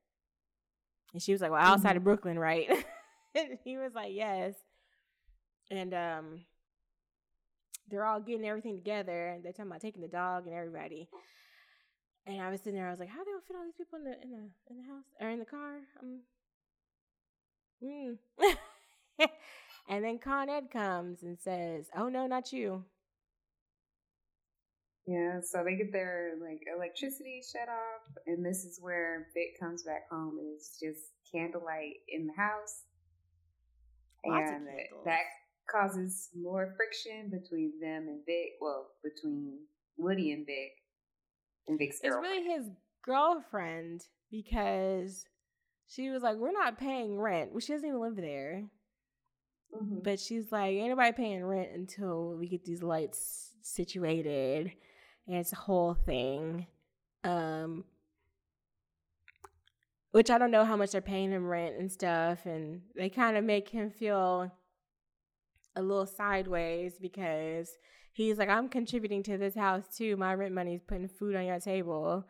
And 1.12 1.22
she 1.22 1.32
was 1.32 1.42
like, 1.42 1.50
Well, 1.50 1.60
outside 1.60 1.98
of 1.98 2.04
Brooklyn, 2.04 2.38
right? 2.38 2.70
and 3.34 3.58
he 3.64 3.76
was 3.76 3.92
like, 3.94 4.12
Yes. 4.14 4.54
And 5.70 5.92
um 5.92 6.40
they're 7.90 8.04
all 8.04 8.20
getting 8.20 8.46
everything 8.46 8.76
together 8.76 9.28
and 9.28 9.44
they're 9.44 9.52
talking 9.52 9.70
about 9.70 9.80
taking 9.80 10.02
the 10.02 10.08
dog 10.08 10.46
and 10.46 10.54
everybody. 10.54 11.08
And 12.26 12.40
I 12.40 12.50
was 12.50 12.60
sitting 12.60 12.74
there, 12.74 12.88
I 12.88 12.90
was 12.90 13.00
like, 13.00 13.08
How 13.08 13.20
are 13.20 13.24
they 13.24 13.32
gonna 13.32 13.42
fit 13.46 13.56
all 13.56 13.64
these 13.64 13.74
people 13.76 13.98
in 13.98 14.04
the 14.04 14.22
in 14.22 14.30
the 14.30 14.50
in 14.70 14.76
the 14.76 14.88
house 14.88 15.04
or 15.20 15.28
in 15.28 15.38
the 15.38 15.44
car? 15.44 15.80
Um 16.00 16.20
mm. 17.82 19.28
and 19.88 20.04
then 20.04 20.18
Con 20.18 20.48
Ed 20.48 20.70
comes 20.70 21.22
and 21.22 21.38
says, 21.38 21.86
Oh 21.96 22.08
no, 22.08 22.26
not 22.26 22.52
you. 22.52 22.84
Yeah, 25.06 25.40
so 25.42 25.64
they 25.64 25.76
get 25.76 25.92
their 25.92 26.34
like 26.40 26.60
electricity 26.72 27.42
shut 27.42 27.68
off, 27.68 28.22
and 28.26 28.44
this 28.44 28.64
is 28.64 28.78
where 28.80 29.26
Vic 29.34 29.58
comes 29.58 29.82
back 29.82 30.08
home, 30.08 30.38
and 30.38 30.54
it's 30.54 30.78
just 30.78 31.10
candlelight 31.32 31.94
in 32.08 32.28
the 32.28 32.32
house, 32.34 32.84
Lots 34.24 34.50
and 34.50 34.66
that 34.66 35.24
causes 35.70 36.28
more 36.34 36.74
friction 36.76 37.30
between 37.30 37.72
them 37.80 38.08
and 38.08 38.24
Vic. 38.26 38.52
Well, 38.60 38.88
between 39.02 39.58
Woody 39.96 40.32
and 40.32 40.46
Vic, 40.46 40.72
and 41.68 41.78
Vic's 41.78 42.00
It's 42.02 42.08
girlfriend. 42.14 42.22
really 42.22 42.52
his 42.52 42.70
girlfriend 43.02 44.06
because 44.30 45.26
she 45.86 46.10
was 46.10 46.22
like, 46.22 46.36
"We're 46.36 46.52
not 46.52 46.78
paying 46.78 47.18
rent." 47.18 47.52
Well, 47.52 47.60
she 47.60 47.72
doesn't 47.72 47.88
even 47.88 48.00
live 48.00 48.16
there, 48.16 48.70
Mhm. 49.74 50.02
but 50.02 50.18
she's 50.20 50.50
like, 50.52 50.74
"Ain't 50.74 50.90
nobody 50.90 51.12
paying 51.12 51.44
rent 51.44 51.72
until 51.72 52.36
we 52.36 52.48
get 52.48 52.64
these 52.64 52.82
lights 52.82 53.54
situated." 53.62 54.72
And 55.26 55.36
it's 55.36 55.52
a 55.52 55.56
whole 55.56 55.94
thing. 55.94 56.66
Um, 57.24 57.84
which 60.12 60.30
I 60.30 60.38
don't 60.38 60.50
know 60.50 60.64
how 60.64 60.76
much 60.76 60.90
they're 60.92 61.00
paying 61.00 61.30
him 61.30 61.46
rent 61.46 61.76
and 61.76 61.90
stuff, 61.92 62.46
and 62.46 62.82
they 62.96 63.08
kind 63.10 63.36
of 63.36 63.44
make 63.44 63.68
him 63.68 63.90
feel 63.90 64.50
a 65.76 65.82
little 65.82 66.06
sideways 66.06 66.94
because 67.00 67.70
he's 68.12 68.38
like, 68.38 68.48
I'm 68.48 68.68
contributing 68.68 69.22
to 69.24 69.38
this 69.38 69.54
house 69.54 69.84
too. 69.96 70.16
My 70.16 70.34
rent 70.34 70.54
money 70.54 70.74
is 70.74 70.82
putting 70.82 71.08
food 71.08 71.36
on 71.36 71.46
your 71.46 71.60
table. 71.60 72.24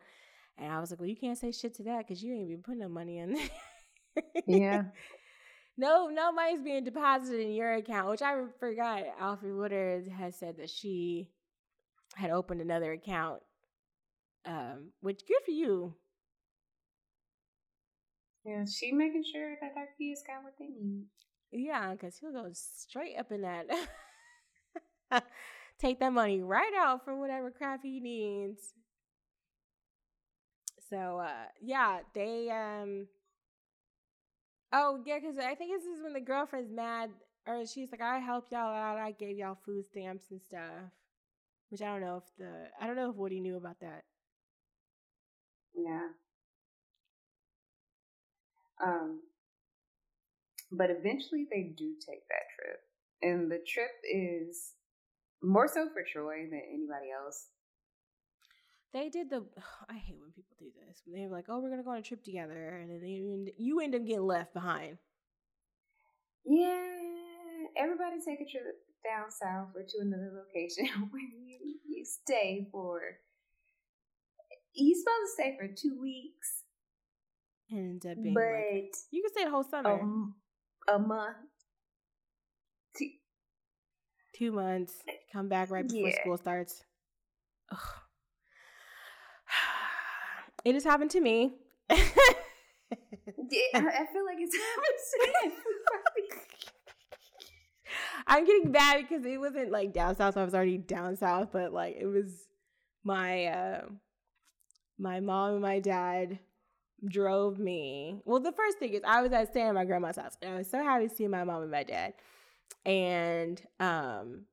And 0.57 0.71
I 0.71 0.79
was 0.79 0.91
like, 0.91 0.99
Well, 0.99 1.09
you 1.09 1.15
can't 1.15 1.37
say 1.37 1.51
shit 1.51 1.75
to 1.75 1.83
that 1.83 2.07
because 2.07 2.23
you 2.23 2.33
ain't 2.33 2.49
even 2.49 2.63
putting 2.63 2.81
no 2.81 2.89
money 2.89 3.17
in 3.19 3.33
there. 3.33 4.23
yeah. 4.45 4.83
no, 5.77 6.09
no 6.09 6.31
money's 6.31 6.61
being 6.61 6.83
deposited 6.83 7.41
in 7.41 7.53
your 7.53 7.73
account, 7.73 8.09
which 8.09 8.21
I 8.21 8.35
forgot. 8.59 9.03
Alfre 9.19 9.57
Woodard 9.57 10.07
has 10.07 10.37
said 10.37 10.57
that 10.57 10.69
she 10.69 11.29
had 12.15 12.31
opened 12.31 12.61
another 12.61 12.91
account. 12.91 13.41
Um, 14.45 14.91
which 15.01 15.21
good 15.27 15.37
for 15.45 15.51
you. 15.51 15.95
Yeah, 18.43 18.65
she 18.65 18.91
making 18.91 19.23
sure 19.31 19.55
that 19.61 19.73
our 19.77 19.87
kids 19.99 20.23
got 20.25 20.43
what 20.43 20.53
they 20.57 20.65
need. 20.65 21.05
Yeah, 21.51 21.91
because 21.91 22.17
he'll 22.17 22.31
go 22.31 22.49
straight 22.53 23.17
up 23.17 23.31
in 23.31 23.41
that. 23.41 23.67
Take 25.79 25.99
that 25.99 26.13
money 26.13 26.41
right 26.41 26.73
out 26.77 27.03
for 27.03 27.15
whatever 27.15 27.51
crap 27.51 27.81
he 27.83 27.99
needs. 27.99 28.73
So 30.89 31.19
uh 31.19 31.45
yeah, 31.61 31.99
they 32.13 32.49
um 32.49 33.07
Oh 34.73 35.01
yeah, 35.05 35.19
because 35.19 35.37
I 35.37 35.55
think 35.55 35.71
this 35.71 35.85
is 35.85 36.01
when 36.01 36.13
the 36.13 36.19
girlfriend's 36.21 36.71
mad 36.71 37.11
or 37.47 37.65
she's 37.65 37.91
like, 37.91 38.01
I 38.01 38.19
helped 38.19 38.51
y'all 38.51 38.73
out, 38.73 38.97
I 38.97 39.11
gave 39.11 39.37
y'all 39.37 39.57
food 39.65 39.85
stamps 39.87 40.31
and 40.31 40.41
stuff. 40.41 40.91
Which 41.69 41.81
I 41.81 41.87
don't 41.87 42.01
know 42.01 42.17
if 42.17 42.23
the 42.37 42.69
I 42.81 42.87
don't 42.87 42.95
know 42.95 43.09
if 43.11 43.15
Woody 43.17 43.39
knew 43.41 43.57
about 43.57 43.79
that. 43.81 44.03
Yeah. 45.75 46.09
Um, 48.83 49.21
but 50.71 50.89
eventually 50.89 51.47
they 51.51 51.73
do 51.77 51.95
take 51.99 52.27
that 52.29 52.47
trip, 52.55 52.79
and 53.21 53.51
the 53.51 53.59
trip 53.67 53.91
is 54.11 54.73
more 55.41 55.67
so 55.67 55.89
for 55.93 56.03
Troy 56.03 56.47
than 56.49 56.61
anybody 56.69 57.11
else. 57.11 57.47
They 58.93 59.09
did 59.09 59.29
the. 59.29 59.45
I 59.89 59.95
hate 59.95 60.19
when 60.19 60.31
people 60.31 60.55
do 60.59 60.71
this. 60.87 61.01
They're 61.07 61.29
like, 61.29 61.45
"Oh, 61.49 61.59
we're 61.59 61.69
gonna 61.69 61.83
go 61.83 61.91
on 61.91 61.97
a 61.97 62.01
trip 62.01 62.23
together," 62.23 62.79
and 62.81 62.89
then 62.89 63.09
you 63.09 63.31
end, 63.33 63.49
you 63.57 63.79
end 63.79 63.95
up 63.95 64.05
getting 64.05 64.25
left 64.25 64.53
behind. 64.53 64.97
Yeah, 66.45 66.81
everybody 67.77 68.17
take 68.25 68.41
a 68.41 68.49
trip 68.49 68.65
down 69.03 69.31
south 69.31 69.69
or 69.75 69.83
to 69.83 69.97
another 70.01 70.31
location 70.33 70.85
where 71.11 71.21
you 71.21 71.79
you 71.87 72.05
stay 72.05 72.67
for. 72.71 73.01
You're 74.73 74.97
supposed 74.97 75.27
to 75.27 75.33
stay 75.33 75.57
for 75.59 75.67
two 75.67 75.99
weeks, 75.99 76.63
And 77.69 77.79
it 77.79 77.89
ends 77.89 78.05
up 78.05 78.23
being 78.23 78.33
but 78.33 78.43
like 78.43 78.95
you 79.11 79.21
can 79.21 79.31
stay 79.31 79.43
the 79.43 79.51
whole 79.51 79.65
summer, 79.65 80.01
um, 80.01 80.35
a 80.87 80.99
month. 80.99 81.37
Two, 82.97 83.09
two 84.35 84.51
months, 84.51 84.93
come 85.31 85.47
back 85.49 85.69
right 85.71 85.87
before 85.87 86.09
Yeah. 86.09 86.21
school 86.21 86.37
starts. 86.37 86.83
Ugh. 87.71 87.77
It 90.63 90.75
has 90.75 90.83
happened 90.83 91.09
to 91.11 91.21
me. 91.21 91.55
Yeah, 91.89 91.97
I, 93.73 94.05
feel 94.13 94.25
like 94.25 94.37
it's 94.39 94.55
happened 94.67 94.99
to 95.11 95.33
everybody. 95.43 96.45
I'm 98.27 98.45
getting 98.45 98.71
bad 98.71 99.01
because 99.01 99.25
it 99.25 99.39
wasn't 99.39 99.71
like 99.71 99.91
down 99.93 100.15
south. 100.15 100.35
So 100.35 100.41
I 100.41 100.45
was 100.45 100.53
already 100.53 100.77
down 100.77 101.17
south, 101.17 101.49
but 101.51 101.73
like 101.73 101.97
it 101.99 102.05
was 102.05 102.47
my 103.03 103.45
uh, 103.45 103.81
my 104.97 105.19
mom 105.19 105.53
and 105.53 105.61
my 105.61 105.79
dad 105.79 106.39
drove 107.05 107.57
me. 107.59 108.21
Well, 108.25 108.39
the 108.39 108.51
first 108.51 108.77
thing 108.79 108.93
is 108.93 109.01
I 109.05 109.21
was 109.21 109.31
at 109.31 109.49
staying 109.49 109.67
at 109.67 109.75
my 109.75 109.85
grandma's 109.85 110.17
house, 110.17 110.37
and 110.41 110.53
I 110.53 110.57
was 110.57 110.69
so 110.69 110.83
happy 110.83 111.07
to 111.07 111.15
see 111.15 111.27
my 111.27 111.43
mom 111.43 111.61
and 111.63 111.71
my 111.71 111.83
dad. 111.83 112.13
And 112.85 113.61
um, 113.79 114.45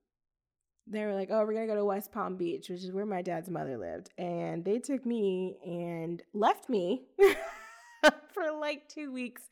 they 0.87 1.05
were 1.05 1.13
like, 1.13 1.29
"Oh, 1.31 1.45
we're 1.45 1.53
gonna 1.53 1.67
go 1.67 1.75
to 1.75 1.85
West 1.85 2.11
Palm 2.11 2.35
Beach, 2.37 2.69
which 2.69 2.83
is 2.83 2.91
where 2.91 3.05
my 3.05 3.21
dad's 3.21 3.49
mother 3.49 3.77
lived." 3.77 4.09
And 4.17 4.63
they 4.65 4.79
took 4.79 5.05
me 5.05 5.57
and 5.65 6.21
left 6.33 6.69
me 6.69 7.03
for 8.33 8.51
like 8.59 8.87
two 8.89 9.11
weeks 9.11 9.43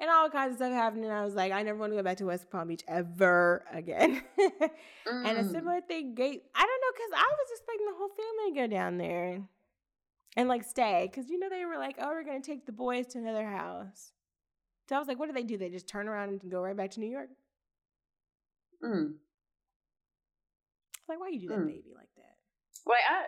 and 0.00 0.08
all 0.10 0.30
kinds 0.30 0.52
of 0.52 0.56
stuff 0.58 0.72
happened. 0.72 1.04
And 1.04 1.12
I 1.12 1.24
was 1.24 1.34
like, 1.34 1.50
I 1.52 1.62
never 1.62 1.78
want 1.78 1.90
to 1.92 1.96
go 1.96 2.02
back 2.04 2.18
to 2.18 2.26
West 2.26 2.50
Palm 2.50 2.68
Beach 2.68 2.84
ever 2.86 3.64
again. 3.72 4.22
and 4.38 5.38
a 5.38 5.42
Mm. 5.42 5.50
similar 5.50 5.80
thing, 5.80 6.14
gate. 6.14 6.44
I 6.54 6.60
don't 6.60 6.80
know, 6.80 6.92
because 6.94 7.12
I 7.16 7.32
was 7.32 7.48
expecting 7.50 7.86
the 7.86 7.94
whole 7.96 8.08
family 8.10 8.52
to 8.52 8.60
go 8.60 8.66
down 8.76 8.98
there 8.98 9.40
and 10.36 10.48
like 10.48 10.64
stay, 10.64 11.08
because 11.10 11.30
you 11.30 11.38
know 11.38 11.48
they 11.48 11.64
were 11.64 11.78
like, 11.78 11.96
oh, 12.00 12.08
we're 12.08 12.24
gonna 12.24 12.40
take 12.40 12.66
the 12.66 12.72
boys 12.72 13.06
to 13.08 13.18
another 13.18 13.46
house. 13.46 14.12
So 14.88 14.96
I 14.96 14.98
was 14.98 15.08
like, 15.08 15.18
what 15.18 15.26
do 15.26 15.32
they 15.34 15.42
do? 15.42 15.58
They 15.58 15.68
just 15.68 15.88
turn 15.88 16.08
around 16.08 16.30
and 16.30 16.50
go 16.50 16.60
right 16.60 16.76
back 16.76 16.92
to 16.92 17.00
New 17.00 17.10
York. 17.10 17.28
Mm. 18.82 19.14
Like, 21.08 21.20
why 21.20 21.28
you 21.28 21.40
do 21.40 21.48
that, 21.48 21.58
Mm. 21.58 21.66
baby, 21.66 21.92
like 21.94 22.08
that? 22.16 22.36
Like 22.86 23.00
I, 23.08 23.24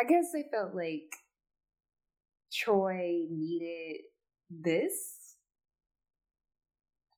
I 0.00 0.04
guess 0.08 0.32
they 0.32 0.44
felt 0.50 0.74
like 0.74 1.14
Troy 2.52 3.26
needed 3.30 4.02
this 4.50 5.36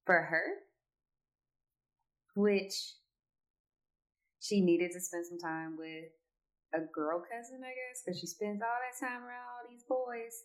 for 0.04 0.20
her, 0.20 0.44
which 2.34 2.94
she 4.40 4.60
needed 4.60 4.90
to 4.92 5.00
spend 5.00 5.26
some 5.26 5.38
time 5.38 5.76
with 5.78 6.10
a 6.74 6.80
girl 6.92 7.20
cousin, 7.20 7.60
I 7.64 7.68
guess, 7.68 8.02
because 8.04 8.18
she 8.20 8.26
spends 8.26 8.62
all 8.62 8.78
that 8.80 8.98
time 9.06 9.22
around 9.22 9.44
all 9.46 9.68
these 9.70 9.84
boys, 9.88 10.44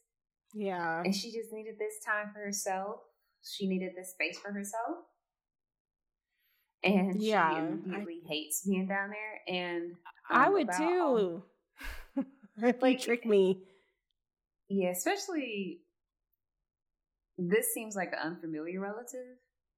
Yeah. 0.54 1.02
and 1.04 1.14
she 1.16 1.32
just 1.32 1.52
needed 1.54 1.76
this 1.80 1.96
time 2.06 2.32
for 2.34 2.40
herself. 2.40 3.02
She 3.44 3.68
needed 3.68 3.94
this 3.96 4.12
space 4.12 4.40
for 4.40 4.52
herself. 4.52 5.06
And 6.84 7.22
Yeah, 7.22 7.50
she 7.52 7.56
I- 7.56 7.60
immediately 7.60 8.22
hates 8.28 8.66
being 8.66 8.88
down 8.88 9.10
there. 9.10 9.42
And 9.56 9.96
I 10.30 10.50
would 10.50 10.70
all- 10.70 10.78
too. 10.78 11.44
if 12.58 12.82
Like- 12.82 13.00
you 13.00 13.00
trick 13.06 13.26
eh, 13.26 13.30
me. 13.30 13.64
Yeah, 14.70 14.90
especially 14.90 15.82
this 17.38 17.74
seems 17.74 17.96
like 17.96 18.12
an 18.14 18.20
unfamiliar 18.20 18.80
relative. 18.82 19.38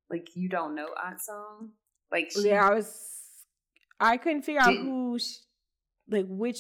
Like 0.10 0.36
you 0.36 0.50
don't 0.50 0.74
know 0.76 0.90
Aunt 1.04 1.22
Song. 1.22 1.74
Like 2.12 2.32
she, 2.32 2.48
Yeah, 2.50 2.68
I 2.68 2.74
was. 2.74 3.06
I 4.00 4.18
couldn't 4.18 4.44
figure 4.44 4.62
out 4.62 4.74
who, 4.76 5.20
she, 5.20 5.36
like, 6.10 6.26
which 6.28 6.60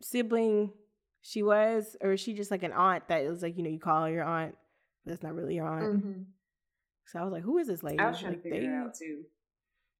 sibling 0.00 0.72
she 1.20 1.42
was, 1.42 1.96
or 2.00 2.12
is 2.12 2.20
she 2.20 2.34
just 2.34 2.50
like 2.50 2.62
an 2.62 2.72
aunt 2.72 3.08
that 3.08 3.24
was 3.28 3.42
like, 3.42 3.56
you 3.56 3.62
know, 3.62 3.70
you 3.70 3.78
call 3.78 4.04
her 4.04 4.10
your 4.10 4.24
aunt, 4.24 4.56
but 5.04 5.12
it's 5.12 5.22
not 5.22 5.34
really 5.34 5.56
your 5.56 5.66
aunt. 5.66 6.04
Mhm. 6.04 6.24
So 7.06 7.18
I 7.18 7.24
was 7.24 7.32
like, 7.32 7.42
who 7.42 7.58
is 7.58 7.66
this 7.68 7.82
lady? 7.82 7.98
I 7.98 8.08
was 8.08 8.20
trying 8.20 8.32
like, 8.32 8.42
to 8.42 8.50
figure 8.50 8.70
it 8.70 8.74
out 8.74 8.94
too. 8.94 9.24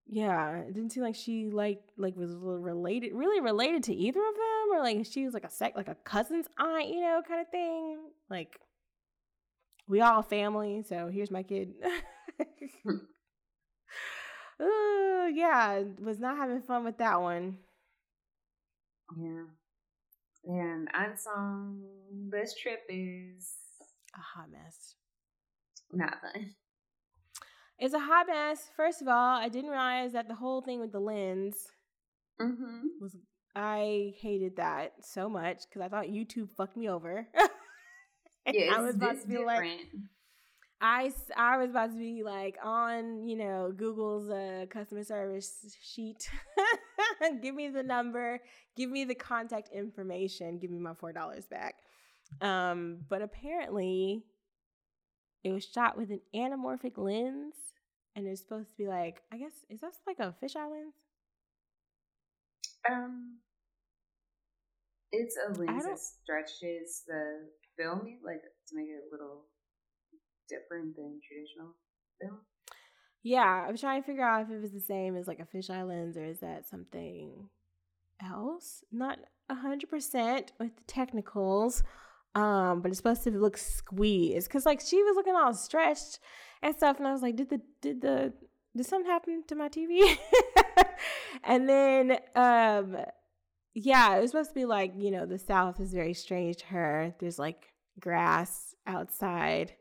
Yeah, 0.07 0.59
it 0.59 0.75
didn't 0.75 0.91
seem 0.93 1.03
like 1.03 1.15
she 1.15 1.49
like 1.51 1.83
like 1.97 2.17
was 2.17 2.35
related, 2.35 3.15
really 3.15 3.41
related 3.41 3.85
to 3.85 3.95
either 3.95 4.21
of 4.21 4.35
them, 4.35 4.75
or 4.75 4.81
like 4.81 5.07
she 5.07 5.25
was 5.25 5.33
like 5.33 5.45
a 5.45 5.51
sec, 5.51 5.77
like 5.77 5.89
a 5.89 5.95
cousin's 5.95 6.47
aunt, 6.59 6.89
you 6.89 7.01
know, 7.01 7.23
kind 7.27 7.41
of 7.41 7.49
thing. 7.49 7.99
Like 8.29 8.59
we 9.89 10.01
all 10.03 10.23
family, 10.23 10.83
so 10.87 11.09
here's 11.09 11.31
my 11.31 11.43
kid. 11.43 11.75
Oh 14.61 15.31
yeah, 15.35 15.83
was 16.01 16.21
not 16.21 16.37
having 16.37 16.63
fun 16.63 16.85
with 16.85 16.99
that 16.99 17.21
one. 17.21 17.59
Yeah. 19.17 19.45
And 20.47 20.89
unsung 20.95 21.17
Song, 21.17 21.83
this 22.31 22.55
trip 22.61 22.81
is 22.89 23.55
A 24.15 24.21
hot 24.21 24.51
mess. 24.51 24.95
not 25.93 26.15
fun. 26.21 26.55
It's 27.79 27.95
a 27.95 27.99
hot 27.99 28.27
mess. 28.29 28.71
First 28.77 29.03
of 29.03 29.09
all, 29.09 29.37
I 29.39 29.49
didn't 29.49 29.71
realize 29.71 30.13
that 30.13 30.29
the 30.29 30.35
whole 30.35 30.61
thing 30.63 30.81
with 30.81 30.93
the 30.93 31.01
lens 31.01 31.57
Mm-hmm. 32.41 32.87
was. 33.01 33.17
I 33.57 34.13
hated 34.21 34.57
that 34.57 34.93
so 35.03 35.29
much 35.29 35.63
because 35.69 35.83
I 35.83 35.89
thought 35.89 36.07
YouTube 36.07 36.49
fucked 36.57 36.77
me 36.77 36.89
over. 36.89 37.27
Yeah, 38.53 38.75
I 38.77 38.81
was 38.83 38.97
about 38.97 39.19
to 39.23 39.27
be 39.27 39.39
like, 39.39 39.63
different. 39.63 39.81
I, 40.81 41.07
s- 41.07 41.31
I 41.35 41.57
was 41.57 41.71
about 41.71 41.93
to 41.93 41.97
be 41.97 42.23
like 42.23 42.57
on, 42.63 43.27
you 43.27 43.37
know, 43.39 43.73
Google's 43.75 44.29
uh, 44.29 44.67
customer 44.69 45.03
service 45.03 45.75
sheet 45.81 46.29
give 47.43 47.55
me 47.55 47.69
the 47.69 47.83
number, 47.83 48.41
give 48.77 48.91
me 48.91 49.05
the 49.05 49.15
contact 49.15 49.71
information, 49.73 50.59
give 50.59 50.71
me 50.71 50.79
my 50.79 50.95
four 50.95 51.13
dollars 51.13 51.47
back. 51.47 51.77
Um, 52.41 52.99
but 53.09 53.23
apparently 53.23 54.25
it 55.43 55.53
was 55.53 55.65
shot 55.65 55.97
with 55.97 56.11
an 56.11 56.21
anamorphic 56.35 56.97
lens 56.97 57.55
and 58.17 58.27
it's 58.27 58.41
supposed 58.41 58.71
to 58.71 58.77
be 58.77 58.89
like 58.89 59.23
I 59.33 59.37
guess 59.37 59.53
is 59.69 59.81
that 59.81 59.93
like 60.07 60.19
a 60.19 60.35
fisheye 60.43 60.71
lens? 60.71 60.95
Um, 62.91 63.39
it's 65.13 65.37
a 65.37 65.53
lens 65.59 65.85
that 65.85 65.99
stretches 65.99 67.03
the 67.07 67.49
film, 67.79 68.19
like 68.25 68.43
to 68.43 68.77
make 68.77 68.89
it 68.89 69.03
a 69.09 69.11
little 69.13 69.45
different 70.49 70.97
than 70.97 71.21
traditional 71.27 71.75
film. 72.21 72.41
Yeah, 73.25 73.65
I'm 73.67 73.77
trying 73.79 74.03
to 74.03 74.07
figure 74.07 74.23
out 74.23 74.43
if 74.43 74.51
it 74.51 74.61
was 74.61 74.73
the 74.73 74.81
same 74.81 75.17
as 75.17 75.27
like 75.27 75.41
a 75.41 75.57
fisheye 75.57 75.89
lens 75.89 76.19
or 76.19 76.25
is 76.25 76.41
that 76.41 76.67
something 76.69 77.49
else? 78.23 78.85
Not 78.93 79.19
a 79.49 79.55
hundred 79.55 79.89
percent 79.89 80.53
with 80.61 80.77
the 80.77 80.83
technicals. 80.87 81.83
Um, 82.35 82.83
but 82.83 82.91
it's 82.91 82.99
supposed 82.99 83.25
to 83.25 83.31
look 83.31 83.57
squeezed 83.57 84.49
because 84.49 84.67
like 84.67 84.81
she 84.81 85.03
was 85.03 85.17
looking 85.17 85.35
all 85.35 85.55
stretched 85.55 86.19
and 86.63 86.77
stuff, 86.77 86.99
and 86.99 87.07
I 87.07 87.13
was 87.13 87.23
like, 87.23 87.37
did 87.37 87.49
the 87.49 87.61
did 87.81 88.03
the 88.03 88.35
did 88.77 88.87
something 88.87 89.11
happen 89.11 89.45
to 89.47 89.55
my 89.55 89.69
TV? 89.69 90.19
and 91.45 91.69
then 91.69 92.19
um 92.35 92.97
yeah, 93.73 94.17
it 94.17 94.21
was 94.21 94.33
supposed 94.33 94.51
to 94.51 94.55
be 94.55 94.67
like, 94.67 94.93
you 94.97 95.11
know, 95.11 95.25
the 95.25 95.39
South 95.39 95.81
is 95.81 95.95
very 95.95 96.15
strange 96.15 96.59
to 96.59 96.67
her. 96.67 97.15
There's 97.21 97.39
like 97.39 97.73
grass 97.99 98.75
outside. 98.87 99.73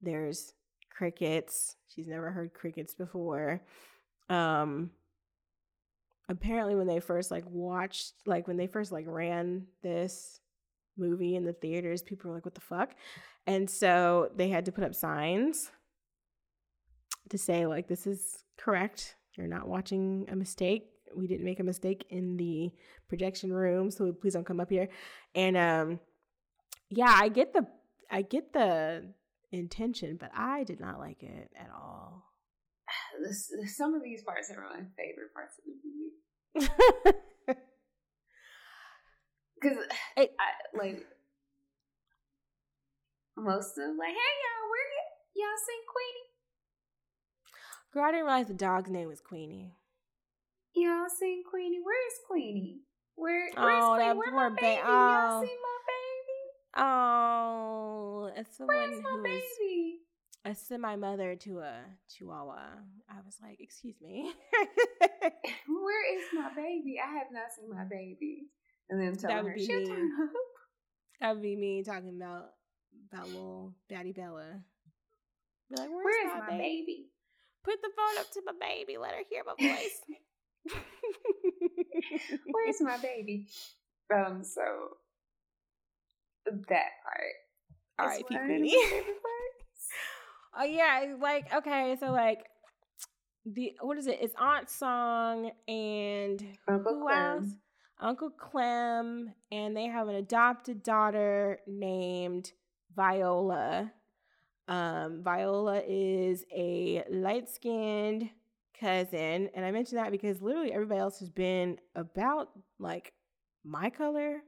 There's 0.00 0.54
crickets. 0.96 1.76
She's 1.88 2.06
never 2.06 2.30
heard 2.30 2.54
crickets 2.54 2.94
before. 2.94 3.62
Um 4.28 4.90
apparently 6.28 6.74
when 6.74 6.86
they 6.86 7.00
first 7.00 7.30
like 7.30 7.44
watched 7.48 8.14
like 8.26 8.46
when 8.46 8.56
they 8.56 8.66
first 8.66 8.92
like 8.92 9.04
ran 9.06 9.66
this 9.82 10.40
movie 10.96 11.36
in 11.36 11.44
the 11.44 11.52
theaters, 11.52 12.02
people 12.02 12.28
were 12.28 12.36
like, 12.36 12.44
what 12.44 12.54
the 12.54 12.60
fuck? 12.60 12.94
And 13.46 13.68
so 13.68 14.30
they 14.36 14.48
had 14.48 14.66
to 14.66 14.72
put 14.72 14.84
up 14.84 14.94
signs 14.94 15.70
to 17.30 17.38
say, 17.38 17.66
like, 17.66 17.88
this 17.88 18.06
is 18.06 18.44
correct. 18.58 19.16
You're 19.36 19.48
not 19.48 19.68
watching 19.68 20.26
a 20.30 20.36
mistake. 20.36 20.88
We 21.16 21.26
didn't 21.26 21.44
make 21.44 21.60
a 21.60 21.64
mistake 21.64 22.06
in 22.10 22.36
the 22.36 22.70
projection 23.08 23.52
room, 23.52 23.90
so 23.90 24.12
please 24.12 24.34
don't 24.34 24.46
come 24.46 24.60
up 24.60 24.70
here. 24.70 24.88
And 25.34 25.56
um 25.56 26.00
yeah, 26.88 27.14
I 27.14 27.28
get 27.28 27.52
the 27.52 27.66
I 28.10 28.22
get 28.22 28.52
the 28.52 29.12
intention, 29.52 30.16
but 30.18 30.30
I 30.34 30.64
did 30.64 30.80
not 30.80 30.98
like 30.98 31.22
it 31.22 31.50
at 31.58 31.70
all. 31.70 32.24
This, 33.22 33.52
some 33.76 33.94
of 33.94 34.02
these 34.02 34.22
parts 34.22 34.50
are 34.50 34.60
my 34.62 34.80
favorite 34.96 35.32
parts 35.34 35.58
of 35.58 35.64
the 35.66 35.72
movie. 36.64 37.18
Because 39.62 39.78
I 40.18 40.28
like 40.74 41.06
most 43.36 43.78
of 43.78 43.96
like, 43.96 44.08
hey 44.08 44.34
y'all, 44.42 44.66
where 44.70 44.88
y'all 45.36 45.62
seen 45.66 45.82
Queenie? 45.86 46.26
Girl, 47.94 48.02
I 48.02 48.10
didn't 48.10 48.26
realize 48.26 48.46
the 48.48 48.54
dog's 48.54 48.90
name 48.90 49.06
was 49.06 49.20
Queenie. 49.20 49.76
Y'all 50.74 51.08
seen 51.08 51.44
Queenie? 51.48 51.78
Where 51.80 52.06
is 52.08 52.14
Queenie? 52.26 52.80
Where 53.14 53.50
where's 53.54 53.84
oh, 53.84 53.94
Queenie? 53.94 54.04
that 54.08 54.16
Where 54.16 54.30
poor 54.30 54.40
my 54.40 54.48
ba- 54.48 54.56
baby? 54.60 54.80
oh. 54.84 55.30
Y'all 55.30 55.40
seen 55.42 55.58
my 55.62 55.78
baby? 55.86 56.01
Oh, 56.76 58.30
it's 58.36 58.56
the 58.56 58.66
Where's 58.66 58.90
one 58.94 59.02
my 59.02 59.10
who 59.10 59.22
was 59.22 59.42
baby? 59.58 59.98
a 60.44 60.54
semi 60.54 60.96
mother 60.96 61.36
to 61.36 61.58
a 61.60 61.74
chihuahua. 62.08 62.60
I 63.10 63.16
was 63.24 63.36
like, 63.42 63.60
excuse 63.60 64.00
me. 64.00 64.32
Where 65.68 66.16
is 66.18 66.24
my 66.32 66.50
baby? 66.56 66.98
I 67.04 67.12
have 67.18 67.28
not 67.30 67.52
seen 67.56 67.70
my 67.70 67.84
baby. 67.84 68.44
And 68.90 69.00
then 69.00 69.12
That 69.12 69.20
telling 69.20 69.44
would 69.44 69.50
her, 69.50 69.56
be 69.56 69.64
she'll 69.66 69.80
me. 69.80 69.86
turn 69.86 70.10
up. 70.22 70.30
that 71.20 71.32
would 71.34 71.42
be 71.42 71.56
me 71.56 71.82
talking 71.84 72.16
about 72.20 72.46
about 73.12 73.28
little 73.28 73.72
Daddy 73.88 74.12
Bella. 74.12 74.60
Be 75.70 75.76
like, 75.76 75.90
where's, 75.90 76.04
Where 76.04 76.26
is 76.26 76.32
my, 76.34 76.40
my 76.40 76.46
baby? 76.58 76.84
baby? 76.86 77.06
Put 77.64 77.80
the 77.82 77.90
phone 77.96 78.18
up 78.20 78.30
to 78.32 78.42
my 78.44 78.52
baby. 78.60 78.98
Let 78.98 79.12
her 79.12 79.22
hear 79.30 79.42
my 79.44 79.54
voice. 79.58 80.00
Where's 82.52 82.80
my 82.80 82.96
baby? 82.98 83.46
Um, 84.14 84.42
so 84.44 84.62
that 86.46 86.90
part. 87.04 87.34
All 87.98 88.06
is 88.06 88.12
right, 88.12 88.24
one 88.30 88.40
of 88.40 88.46
Queenie. 88.46 88.74
my 88.76 88.86
favorite 88.90 89.04
parts. 89.06 89.88
Oh 90.54 90.64
yeah, 90.64 91.14
like 91.18 91.52
okay, 91.54 91.96
so 91.98 92.10
like 92.10 92.44
the 93.46 93.72
what 93.80 93.96
is 93.96 94.06
it? 94.06 94.18
It's 94.20 94.34
Aunt 94.38 94.68
Song 94.68 95.50
and 95.66 96.44
Uncle 96.68 96.92
who 96.94 97.02
Clem. 97.06 97.36
else? 97.38 97.46
Uncle 97.98 98.30
Clem, 98.30 99.32
and 99.50 99.74
they 99.74 99.86
have 99.86 100.08
an 100.08 100.16
adopted 100.16 100.82
daughter 100.82 101.58
named 101.66 102.52
Viola. 102.94 103.90
Um, 104.68 105.22
Viola 105.24 105.82
is 105.88 106.44
a 106.54 107.02
light 107.10 107.48
skinned 107.48 108.28
cousin, 108.78 109.48
and 109.54 109.64
I 109.64 109.70
mention 109.70 109.96
that 109.96 110.10
because 110.10 110.42
literally 110.42 110.72
everybody 110.72 111.00
else 111.00 111.18
has 111.20 111.30
been 111.30 111.78
about 111.94 112.50
like 112.78 113.14
my 113.64 113.88
color, 113.88 114.42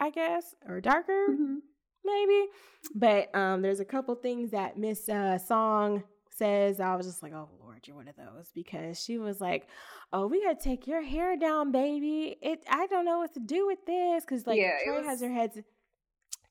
I 0.00 0.10
guess, 0.10 0.54
or 0.66 0.80
darker 0.80 1.26
Mhm. 1.30 1.58
maybe. 2.04 2.46
But 2.94 3.34
um, 3.34 3.62
there's 3.62 3.80
a 3.80 3.84
couple 3.84 4.14
things 4.16 4.50
that 4.50 4.76
Miss 4.78 5.08
uh, 5.08 5.38
Song 5.38 6.02
says. 6.30 6.80
I 6.80 6.96
was 6.96 7.06
just 7.06 7.22
like, 7.22 7.32
oh 7.32 7.48
Lord, 7.60 7.86
you're 7.86 7.96
one 7.96 8.08
of 8.08 8.16
those 8.16 8.50
because 8.54 9.00
she 9.02 9.18
was 9.18 9.40
like, 9.40 9.68
oh, 10.12 10.26
we 10.26 10.42
gotta 10.42 10.58
take 10.60 10.86
your 10.86 11.02
hair 11.02 11.36
down, 11.36 11.70
baby. 11.72 12.36
It, 12.42 12.64
I 12.68 12.86
don't 12.88 13.04
know 13.04 13.18
what 13.18 13.34
to 13.34 13.40
do 13.40 13.66
with 13.66 13.84
this 13.86 14.24
because 14.24 14.46
like 14.46 14.58
Yeah, 14.58 14.72
Troy 14.84 14.98
was- 14.98 15.06
has 15.06 15.20
her 15.22 15.30
head. 15.32 15.64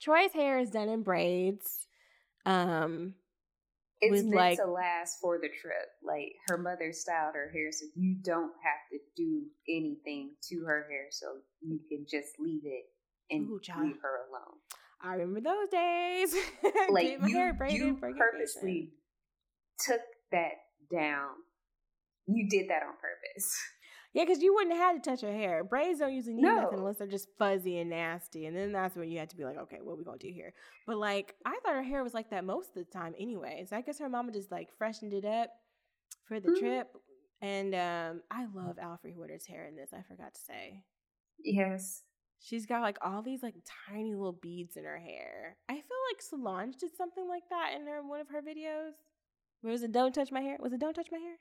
Troy's 0.02 0.34
hair 0.34 0.60
is 0.60 0.70
done 0.70 0.90
in 0.90 1.02
braids. 1.04 1.86
Um, 2.46 3.16
It's 4.02 4.24
meant 4.24 4.36
like- 4.36 4.58
to 4.60 4.66
last 4.66 5.20
for 5.22 5.38
the 5.40 5.48
trip. 5.50 5.88
Like 6.02 6.34
her 6.48 6.58
mother 6.58 6.92
styled 6.92 7.36
her 7.36 7.50
hair, 7.50 7.72
so 7.72 7.86
you 7.96 8.16
don't 8.22 8.52
have 8.64 8.90
to 8.92 9.00
do 9.16 9.46
anything 9.70 10.36
to 10.50 10.64
her 10.66 10.88
hair, 10.90 11.08
so 11.12 11.38
you 11.62 11.80
can 11.90 12.06
just 12.10 12.38
leave 12.40 12.66
it 12.66 12.86
and 13.30 13.48
Ooh, 13.50 13.60
leave 13.82 13.98
her 14.02 14.18
alone. 14.30 14.58
I 15.02 15.14
remember 15.16 15.42
those 15.42 15.70
days. 15.70 16.34
Like 16.90 17.20
you, 17.26 17.54
you 17.70 17.98
purposely 18.18 18.92
took 19.80 20.02
that 20.32 20.52
down. 20.92 21.30
You 22.28 22.48
did 22.48 22.70
that 22.70 22.84
on 22.84 22.94
purpose. 22.94 23.58
Yeah, 24.14 24.26
because 24.26 24.44
you 24.44 24.54
wouldn't 24.54 24.76
have 24.76 24.94
had 24.96 25.04
to 25.04 25.10
touch 25.10 25.22
her 25.22 25.32
hair. 25.36 25.64
Braids 25.64 26.00
don't 26.00 26.14
usually 26.14 26.36
need 26.36 26.44
nothing 26.44 26.78
unless 26.80 26.98
they're 26.98 27.08
just 27.08 27.30
fuzzy 27.40 27.80
and 27.80 27.90
nasty. 27.90 28.46
And 28.46 28.56
then 28.56 28.72
that's 28.72 28.96
when 28.96 29.10
you 29.10 29.18
had 29.18 29.30
to 29.32 29.36
be 29.36 29.44
like, 29.44 29.58
okay, 29.58 29.80
what 29.82 29.98
we 29.98 30.04
gonna 30.04 30.20
do 30.20 30.30
here? 30.32 30.54
But 30.86 30.98
like, 30.98 31.34
I 31.46 31.58
thought 31.64 31.74
her 31.74 31.82
hair 31.84 32.04
was 32.04 32.14
like 32.14 32.30
that 32.30 32.46
most 32.46 32.70
of 32.70 32.86
the 32.86 32.92
time 32.92 33.16
anyway. 33.18 33.66
So 33.68 33.76
I 33.76 33.82
guess 33.82 33.98
her 34.00 34.10
mama 34.10 34.32
just 34.32 34.52
like 34.52 34.70
freshened 34.78 35.14
it 35.14 35.26
up 35.26 35.50
for 36.26 36.40
the 36.40 36.50
Mhm. 36.50 36.60
trip. 36.60 36.96
And 37.42 37.74
um, 37.74 38.22
I 38.30 38.46
love 38.54 38.78
Alfre 38.78 39.16
Woodard's 39.16 39.48
hair 39.48 39.66
in 39.66 39.76
this. 39.76 39.90
I 39.94 40.02
forgot 40.04 40.34
to 40.36 40.40
say. 40.42 40.84
Yes. 41.44 42.04
She's 42.44 42.66
got 42.66 42.82
like 42.82 42.98
all 43.02 43.22
these 43.22 43.42
like 43.42 43.56
tiny 43.88 44.14
little 44.14 44.34
beads 44.34 44.76
in 44.76 44.84
her 44.84 44.98
hair. 44.98 45.56
I 45.70 45.76
feel 45.76 46.02
like 46.12 46.22
Solange 46.22 46.76
did 46.76 46.94
something 46.98 47.26
like 47.26 47.48
that 47.50 47.72
in 47.74 47.88
her 47.88 48.02
one 48.06 48.20
of 48.20 48.28
her 48.28 48.42
videos. 48.42 48.92
Where 49.62 49.72
was 49.72 49.82
it 49.82 49.94
"Don't 49.94 50.14
touch 50.14 50.30
my 50.30 50.42
hair"? 50.42 50.58
Was 50.60 50.74
it 50.74 50.82
"Don't 50.82 50.94
touch 50.94 51.08
my 51.10 51.20
hair"? 51.20 51.38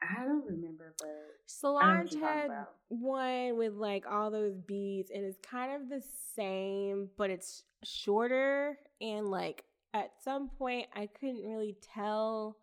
I 0.00 0.24
don't 0.24 0.46
remember, 0.46 0.94
but 0.98 1.08
Solange 1.44 2.14
had 2.14 2.50
one 2.88 3.58
with 3.58 3.74
like 3.74 4.06
all 4.10 4.30
those 4.30 4.56
beads, 4.56 5.10
and 5.10 5.22
it's 5.22 5.38
kind 5.42 5.82
of 5.82 5.90
the 5.90 6.02
same, 6.34 7.10
but 7.18 7.28
it's 7.28 7.64
shorter. 7.84 8.78
And 9.02 9.30
like 9.30 9.64
at 9.92 10.12
some 10.24 10.48
point, 10.48 10.86
I 10.96 11.08
couldn't 11.08 11.44
really 11.44 11.76
tell 11.94 12.56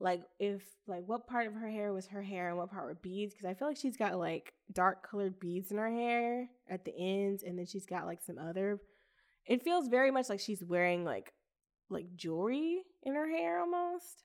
like 0.00 0.22
if 0.38 0.62
like 0.86 1.02
what 1.06 1.26
part 1.26 1.46
of 1.46 1.54
her 1.54 1.68
hair 1.68 1.92
was 1.92 2.06
her 2.06 2.22
hair 2.22 2.48
and 2.48 2.56
what 2.56 2.70
part 2.70 2.84
were 2.84 2.94
beads 2.94 3.34
because 3.34 3.48
I 3.48 3.54
feel 3.54 3.68
like 3.68 3.76
she's 3.76 3.96
got 3.96 4.16
like 4.16 4.52
dark 4.72 5.08
colored 5.08 5.40
beads 5.40 5.70
in 5.70 5.78
her 5.78 5.90
hair 5.90 6.48
at 6.68 6.84
the 6.84 6.92
ends, 6.96 7.42
and 7.42 7.58
then 7.58 7.66
she's 7.66 7.86
got 7.86 8.06
like 8.06 8.20
some 8.22 8.38
other. 8.38 8.80
It 9.46 9.62
feels 9.62 9.88
very 9.88 10.10
much 10.10 10.28
like 10.28 10.40
she's 10.40 10.62
wearing 10.62 11.04
like 11.04 11.32
like 11.90 12.06
jewelry 12.16 12.82
in 13.02 13.14
her 13.14 13.28
hair 13.28 13.60
almost. 13.60 14.24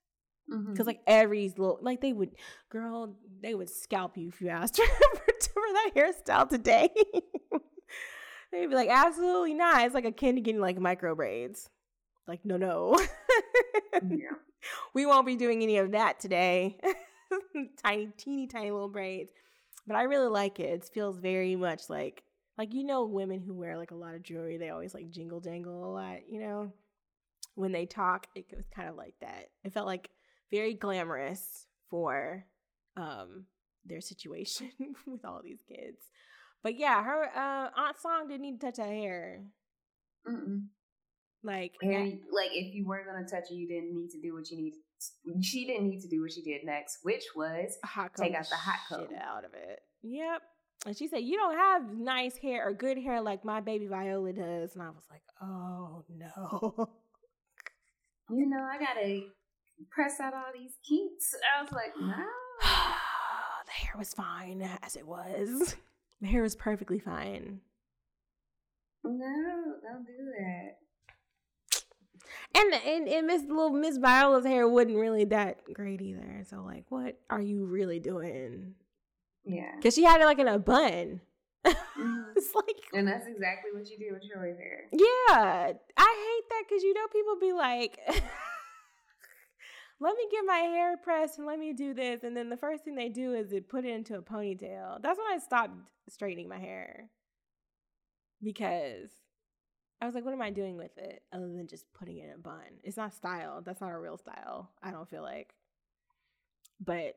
Mm-hmm. 0.51 0.71
Because 0.71 0.87
like 0.87 1.01
every 1.07 1.49
little 1.49 1.79
like 1.81 2.01
they 2.01 2.13
would 2.13 2.31
girl, 2.69 3.15
they 3.41 3.55
would 3.55 3.69
scalp 3.69 4.17
you 4.17 4.27
if 4.27 4.41
you 4.41 4.49
asked 4.49 4.77
her 4.81 4.85
for, 5.15 5.25
for 5.53 5.63
that 5.73 5.91
hairstyle 5.95 6.47
today. 6.47 6.89
They'd 8.51 8.67
be 8.67 8.75
like, 8.75 8.89
absolutely 8.89 9.55
not. 9.55 9.83
It's 9.83 9.95
like 9.95 10.05
akin 10.05 10.35
to 10.35 10.41
getting 10.41 10.61
like 10.61 10.79
micro 10.79 11.15
braids. 11.15 11.69
Like, 12.27 12.45
no, 12.45 12.55
no. 12.57 12.95
yeah. 13.93 14.35
we 14.93 15.05
won't 15.05 15.25
be 15.25 15.35
doing 15.35 15.61
any 15.61 15.77
of 15.77 15.91
that 15.91 16.19
today. 16.19 16.77
tiny, 17.83 18.09
teeny, 18.17 18.47
tiny 18.47 18.71
little 18.71 18.89
braids. 18.89 19.31
But 19.87 19.97
I 19.97 20.03
really 20.03 20.29
like 20.29 20.59
it. 20.59 20.69
It 20.69 20.89
feels 20.93 21.17
very 21.17 21.55
much 21.55 21.89
like 21.89 22.23
like 22.57 22.73
you 22.73 22.83
know 22.83 23.05
women 23.05 23.41
who 23.41 23.53
wear 23.53 23.77
like 23.77 23.91
a 23.91 23.95
lot 23.95 24.15
of 24.15 24.23
jewelry, 24.23 24.57
they 24.57 24.69
always 24.69 24.93
like 24.93 25.09
jingle 25.09 25.41
jangle 25.41 25.83
a 25.83 25.91
lot, 25.91 26.19
you 26.29 26.39
know? 26.39 26.71
When 27.55 27.71
they 27.71 27.85
talk, 27.85 28.27
it 28.35 28.45
was 28.55 28.65
kind 28.73 28.89
of 28.89 28.95
like 28.95 29.15
that. 29.21 29.49
It 29.63 29.73
felt 29.73 29.87
like 29.87 30.09
very 30.51 30.73
glamorous 30.73 31.67
for 31.89 32.45
um 32.95 33.45
their 33.85 34.01
situation 34.01 34.71
with 35.07 35.25
all 35.25 35.41
these 35.43 35.61
kids. 35.67 35.97
But 36.61 36.79
yeah, 36.79 37.03
her 37.03 37.25
uh, 37.35 37.69
Aunt 37.75 37.99
Song 37.99 38.27
didn't 38.27 38.41
need 38.43 38.61
to 38.61 38.67
touch 38.67 38.77
her 38.77 38.91
hair. 38.91 39.43
Mm-mm. 40.27 40.67
Like, 41.43 41.73
And 41.81 41.93
eh 41.93 42.15
like, 42.31 42.51
if 42.53 42.73
you 42.73 42.85
were 42.87 43.03
gonna 43.05 43.27
touch 43.27 43.51
it, 43.51 43.55
you 43.55 43.67
didn't 43.67 43.93
need 43.93 44.09
to 44.11 44.21
do 44.21 44.33
what 44.33 44.49
you 44.49 44.57
need. 44.57 44.73
She 45.41 45.65
didn't 45.65 45.89
need 45.89 46.01
to 46.01 46.07
do 46.07 46.21
what 46.21 46.31
she 46.31 46.41
did 46.41 46.63
next, 46.63 46.99
which 47.03 47.23
was 47.35 47.77
hot 47.83 48.11
take 48.15 48.33
out 48.33 48.47
the 48.49 48.55
hot 48.55 48.79
comb. 48.87 49.07
out 49.21 49.43
of 49.43 49.53
it. 49.53 49.81
Yep. 50.01 50.41
And 50.85 50.97
she 50.97 51.07
said, 51.07 51.23
"You 51.23 51.37
don't 51.37 51.57
have 51.57 51.97
nice 51.97 52.37
hair 52.37 52.67
or 52.67 52.73
good 52.73 52.97
hair 52.97 53.21
like 53.21 53.43
my 53.43 53.59
baby 53.59 53.87
Viola 53.87 54.31
does." 54.33 54.73
And 54.75 54.83
I 54.83 54.89
was 54.89 55.03
like, 55.09 55.23
"Oh 55.41 56.03
no." 56.09 56.89
you 58.29 58.45
know, 58.49 58.63
I 58.63 58.77
gotta 58.79 59.21
press 59.89 60.19
out 60.19 60.33
all 60.33 60.51
these 60.53 60.73
kinks. 60.87 61.33
I 61.57 61.61
was 61.61 61.71
like, 61.71 61.93
no. 62.01 62.07
the 63.65 63.71
hair 63.71 63.95
was 63.97 64.13
fine 64.13 64.61
as 64.81 64.95
it 64.95 65.07
was. 65.07 65.75
The 66.21 66.29
hair 66.29 66.41
was 66.41 66.55
perfectly 66.55 66.99
fine. 66.99 67.59
No, 69.03 69.75
don't 69.83 70.05
do 70.05 70.31
that. 70.39 70.77
And 72.55 72.73
and, 72.73 73.07
and 73.07 73.27
Miss 73.27 73.41
little 73.43 73.71
Miss 73.71 73.97
Viola's 73.97 74.45
hair 74.45 74.67
wasn't 74.67 74.97
really 74.97 75.25
that 75.25 75.61
great 75.73 76.01
either. 76.01 76.43
So 76.49 76.61
like, 76.63 76.85
what 76.89 77.19
are 77.29 77.41
you 77.41 77.65
really 77.65 77.99
doing? 77.99 78.75
Yeah. 79.43 79.71
Because 79.75 79.95
she 79.95 80.03
had 80.03 80.21
it 80.21 80.25
like 80.25 80.39
in 80.39 80.47
a 80.47 80.59
bun. 80.59 81.21
Mhm. 81.65 82.25
it's 82.35 82.53
like, 82.53 82.65
And 82.93 83.07
that's 83.07 83.25
exactly 83.27 83.71
what 83.73 83.89
you 83.89 83.97
do 83.97 84.13
with 84.13 84.23
Troy's 84.29 84.57
hair. 84.57 84.83
yeah, 84.91 85.71
I 85.97 86.31
hate 86.37 86.49
that 86.49 86.63
because 86.67 86.83
you 86.83 86.93
know 86.93 87.07
people 87.11 87.37
be 87.39 87.53
like, 87.53 87.97
let 89.99 90.15
me 90.17 90.27
get 90.31 90.43
my 90.45 90.57
hair 90.57 90.97
pressed 90.97 91.37
and 91.37 91.47
let 91.47 91.57
me 91.59 91.73
do 91.73 91.93
this, 91.93 92.23
and 92.23 92.35
then 92.35 92.49
the 92.49 92.57
first 92.57 92.83
thing 92.83 92.95
they 92.95 93.09
do 93.09 93.33
is 93.33 93.49
they 93.49 93.61
put 93.61 93.85
it 93.85 93.93
into 93.93 94.15
a 94.17 94.21
ponytail. 94.21 95.01
That's 95.01 95.17
when 95.17 95.27
I 95.33 95.39
stopped 95.39 95.73
straightening 96.09 96.49
my 96.49 96.59
hair 96.59 97.09
because 98.41 99.09
I 100.03 100.05
was 100.05 100.15
like, 100.15 100.25
what 100.25 100.33
am 100.33 100.41
I 100.41 100.49
doing 100.49 100.75
with 100.75 100.97
it 100.97 101.23
other 101.31 101.47
than 101.47 101.65
just 101.65 101.85
putting 101.93 102.17
it 102.17 102.25
in 102.25 102.31
a 102.35 102.37
bun? 102.37 102.59
It's 102.83 102.97
not 102.97 103.13
style. 103.13 103.61
That's 103.65 103.79
not 103.79 103.91
a 103.93 103.97
real 103.97 104.17
style. 104.17 104.69
I 104.83 104.91
don't 104.91 105.09
feel 105.09 105.21
like. 105.21 105.53
But 106.83 107.15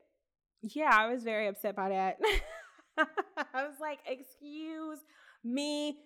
yeah, 0.61 0.89
I 0.93 1.11
was 1.11 1.25
very 1.25 1.47
upset 1.47 1.75
by 1.75 1.89
that. 1.89 2.17
I 2.97 3.65
was 3.65 3.75
like, 3.81 3.99
excuse 4.07 4.99
me. 5.43 5.97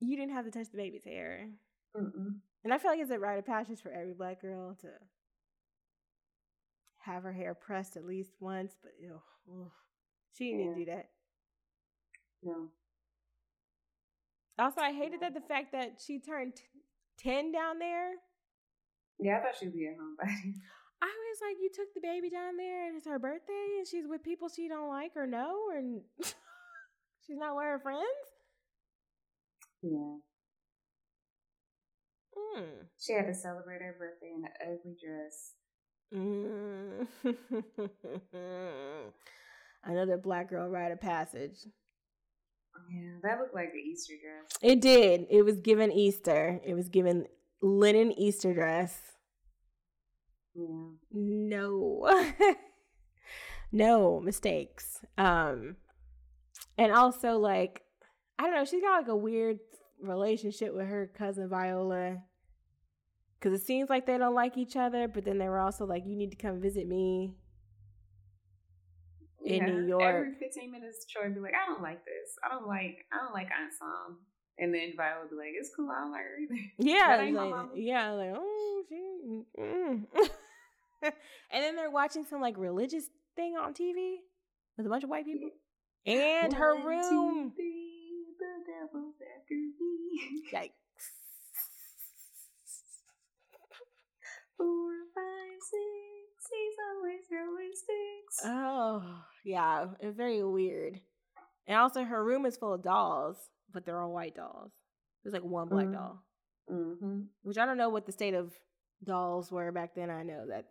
You 0.00 0.14
didn't 0.18 0.34
have 0.34 0.44
to 0.44 0.50
touch 0.50 0.70
the 0.70 0.76
baby's 0.76 1.04
hair. 1.04 1.48
Mm-mm. 1.96 2.34
And 2.62 2.74
I 2.74 2.76
feel 2.76 2.90
like 2.90 3.00
it's 3.00 3.10
a 3.10 3.18
rite 3.18 3.38
of 3.38 3.46
passage 3.46 3.80
for 3.80 3.90
every 3.90 4.12
black 4.12 4.42
girl 4.42 4.76
to 4.82 4.88
have 6.98 7.22
her 7.22 7.32
hair 7.32 7.54
pressed 7.54 7.96
at 7.96 8.04
least 8.04 8.32
once, 8.40 8.76
but 8.82 8.92
ew, 9.00 9.22
ugh. 9.50 9.70
she 10.36 10.50
didn't 10.52 10.72
Yeah. 10.72 10.74
do 10.74 10.84
that. 10.86 11.08
No. 12.42 12.68
Also, 14.58 14.80
I 14.80 14.92
hated 14.92 15.20
that 15.20 15.34
the 15.34 15.40
fact 15.40 15.72
that 15.72 16.00
she 16.04 16.18
turned 16.18 16.56
t- 16.56 16.62
10 17.18 17.52
down 17.52 17.78
there. 17.78 18.12
Yeah, 19.18 19.38
I 19.38 19.40
thought 19.42 19.56
she'd 19.58 19.72
be 19.72 19.86
at 19.86 19.96
home 19.96 20.16
by 20.18 20.26
then. 20.26 20.54
I 21.02 21.06
was 21.06 21.38
like, 21.42 21.56
you 21.60 21.68
took 21.74 21.92
the 21.94 22.00
baby 22.00 22.30
down 22.30 22.56
there 22.56 22.86
and 22.86 22.96
it's 22.96 23.06
her 23.06 23.18
birthday 23.18 23.76
and 23.78 23.86
she's 23.86 24.06
with 24.08 24.22
people 24.22 24.48
she 24.48 24.66
don't 24.66 24.88
like 24.88 25.12
or 25.14 25.26
know 25.26 25.54
and 25.76 26.00
she's 27.26 27.36
not 27.36 27.54
with 27.54 27.64
her 27.64 27.78
friends? 27.78 28.02
Yeah. 29.82 30.16
Hmm. 32.34 32.86
She 32.98 33.12
had 33.12 33.26
to 33.26 33.34
celebrate 33.34 33.82
her 33.82 33.94
birthday 33.98 34.32
in 34.34 34.44
an 34.44 34.52
ugly 34.62 34.96
dress. 35.02 35.52
Mm. 36.14 37.06
Another 39.84 40.16
black 40.16 40.48
girl 40.48 40.68
rite 40.68 40.92
of 40.92 41.00
passage. 41.00 41.66
Yeah, 42.90 43.10
that 43.22 43.38
looked 43.38 43.54
like 43.54 43.72
the 43.72 43.78
Easter 43.78 44.14
dress. 44.20 44.58
It 44.62 44.80
did. 44.80 45.26
It 45.30 45.42
was 45.42 45.60
given 45.60 45.92
Easter. 45.92 46.60
It 46.64 46.74
was 46.74 46.88
given 46.88 47.26
linen 47.60 48.12
Easter 48.12 48.54
dress. 48.54 48.98
Yeah. 50.54 50.90
No. 51.12 52.24
no 53.72 54.20
mistakes. 54.20 55.00
Um 55.18 55.76
and 56.78 56.92
also 56.92 57.38
like 57.38 57.82
I 58.38 58.44
don't 58.44 58.54
know, 58.54 58.64
she's 58.64 58.82
got 58.82 58.98
like 58.98 59.08
a 59.08 59.16
weird 59.16 59.58
relationship 60.00 60.74
with 60.74 60.86
her 60.86 61.10
cousin 61.16 61.48
Viola. 61.48 62.18
Cause 63.40 63.52
it 63.52 63.62
seems 63.62 63.90
like 63.90 64.06
they 64.06 64.18
don't 64.18 64.34
like 64.34 64.56
each 64.56 64.76
other, 64.76 65.08
but 65.08 65.24
then 65.24 65.38
they 65.38 65.48
were 65.48 65.60
also 65.60 65.84
like, 65.84 66.04
You 66.06 66.16
need 66.16 66.30
to 66.30 66.36
come 66.36 66.60
visit 66.60 66.88
me. 66.88 67.34
In 69.44 69.54
Yeah, 69.58 69.66
New 69.66 69.86
York. 69.86 70.02
Every 70.02 70.34
15 70.34 70.70
minutes, 70.72 71.06
Troy 71.10 71.24
would 71.24 71.34
be 71.34 71.40
like, 71.40 71.54
I 71.54 71.66
don't 71.66 71.82
like 71.82 72.04
this. 72.04 72.36
I 72.44 72.48
don't 72.54 72.66
like, 72.66 73.04
I 73.12 73.16
don't 73.22 73.32
like 73.34 73.48
Aunt 73.52 73.72
Sam. 73.78 74.18
And 74.58 74.74
then 74.74 74.94
Viola 74.96 75.20
would 75.22 75.30
be 75.30 75.36
like, 75.36 75.52
it's 75.58 75.70
cool. 75.76 75.90
I 75.90 76.00
don't 76.00 76.12
like 76.12 76.22
her 76.22 76.38
either. 76.40 76.60
Yeah, 76.78 77.08
That 77.08 77.20
it's 77.20 77.26
ain't 77.28 77.36
my 77.36 77.44
like, 77.44 77.66
yeah, 77.74 78.10
like 78.12 78.32
oh, 78.34 78.82
she, 78.88 79.42
mm. 79.60 80.06
and 81.02 81.12
then 81.62 81.76
they're 81.76 81.90
watching 81.90 82.24
some 82.24 82.40
like 82.40 82.56
religious 82.56 83.10
thing 83.36 83.56
on 83.56 83.74
TV 83.74 84.16
with 84.78 84.86
a 84.86 84.88
bunch 84.88 85.04
of 85.04 85.10
white 85.10 85.26
people, 85.26 85.50
and 86.06 86.52
her 86.54 86.74
One, 86.76 86.82
two, 86.82 86.88
room. 86.88 87.52
three, 87.54 88.24
the 88.38 88.72
devil's 88.72 89.14
after 89.38 89.54
me. 89.54 90.42
Yikes! 90.52 90.72
Four, 94.56 94.92
always. 96.80 97.20
Oh, 98.44 99.22
yeah, 99.44 99.86
it's 100.00 100.16
very 100.16 100.42
weird. 100.44 101.00
And 101.66 101.76
also, 101.76 102.04
her 102.04 102.24
room 102.24 102.46
is 102.46 102.56
full 102.56 102.74
of 102.74 102.82
dolls, 102.82 103.36
but 103.72 103.84
they're 103.84 104.00
all 104.00 104.12
white 104.12 104.34
dolls. 104.34 104.72
There's 105.22 105.32
like 105.32 105.42
one 105.42 105.68
black 105.68 105.86
Mm. 105.86 105.92
doll, 105.94 106.22
mm-hmm. 106.70 107.20
which 107.42 107.58
I 107.58 107.66
don't 107.66 107.76
know 107.78 107.88
what 107.88 108.06
the 108.06 108.12
state 108.12 108.34
of 108.34 108.52
dolls 109.02 109.50
were 109.50 109.72
back 109.72 109.94
then. 109.94 110.10
I 110.10 110.22
know 110.22 110.46
that 110.48 110.66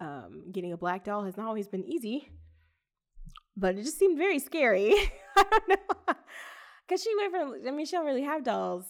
um, 0.00 0.44
getting 0.52 0.72
a 0.72 0.76
black 0.76 1.04
doll 1.04 1.24
has 1.24 1.36
not 1.36 1.46
always 1.46 1.68
been 1.68 1.84
easy, 1.84 2.30
but 3.56 3.76
it 3.76 3.82
just 3.84 3.98
seemed 3.98 4.16
very 4.18 4.38
scary. 4.38 4.94
I 5.36 5.44
don't 5.50 5.68
know. 5.68 6.14
Because 6.86 7.02
she 7.02 7.14
went 7.16 7.32
from, 7.32 7.54
I 7.66 7.70
mean, 7.70 7.84
she 7.84 7.96
don't 7.96 8.06
really 8.06 8.22
have 8.22 8.44
dolls. 8.44 8.86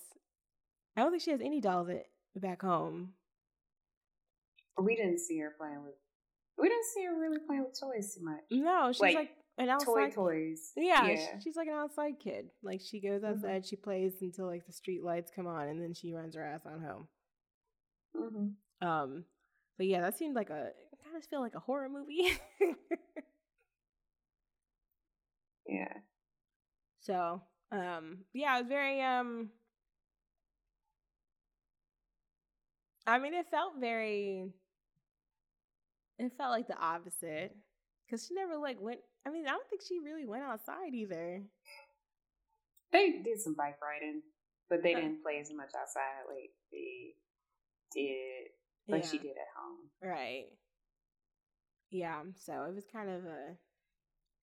I 0.96 1.00
don't 1.02 1.10
think 1.10 1.22
she 1.22 1.32
has 1.32 1.40
any 1.40 1.60
dolls 1.60 1.88
at, 1.88 2.04
back 2.36 2.62
home. 2.62 3.14
We 4.80 4.96
didn't 4.96 5.18
see 5.18 5.38
her 5.40 5.54
playing 5.58 5.82
with. 5.84 5.94
We 6.58 6.68
didn't 6.68 6.84
see 6.86 7.04
her 7.04 7.18
really 7.18 7.38
playing 7.38 7.64
with 7.64 7.78
toys 7.78 8.14
too 8.14 8.24
much. 8.24 8.42
No, 8.50 8.90
she's 8.92 9.00
Like, 9.00 9.14
like 9.14 9.30
an 9.58 9.66
Toy 9.68 9.72
outside. 10.04 10.14
toys. 10.14 10.72
Yeah, 10.76 11.08
yeah. 11.08 11.16
sh- 11.16 11.42
she's 11.44 11.56
like 11.56 11.68
an 11.68 11.74
outside 11.74 12.18
kid. 12.18 12.50
Like 12.62 12.80
she 12.80 13.00
goes 13.00 13.22
Mhm. 13.22 13.30
outside, 13.34 13.66
she 13.66 13.76
plays 13.76 14.20
until 14.22 14.46
like 14.46 14.66
the 14.66 14.72
street 14.72 15.02
lights 15.02 15.30
come 15.34 15.46
on, 15.46 15.68
and 15.68 15.80
then 15.82 15.94
she 15.94 16.12
runs 16.12 16.34
her 16.34 16.44
ass 16.44 16.64
on 16.66 16.80
home. 16.80 17.08
hmm 18.14 18.86
Um, 18.86 19.24
but 19.76 19.86
yeah, 19.86 20.00
that 20.02 20.16
seemed 20.18 20.34
like 20.36 20.50
a 20.50 20.72
kind 21.04 21.16
of 21.16 21.24
feel 21.24 21.40
like 21.40 21.54
a 21.54 21.60
horror 21.60 21.88
movie. 21.88 22.32
Yeah. 25.66 25.92
so, 27.00 27.42
um, 27.72 28.18
yeah, 28.32 28.56
it 28.56 28.62
was 28.62 28.68
very 28.68 29.02
um. 29.02 29.50
I 33.06 33.18
mean, 33.18 33.34
it 33.34 33.46
felt 33.50 33.74
very. 33.80 34.52
It 36.18 36.32
felt 36.36 36.50
like 36.50 36.66
the 36.66 36.78
opposite 36.78 37.54
because 38.06 38.26
she 38.26 38.34
never 38.34 38.56
like 38.56 38.80
went. 38.80 39.00
I 39.26 39.30
mean, 39.30 39.46
I 39.46 39.50
don't 39.50 39.68
think 39.68 39.82
she 39.86 39.98
really 40.00 40.26
went 40.26 40.42
outside 40.44 40.94
either. 40.94 41.42
They 42.92 43.20
did 43.22 43.40
some 43.40 43.54
bike 43.54 43.76
riding, 43.82 44.22
but 44.70 44.82
they 44.82 44.94
didn't 44.94 45.22
play 45.22 45.38
as 45.40 45.52
much 45.52 45.70
outside 45.78 46.24
like 46.28 46.50
they 46.72 47.14
did, 47.94 48.48
like 48.88 49.04
she 49.04 49.18
did 49.18 49.36
at 49.36 49.52
home. 49.56 49.88
Right. 50.02 50.46
Yeah, 51.90 52.22
so 52.36 52.64
it 52.64 52.74
was 52.74 52.84
kind 52.90 53.08
of 53.10 53.24
a 53.24 53.56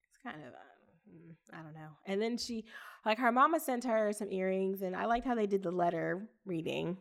it's 0.10 0.18
kind 0.24 0.38
of 0.42 0.54
a, 0.54 1.10
mm, 1.12 1.36
I 1.54 1.62
don't 1.64 1.74
know. 1.74 1.90
And 2.06 2.22
then 2.22 2.38
she 2.38 2.66
like 3.06 3.18
her 3.20 3.32
mama 3.32 3.60
sent 3.60 3.84
her 3.86 4.14
some 4.14 4.32
earrings 4.32 4.82
and 4.82 4.96
I 4.96 5.06
liked 5.06 5.26
how 5.26 5.36
they 5.36 5.48
did 5.48 5.64
the 5.64 5.72
letter 5.72 6.28
reading. 6.46 6.98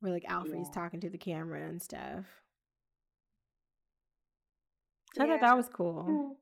Where 0.00 0.12
like 0.12 0.24
Alfre's 0.28 0.68
Yeah. 0.68 0.74
talking 0.82 1.00
to 1.00 1.10
the 1.10 1.18
camera 1.18 1.68
and 1.68 1.80
stuff. 1.80 2.24
So 5.14 5.24
I 5.24 5.26
thought 5.26 5.40
that 5.40 5.56
was 5.56 5.68
cool. 5.72 6.06
Mm. 6.08 6.36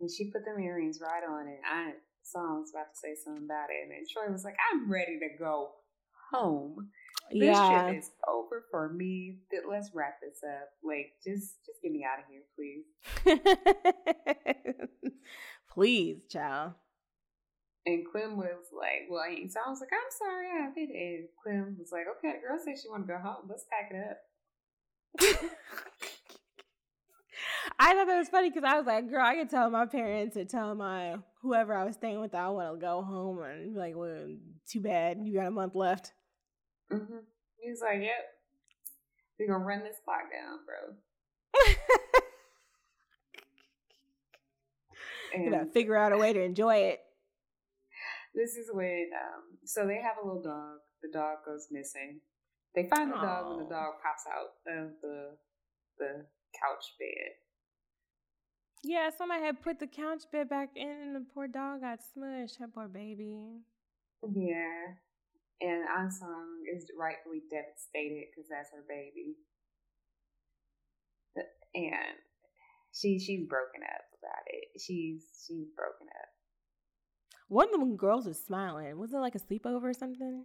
And 0.00 0.10
she 0.10 0.30
put 0.30 0.44
them 0.44 0.60
earrings 0.60 1.00
right 1.00 1.22
on 1.28 1.48
it. 1.48 1.60
I 1.64 1.92
saw 2.22 2.40
I 2.40 2.58
was 2.58 2.70
about 2.74 2.92
to 2.92 2.98
say 2.98 3.14
something 3.14 3.44
about 3.44 3.70
it, 3.70 3.82
and 3.82 3.90
then 3.92 4.04
Troy 4.10 4.30
was 4.30 4.44
like, 4.44 4.56
"I'm 4.72 4.90
ready 4.90 5.18
to 5.20 5.38
go 5.38 5.70
home. 6.32 6.90
This 7.30 7.56
yeah. 7.56 7.84
trip 7.84 7.98
is 7.98 8.10
over 8.28 8.64
for 8.70 8.92
me. 8.92 9.38
Let's 9.68 9.90
wrap 9.94 10.20
this 10.20 10.42
up. 10.44 10.68
Like, 10.82 11.14
just 11.24 11.64
just 11.64 11.80
get 11.82 11.92
me 11.92 12.04
out 12.04 12.18
of 12.18 12.26
here, 12.28 12.42
please." 12.54 12.84
Please, 15.76 16.24
child. 16.30 16.72
And 17.84 18.06
Quinn 18.10 18.38
was 18.38 18.64
like, 18.72 19.08
"Well, 19.10 19.20
I 19.20 19.34
ain't." 19.34 19.52
So 19.52 19.60
I 19.64 19.68
was 19.68 19.80
like, 19.80 19.92
"I'm 19.92 20.10
sorry, 20.18 20.46
I 20.48 20.72
it." 20.74 20.90
And 20.90 21.28
Quinn 21.36 21.76
was 21.78 21.92
like, 21.92 22.06
"Okay, 22.16 22.32
the 22.32 22.40
girl 22.40 22.58
said 22.58 22.80
she 22.82 22.88
want 22.88 23.06
to 23.06 23.12
go 23.12 23.18
home. 23.18 23.46
Let's 23.46 23.66
pack 23.70 23.92
it 23.92 24.00
up." 24.00 25.50
I 27.78 27.94
thought 27.94 28.06
that 28.06 28.18
was 28.18 28.28
funny 28.28 28.50
because 28.50 28.64
I 28.64 28.76
was 28.76 28.86
like, 28.86 29.08
girl, 29.10 29.24
I 29.24 29.34
could 29.34 29.50
tell 29.50 29.70
my 29.70 29.86
parents 29.86 30.36
or 30.36 30.44
tell 30.44 30.74
my 30.74 31.16
whoever 31.42 31.76
I 31.76 31.84
was 31.84 31.94
staying 31.96 32.20
with 32.20 32.32
that 32.32 32.42
I 32.42 32.48
want 32.48 32.74
to 32.74 32.80
go 32.80 33.02
home 33.02 33.40
and 33.42 33.74
be 33.74 33.78
like, 33.78 33.94
well, 33.96 34.28
too 34.68 34.80
bad. 34.80 35.18
You 35.22 35.34
got 35.34 35.46
a 35.46 35.50
month 35.50 35.74
left. 35.74 36.12
Mm-hmm. 36.92 37.18
He's 37.58 37.80
like, 37.80 38.00
yep. 38.00 38.24
We're 39.38 39.48
going 39.48 39.60
to 39.60 39.66
run 39.66 39.82
this 39.84 39.98
clock 40.04 40.30
down, 40.32 40.60
bro. 40.64 40.94
you 45.44 45.50
know, 45.50 45.66
figure 45.72 45.96
out 45.96 46.12
a 46.12 46.16
way 46.16 46.32
to 46.32 46.42
enjoy 46.42 46.76
it. 46.76 47.00
This 48.34 48.56
is 48.56 48.70
when, 48.72 49.10
um, 49.14 49.58
so 49.64 49.86
they 49.86 50.00
have 50.00 50.16
a 50.22 50.26
little 50.26 50.42
dog. 50.42 50.78
The 51.02 51.10
dog 51.12 51.38
goes 51.44 51.68
missing. 51.70 52.20
They 52.74 52.84
find 52.84 53.10
the 53.10 53.16
Aww. 53.16 53.22
dog 53.22 53.48
when 53.48 53.64
the 53.64 53.70
dog 53.70 53.94
pops 54.02 54.24
out 54.28 54.52
of 54.72 54.90
the 55.00 55.36
the 55.98 56.26
couch 56.60 56.94
bed. 56.98 57.36
Yeah, 58.84 59.10
somebody 59.16 59.42
had 59.42 59.62
put 59.62 59.78
the 59.78 59.86
couch 59.86 60.22
bed 60.30 60.48
back 60.48 60.70
in, 60.76 60.88
and 60.88 61.16
the 61.16 61.24
poor 61.34 61.48
dog 61.48 61.80
got 61.80 62.00
smushed. 62.00 62.58
That 62.58 62.72
poor 62.74 62.88
baby. 62.88 63.60
Yeah, 64.22 64.94
and 65.60 65.84
Aunt 65.96 66.12
Song 66.12 66.62
is 66.74 66.90
rightfully 66.98 67.42
devastated 67.50 68.26
because 68.30 68.48
that's 68.48 68.70
her 68.72 68.84
baby, 68.88 69.36
and 71.74 72.16
she 72.92 73.18
she's 73.18 73.46
broken 73.48 73.82
up 73.82 74.04
about 74.18 74.44
it. 74.46 74.80
She's 74.80 75.24
she's 75.46 75.68
broken 75.76 76.08
up. 76.08 76.28
One 77.48 77.72
of 77.72 77.80
the 77.80 77.96
girls 77.96 78.26
was 78.26 78.42
smiling. 78.42 78.98
Was 78.98 79.12
it 79.12 79.18
like 79.18 79.34
a 79.34 79.38
sleepover 79.38 79.82
or 79.82 79.92
something? 79.92 80.44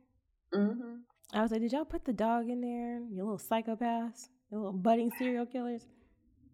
Mm-hmm. 0.54 0.96
I 1.34 1.42
was 1.42 1.52
like, 1.52 1.62
did 1.62 1.72
y'all 1.72 1.86
put 1.86 2.06
the 2.06 2.14
dog 2.14 2.50
in 2.50 2.62
there? 2.62 3.00
You 3.10 3.24
little 3.24 3.38
psychopaths, 3.38 4.28
you 4.52 4.58
little 4.58 4.74
budding 4.74 5.12
serial 5.18 5.46
killers. 5.46 5.86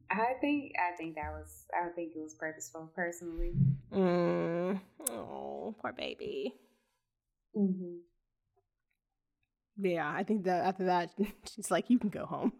I 0.09 0.33
think 0.39 0.73
I 0.77 0.95
think 0.95 1.15
that 1.15 1.31
was 1.31 1.65
I 1.73 1.89
think 1.89 2.13
it 2.15 2.21
was 2.21 2.35
purposeful 2.35 2.91
personally. 2.95 3.53
Mm. 3.93 4.79
Oh, 5.09 5.75
poor 5.81 5.93
baby. 5.93 6.53
Mm-hmm. 7.55 7.97
Yeah, 9.79 10.11
I 10.11 10.23
think 10.23 10.45
that 10.45 10.65
after 10.65 10.85
that, 10.85 11.11
she's 11.55 11.69
like, 11.69 11.89
you 11.89 11.99
can 11.99 12.09
go 12.09 12.25
home. 12.25 12.53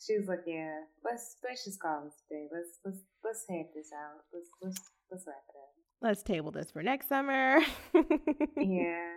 She 0.00 0.16
was 0.16 0.28
like, 0.28 0.44
yeah, 0.46 0.80
let's 1.04 1.36
let's 1.44 1.64
just 1.64 1.80
call 1.80 2.02
this 2.04 2.22
day. 2.30 2.46
Let's 2.52 2.78
let's 2.84 2.98
let's 3.24 3.44
head 3.48 3.66
this 3.74 3.90
out. 3.92 4.22
Let's 4.32 4.48
let's 4.62 4.80
let's 5.10 5.24
wrap 5.26 5.36
it 5.36 5.56
up. 5.56 5.68
Let's 6.00 6.22
table 6.22 6.50
this 6.50 6.70
for 6.70 6.82
next 6.82 7.08
summer. 7.08 7.60
yeah. 8.56 9.12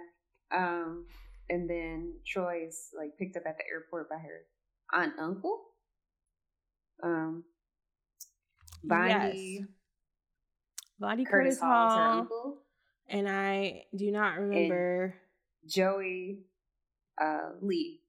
Um, 0.53 1.05
and 1.49 1.69
then 1.69 2.15
is 2.25 2.89
like 2.97 3.17
picked 3.17 3.37
up 3.37 3.43
at 3.45 3.57
the 3.57 3.63
airport 3.71 4.09
by 4.09 4.17
her 4.17 4.41
aunt 4.93 5.13
uncle. 5.19 5.61
Um, 7.03 7.43
Vondie. 8.85 9.59
Yes. 9.59 9.67
Vondie 11.01 11.25
Curtis, 11.25 11.57
Curtis 11.57 11.59
Hall, 11.59 11.89
Hall 11.89 11.97
her 11.97 12.19
uncle. 12.19 12.57
And 13.09 13.27
I 13.27 13.83
do 13.95 14.11
not 14.11 14.37
remember 14.39 15.15
and 15.63 15.71
Joie 15.71 16.35
uh, 17.21 17.49
Lee. 17.61 18.01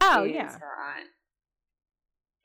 Oh 0.00 0.24
yeah, 0.24 0.50
her 0.52 0.72
aunt. 0.96 1.08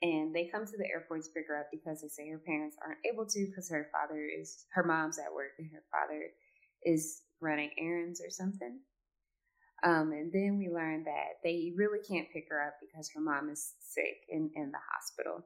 And 0.02 0.34
they 0.34 0.46
come 0.46 0.64
to 0.64 0.76
the 0.78 0.88
airport 0.88 1.24
to 1.24 1.30
pick 1.34 1.44
her 1.48 1.58
up 1.58 1.66
because 1.70 2.00
they 2.00 2.08
say 2.08 2.28
her 2.30 2.38
parents 2.38 2.76
aren't 2.82 3.00
able 3.10 3.26
to 3.26 3.46
because 3.46 3.68
her 3.70 3.88
father 3.92 4.22
is 4.40 4.64
her 4.72 4.82
mom's 4.82 5.18
at 5.18 5.34
work 5.34 5.52
and 5.58 5.68
her 5.72 5.82
father 5.90 6.22
is 6.84 7.22
running 7.40 7.70
errands 7.78 8.20
or 8.24 8.30
something. 8.30 8.78
Um, 9.82 10.12
and 10.12 10.32
then 10.32 10.58
we 10.58 10.68
learn 10.68 11.04
that 11.04 11.40
they 11.42 11.72
really 11.76 12.00
can't 12.06 12.30
pick 12.32 12.46
her 12.50 12.62
up 12.66 12.74
because 12.80 13.10
her 13.14 13.20
mom 13.20 13.48
is 13.50 13.74
sick 13.80 14.24
in, 14.28 14.50
in 14.54 14.70
the 14.70 14.78
hospital. 14.92 15.44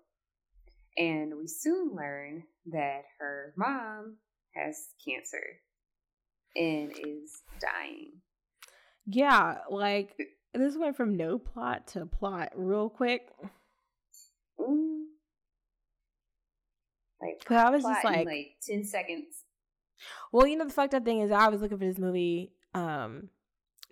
And 0.96 1.36
we 1.36 1.46
soon 1.46 1.94
learn 1.96 2.44
that 2.66 3.02
her 3.18 3.52
mom 3.56 4.16
has 4.54 4.88
cancer 5.04 5.60
and 6.54 6.92
is 6.92 7.42
dying. 7.60 8.12
Yeah, 9.06 9.58
like 9.70 10.16
this 10.54 10.76
went 10.76 10.96
from 10.96 11.16
no 11.16 11.38
plot 11.38 11.88
to 11.88 12.06
plot 12.06 12.52
real 12.54 12.88
quick. 12.88 13.28
Mm. 14.58 15.04
Like, 17.20 17.50
I 17.50 17.70
was 17.70 17.82
just 17.82 18.04
like, 18.04 18.26
like 18.26 18.56
10 18.66 18.84
seconds. 18.84 19.44
Well, 20.32 20.46
you 20.46 20.56
know, 20.56 20.66
the 20.66 20.72
fucked 20.72 20.94
up 20.94 21.04
thing 21.04 21.20
is 21.20 21.30
I 21.30 21.48
was 21.48 21.60
looking 21.60 21.78
for 21.78 21.86
this 21.86 21.98
movie 21.98 22.52
um 22.74 23.28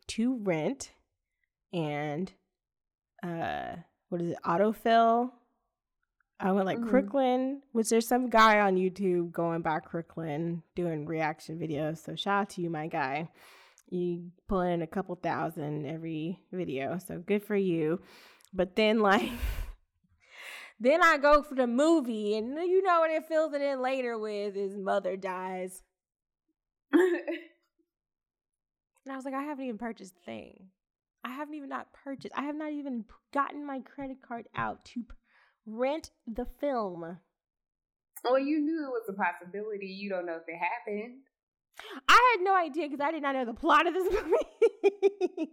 to 0.08 0.36
rent 0.42 0.90
and 1.72 2.32
uh 3.22 3.76
what 4.08 4.20
is 4.20 4.32
it, 4.32 4.38
autofill 4.44 5.30
I 6.42 6.50
went 6.50 6.66
like 6.66 6.78
mm-hmm. 6.78 6.90
Crooklyn, 6.90 7.62
which 7.70 7.88
there's 7.88 8.08
some 8.08 8.28
guy 8.28 8.58
on 8.58 8.74
YouTube 8.74 9.30
going 9.30 9.62
by 9.62 9.78
Crooklyn 9.78 10.64
doing 10.74 11.06
reaction 11.06 11.56
videos. 11.56 12.04
So 12.04 12.16
shout 12.16 12.40
out 12.40 12.50
to 12.50 12.60
you, 12.60 12.68
my 12.68 12.88
guy. 12.88 13.28
You 13.88 14.32
pull 14.48 14.62
in 14.62 14.82
a 14.82 14.86
couple 14.88 15.14
thousand 15.14 15.86
every 15.86 16.40
video. 16.50 16.98
So 16.98 17.18
good 17.18 17.44
for 17.44 17.54
you. 17.54 18.00
But 18.52 18.74
then 18.74 18.98
like 19.02 19.30
then 20.80 21.00
I 21.00 21.16
go 21.16 21.44
for 21.44 21.54
the 21.54 21.68
movie 21.68 22.36
and 22.36 22.56
you 22.56 22.82
know 22.82 22.98
what 22.98 23.12
it 23.12 23.28
fills 23.28 23.54
it 23.54 23.62
in 23.62 23.80
later 23.80 24.18
with 24.18 24.56
his 24.56 24.76
mother 24.76 25.16
dies. 25.16 25.80
and 26.92 27.02
I 29.08 29.14
was 29.14 29.24
like, 29.24 29.34
I 29.34 29.42
haven't 29.42 29.64
even 29.64 29.78
purchased 29.78 30.16
the 30.16 30.22
thing. 30.22 30.70
I 31.22 31.30
haven't 31.30 31.54
even 31.54 31.68
not 31.68 31.92
purchased. 31.92 32.34
I 32.36 32.42
have 32.42 32.56
not 32.56 32.72
even 32.72 33.04
gotten 33.32 33.64
my 33.64 33.78
credit 33.78 34.16
card 34.26 34.48
out 34.56 34.84
to 34.86 35.04
rent 35.66 36.10
the 36.26 36.46
film. 36.60 37.18
Well, 38.24 38.38
you 38.38 38.60
knew 38.60 38.84
it 38.84 38.90
was 38.90 39.08
a 39.08 39.12
possibility. 39.12 39.86
You 39.86 40.10
don't 40.10 40.26
know 40.26 40.36
if 40.36 40.42
it 40.46 40.58
happened. 40.58 41.20
I 42.08 42.36
had 42.36 42.44
no 42.44 42.54
idea 42.54 42.88
because 42.88 43.00
I 43.00 43.10
did 43.10 43.22
not 43.22 43.34
know 43.34 43.44
the 43.44 43.54
plot 43.54 43.86
of 43.86 43.94
this 43.94 44.12
movie. 44.24 45.50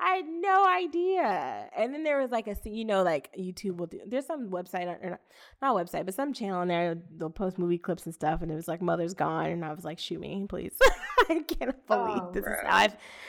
I 0.00 0.16
had 0.16 0.26
no 0.26 0.66
idea. 0.66 1.68
And 1.76 1.94
then 1.94 2.02
there 2.02 2.20
was 2.20 2.30
like 2.30 2.46
a, 2.46 2.56
you 2.64 2.84
know, 2.84 3.02
like 3.02 3.34
YouTube 3.38 3.76
will 3.76 3.86
do. 3.86 4.00
There's 4.06 4.26
some 4.26 4.50
website 4.50 4.86
or 5.02 5.10
not, 5.10 5.20
not 5.62 5.76
website, 5.76 6.04
but 6.04 6.14
some 6.14 6.32
channel 6.32 6.62
in 6.62 6.68
there. 6.68 6.98
They'll 7.16 7.30
post 7.30 7.58
movie 7.58 7.78
clips 7.78 8.04
and 8.06 8.14
stuff, 8.14 8.42
and 8.42 8.50
it 8.50 8.54
was 8.54 8.68
like 8.68 8.82
"Mother's 8.82 9.14
Gone," 9.14 9.46
and 9.46 9.64
I 9.64 9.72
was 9.72 9.84
like, 9.84 9.98
"Shoot 9.98 10.20
me, 10.20 10.46
please!" 10.48 10.76
I 11.28 11.42
can't 11.46 11.86
believe 11.86 12.22
oh, 12.22 12.30
this 12.32 12.44
bro. 12.44 12.52
is 12.52 12.60
how 12.64 12.76
I. 12.76 12.88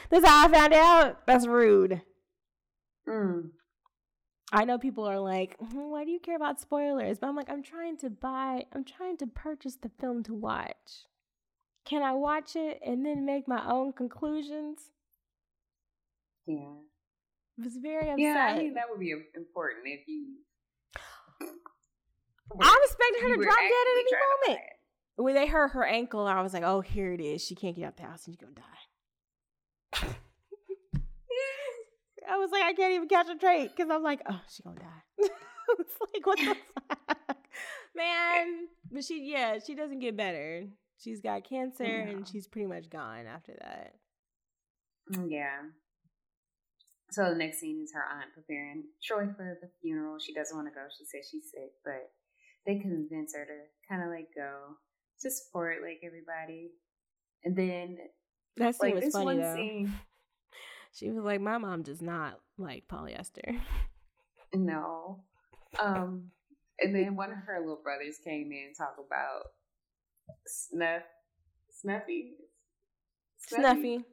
This 0.10 0.24
is 0.24 0.26
how 0.28 0.48
I 0.48 0.52
found 0.52 0.74
out. 0.74 1.26
That's 1.28 1.48
rude. 1.48 2.02
Mm. 3.08 3.52
I 4.52 4.64
know 4.64 4.78
people 4.78 5.06
are 5.06 5.20
like, 5.20 5.58
hmm, 5.60 5.90
why 5.90 6.06
do 6.06 6.12
you 6.12 6.20
care 6.20 6.36
about 6.36 6.60
spoilers? 6.60 7.20
But 7.20 7.28
I'm 7.28 7.36
like, 7.36 7.50
I'm 7.50 7.64
trying 7.64 7.98
to 7.98 8.10
buy, 8.10 8.66
I'm 8.74 8.86
trying 8.86 9.18
to 9.18 9.28
purchase 9.28 9.76
the 9.76 9.90
film 10.00 10.24
to 10.24 10.34
watch. 10.34 11.06
Can 11.84 12.02
I 12.02 12.14
watch 12.14 12.56
it 12.56 12.80
and 12.86 13.06
then 13.06 13.26
make 13.26 13.48
my 13.48 13.70
own 13.70 13.94
conclusions? 13.94 14.92
Yeah. 16.46 16.76
I 17.60 17.64
was 17.64 17.78
very 17.78 18.10
upset. 18.10 18.20
Yeah, 18.20 18.52
I 18.54 18.58
think 18.58 18.76
that 18.76 18.86
would 18.90 19.00
be 19.00 19.12
important 19.12 19.86
if 19.86 20.08
you. 20.08 20.36
I 22.60 22.80
expecting 22.84 23.24
her 23.24 23.36
to 23.36 23.44
drop 23.44 23.58
dead 23.58 23.72
at 23.72 24.00
any 24.00 24.12
moment. 24.48 24.66
When 25.18 25.36
they 25.36 25.48
hurt 25.48 25.70
her 25.70 25.84
ankle, 25.84 26.26
I 26.26 26.42
was 26.42 26.54
like, 26.54 26.64
oh, 26.64 26.82
here 26.82 27.12
it 27.12 27.20
is. 27.20 27.44
She 27.44 27.56
can't 27.56 27.76
get 27.76 27.86
out 27.86 27.98
the 27.98 28.04
house 28.04 28.26
and 28.26 28.34
she's 28.34 28.40
going 28.40 28.56
to 28.56 28.62
die. 30.02 30.16
I 32.30 32.38
was 32.38 32.52
like, 32.52 32.64
I 32.64 32.74
can't 32.74 32.94
even 32.94 33.08
catch 33.08 33.30
a 33.30 33.36
trait 33.36 33.72
because 33.76 33.92
I'm 33.92 34.04
like, 34.04 34.22
oh, 34.30 34.42
she 34.50 34.64
gonna 34.64 34.80
die. 34.80 35.04
it's 35.80 35.96
like, 36.14 36.26
what 36.26 36.40
the 36.40 36.56
fuck, 36.88 37.38
man? 37.96 38.68
But 38.92 39.04
she, 39.04 39.30
yeah, 39.32 39.60
she 39.66 39.76
doesn't 39.76 40.00
get 40.00 40.18
better. 40.18 40.66
She's 41.00 41.22
got 41.22 41.48
cancer 41.48 41.86
yeah. 41.86 42.10
and 42.10 42.28
she's 42.28 42.48
pretty 42.48 42.68
much 42.68 42.90
gone 42.90 43.28
after 43.28 43.54
that. 43.60 43.94
Mm, 45.14 45.28
yeah. 45.30 45.60
So 47.12 47.30
the 47.30 47.36
next 47.36 47.60
scene 47.60 47.82
is 47.84 47.94
her 47.94 48.04
aunt 48.04 48.34
preparing 48.34 48.84
Troy 49.04 49.28
for 49.36 49.58
the 49.62 49.70
funeral. 49.82 50.18
She 50.20 50.34
doesn't 50.34 50.56
want 50.56 50.68
to 50.68 50.74
go. 50.74 50.88
She 50.98 51.06
says 51.06 51.28
she's 51.30 51.52
sick, 51.52 51.72
but 51.86 52.12
they 52.66 52.80
convince 52.80 53.34
her 53.34 53.46
to 53.46 53.58
kind 53.90 54.04
of 54.04 54.10
like 54.10 54.28
go 54.36 54.76
to 55.22 55.32
support 55.32 55.78
like 55.82 56.02
everybody. 56.04 56.72
And 57.44 57.56
then 57.56 57.98
that 58.58 58.76
scene 58.76 58.96
like, 58.96 59.04
was 59.06 59.14
funny 59.14 59.38
though. 59.38 59.56
Scene, 59.56 59.94
she 60.94 61.10
was 61.10 61.24
like, 61.24 61.42
"My 61.42 61.58
mom 61.58 61.84
does 61.84 62.02
not 62.02 62.40
like 62.58 62.88
polyester." 62.88 63.60
No. 64.54 65.24
Um, 65.78 66.32
and 66.80 66.96
then 66.96 67.18
one 67.18 67.32
of 67.32 67.40
her 67.46 67.60
little 67.60 67.82
brothers 67.84 68.18
came 68.24 68.50
in 68.52 68.68
and 68.68 68.76
talked 68.78 68.98
about 68.98 69.44
Snuff, 70.46 71.04
Snuffy, 71.70 72.36
Snuffy, 73.38 74.06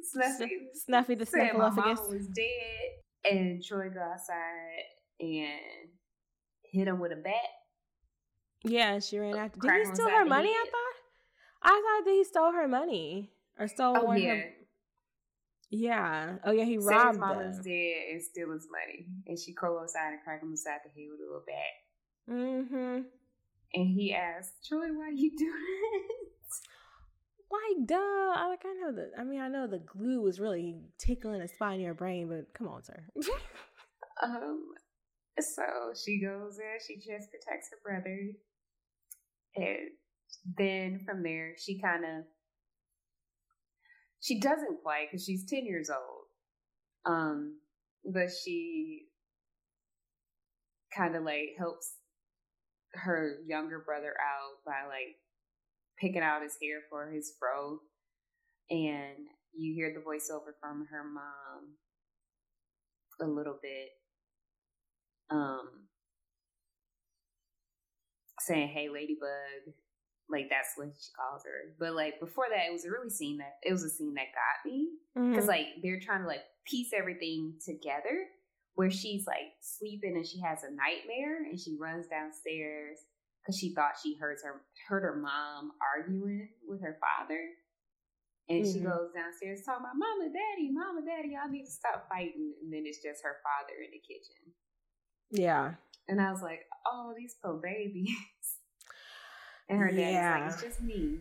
Snuffy, 0.00 0.50
Snuffy, 0.74 1.14
the 1.16 1.26
Snuffleupagus. 1.26 1.76
My 1.76 1.94
mom 1.94 2.08
was 2.08 2.28
dead, 2.28 3.32
and 3.32 3.62
Troy 3.64 3.88
go 3.90 4.00
outside 4.00 4.84
and 5.20 5.90
hit 6.62 6.88
him 6.88 7.00
with 7.00 7.12
a 7.12 7.16
bat. 7.16 7.34
Yeah, 8.64 8.98
she 9.00 9.18
ran 9.18 9.36
after. 9.36 9.60
Did 9.60 9.86
he 9.86 9.94
steal 9.94 10.08
her 10.08 10.24
money? 10.24 10.48
I 10.50 10.64
thought. 10.64 11.04
I 11.62 11.70
thought 11.70 12.04
that 12.04 12.12
he 12.12 12.24
stole 12.24 12.52
her 12.52 12.68
money 12.68 13.30
or 13.58 13.68
stole 13.68 13.96
oh, 13.98 14.04
one 14.04 14.20
yeah. 14.20 14.34
her 14.34 14.44
yeah. 15.74 16.36
Oh 16.44 16.52
yeah, 16.52 16.64
he 16.64 16.80
Say 16.80 16.86
robbed 16.86 17.08
his 17.08 17.18
mama's 17.18 17.58
dead 17.58 17.94
and 18.12 18.22
steal 18.22 18.52
his 18.52 18.68
money, 18.70 19.06
and 19.26 19.38
she 19.38 19.52
crawl 19.52 19.80
outside 19.80 20.12
and 20.12 20.22
crack 20.22 20.42
him 20.42 20.50
inside 20.50 20.80
the 20.84 20.90
head 20.90 21.08
with 21.10 21.20
a 21.20 21.24
little 21.24 21.44
bat. 21.46 22.30
Mm-hmm. 22.30 23.02
And 23.74 23.88
he 23.88 24.14
asked, 24.14 24.54
Joy, 24.68 24.86
why 24.92 25.10
you 25.14 25.36
do 25.36 25.46
it? 25.46 26.24
Like, 27.50 27.86
duh. 27.86 27.96
I 27.96 28.48
like 28.48 28.62
I 28.64 28.74
know 28.80 28.92
the 28.92 29.10
I 29.18 29.24
mean, 29.24 29.40
I 29.40 29.48
know 29.48 29.66
the 29.66 29.78
glue 29.78 30.20
was 30.20 30.40
really 30.40 30.76
tickling 30.98 31.40
a 31.40 31.48
spot 31.48 31.74
in 31.74 31.80
your 31.80 31.94
brain, 31.94 32.28
but 32.28 32.52
come 32.56 32.68
on, 32.68 32.82
sir. 32.82 33.04
um 34.22 34.74
so 35.40 35.62
she 36.04 36.20
goes 36.20 36.56
there, 36.56 36.78
she 36.86 36.96
just 36.96 37.30
protects 37.30 37.70
her 37.70 37.78
brother. 37.82 38.30
And 39.56 39.90
then 40.58 41.00
from 41.04 41.22
there 41.22 41.54
she 41.56 41.78
kinda 41.78 42.24
she 44.24 44.40
doesn't 44.40 44.82
play 44.82 45.06
because 45.06 45.22
she's 45.22 45.44
10 45.44 45.66
years 45.66 45.90
old. 45.90 46.24
Um, 47.04 47.58
but 48.10 48.28
she 48.32 49.02
kind 50.96 51.14
of 51.14 51.24
like 51.24 51.50
helps 51.58 51.92
her 52.94 53.36
younger 53.46 53.82
brother 53.84 54.14
out 54.18 54.64
by 54.64 54.88
like 54.88 55.16
picking 56.00 56.22
out 56.22 56.42
his 56.42 56.56
hair 56.62 56.80
for 56.88 57.10
his 57.10 57.34
fro. 57.38 57.80
And 58.70 59.26
you 59.52 59.74
hear 59.74 59.92
the 59.92 60.00
voiceover 60.00 60.52
from 60.58 60.86
her 60.90 61.04
mom 61.04 61.74
a 63.20 63.26
little 63.26 63.58
bit. 63.60 63.90
Um, 65.28 65.68
saying, 68.40 68.68
Hey, 68.68 68.88
Ladybug, 68.88 69.74
like 70.30 70.48
that's 70.50 70.72
what 70.76 70.88
she 70.98 71.10
calls 71.12 71.42
her. 71.44 71.74
But 71.78 71.94
like 71.94 72.18
before 72.20 72.46
that, 72.50 72.66
it 72.68 72.72
was 72.72 72.84
a 72.84 72.90
really 72.90 73.10
scene 73.10 73.38
that 73.38 73.56
it 73.62 73.72
was 73.72 73.82
a 73.84 73.90
scene 73.90 74.14
that 74.14 74.32
got 74.34 74.70
me 74.70 74.88
because 75.14 75.44
Mhm. 75.44 75.48
like 75.48 75.66
they're 75.82 76.00
trying 76.00 76.22
to 76.22 76.26
like 76.28 76.44
piece 76.66 76.92
everything 76.92 77.58
together. 77.64 78.26
Where 78.76 78.90
she's 78.90 79.24
like 79.26 79.54
sleeping 79.60 80.16
and 80.16 80.26
she 80.26 80.40
has 80.40 80.64
a 80.64 80.70
nightmare 80.70 81.44
and 81.44 81.60
she 81.60 81.76
runs 81.78 82.08
downstairs 82.08 82.98
because 83.40 83.56
she 83.56 83.72
thought 83.72 83.92
she 84.02 84.16
heard 84.16 84.38
her 84.42 84.64
heard 84.88 85.02
her 85.04 85.14
mom 85.16 85.72
arguing 85.94 86.48
with 86.66 86.80
her 86.82 86.98
father. 86.98 87.40
And 88.48 88.66
she 88.66 88.80
Mhm. 88.80 88.90
goes 88.90 89.12
downstairs 89.14 89.62
talking 89.64 89.84
about 89.86 89.96
Mama, 89.96 90.28
Daddy, 90.32 90.70
Mama, 90.72 91.02
Daddy, 91.06 91.28
y'all 91.30 91.48
need 91.48 91.64
to 91.66 91.70
stop 91.70 92.08
fighting. 92.08 92.54
And 92.62 92.72
then 92.72 92.84
it's 92.84 93.00
just 93.00 93.22
her 93.22 93.38
father 93.44 93.80
in 93.80 93.90
the 93.92 94.00
kitchen. 94.00 94.52
yeah. 95.30 95.74
And 96.08 96.20
I 96.20 96.30
was 96.32 96.42
like, 96.42 96.66
oh, 96.86 97.14
these 97.16 97.34
poor 97.42 97.54
babies. 97.54 98.10
And 99.68 99.78
her 99.78 99.90
Yeah. 99.90 100.40
like, 100.40 100.52
it's 100.52 100.62
just 100.62 100.82
me. 100.82 101.20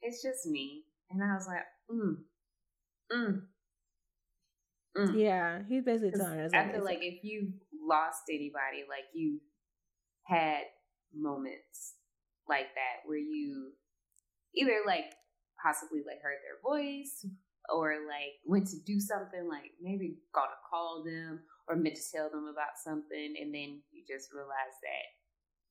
It's 0.00 0.22
just 0.22 0.46
me. 0.46 0.84
And 1.10 1.22
I 1.22 1.34
was 1.34 1.46
like, 1.46 1.64
mm, 1.90 2.24
mm, 3.12 3.42
mm. 4.96 5.14
Yeah. 5.18 5.62
He's 5.68 5.84
basically 5.84 6.18
telling 6.18 6.40
us 6.40 6.52
I 6.54 6.70
feel 6.70 6.84
like 6.84 7.02
if 7.02 7.24
you 7.24 7.52
lost 7.72 8.24
anybody, 8.30 8.84
like 8.88 9.04
you 9.14 9.40
had 10.24 10.62
moments 11.14 11.94
like 12.48 12.74
that 12.74 13.06
where 13.06 13.18
you 13.18 13.72
either 14.54 14.80
like 14.86 15.12
possibly 15.62 16.00
like 16.06 16.20
heard 16.22 16.38
their 16.44 16.60
voice 16.62 17.26
or 17.68 17.96
like 18.06 18.40
went 18.46 18.66
to 18.68 18.76
do 18.84 19.00
something 19.00 19.48
like 19.48 19.72
maybe 19.80 20.16
gonna 20.34 20.56
call 20.70 21.04
them 21.04 21.40
or 21.68 21.76
meant 21.76 21.96
to 21.96 22.02
tell 22.12 22.30
them 22.30 22.48
about 22.48 22.80
something 22.82 23.34
and 23.40 23.52
then 23.54 23.80
you 23.92 24.04
just 24.08 24.32
realize 24.32 24.76
that 24.82 25.04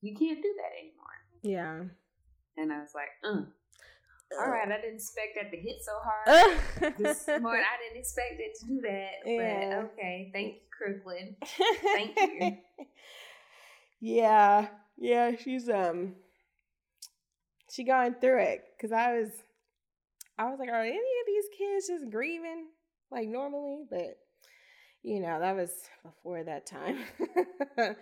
you 0.00 0.14
can't 0.14 0.42
do 0.42 0.54
that 0.54 0.78
anymore. 0.78 1.18
Yeah. 1.42 1.82
And 2.56 2.72
I 2.72 2.80
was 2.80 2.90
like, 2.94 3.08
all 4.40 4.50
right, 4.50 4.68
I 4.68 4.80
didn't 4.80 4.96
expect 4.96 5.36
that 5.36 5.50
to 5.50 5.56
hit 5.56 5.76
so 5.80 5.92
hard 6.02 6.98
this 6.98 7.26
morning. 7.40 7.64
I 7.64 7.76
didn't 7.82 7.98
expect 8.00 8.34
it 8.38 8.58
to 8.60 8.66
do 8.66 8.80
that. 8.82 9.10
Yeah. 9.24 9.82
But 9.82 9.92
okay, 9.92 10.30
thank 10.32 10.54
you. 10.54 10.60
Thank 11.94 12.16
you. 12.18 12.56
yeah. 14.00 14.68
Yeah, 14.96 15.32
she's 15.36 15.68
um 15.68 16.14
she 17.70 17.84
going 17.84 18.14
through 18.20 18.40
it 18.40 18.64
cuz 18.80 18.92
I 18.92 19.14
was 19.18 19.30
I 20.38 20.50
was 20.50 20.58
like, 20.58 20.68
are 20.68 20.80
any 20.82 20.96
of 20.96 21.26
these 21.26 21.44
kids 21.56 21.88
just 21.88 22.10
grieving 22.10 22.66
like 23.10 23.28
normally? 23.28 23.84
But 23.90 24.18
you 25.02 25.20
know, 25.20 25.40
that 25.40 25.56
was 25.56 25.70
before 26.02 26.42
that 26.44 26.66
time. 26.66 26.98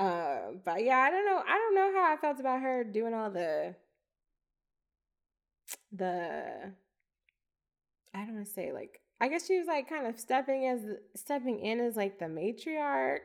uh, 0.00 0.52
but 0.64 0.82
yeah, 0.82 0.96
I 0.96 1.10
don't 1.10 1.26
know. 1.26 1.42
I 1.46 1.58
don't 1.58 1.74
know 1.74 1.92
how 1.94 2.12
I 2.12 2.16
felt 2.16 2.40
about 2.40 2.62
her 2.62 2.82
doing 2.84 3.12
all 3.12 3.30
the 3.30 3.74
the 5.92 6.72
I 8.14 8.18
don't 8.24 8.34
want 8.34 8.46
to 8.46 8.52
say 8.52 8.72
like 8.72 9.00
I 9.20 9.28
guess 9.28 9.46
she 9.46 9.58
was 9.58 9.66
like 9.66 9.90
kind 9.90 10.06
of 10.06 10.18
stepping 10.18 10.66
as 10.66 10.80
stepping 11.14 11.60
in 11.60 11.80
as 11.80 11.96
like 11.96 12.18
the 12.18 12.24
matriarch. 12.24 13.20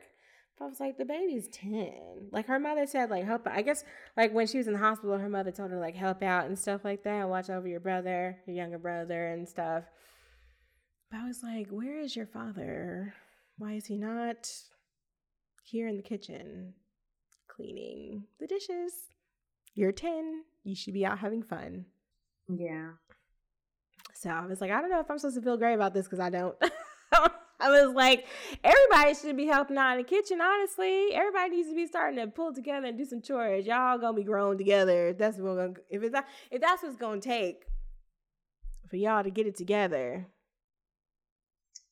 But 0.58 0.66
I 0.66 0.68
was 0.68 0.80
like, 0.80 0.98
the 0.98 1.04
baby's 1.06 1.48
ten. 1.48 2.28
Like 2.30 2.46
her 2.46 2.58
mother 2.58 2.86
said, 2.86 3.08
like 3.08 3.24
help. 3.24 3.46
I 3.46 3.62
guess 3.62 3.82
like 4.14 4.34
when 4.34 4.46
she 4.46 4.58
was 4.58 4.66
in 4.66 4.74
the 4.74 4.78
hospital, 4.78 5.16
her 5.16 5.30
mother 5.30 5.52
told 5.52 5.70
her 5.70 5.80
like 5.80 5.96
help 5.96 6.22
out 6.22 6.44
and 6.44 6.58
stuff 6.58 6.84
like 6.84 7.04
that, 7.04 7.28
watch 7.28 7.48
over 7.48 7.66
your 7.66 7.80
brother, 7.80 8.36
your 8.46 8.56
younger 8.56 8.78
brother, 8.78 9.28
and 9.28 9.48
stuff. 9.48 9.84
But 11.10 11.20
I 11.20 11.26
was 11.26 11.42
like, 11.42 11.68
where 11.70 12.00
is 12.00 12.16
your 12.16 12.26
father? 12.26 13.14
Why 13.56 13.72
is 13.72 13.86
he 13.86 13.96
not 13.96 14.50
here 15.66 15.88
in 15.88 15.96
the 15.96 16.02
kitchen 16.02 16.74
cleaning 17.48 18.24
the 18.40 18.46
dishes? 18.46 18.92
You're 19.74 19.92
ten. 19.92 20.42
You 20.64 20.74
should 20.74 20.94
be 20.94 21.04
out 21.04 21.18
having 21.18 21.42
fun. 21.42 21.86
Yeah. 22.48 22.90
So 24.14 24.30
I 24.30 24.46
was 24.46 24.60
like, 24.60 24.70
I 24.70 24.80
don't 24.80 24.90
know 24.90 25.00
if 25.00 25.10
I'm 25.10 25.18
supposed 25.18 25.36
to 25.36 25.42
feel 25.42 25.56
great 25.56 25.74
about 25.74 25.92
this 25.92 26.06
because 26.06 26.20
I 26.20 26.30
don't. 26.30 26.56
I 27.58 27.70
was 27.70 27.94
like, 27.94 28.26
everybody 28.62 29.14
should 29.14 29.36
be 29.36 29.46
helping 29.46 29.78
out 29.78 29.92
in 29.92 29.98
the 29.98 30.04
kitchen, 30.04 30.40
honestly. 30.40 31.14
Everybody 31.14 31.56
needs 31.56 31.68
to 31.68 31.74
be 31.74 31.86
starting 31.86 32.18
to 32.20 32.26
pull 32.26 32.52
together 32.52 32.86
and 32.86 32.98
do 32.98 33.04
some 33.04 33.22
chores. 33.22 33.66
Y'all 33.66 33.98
gonna 33.98 34.16
be 34.16 34.24
grown 34.24 34.58
together. 34.58 35.08
If 35.08 35.18
that's 35.18 35.38
what 35.38 35.56
gonna, 35.56 35.74
if 35.90 36.02
it's 36.02 36.16
if 36.50 36.60
that's 36.60 36.82
what's 36.82 36.96
gonna 36.96 37.20
take 37.20 37.64
for 38.88 38.96
y'all 38.96 39.24
to 39.24 39.30
get 39.30 39.46
it 39.46 39.56
together. 39.56 40.26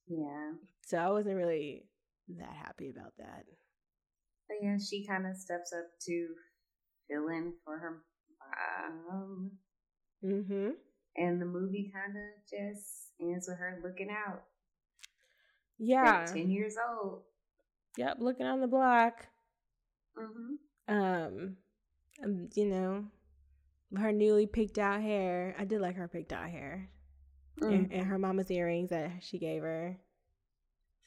Yeah. 0.06 0.52
So 0.86 0.98
I 0.98 1.10
wasn't 1.10 1.36
really 1.36 1.86
that 2.38 2.52
happy 2.52 2.90
about 2.90 3.12
that. 3.18 3.44
But 4.48 4.56
yeah, 4.62 4.76
she 4.78 5.06
kind 5.06 5.26
of 5.26 5.36
steps 5.36 5.72
up 5.72 5.86
to 6.06 6.26
fill 7.08 7.28
in 7.28 7.54
for 7.64 7.78
her 7.78 8.02
mom. 9.08 9.50
Mm-hmm. 10.24 10.70
And 11.16 11.40
the 11.40 11.46
movie 11.46 11.92
kind 11.94 12.16
of 12.16 12.50
just 12.50 13.12
ends 13.20 13.46
with 13.48 13.58
her 13.58 13.80
looking 13.84 14.10
out. 14.10 14.42
Yeah. 15.78 16.22
At 16.22 16.34
10 16.34 16.50
years 16.50 16.76
old. 16.76 17.22
Yep. 17.96 18.16
Looking 18.20 18.46
on 18.46 18.60
the 18.60 18.66
block. 18.66 19.26
Mm-hmm. 20.18 20.94
Um, 20.94 21.56
um, 22.22 22.48
you 22.54 22.66
know, 22.66 23.04
her 23.96 24.12
newly 24.12 24.46
picked 24.46 24.78
out 24.78 25.00
hair. 25.00 25.54
I 25.58 25.64
did 25.64 25.80
like 25.80 25.96
her 25.96 26.08
picked 26.08 26.32
out 26.32 26.48
hair. 26.48 26.90
and, 27.60 27.92
and 27.92 28.06
her 28.06 28.18
mama's 28.18 28.50
earrings 28.50 28.90
that 28.90 29.10
she 29.20 29.38
gave 29.38 29.62
her. 29.62 29.96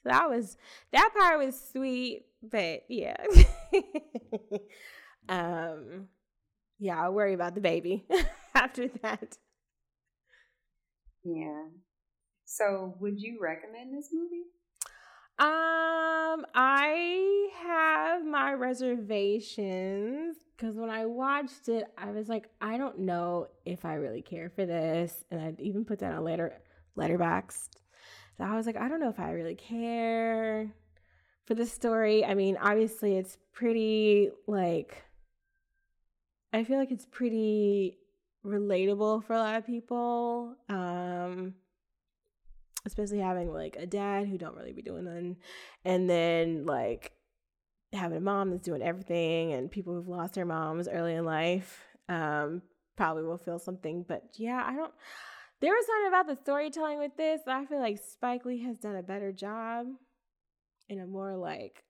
So 0.08 0.14
that 0.14 0.30
was 0.30 0.58
that 0.94 1.10
part 1.18 1.38
was 1.38 1.60
sweet, 1.74 2.26
but 2.42 2.84
yeah. 2.88 3.18
um 5.30 6.08
yeah, 6.80 7.04
I'll 7.04 7.14
worry 7.14 7.34
about 7.34 7.56
the 7.56 7.62
baby 7.62 8.06
after 8.56 8.88
that. 9.02 9.38
Yeah. 11.24 11.64
So, 12.46 12.96
would 13.02 13.20
you 13.20 13.40
recommend 13.42 13.98
this 13.98 14.10
movie? 14.14 14.46
Um, 15.40 16.46
I 16.56 17.50
have 17.62 18.26
my 18.26 18.54
reservations 18.54 20.38
because 20.56 20.76
when 20.78 20.90
I 20.90 21.06
watched 21.06 21.68
it, 21.68 21.86
I 21.98 22.12
was 22.12 22.30
like, 22.30 22.50
I 22.62 22.78
don't 22.78 23.00
know 23.00 23.48
if 23.66 23.84
I 23.84 23.96
really 23.96 24.22
care 24.22 24.50
for 24.50 24.66
this, 24.66 25.26
and 25.30 25.42
I 25.42 25.54
even 25.62 25.84
put 25.84 26.00
that 26.00 26.14
on 26.14 26.24
letter 26.24 26.54
letterboxd. 26.98 27.70
So 28.38 28.44
I 28.44 28.56
was 28.56 28.66
like, 28.66 28.78
I 28.78 28.88
don't 28.88 29.00
know 29.00 29.10
if 29.10 29.20
I 29.20 29.32
really 29.32 29.56
care 29.56 30.72
for 31.46 31.56
this 31.56 31.72
story. 31.72 32.24
I 32.24 32.36
mean, 32.36 32.58
obviously, 32.62 33.18
it's 33.18 33.38
pretty 33.54 34.30
like 34.48 35.04
I 36.54 36.64
feel 36.64 36.78
like 36.78 36.92
it's 36.92 37.06
pretty 37.06 37.98
relatable 38.46 39.24
for 39.26 39.34
a 39.34 39.40
lot 39.40 39.56
of 39.56 39.66
people. 39.66 40.56
Um 40.70 41.56
especially 42.86 43.20
having 43.20 43.54
like 43.54 43.76
a 43.78 43.86
dad 43.86 44.28
who 44.28 44.38
don't 44.38 44.56
really 44.56 44.72
be 44.72 44.82
doing 44.82 45.04
nothing 45.04 45.36
and 45.84 46.10
then 46.10 46.66
like 46.66 47.12
having 47.92 48.18
a 48.18 48.22
mom 48.22 48.50
that's 48.50 48.64
doing 48.64 48.82
everything 48.82 49.52
and 49.54 49.70
people 49.70 49.94
who've 49.94 50.08
lost 50.08 50.34
their 50.34 50.46
moms 50.46 50.88
early 50.88 51.14
in 51.14 51.26
life 51.26 51.84
um 52.08 52.62
probably 52.96 53.24
will 53.24 53.38
feel 53.38 53.60
something 53.60 54.06
but 54.08 54.24
yeah 54.38 54.64
i 54.66 54.74
don't 54.74 54.94
there 55.60 55.74
was 55.74 55.86
something 55.86 56.08
about 56.08 56.28
the 56.28 56.42
storytelling 56.42 57.00
with 57.00 57.16
this 57.18 57.42
i 57.48 57.66
feel 57.66 57.80
like 57.80 57.98
spike 57.98 58.46
lee 58.46 58.64
has 58.64 58.78
done 58.78 58.96
a 58.96 59.04
better 59.04 59.32
job 59.32 59.88
in 60.90 61.00
a 61.00 61.08
more 61.08 61.36
like 61.36 61.84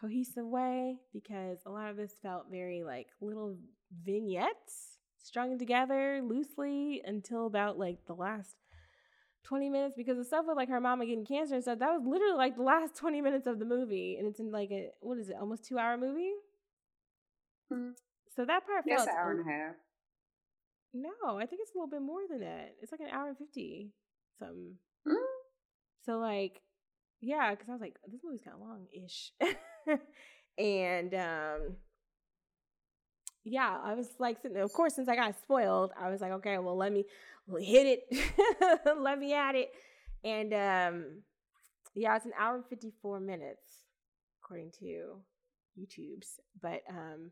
cohesive 0.00 0.46
way 0.46 0.96
because 1.12 1.58
a 1.66 1.70
lot 1.70 1.88
of 1.88 1.96
this 1.96 2.14
felt 2.22 2.46
very 2.50 2.82
like 2.82 3.08
little 3.20 3.56
vignettes 4.04 4.98
strung 5.18 5.58
together 5.58 6.20
loosely 6.24 7.00
until 7.04 7.46
about 7.46 7.78
like 7.78 8.04
the 8.06 8.14
last 8.14 8.56
20 9.44 9.70
minutes 9.70 9.94
because 9.96 10.16
the 10.16 10.24
stuff 10.24 10.44
with 10.46 10.56
like 10.56 10.68
her 10.68 10.80
mama 10.80 11.06
getting 11.06 11.24
cancer 11.24 11.54
and 11.54 11.62
stuff 11.62 11.78
that 11.78 11.90
was 11.90 12.02
literally 12.04 12.36
like 12.36 12.56
the 12.56 12.62
last 12.62 12.96
20 12.96 13.20
minutes 13.20 13.46
of 13.46 13.58
the 13.58 13.64
movie 13.64 14.16
and 14.18 14.26
it's 14.26 14.40
in 14.40 14.50
like 14.50 14.70
a 14.70 14.88
what 15.00 15.18
is 15.18 15.28
it 15.28 15.36
almost 15.40 15.64
two 15.64 15.78
hour 15.78 15.96
movie 15.96 16.32
Mm. 17.72 17.92
So 18.34 18.44
that 18.44 18.66
part 18.66 18.84
Yes, 18.86 19.04
felt 19.04 19.08
an 19.10 19.16
hour 19.16 19.30
and 19.32 19.40
a 19.40 19.50
half. 19.50 19.74
No, 20.94 21.38
I 21.38 21.46
think 21.46 21.62
it's 21.62 21.72
a 21.74 21.78
little 21.78 21.88
bit 21.88 22.02
more 22.02 22.20
than 22.28 22.40
that. 22.40 22.74
It's 22.80 22.92
like 22.92 23.00
an 23.00 23.08
hour 23.10 23.28
and 23.28 23.38
fifty 23.38 23.92
something. 24.38 24.74
Mm. 25.06 25.14
So 26.04 26.18
like, 26.18 26.60
yeah, 27.20 27.50
because 27.50 27.68
I 27.68 27.72
was 27.72 27.80
like, 27.80 27.96
this 28.10 28.20
movie's 28.24 28.42
kind 28.42 28.56
of 28.56 28.60
long 28.60 28.86
ish, 28.92 29.32
and 30.58 31.14
um, 31.14 31.76
yeah, 33.44 33.78
I 33.82 33.94
was 33.94 34.08
like. 34.18 34.38
Of 34.44 34.72
course, 34.72 34.94
since 34.94 35.08
I 35.08 35.16
got 35.16 35.38
spoiled, 35.38 35.92
I 35.98 36.10
was 36.10 36.20
like, 36.20 36.32
okay, 36.32 36.58
well, 36.58 36.76
let 36.76 36.92
me 36.92 37.04
well, 37.46 37.62
hit 37.62 37.86
it, 38.10 38.80
let 38.98 39.18
me 39.18 39.32
at 39.34 39.54
it, 39.54 39.70
and 40.24 40.52
um, 40.52 41.04
yeah, 41.94 42.16
it's 42.16 42.26
an 42.26 42.32
hour 42.38 42.56
and 42.56 42.66
fifty 42.66 42.92
four 43.00 43.18
minutes 43.18 43.82
according 44.42 44.72
to 44.80 45.16
YouTube's, 45.78 46.40
but 46.60 46.82
um, 46.90 47.30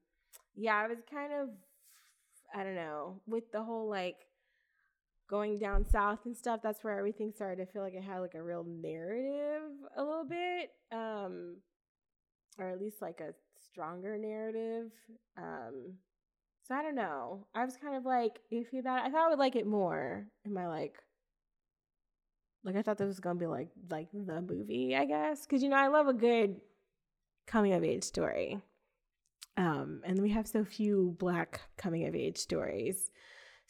yeah, 0.54 0.76
I 0.76 0.86
was 0.86 0.98
kind 1.10 1.32
of, 1.32 1.48
I 2.54 2.64
don't 2.64 2.74
know, 2.74 3.20
with 3.26 3.50
the 3.52 3.62
whole 3.62 3.88
like 3.88 4.16
going 5.30 5.58
down 5.58 5.86
south 5.88 6.18
and 6.24 6.36
stuff 6.36 6.60
that's 6.60 6.82
where 6.82 6.98
everything 6.98 7.32
started 7.32 7.64
to 7.64 7.72
feel 7.72 7.82
like 7.82 7.94
it 7.94 8.02
had 8.02 8.18
like 8.18 8.34
a 8.34 8.42
real 8.42 8.64
narrative 8.64 9.70
a 9.96 10.02
little 10.02 10.24
bit 10.24 10.72
um 10.90 11.56
or 12.58 12.68
at 12.68 12.80
least 12.80 13.00
like 13.00 13.20
a 13.20 13.32
stronger 13.70 14.18
narrative 14.18 14.90
um 15.38 15.94
so 16.66 16.74
i 16.74 16.82
don't 16.82 16.96
know. 16.96 17.46
I 17.54 17.64
was 17.64 17.76
kind 17.76 17.96
of 17.96 18.04
like 18.04 18.40
iffy 18.52 18.80
about 18.80 19.04
it. 19.04 19.08
I 19.08 19.10
thought 19.10 19.26
i 19.26 19.28
would 19.28 19.38
like 19.38 19.54
it 19.54 19.66
more 19.68 20.26
in 20.44 20.52
my 20.52 20.66
like 20.66 20.96
like 22.64 22.74
i 22.76 22.82
thought 22.82 22.98
this 22.98 23.06
was 23.06 23.20
gonna 23.20 23.38
be 23.38 23.46
like 23.46 23.68
like 23.88 24.08
the 24.12 24.42
movie 24.42 24.96
i 24.96 25.04
guess 25.04 25.46
because 25.46 25.62
you 25.62 25.68
know 25.68 25.76
i 25.76 25.86
love 25.86 26.08
a 26.08 26.12
good 26.12 26.60
coming 27.46 27.72
of 27.72 27.84
age 27.84 28.04
story 28.04 28.60
um 29.56 30.00
and 30.04 30.20
we 30.20 30.30
have 30.30 30.46
so 30.46 30.64
few 30.64 31.14
black 31.18 31.60
coming 31.76 32.06
of 32.06 32.14
age 32.14 32.38
stories 32.38 33.10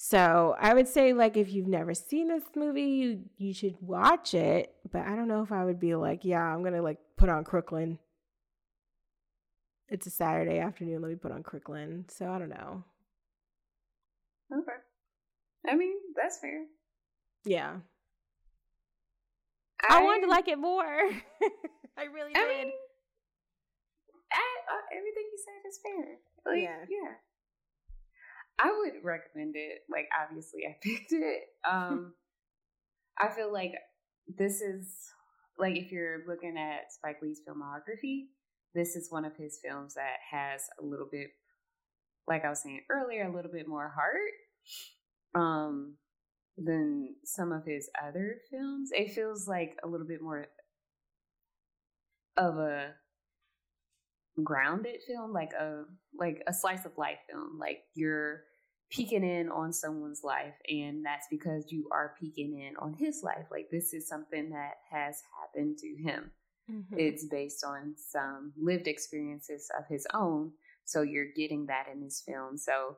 so 0.03 0.57
I 0.59 0.73
would 0.73 0.89
say 0.89 1.13
like 1.13 1.37
if 1.37 1.53
you've 1.53 1.67
never 1.67 1.93
seen 1.93 2.29
this 2.29 2.45
movie, 2.57 2.85
you 2.85 3.21
you 3.37 3.53
should 3.53 3.77
watch 3.83 4.33
it. 4.33 4.73
But 4.91 5.03
I 5.03 5.15
don't 5.15 5.29
know 5.29 5.43
if 5.43 5.53
I 5.53 5.63
would 5.63 5.79
be 5.79 5.95
like, 5.95 6.25
yeah, 6.25 6.41
I'm 6.41 6.65
gonna 6.65 6.81
like 6.81 6.97
put 7.19 7.29
on 7.29 7.45
Crooklyn. 7.45 7.99
It's 9.91 10.07
a 10.07 10.11
Saturday 10.11 10.59
afternoon. 10.59 11.03
Let 11.03 11.11
me 11.11 11.17
put 11.17 11.33
on 11.33 11.43
Crooklyn. 11.43 12.07
So 12.09 12.31
I 12.33 12.39
don't 12.39 12.49
know. 12.49 12.83
Okay. 14.51 14.73
I 15.69 15.77
mean, 15.77 15.97
that's 16.17 16.39
fair. 16.39 16.65
Yeah, 17.45 17.77
I, 19.87 20.03
wanted 20.03 20.23
to 20.23 20.31
like 20.31 20.49
it 20.49 20.59
more. 20.59 20.83
I 21.99 22.05
really 22.05 22.33
I 22.35 22.39
did. 22.39 22.49
mean, 22.49 22.69
I, 22.69 22.80
uh, 24.71 24.97
everything 24.97 25.25
you 25.31 25.39
said 25.39 25.69
is 25.69 25.81
fair. 25.83 26.19
Like, 26.47 26.63
Yeah. 26.63 26.85
yeah. 26.89 27.13
I 28.63 28.77
would 28.79 29.03
recommend 29.03 29.55
it. 29.57 29.81
Like, 29.91 30.09
obviously, 30.23 30.61
I 30.69 30.77
picked 30.83 31.13
it. 31.13 31.43
Um, 31.69 32.15
I 33.19 33.29
feel 33.29 33.53
like 33.53 33.73
this 34.29 34.61
is 34.61 34.87
like 35.59 35.77
if 35.77 35.91
you're 35.93 36.21
looking 36.27 36.57
at 36.57 36.93
Spike 36.93 37.19
Lee's 37.23 37.41
filmography, 37.47 38.29
this 38.75 38.97
is 38.97 39.11
one 39.11 39.25
of 39.25 39.37
his 39.37 39.59
films 39.63 39.95
that 39.95 40.17
has 40.31 40.63
a 40.81 40.85
little 40.85 41.09
bit, 41.11 41.29
like 42.27 42.45
I 42.45 42.49
was 42.51 42.63
saying 42.63 42.83
earlier, 42.91 43.25
a 43.29 43.35
little 43.35 43.51
bit 43.51 43.69
more 43.69 43.93
heart 43.95 44.33
um, 45.35 45.97
than 46.57 47.15
some 47.25 47.53
of 47.53 47.65
his 47.67 47.91
other 48.07 48.39
films. 48.51 48.91
It 48.93 49.13
feels 49.13 49.47
like 49.49 49.77
a 49.85 49.89
little 49.89 50.07
bit 50.07 50.23
more 50.23 50.47
of 52.37 52.57
a 52.57 52.93
grounded 54.43 55.01
film, 55.07 55.33
like 55.33 55.53
a 55.53 55.85
like 56.19 56.43
a 56.47 56.53
slice 56.55 56.85
of 56.85 56.93
life 56.97 57.19
film. 57.31 57.59
Like 57.59 57.83
you're 57.95 58.43
peeking 58.91 59.25
in 59.25 59.49
on 59.51 59.73
someone's 59.73 60.23
life, 60.25 60.55
and 60.69 61.05
that's 61.05 61.27
because 61.31 61.67
you 61.71 61.89
are 61.93 62.15
peeking 62.21 62.59
in 62.59 62.77
on 62.79 62.95
his 62.95 63.23
life. 63.23 63.47
Like 63.51 63.69
this 63.71 63.93
is 63.93 64.09
something 64.09 64.51
that 64.51 64.75
has 64.91 65.23
happened 65.41 65.79
to 65.79 65.97
him. 66.03 66.31
Mhm. 66.71 66.99
It's 66.99 67.25
based 67.27 67.65
on 67.65 67.95
some 67.97 68.53
lived 68.57 68.87
experiences 68.87 69.71
of 69.79 69.87
his 69.89 70.07
own. 70.15 70.53
So 70.85 71.03
you're 71.03 71.33
getting 71.37 71.67
that 71.67 71.87
in 71.93 72.01
this 72.01 72.23
film. 72.27 72.59
So 72.59 72.97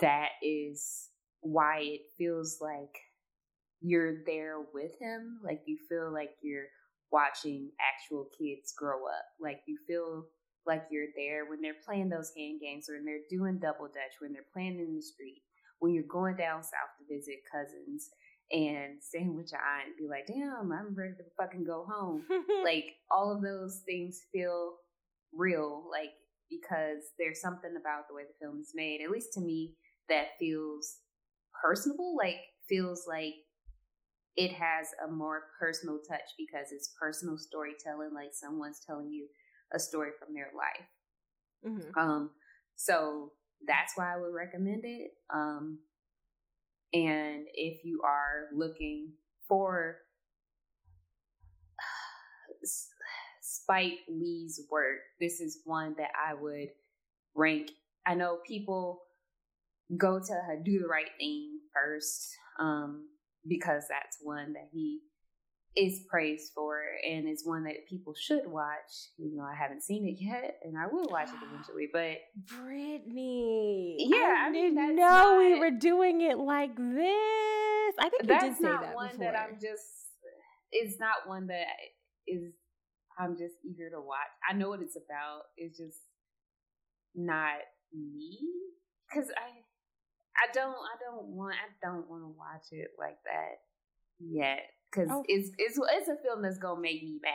that 0.00 0.30
is 0.42 1.08
why 1.40 1.80
it 1.80 2.00
feels 2.16 2.58
like 2.60 2.94
you're 3.80 4.24
there 4.24 4.60
with 4.72 4.92
him. 5.00 5.40
Like 5.42 5.62
you 5.66 5.78
feel 5.88 6.12
like 6.12 6.30
you're 6.42 6.66
watching 7.10 7.70
actual 7.80 8.28
kids 8.38 8.72
grow 8.76 9.06
up. 9.06 9.24
Like 9.40 9.60
you 9.66 9.78
feel 9.86 10.26
like 10.66 10.84
you're 10.90 11.12
there 11.16 11.46
when 11.48 11.60
they're 11.62 11.82
playing 11.84 12.08
those 12.08 12.32
hand 12.36 12.60
games, 12.60 12.86
when 12.88 13.04
they're 13.04 13.26
doing 13.30 13.58
double 13.58 13.86
dutch, 13.86 14.20
when 14.20 14.32
they're 14.32 14.52
playing 14.52 14.78
in 14.78 14.94
the 14.94 15.02
street, 15.02 15.42
when 15.78 15.94
you're 15.94 16.04
going 16.04 16.36
down 16.36 16.62
south 16.62 16.92
to 16.98 17.14
visit 17.14 17.36
cousins 17.50 18.10
and 18.50 19.02
staying 19.02 19.36
with 19.36 19.52
your 19.52 19.60
aunt 19.60 19.88
and 19.88 19.96
be 19.96 20.08
like, 20.08 20.26
damn, 20.26 20.72
I'm 20.72 20.94
ready 20.94 21.14
to 21.14 21.24
fucking 21.38 21.64
go 21.64 21.86
home. 21.88 22.24
like 22.64 22.96
all 23.10 23.34
of 23.34 23.42
those 23.42 23.82
things 23.86 24.20
feel 24.32 24.74
real, 25.32 25.84
like 25.90 26.10
because 26.50 27.12
there's 27.18 27.40
something 27.40 27.76
about 27.78 28.08
the 28.08 28.14
way 28.14 28.22
the 28.22 28.44
film 28.44 28.60
is 28.60 28.72
made, 28.74 29.00
at 29.02 29.10
least 29.10 29.32
to 29.34 29.40
me, 29.40 29.74
that 30.08 30.38
feels 30.38 30.98
personable, 31.62 32.16
like 32.16 32.40
feels 32.68 33.04
like 33.06 33.34
it 34.38 34.52
has 34.52 34.94
a 35.04 35.10
more 35.10 35.50
personal 35.58 35.98
touch 36.08 36.30
because 36.38 36.70
it's 36.70 36.94
personal 36.98 37.36
storytelling, 37.36 38.14
like 38.14 38.32
someone's 38.32 38.78
telling 38.86 39.10
you 39.10 39.26
a 39.74 39.80
story 39.80 40.12
from 40.16 40.32
their 40.32 40.52
life. 40.56 40.88
Mhm. 41.64 41.96
Um, 41.96 42.34
so 42.76 43.32
that's 43.66 43.96
why 43.96 44.14
I 44.14 44.16
would 44.16 44.32
recommend 44.32 44.84
it. 44.84 45.18
Um, 45.28 45.80
and 46.92 47.48
if 47.52 47.84
you 47.84 48.00
are 48.04 48.48
looking 48.54 49.14
for 49.48 49.98
Spike 53.42 53.98
Lee's 54.08 54.60
work, 54.70 55.00
this 55.18 55.40
is 55.40 55.62
one 55.64 55.96
that 55.98 56.12
I 56.14 56.34
would 56.34 56.68
rank. 57.34 57.72
I 58.06 58.14
know 58.14 58.38
people 58.46 59.02
go 59.96 60.20
to 60.20 60.60
Do 60.62 60.78
the 60.78 60.86
Right 60.86 61.10
Thing 61.18 61.60
first, 61.74 62.36
um, 62.60 63.08
because 63.48 63.84
that's 63.88 64.18
one 64.22 64.52
that 64.52 64.68
he 64.72 65.00
is 65.76 66.00
praised 66.10 66.52
for 66.54 66.80
and 67.08 67.28
is 67.28 67.42
one 67.44 67.64
that 67.64 67.86
people 67.88 68.14
should 68.18 68.46
watch. 68.46 69.12
You 69.16 69.36
know, 69.36 69.44
I 69.44 69.54
haven't 69.54 69.82
seen 69.82 70.06
it 70.06 70.16
yet, 70.22 70.58
and 70.64 70.76
I 70.76 70.86
will 70.90 71.08
watch 71.08 71.28
it 71.28 71.34
eventually. 71.50 71.88
But 71.92 72.18
Brittany. 72.46 73.96
Yeah, 73.98 74.34
I, 74.44 74.48
I 74.48 74.52
didn't 74.52 74.74
that's 74.74 74.96
know 74.96 75.38
we 75.38 75.58
were 75.58 75.70
doing 75.70 76.20
it 76.20 76.38
like 76.38 76.76
this. 76.76 77.94
I 77.98 78.08
think 78.10 78.22
you 78.22 78.40
did 78.40 78.56
say 78.56 78.62
not 78.62 78.82
that 78.82 78.94
one 78.94 79.10
before. 79.10 79.24
that 79.24 79.36
I'm 79.38 79.54
just. 79.54 79.84
It's 80.70 80.98
not 80.98 81.26
one 81.26 81.46
that 81.46 81.64
is. 82.26 82.52
I'm 83.18 83.36
just 83.36 83.54
eager 83.64 83.90
to 83.90 84.00
watch. 84.00 84.30
I 84.48 84.54
know 84.54 84.68
what 84.68 84.80
it's 84.80 84.96
about. 84.96 85.42
It's 85.56 85.78
just 85.78 85.98
not 87.14 87.54
me 87.92 88.38
because 89.08 89.30
I. 89.30 89.62
I 90.42 90.52
don't. 90.52 90.70
I 90.74 90.96
don't 91.04 91.26
want. 91.26 91.54
I 91.56 91.86
don't 91.86 92.08
want 92.08 92.22
to 92.22 92.28
watch 92.38 92.66
it 92.72 92.90
like 92.98 93.18
that 93.24 93.58
yet 94.20 94.60
because 94.90 95.08
Oh. 95.10 95.24
it's 95.28 95.50
it's 95.58 95.78
it's 95.92 96.08
a 96.08 96.16
film 96.22 96.42
that's 96.42 96.58
gonna 96.58 96.80
make 96.80 97.02
me 97.02 97.18
mad. 97.22 97.32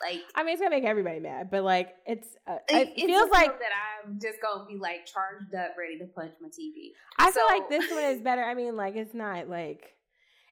Like 0.00 0.22
I 0.34 0.42
mean, 0.42 0.52
it's 0.54 0.60
gonna 0.60 0.74
make 0.74 0.84
everybody 0.84 1.20
mad, 1.20 1.50
but 1.50 1.62
like, 1.62 1.94
it's 2.06 2.28
uh, 2.46 2.58
it, 2.68 2.92
it, 2.96 3.06
feels 3.06 3.30
like 3.30 3.58
that 3.58 3.70
I'm 4.04 4.18
just 4.20 4.40
gonna 4.42 4.66
be 4.66 4.76
like 4.76 5.06
charged 5.06 5.54
up, 5.54 5.76
ready 5.78 5.98
to 5.98 6.04
punch 6.06 6.32
my 6.40 6.48
TV. 6.48 6.90
I 7.18 7.30
feel 7.30 7.44
like 7.48 7.68
this 7.68 7.90
one 7.90 8.04
is 8.04 8.20
better. 8.22 8.42
I 8.42 8.54
mean, 8.54 8.76
like, 8.76 8.96
it's 8.96 9.14
not 9.14 9.48
like 9.48 9.94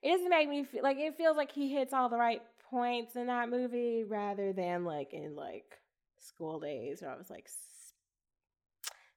it 0.02 0.10
doesn't 0.10 0.31
make 0.31 0.48
me 0.48 0.64
feel 0.64 0.82
like 0.82 0.98
it 0.98 1.16
feels 1.16 1.36
like 1.36 1.52
he 1.52 1.72
hits 1.72 1.93
all 1.93 2.09
the 2.09 2.16
right 2.16 2.43
points 2.70 3.16
in 3.16 3.26
that 3.26 3.51
movie 3.51 4.05
rather 4.05 4.52
than 4.52 4.85
like 4.85 5.12
in 5.12 5.35
like 5.36 5.78
school 6.18 6.60
daze 6.60 7.02
where 7.02 7.10
I 7.10 7.16
was 7.16 7.28
like, 7.28 7.44
"S- 7.47 7.73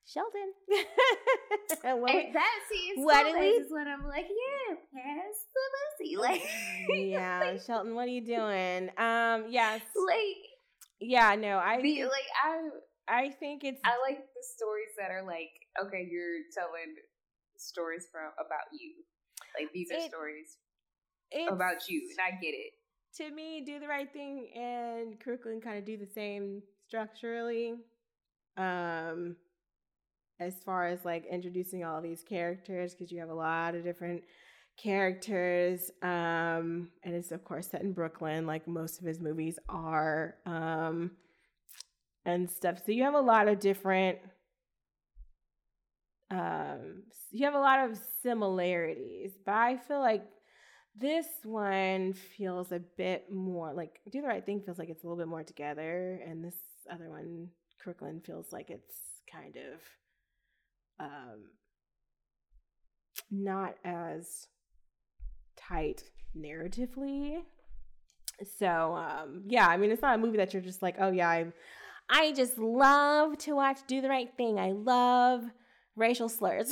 Sheldon. 0.07 0.53
What 1.83 2.11
And 2.15 2.35
that 2.35 2.59
see, 2.71 2.91
it's 2.95 2.99
what 3.05 3.23
did 3.25 3.35
we- 3.39 3.45
is 3.47 3.71
when 3.71 3.87
I'm 3.87 4.05
like, 4.07 4.25
yeah, 4.27 4.75
pass 4.93 5.35
the 5.53 5.65
pussy, 6.05 6.17
like, 6.17 6.41
yeah, 6.89 7.57
Shelton, 7.57 7.93
what 7.95 8.05
are 8.07 8.11
you 8.11 8.25
doing? 8.25 8.89
Um, 8.97 9.45
yes, 9.49 9.81
like, 10.07 10.37
yeah, 10.99 11.35
no, 11.35 11.57
I 11.57 11.81
the, 11.81 12.03
like 12.03 12.29
I 12.43 12.69
I 13.07 13.29
think 13.31 13.63
it's 13.63 13.79
I 13.85 13.97
like 14.07 14.17
the 14.19 14.43
stories 14.55 14.93
that 14.99 15.11
are 15.11 15.23
like, 15.25 15.51
okay, 15.85 16.07
you're 16.09 16.43
telling 16.53 16.95
stories 17.57 18.05
from 18.11 18.31
about 18.39 18.67
you, 18.71 18.93
like 19.59 19.71
these 19.73 19.89
are 19.91 19.97
It- 20.05 20.09
stories 20.11 20.57
about 21.49 21.89
you, 21.89 22.01
and 22.11 22.19
I 22.25 22.31
get 22.41 22.53
it. 22.55 22.73
to 23.17 23.29
me, 23.35 23.63
do 23.65 23.79
the 23.79 23.87
right 23.87 24.11
thing 24.11 24.49
and 24.55 25.19
Crooklyn 25.19 25.61
kind 25.61 25.77
of 25.77 25.85
do 25.85 25.97
the 25.97 26.07
same 26.13 26.61
structurally. 26.87 27.75
Um, 28.57 29.35
as 30.39 30.55
far 30.63 30.87
as 30.87 31.05
like 31.05 31.25
introducing 31.25 31.83
all 31.83 32.01
these 32.01 32.23
characters, 32.23 32.93
because 32.93 33.11
you 33.11 33.19
have 33.19 33.29
a 33.29 33.33
lot 33.33 33.75
of 33.75 33.83
different 33.83 34.23
characters. 34.77 35.91
Um, 36.01 36.89
and 37.03 37.15
it's 37.15 37.31
of 37.31 37.43
course 37.43 37.67
set 37.67 37.81
in 37.81 37.93
Brooklyn, 37.93 38.45
like 38.45 38.67
most 38.67 38.99
of 38.99 39.05
his 39.05 39.19
movies 39.19 39.57
are. 39.69 40.35
Um, 40.45 41.11
and 42.27 42.49
stuff. 42.49 42.79
So 42.85 42.91
you 42.91 43.03
have 43.03 43.13
a 43.13 43.21
lot 43.21 43.47
of 43.47 43.59
different 43.59 44.19
um, 46.29 47.03
you 47.31 47.45
have 47.45 47.55
a 47.55 47.59
lot 47.59 47.89
of 47.89 47.97
similarities, 48.21 49.31
but 49.45 49.53
I 49.53 49.77
feel 49.77 50.01
like 50.01 50.25
this 50.93 51.27
one 51.43 52.13
feels 52.13 52.73
a 52.73 52.81
bit 52.97 53.31
more 53.31 53.73
like 53.73 54.01
Do 54.11 54.21
the 54.21 54.27
Right 54.27 54.45
Thing 54.45 54.61
feels 54.61 54.77
like 54.77 54.89
it's 54.89 55.03
a 55.03 55.07
little 55.07 55.17
bit 55.17 55.29
more 55.29 55.43
together, 55.43 56.19
and 56.27 56.43
this 56.43 56.57
other 56.91 57.09
one, 57.09 57.47
Crooklyn, 57.81 58.19
feels 58.19 58.51
like 58.51 58.69
it's 58.69 59.21
kind 59.31 59.55
of 59.55 59.79
um, 60.99 61.51
not 63.31 63.75
as 63.83 64.47
tight 65.55 66.03
narratively. 66.35 67.39
So 68.59 68.93
um, 68.93 69.43
yeah, 69.47 69.67
I 69.67 69.77
mean, 69.77 69.91
it's 69.91 70.01
not 70.01 70.15
a 70.15 70.17
movie 70.17 70.37
that 70.37 70.53
you're 70.53 70.61
just 70.61 70.81
like, 70.81 70.95
oh 70.99 71.11
yeah, 71.11 71.29
I, 71.29 71.47
I 72.09 72.31
just 72.33 72.57
love 72.57 73.37
to 73.39 73.53
watch 73.53 73.79
Do 73.87 74.01
the 74.01 74.09
Right 74.09 74.29
Thing. 74.37 74.59
I 74.59 74.71
love 74.71 75.43
racial 75.95 76.29
slurs. 76.29 76.71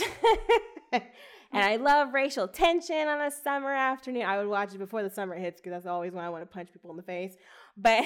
and 0.92 1.04
I 1.52 1.78
love 1.78 2.14
racial 2.14 2.48
tension 2.48 3.08
on 3.08 3.22
a 3.22 3.32
summer 3.32 3.72
afternoon. 3.72 4.24
I 4.24 4.38
would 4.38 4.48
watch 4.48 4.74
it 4.74 4.78
before 4.78 5.04
the 5.04 5.10
summer 5.10 5.36
hits 5.36 5.60
because 5.60 5.72
that's 5.72 5.88
always 5.88 6.14
when 6.14 6.24
I 6.24 6.30
want 6.30 6.44
to 6.44 6.54
punch 6.54 6.72
people 6.72 6.92
in 6.92 6.98
the 6.98 7.04
face. 7.04 7.36
But 7.82 8.06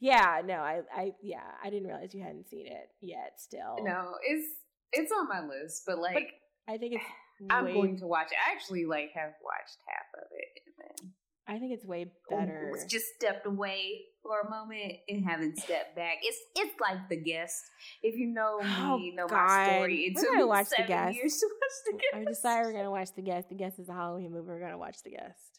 yeah, 0.00 0.42
no, 0.44 0.54
I, 0.54 0.80
I, 0.92 1.12
yeah, 1.22 1.38
I 1.62 1.70
didn't 1.70 1.86
realize 1.86 2.12
you 2.12 2.22
hadn't 2.22 2.48
seen 2.48 2.66
it 2.66 2.90
yet. 3.00 3.34
Still, 3.38 3.76
no, 3.84 4.14
it's 4.26 4.48
it's 4.92 5.12
on 5.12 5.28
my 5.28 5.46
list, 5.46 5.84
but 5.86 5.98
like, 5.98 6.14
but 6.14 6.74
I 6.74 6.78
think 6.78 6.94
it's. 6.94 7.04
I'm 7.50 7.66
way, 7.66 7.72
going 7.72 7.96
to 7.98 8.06
watch 8.08 8.32
it. 8.32 8.38
I 8.44 8.52
actually 8.52 8.84
like 8.86 9.10
have 9.14 9.30
watched 9.44 9.78
half 9.86 10.20
of 10.20 10.26
it, 10.32 10.62
and 10.66 10.74
then 10.76 11.12
I 11.48 11.58
think 11.58 11.72
it's 11.72 11.84
way 11.86 12.12
oh, 12.30 12.36
better. 12.36 12.74
Just 12.88 13.06
stepped 13.16 13.46
away 13.46 14.02
for 14.22 14.40
a 14.40 14.50
moment 14.50 14.98
and 15.08 15.24
haven't 15.24 15.58
stepped 15.58 15.96
back. 15.96 16.16
It's 16.22 16.38
it's 16.56 16.74
like 16.78 17.08
the 17.08 17.16
guest. 17.16 17.62
If 18.02 18.16
you 18.16 18.26
know 18.26 18.58
oh, 18.60 18.98
me, 18.98 19.12
oh, 19.12 19.16
know 19.16 19.26
God. 19.26 19.46
my 19.46 19.68
story. 19.76 19.96
It 20.00 20.16
we're 20.16 20.32
gonna 20.32 20.46
watch 20.46 20.68
the 20.76 20.84
guest. 20.86 21.16
Years 21.16 21.38
to 21.38 21.48
watch 21.48 21.72
the 21.86 21.92
guest. 21.92 22.14
I 22.14 22.24
decided 22.30 22.66
we're 22.66 22.72
gonna 22.72 22.90
watch 22.90 23.14
the 23.16 23.22
guest. 23.22 23.48
The 23.48 23.54
guest 23.54 23.78
is 23.78 23.88
a 23.88 23.94
Halloween 23.94 24.32
movie. 24.32 24.46
We're 24.46 24.60
gonna 24.60 24.76
watch 24.76 24.98
the 25.02 25.10
guest. 25.10 25.57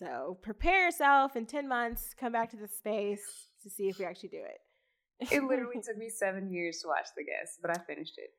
So 0.00 0.38
prepare 0.42 0.86
yourself. 0.86 1.36
In 1.36 1.46
ten 1.46 1.68
months, 1.68 2.14
come 2.18 2.32
back 2.32 2.50
to 2.50 2.56
the 2.56 2.68
space 2.68 3.22
to 3.62 3.70
see 3.70 3.88
if 3.88 3.98
we 3.98 4.06
actually 4.06 4.30
do 4.30 4.42
it. 4.42 5.30
it 5.34 5.42
literally 5.44 5.80
took 5.84 5.98
me 5.98 6.08
seven 6.08 6.50
years 6.50 6.80
to 6.80 6.88
watch 6.88 7.08
the 7.16 7.24
guest, 7.24 7.58
but 7.60 7.70
I 7.70 7.80
finished 7.86 8.14
it. 8.16 8.30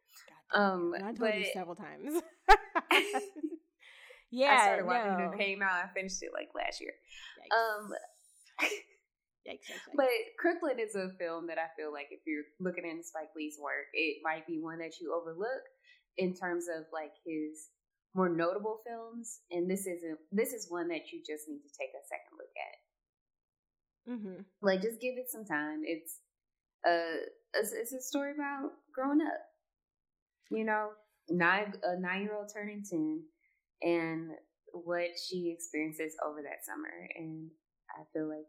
Um, 0.53 0.93
I 0.97 1.13
told 1.13 1.19
but, 1.19 1.39
you 1.39 1.45
several 1.53 1.75
times. 1.75 2.21
Yeah, 4.31 4.55
I 4.55 4.63
started 4.63 4.87
watching 4.87 5.17
no. 5.19 5.31
it 5.31 5.37
came 5.37 5.61
out. 5.61 5.75
I 5.75 5.91
finished 5.93 6.23
it 6.23 6.31
like 6.33 6.55
last 6.55 6.79
year. 6.79 6.95
Yikes. 7.35 7.51
Um, 7.51 7.91
yikes, 8.63 9.59
yikes, 9.59 9.67
yikes. 9.67 9.95
but 9.95 10.07
Crooklyn 10.39 10.79
is 10.79 10.95
a 10.95 11.11
film 11.19 11.47
that 11.47 11.59
I 11.59 11.67
feel 11.75 11.91
like 11.91 12.07
if 12.11 12.23
you're 12.25 12.47
looking 12.63 12.87
into 12.87 13.03
Spike 13.03 13.35
Lee's 13.35 13.59
work, 13.59 13.91
it 13.93 14.23
might 14.23 14.47
be 14.47 14.63
one 14.63 14.79
that 14.79 15.03
you 15.03 15.11
overlook 15.11 15.67
in 16.17 16.33
terms 16.33 16.71
of 16.71 16.87
like 16.95 17.11
his 17.27 17.67
more 18.13 18.29
notable 18.29 18.79
films. 18.85 19.39
And 19.51 19.69
this 19.69 19.81
isn't. 19.81 20.17
This 20.31 20.53
is 20.53 20.69
one 20.69 20.87
that 20.89 21.11
you 21.11 21.21
just 21.25 21.47
need 21.47 21.61
to 21.61 21.71
take 21.77 21.91
a 21.93 22.07
second 22.07 22.37
look 22.37 22.55
at. 22.57 22.77
Mm-hmm. 24.11 24.41
Like, 24.61 24.81
just 24.81 25.01
give 25.01 25.15
it 25.17 25.29
some 25.29 25.45
time. 25.45 25.81
It's 25.85 26.19
a 26.85 27.25
it's 27.53 27.93
a 27.93 28.01
story 28.01 28.33
about 28.33 28.71
growing 28.93 29.21
up. 29.21 29.41
You 30.49 30.65
know, 30.65 30.89
nine 31.29 31.73
a 31.83 31.99
nine 31.99 32.23
year 32.23 32.35
old 32.35 32.51
turning 32.53 32.83
ten 32.89 33.23
and 33.81 34.31
what 34.73 35.09
she 35.17 35.53
experiences 35.53 36.15
over 36.25 36.41
that 36.41 36.65
summer. 36.65 37.07
And 37.15 37.49
I 37.91 38.03
feel 38.13 38.27
like 38.27 38.47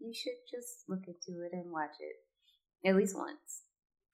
you 0.00 0.12
should 0.14 0.38
just 0.50 0.84
look 0.88 1.04
into 1.06 1.42
it 1.44 1.52
and 1.52 1.72
watch 1.72 1.96
it 2.00 2.88
at 2.88 2.96
least 2.96 3.16
once. 3.16 3.64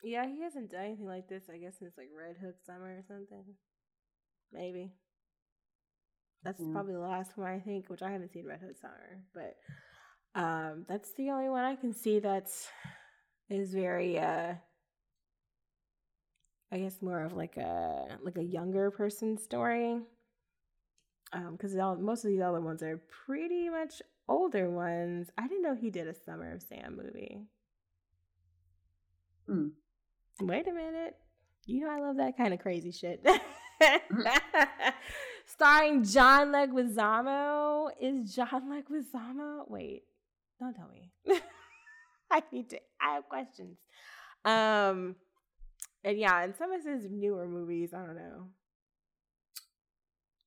Yeah, 0.03 0.27
he 0.27 0.43
hasn't 0.43 0.71
done 0.71 0.85
anything 0.85 1.07
like 1.07 1.29
this, 1.29 1.45
I 1.49 1.59
guess, 1.59 1.79
since 1.79 1.95
like 1.97 2.13
Red 2.13 2.37
Hook 2.37 2.57
Summer 2.67 3.01
or 3.01 3.05
something. 3.09 3.45
Maybe. 4.55 4.93
That's 6.45 6.61
mm-hmm. 6.61 6.73
probably 6.73 6.95
the 6.95 7.01
last 7.01 7.37
one 7.37 7.51
I 7.51 7.59
think, 7.59 7.89
which 7.89 8.03
I 8.03 8.11
haven't 8.11 8.33
seen 8.33 8.47
Red 8.47 8.61
Hook 8.61 8.77
Summer, 8.81 9.23
but 9.35 9.57
um, 10.41 10.85
that's 10.89 11.13
the 11.13 11.31
only 11.31 11.49
one 11.49 11.65
I 11.65 11.77
can 11.77 11.93
see 11.93 12.19
that's 12.19 12.69
is 13.51 13.75
very 13.75 14.19
uh 14.19 14.55
I 16.73 16.79
guess 16.79 17.01
more 17.03 17.23
of 17.23 17.35
like 17.35 17.57
a 17.57 18.19
like 18.23 18.37
a 18.37 18.43
younger 18.43 18.91
person 18.91 19.39
story 19.39 20.01
because 21.53 21.77
um, 21.77 22.05
most 22.05 22.25
of 22.25 22.31
these 22.31 22.41
other 22.41 22.61
ones 22.61 22.83
are 22.83 23.01
pretty 23.27 23.69
much 23.69 24.03
older 24.29 24.71
ones. 24.71 25.31
I 25.39 25.47
didn't 25.47 25.63
know 25.63 25.75
he 25.75 25.91
did 25.91 26.09
a 26.09 26.15
Summer 26.15 26.53
of 26.53 26.63
Sam 26.63 26.97
movie. 26.97 27.43
Hmm. 29.47 29.69
Wait 30.41 30.67
a 30.67 30.73
minute. 30.73 31.17
You 31.67 31.85
know 31.85 31.91
I 31.91 32.01
love 32.01 32.17
that 32.17 32.37
kind 32.37 32.53
of 32.53 32.61
crazy 32.61 32.91
shit. 32.91 33.25
Starring 35.47 36.05
John 36.05 36.53
Leguizamo. 36.53 37.91
Is 38.01 38.35
John 38.35 38.71
Leguizamo? 38.71 39.69
Wait, 39.69 40.03
don't 40.59 40.75
tell 40.75 40.89
me. 40.89 41.13
I 42.31 42.43
need 42.53 42.71
to. 42.71 42.79
I 43.01 43.15
have 43.15 43.29
questions. 43.29 43.79
Um, 44.45 45.17
and 46.03 46.19
yeah, 46.19 46.43
and 46.43 46.55
some 46.57 46.73
of 46.73 46.85
his 46.85 47.07
newer 47.11 47.47
movies, 47.47 47.95
I 47.95 47.99
don't 48.05 48.17
know. 48.17 48.49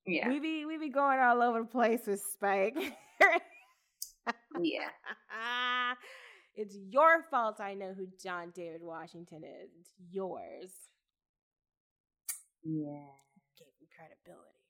Yeah. 0.05 0.29
We 0.29 0.39
be 0.39 0.65
we 0.65 0.77
be 0.77 0.89
going 0.89 1.19
all 1.19 1.41
over 1.41 1.59
the 1.61 1.65
place 1.65 2.01
with 2.07 2.21
Spike. 2.33 2.77
yeah. 4.61 4.89
it's 6.55 6.75
your 6.89 7.25
fault 7.29 7.59
I 7.59 7.73
know 7.73 7.93
who 7.95 8.07
John 8.21 8.51
David 8.55 8.81
Washington 8.81 9.43
is. 9.43 9.69
It's 9.79 9.91
yours. 10.11 10.71
Yeah. 12.67 13.15
Gave 13.55 13.71
him 13.79 13.87
credibility. 13.87 14.67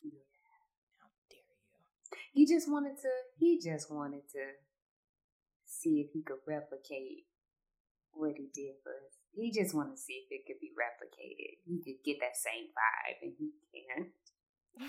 Yeah. 0.00 0.24
How 0.98 1.12
dare 1.28 1.44
you? 1.44 1.68
He 2.32 2.48
just 2.48 2.70
wanted 2.70 2.96
to 3.04 3.12
he 3.36 3.60
just 3.60 3.92
wanted 3.92 4.24
to 4.32 4.56
see 5.66 6.00
if 6.00 6.12
he 6.12 6.22
could 6.22 6.40
replicate 6.48 7.28
what 8.12 8.36
he 8.36 8.48
did 8.54 8.74
for 8.82 8.90
us 8.90 9.14
he 9.34 9.50
just 9.50 9.74
wanted 9.74 9.96
to 9.96 10.00
see 10.00 10.22
if 10.24 10.30
it 10.30 10.46
could 10.46 10.60
be 10.60 10.70
replicated. 10.78 11.58
He 11.66 11.82
could 11.82 12.04
get 12.04 12.20
that 12.20 12.36
same 12.36 12.68
vibe, 12.70 13.18
and 13.22 13.32
he 13.38 13.50
can't. 13.74 14.12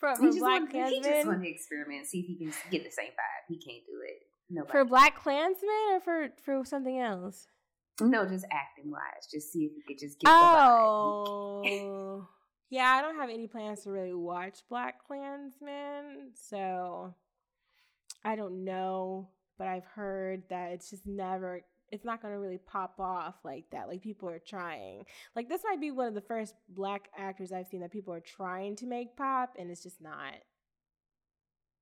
for, 0.00 0.16
for 0.16 0.30
BlacKkKlansman, 0.30 0.88
he 0.90 1.00
just 1.00 1.26
wanted 1.26 1.44
to 1.44 1.50
experiment, 1.50 2.06
see 2.06 2.20
if 2.20 2.26
he 2.26 2.36
can 2.36 2.52
get 2.70 2.84
the 2.84 2.90
same 2.90 3.10
vibe. 3.10 3.44
He 3.48 3.56
can't 3.56 3.84
do 3.86 4.00
it. 4.04 4.26
Nobody. 4.50 4.72
For 4.72 4.84
BlacKkKlansman 4.84 5.96
or 5.96 6.00
for 6.00 6.28
for 6.44 6.64
something 6.64 6.98
else? 6.98 7.46
No, 8.00 8.26
just 8.26 8.44
acting 8.52 8.90
wise. 8.90 9.26
Just 9.32 9.52
see 9.52 9.64
if 9.64 9.72
he 9.74 9.82
could 9.82 9.98
just 9.98 10.18
get 10.20 10.28
oh. 10.30 11.62
the 11.64 11.70
vibe. 11.70 11.82
Oh. 11.82 12.28
yeah, 12.70 12.90
I 12.90 13.02
don't 13.02 13.16
have 13.16 13.30
any 13.30 13.46
plans 13.46 13.84
to 13.84 13.90
really 13.90 14.14
watch 14.14 14.58
BlacKkKlansman, 14.70 16.30
so 16.34 17.14
I 18.24 18.36
don't 18.36 18.64
know 18.64 19.28
but 19.58 19.68
I've 19.68 19.84
heard 19.84 20.42
that 20.50 20.72
it's 20.72 20.90
just 20.90 21.06
never 21.06 21.62
it's 21.92 22.04
not 22.04 22.20
going 22.20 22.34
to 22.34 22.40
really 22.40 22.58
pop 22.58 22.98
off 22.98 23.36
like 23.44 23.66
that. 23.70 23.86
Like 23.86 24.02
people 24.02 24.28
are 24.28 24.40
trying. 24.40 25.04
Like 25.36 25.48
this 25.48 25.62
might 25.64 25.80
be 25.80 25.92
one 25.92 26.08
of 26.08 26.14
the 26.14 26.20
first 26.20 26.54
black 26.68 27.08
actors 27.16 27.52
I've 27.52 27.68
seen 27.68 27.80
that 27.82 27.92
people 27.92 28.12
are 28.12 28.20
trying 28.20 28.74
to 28.76 28.86
make 28.86 29.16
pop 29.16 29.54
and 29.56 29.70
it's 29.70 29.84
just 29.84 30.02
not 30.02 30.34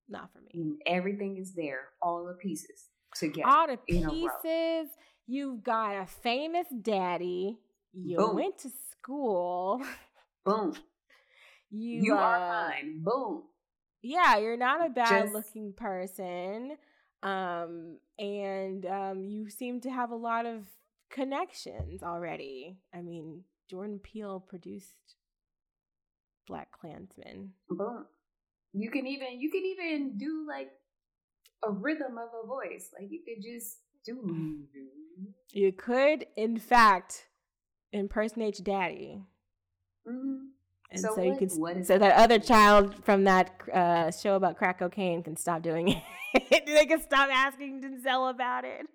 not 0.08 0.30
for 0.32 0.40
me. 0.40 0.50
And 0.54 0.82
everything 0.86 1.38
is 1.38 1.54
there, 1.54 1.88
all 2.02 2.26
the 2.26 2.34
pieces 2.34 2.88
together. 3.16 3.48
All 3.48 3.66
the 3.66 3.78
pieces. 3.78 4.90
You've 5.26 5.62
got 5.62 5.96
a 5.96 6.06
famous 6.06 6.66
daddy. 6.82 7.58
You 7.92 8.18
Boom. 8.18 8.36
went 8.36 8.58
to 8.58 8.70
school. 8.90 9.82
Boom. 10.44 10.74
You, 11.70 12.02
you 12.02 12.14
uh, 12.14 12.18
are 12.18 12.70
fine. 12.70 13.02
Boom. 13.02 13.44
Yeah, 14.02 14.36
you're 14.36 14.58
not 14.58 14.86
a 14.86 14.90
bad 14.90 15.24
just, 15.24 15.34
looking 15.34 15.72
person. 15.72 16.76
Um, 17.22 17.98
and 18.18 18.84
um, 18.84 19.24
you 19.24 19.48
seem 19.48 19.80
to 19.80 19.90
have 19.90 20.10
a 20.10 20.16
lot 20.16 20.44
of 20.44 20.66
connections 21.10 22.02
already. 22.02 22.76
I 22.92 23.00
mean, 23.00 23.44
Jordan 23.70 23.98
Peele 23.98 24.40
produced 24.40 25.16
BlacKkKlansman. 26.50 27.48
Boom. 27.70 28.04
You 28.74 28.90
can 28.90 29.06
even 29.06 29.40
you 29.40 29.50
can 29.50 29.64
even 29.64 30.18
do 30.18 30.44
like 30.46 30.70
a 31.66 31.70
rhythm 31.70 32.18
of 32.18 32.28
a 32.42 32.46
voice. 32.46 32.90
Like 32.92 33.10
you 33.10 33.20
could 33.24 33.42
just 33.42 33.78
do. 34.04 34.66
You 35.54 35.70
could, 35.70 36.26
in 36.36 36.58
fact, 36.58 37.28
impersonate 37.92 38.60
Daddy. 38.64 39.22
Mm-hmm. 40.06 40.46
And 40.90 41.00
so, 41.00 41.14
so 41.14 41.22
what, 41.22 41.26
you 41.26 41.36
can 41.36 41.84
so 41.84 41.96
that 41.96 42.16
other 42.16 42.40
child 42.40 43.04
from 43.04 43.24
that 43.24 43.52
uh, 43.72 44.10
show 44.10 44.34
about 44.34 44.58
crack 44.58 44.80
cocaine 44.80 45.22
can 45.22 45.36
stop 45.36 45.62
doing 45.62 45.88
it. 45.88 46.66
they 46.66 46.86
can 46.86 47.00
stop 47.00 47.30
asking 47.32 47.82
Denzel 47.82 48.30
about 48.30 48.64
it. 48.64 48.86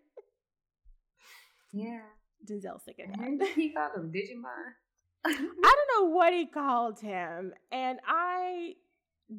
Yeah. 1.72 2.02
Denzel's 2.46 2.84
sick 2.84 2.98
of 3.06 3.18
that. 3.18 3.48
He 3.56 3.72
called 3.72 3.96
him 3.96 4.12
Digimon. 4.12 4.74
I 5.26 5.32
don't 5.32 6.04
know 6.04 6.10
what 6.10 6.34
he 6.34 6.46
called 6.46 7.00
him. 7.00 7.54
And 7.72 8.00
I 8.06 8.74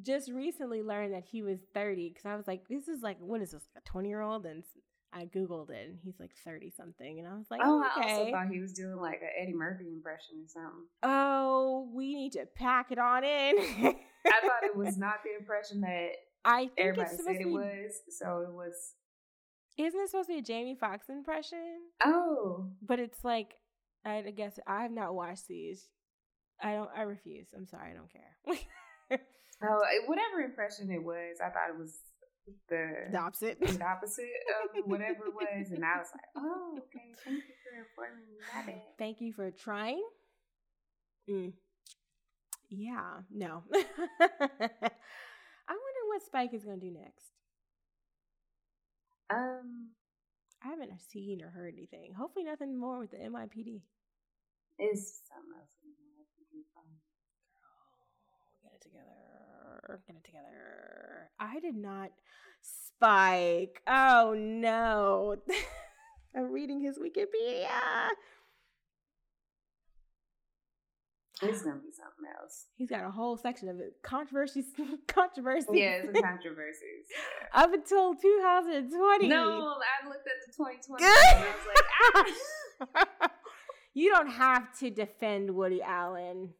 just 0.02 0.30
recently 0.30 0.82
learned 0.82 1.12
that 1.12 1.24
he 1.24 1.42
was 1.42 1.58
30 1.74 2.08
because 2.10 2.26
I 2.26 2.36
was 2.36 2.46
like, 2.46 2.66
this 2.68 2.88
is 2.88 3.02
like, 3.02 3.18
what 3.20 3.42
is 3.42 3.50
this, 3.50 3.62
a 3.76 3.80
20 3.80 4.08
year 4.08 4.22
old? 4.22 4.46
And 4.46 4.64
I 5.12 5.24
googled 5.26 5.70
it, 5.70 5.88
and 5.88 5.98
he's 6.04 6.20
like 6.20 6.30
thirty 6.44 6.70
something, 6.70 7.18
and 7.18 7.26
I 7.26 7.34
was 7.36 7.46
like, 7.50 7.60
Oh, 7.64 7.82
oh, 7.84 8.00
I 8.00 8.12
also 8.12 8.30
thought 8.30 8.48
he 8.48 8.60
was 8.60 8.72
doing 8.72 8.96
like 8.96 9.20
an 9.22 9.30
Eddie 9.40 9.54
Murphy 9.54 9.88
impression 9.92 10.36
or 10.44 10.48
something. 10.48 10.84
oh, 11.02 11.88
we 11.92 12.14
need 12.14 12.32
to 12.32 12.46
pack 12.54 12.92
it 12.92 12.98
on 12.98 13.24
in. 13.24 13.56
I 13.58 14.40
thought 14.42 14.62
it 14.62 14.76
was 14.76 14.96
not 14.98 15.14
the 15.24 15.36
impression 15.38 15.80
that 15.80 16.10
I 16.44 16.66
think 16.66 16.72
everybody 16.78 17.02
it's 17.02 17.10
said 17.12 17.18
supposed 17.24 17.40
it 17.40 17.44
to 17.44 17.48
be. 17.48 17.54
was. 17.54 18.00
So 18.10 18.46
it 18.48 18.52
was. 18.52 18.94
Isn't 19.78 20.00
it 20.00 20.10
supposed 20.10 20.28
to 20.28 20.34
be 20.34 20.38
a 20.40 20.42
Jamie 20.42 20.76
Foxx 20.78 21.08
impression? 21.08 21.58
Oh, 22.04 22.66
But 22.82 22.98
it's 22.98 23.24
like, 23.24 23.54
I 24.04 24.20
guess 24.36 24.58
I 24.66 24.82
have 24.82 24.90
not 24.92 25.14
watched 25.14 25.48
these. 25.48 25.88
I 26.62 26.72
don't. 26.74 26.90
I 26.94 27.02
refuse. 27.02 27.48
I'm 27.56 27.66
sorry. 27.66 27.92
I 27.92 27.94
don't 27.94 28.12
care. 28.12 29.18
oh, 29.62 29.78
eh, 29.80 30.06
whatever 30.06 30.40
impression 30.44 30.90
it 30.90 31.02
was, 31.02 31.38
I 31.42 31.48
thought 31.48 31.70
it 31.70 31.78
was 31.78 31.96
the 32.68 33.08
the 33.10 33.18
opposite. 33.18 33.60
the 33.60 33.84
opposite 33.84 34.24
of 34.62 34.84
whatever 34.86 35.26
it 35.26 35.34
was, 35.34 35.70
and 35.70 35.84
I 35.84 35.98
was 35.98 36.08
like, 36.14 36.24
oh, 36.36 36.78
okay, 36.78 37.12
thank 37.24 37.38
you 37.38 37.54
for 37.62 37.78
informing 37.78 38.26
me. 38.28 38.38
My 38.54 38.62
bad. 38.72 38.82
Thank 38.98 39.20
you 39.20 39.32
for 39.32 39.50
trying. 39.50 40.02
Mm. 41.28 41.52
Yeah. 42.68 43.22
No. 43.32 43.62
I 43.74 45.72
wonder 45.72 46.02
what 46.08 46.22
Spike 46.24 46.54
is 46.54 46.64
going 46.64 46.80
to 46.80 46.86
do 46.86 46.92
next. 46.92 47.30
Um, 49.28 49.90
I 50.64 50.68
haven't 50.68 50.90
seen 51.00 51.42
or 51.42 51.50
heard 51.50 51.74
anything. 51.76 52.12
Hopefully, 52.18 52.44
nothing 52.44 52.78
more 52.78 52.98
with 52.98 53.10
the 53.10 53.18
NYPD. 53.18 53.82
is 54.78 55.20
something 55.28 55.54
else. 55.58 55.70
we 55.82 55.90
might 55.90 56.18
have 56.18 56.30
to 56.34 56.44
do. 56.50 56.62
Get 58.62 58.72
it 58.74 58.82
together. 58.82 59.30
Get 60.06 60.16
it 60.16 60.24
together. 60.24 61.30
I 61.38 61.60
did 61.60 61.76
not 61.76 62.10
spike. 62.60 63.82
Oh 63.86 64.34
no. 64.36 65.36
I'm 66.36 66.52
reading 66.52 66.80
his 66.80 66.98
Wikipedia. 66.98 67.68
It's 71.42 71.62
gonna 71.62 71.76
be 71.76 71.90
something 71.90 72.26
else. 72.38 72.66
He's 72.76 72.90
got 72.90 73.04
a 73.04 73.10
whole 73.10 73.36
section 73.36 73.68
of 73.68 73.80
it. 73.80 73.94
Controversies 74.02 74.66
controversies. 75.06 75.70
Yeah, 75.72 76.02
it's 76.04 76.08
a 76.18 76.22
controversies. 76.22 77.06
Up 77.54 77.72
until 77.72 78.14
2020. 78.14 79.28
No, 79.28 79.74
I 79.78 80.06
looked 80.06 80.26
at 80.26 80.34
the 80.46 80.52
2020 80.52 81.04
and 81.04 81.12
I 81.12 81.52
was 81.56 82.88
like, 82.94 83.06
ah. 83.20 83.30
you 83.94 84.10
don't 84.10 84.30
have 84.30 84.78
to 84.80 84.90
defend 84.90 85.50
Woody 85.54 85.82
Allen. 85.82 86.50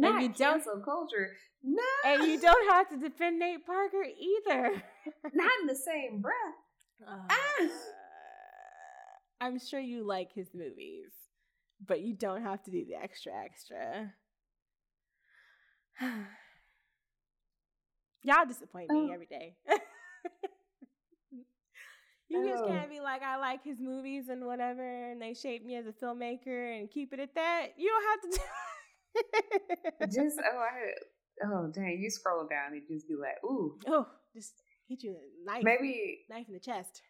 Not 0.00 0.22
you 0.22 0.28
don't- 0.28 0.36
cancel 0.62 0.80
culture. 0.80 1.36
No, 1.66 1.82
And 2.04 2.24
you 2.24 2.38
don't 2.38 2.70
have 2.74 2.88
to 2.90 2.98
defend 2.98 3.38
Nate 3.38 3.64
Parker 3.64 4.04
either. 4.04 4.82
not 5.32 5.50
in 5.62 5.66
the 5.66 5.74
same 5.74 6.20
breath. 6.20 6.36
Uh, 7.08 7.26
I'm 9.40 9.58
sure 9.58 9.80
you 9.80 10.04
like 10.06 10.30
his 10.34 10.48
movies, 10.54 11.10
but 11.86 12.02
you 12.02 12.12
don't 12.14 12.42
have 12.42 12.62
to 12.64 12.70
do 12.70 12.84
the 12.84 12.96
extra 13.02 13.32
extra. 13.44 14.12
Y'all 18.22 18.46
disappoint 18.46 18.90
me 18.90 19.08
Oh. 19.10 19.12
every 19.14 19.26
day. 19.26 19.56
you 22.28 22.48
just 22.48 22.62
Oh. 22.64 22.68
can't 22.68 22.90
be 22.90 23.00
like, 23.00 23.22
I 23.22 23.36
like 23.36 23.62
his 23.64 23.80
movies 23.80 24.28
and 24.28 24.44
whatever, 24.46 25.10
and 25.10 25.20
they 25.20 25.34
shaped 25.34 25.64
me 25.66 25.76
as 25.76 25.86
a 25.86 25.92
filmmaker 25.92 26.78
and 26.78 26.90
keep 26.90 27.12
it 27.12 27.20
at 27.20 27.34
that. 27.34 27.68
You 27.76 27.88
don't 27.90 28.04
have 28.10 28.20
to 28.22 28.28
do 28.38 28.42
Just 30.12 30.38
oh, 30.38 30.58
I, 30.58 31.46
oh 31.46 31.70
dang, 31.72 31.98
you 32.00 32.10
scroll 32.10 32.46
down 32.46 32.72
and 32.72 32.82
just 32.88 33.08
be 33.08 33.14
like, 33.14 33.42
ooh, 33.44 33.78
oh, 33.86 34.06
just 34.34 34.52
hit 34.88 35.02
you 35.02 35.12
a 35.16 35.50
knife, 35.50 35.64
maybe, 35.64 36.20
knife 36.30 36.46
in 36.48 36.54
the 36.54 36.60
chest. 36.60 37.02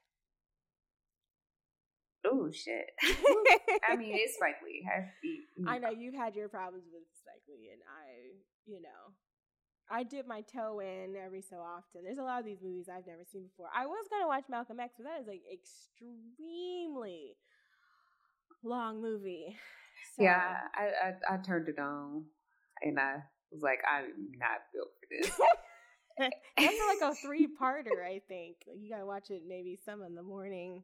oh 2.27 2.51
shit. 2.53 2.87
I 3.89 3.97
mean, 3.97 4.15
it's 4.15 4.37
Spike 4.37 4.61
Lee. 4.65 4.87
I, 5.67 5.75
I 5.75 5.79
know 5.79 5.91
you've 5.91 6.15
had 6.15 6.35
your 6.37 6.49
problems 6.49 6.85
with 6.93 7.03
Spike 7.19 7.43
Lee, 7.49 7.71
and 7.73 7.83
I, 7.83 8.37
you 8.67 8.81
know, 8.81 9.13
I 9.91 10.03
dip 10.03 10.27
my 10.27 10.41
toe 10.43 10.81
in 10.81 11.15
every 11.17 11.43
so 11.43 11.57
often. 11.57 12.03
There's 12.05 12.19
a 12.19 12.23
lot 12.23 12.41
of 12.41 12.47
these 12.47 12.63
movies 12.63 12.89
I've 12.89 13.07
never 13.07 13.25
seen 13.31 13.45
before. 13.45 13.69
I 13.75 13.87
was 13.87 14.07
gonna 14.11 14.29
watch 14.29 14.45
Malcolm 14.49 14.81
X, 14.81 14.95
but 14.97 15.05
that 15.05 15.21
is 15.21 15.27
like 15.27 15.43
extremely 15.53 17.37
long 18.63 19.03
movie. 19.03 19.57
So, 20.17 20.23
Yeah, 20.23 20.59
I, 20.75 21.09
I 21.31 21.35
I 21.35 21.37
turned 21.39 21.69
it 21.69 21.79
on, 21.79 22.25
and 22.83 22.99
I 22.99 23.17
was 23.51 23.63
like, 23.63 23.81
I'm 23.91 24.13
not 24.39 24.61
built 24.73 24.91
for 25.01 25.07
this. 25.11 25.31
that's 26.19 26.33
like 27.01 27.13
a 27.13 27.15
three 27.23 27.49
parter. 27.61 28.05
I 28.05 28.21
think 28.29 28.57
like 28.67 28.79
you 28.81 28.91
gotta 28.91 29.07
watch 29.07 29.31
it 29.31 29.43
maybe 29.47 29.79
some 29.85 30.03
in 30.03 30.15
the 30.15 30.23
morning, 30.23 30.83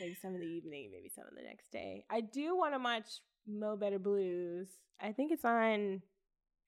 maybe 0.00 0.16
some 0.20 0.34
in 0.34 0.40
the 0.40 0.46
evening, 0.46 0.90
maybe 0.92 1.10
some 1.14 1.24
in 1.30 1.36
the 1.36 1.48
next 1.48 1.70
day. 1.72 2.04
I 2.10 2.20
do 2.20 2.56
want 2.56 2.74
to 2.74 2.78
watch 2.78 3.20
Mo 3.46 3.76
Better 3.76 3.98
Blues. 3.98 4.68
I 5.00 5.12
think 5.12 5.32
it's 5.32 5.44
on 5.44 6.02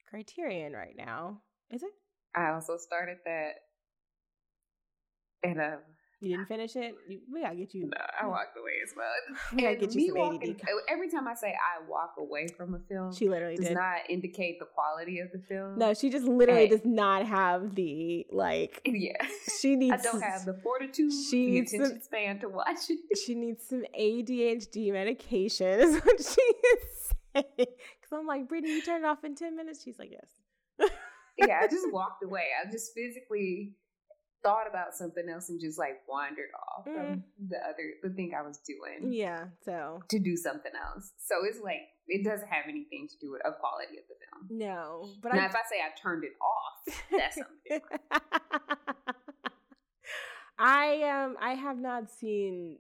Criterion 0.08 0.72
right 0.72 0.94
now. 0.96 1.40
Is 1.70 1.82
it? 1.82 1.92
I 2.36 2.50
also 2.50 2.76
started 2.76 3.18
that, 3.24 3.52
and 5.42 5.60
uh, 5.60 5.76
You 6.20 6.30
didn't 6.36 6.48
finish 6.48 6.74
it. 6.74 6.96
You, 7.08 7.20
we 7.32 7.42
gotta 7.42 7.54
get 7.54 7.72
you. 7.74 7.82
no, 7.86 7.96
I 8.20 8.26
walked 8.26 8.56
away 8.58 8.72
as 8.84 8.92
well. 8.96 9.06
We 9.54 9.62
gotta 9.62 9.76
get 9.76 9.92
you 9.94 10.00
me 10.00 10.08
some 10.08 10.18
walking, 10.18 10.50
ADD. 10.50 10.62
every 10.88 11.08
time 11.08 11.28
I 11.28 11.34
say 11.34 11.48
I 11.54 11.88
walk 11.88 12.14
away 12.18 12.48
from 12.56 12.74
a 12.74 12.80
film, 12.80 13.14
She 13.14 13.28
literally 13.28 13.54
does 13.56 13.68
did. 13.68 13.74
not 13.74 13.98
indicate 14.08 14.58
the 14.58 14.64
quality 14.66 15.20
of 15.20 15.30
the 15.32 15.38
film. 15.38 15.78
no, 15.78 15.94
she 15.94 16.10
just 16.10 16.26
literally 16.26 16.62
Hey. 16.62 16.68
does 16.68 16.84
not 16.84 17.24
have 17.24 17.76
the 17.76 18.26
like. 18.32 18.80
yeah, 18.86 19.12
She 19.60 19.76
needs. 19.76 19.94
I 19.94 20.10
don't 20.10 20.20
have 20.20 20.44
the 20.44 20.54
fortitude, 20.54 21.12
she 21.30 21.46
the 21.46 21.50
needs 21.52 21.72
attention 21.72 21.96
some- 22.00 22.02
span 22.02 22.40
to 22.40 22.48
watch 22.48 22.90
it. 22.90 22.98
She 23.24 23.34
needs 23.36 23.64
some 23.68 23.84
ADHD 23.98 24.92
medication. 24.92 25.80
Is 25.80 25.94
what 26.04 26.18
she 26.18 26.40
is 26.42 27.12
saying. 27.34 27.44
Because 27.56 28.12
I'm 28.12 28.26
like, 28.26 28.48
Brittany, 28.48 28.72
you 28.74 28.82
turn 28.82 29.04
it 29.04 29.06
off 29.06 29.22
in 29.22 29.36
ten 29.36 29.56
minutes. 29.56 29.82
She's 29.84 29.98
like, 30.00 30.10
yes. 30.10 30.90
yeah, 31.36 31.60
I 31.62 31.68
just 31.68 31.92
walked 31.92 32.24
away. 32.24 32.46
I 32.60 32.70
just 32.70 32.92
physically 32.94 33.74
thought 34.42 34.66
about 34.68 34.94
something 34.94 35.28
else 35.28 35.48
and 35.48 35.60
just 35.60 35.78
like 35.78 36.00
wandered 36.08 36.50
off 36.68 36.84
from 36.84 37.24
the 37.48 37.56
other 37.58 37.94
the 38.02 38.10
thing 38.10 38.32
I 38.38 38.42
was 38.46 38.58
doing 38.58 39.12
Yeah. 39.12 39.46
So 39.64 40.00
to 40.08 40.18
do 40.18 40.36
something 40.36 40.72
else. 40.74 41.12
So 41.18 41.44
it's 41.44 41.60
like 41.62 41.80
it 42.06 42.24
doesn't 42.24 42.48
have 42.48 42.64
anything 42.68 43.08
to 43.08 43.18
do 43.18 43.30
with 43.32 43.42
a 43.44 43.52
quality 43.52 43.98
of 43.98 44.04
the 44.08 44.14
film. 44.14 44.58
no, 44.58 45.08
but 45.22 45.34
now, 45.34 45.42
I 45.42 45.46
if 45.46 45.54
I 45.54 45.62
say 45.68 45.76
I 45.80 45.90
turned 46.00 46.24
it 46.24 46.32
off, 46.40 46.94
that's 47.10 47.36
something. 47.36 47.80
I 50.58 51.02
um 51.02 51.36
I 51.40 51.54
have 51.54 51.78
not 51.78 52.10
seen. 52.10 52.78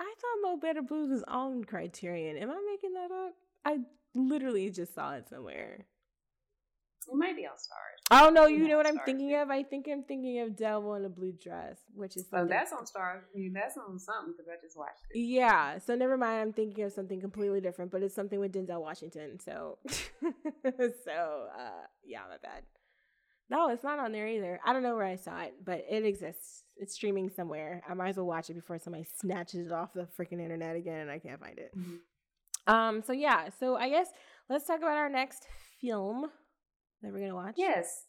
I 0.00 0.14
thought 0.20 0.50
Mo 0.50 0.56
Better 0.56 0.82
Blues 0.82 1.10
was 1.10 1.24
on 1.28 1.64
Criterion. 1.64 2.36
Am 2.38 2.50
I 2.50 2.60
making 2.66 2.94
that 2.94 3.10
up? 3.10 3.34
I 3.64 3.78
literally 4.14 4.70
just 4.70 4.94
saw 4.94 5.12
it 5.14 5.28
somewhere. 5.28 5.86
It 7.10 7.16
might 7.16 7.36
be 7.36 7.46
on 7.46 7.54
Starz. 7.54 7.98
Oh 8.12 8.30
no, 8.30 8.46
you 8.46 8.68
know 8.68 8.76
what 8.76 8.86
I'm 8.86 8.98
Starz, 8.98 9.04
thinking 9.04 9.30
yeah. 9.30 9.42
of? 9.42 9.50
I 9.50 9.62
think 9.62 9.86
I'm 9.90 10.02
thinking 10.04 10.40
of 10.40 10.56
Devil 10.56 10.94
in 10.94 11.04
a 11.04 11.08
Blue 11.08 11.32
Dress, 11.32 11.78
which 11.94 12.16
is 12.16 12.26
Oh, 12.32 12.46
that's 12.46 12.72
on 12.72 12.84
Starz. 12.84 13.22
I 13.34 13.38
mean, 13.38 13.52
that's 13.52 13.76
on 13.76 13.98
something 13.98 14.32
because 14.36 14.48
I 14.48 14.60
just 14.64 14.76
watched 14.76 15.00
it. 15.10 15.18
Yeah, 15.18 15.78
so 15.78 15.94
never 15.94 16.16
mind. 16.16 16.40
I'm 16.40 16.52
thinking 16.52 16.84
of 16.84 16.92
something 16.92 17.20
completely 17.20 17.60
different, 17.60 17.90
but 17.90 18.02
it's 18.02 18.14
something 18.14 18.38
with 18.38 18.52
Denzel 18.52 18.80
Washington. 18.80 19.40
So, 19.40 19.78
so 19.88 21.46
uh, 21.58 21.86
yeah, 22.04 22.20
my 22.28 22.36
bad. 22.42 22.62
No, 23.48 23.68
it's 23.70 23.82
not 23.82 23.98
on 23.98 24.12
there 24.12 24.28
either. 24.28 24.60
I 24.64 24.72
don't 24.72 24.84
know 24.84 24.94
where 24.94 25.04
I 25.04 25.16
saw 25.16 25.40
it, 25.40 25.54
but 25.64 25.84
it 25.90 26.04
exists. 26.04 26.62
It's 26.76 26.94
streaming 26.94 27.30
somewhere. 27.30 27.82
I 27.88 27.94
might 27.94 28.10
as 28.10 28.16
well 28.16 28.26
watch 28.26 28.48
it 28.48 28.54
before 28.54 28.78
somebody 28.78 29.04
snatches 29.18 29.66
it 29.66 29.72
off 29.72 29.92
the 29.92 30.06
freaking 30.18 30.40
internet 30.40 30.76
again 30.76 31.00
and 31.00 31.10
I 31.10 31.18
can't 31.18 31.40
find 31.40 31.58
it. 31.58 31.72
Mhm. 31.76 31.98
Um. 32.72 33.02
So 33.02 33.12
yeah. 33.12 33.48
So 33.58 33.74
I 33.76 33.88
guess 33.88 34.06
let's 34.48 34.66
talk 34.66 34.78
about 34.78 34.96
our 34.96 35.08
next 35.08 35.48
film 35.80 36.30
that 37.02 37.12
we're 37.12 37.20
gonna 37.20 37.34
watch. 37.34 37.54
Yes. 37.56 38.04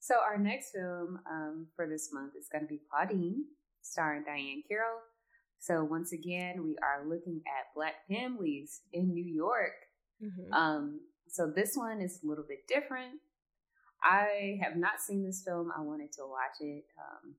So 0.00 0.14
our 0.16 0.38
next 0.38 0.72
film 0.72 1.20
um, 1.30 1.66
for 1.76 1.86
this 1.86 2.10
month 2.12 2.32
is 2.38 2.48
going 2.50 2.64
to 2.64 2.68
be 2.68 2.80
Claudine, 2.90 3.44
starring 3.82 4.24
Diahann 4.24 4.62
Carroll. 4.66 4.98
So 5.58 5.84
once 5.84 6.12
again, 6.12 6.64
we 6.64 6.76
are 6.82 7.06
looking 7.06 7.42
at 7.46 7.74
Black 7.74 7.96
families 8.08 8.80
in 8.94 9.12
New 9.12 9.22
York. 9.24 9.74
Mhm. 10.22 10.52
Um, 10.52 11.00
so 11.28 11.52
this 11.54 11.76
one 11.76 12.00
is 12.00 12.20
a 12.24 12.26
little 12.26 12.44
bit 12.48 12.66
different. 12.66 13.20
I 14.02 14.58
have 14.62 14.76
not 14.76 15.00
seen 15.00 15.22
this 15.22 15.42
film. 15.44 15.70
I 15.76 15.82
wanted 15.82 16.12
to 16.12 16.22
watch 16.26 16.56
it 16.60 16.84
um, 16.98 17.34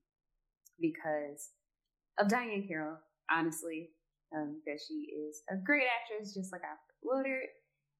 because 0.80 1.50
of 2.18 2.28
Diahann 2.28 2.68
Carroll, 2.68 2.98
honestly, 3.28 3.90
um, 4.32 4.62
because 4.64 4.84
she 4.86 5.10
is 5.12 5.42
a 5.50 5.56
great 5.56 5.88
actress, 5.88 6.32
just 6.32 6.52
like 6.52 6.62
Alfre 6.62 6.94
Woodard. 7.02 7.48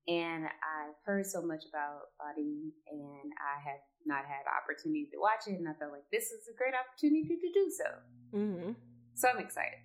And 0.08 0.46
I've 0.46 0.96
heard 1.04 1.26
so 1.26 1.42
much 1.42 1.64
about 1.68 2.10
Claudine, 2.18 2.72
and 2.90 3.32
I 3.38 3.62
have 3.70 3.80
not 4.04 4.24
had 4.24 4.42
opportunity 4.50 5.08
to 5.12 5.18
watch 5.20 5.46
it. 5.46 5.58
And 5.58 5.68
I 5.68 5.74
felt 5.74 5.92
like 5.92 6.10
this 6.10 6.24
is 6.32 6.48
a 6.52 6.56
great 6.56 6.74
opportunity 6.74 7.36
to 7.36 7.52
do 7.52 7.70
so. 7.70 8.38
Mhm. 8.38 8.76
So 9.14 9.28
I'm 9.28 9.38
excited. 9.38 9.78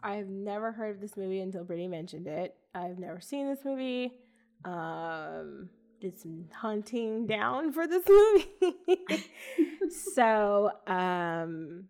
I've 0.00 0.28
never 0.28 0.70
heard 0.70 0.94
of 0.94 1.00
this 1.00 1.16
movie 1.16 1.40
until 1.40 1.64
Brittany 1.64 1.88
mentioned 1.88 2.26
it. 2.28 2.56
I've 2.74 2.98
never 2.98 3.20
seen 3.20 3.48
this 3.48 3.64
movie. 3.64 4.12
Um, 4.64 5.70
did 6.00 6.18
some 6.20 6.48
hunting 6.52 7.26
down 7.26 7.72
for 7.72 7.86
this 7.86 8.04
movie. 8.08 9.26
so, 10.14 10.70
um, 10.86 11.88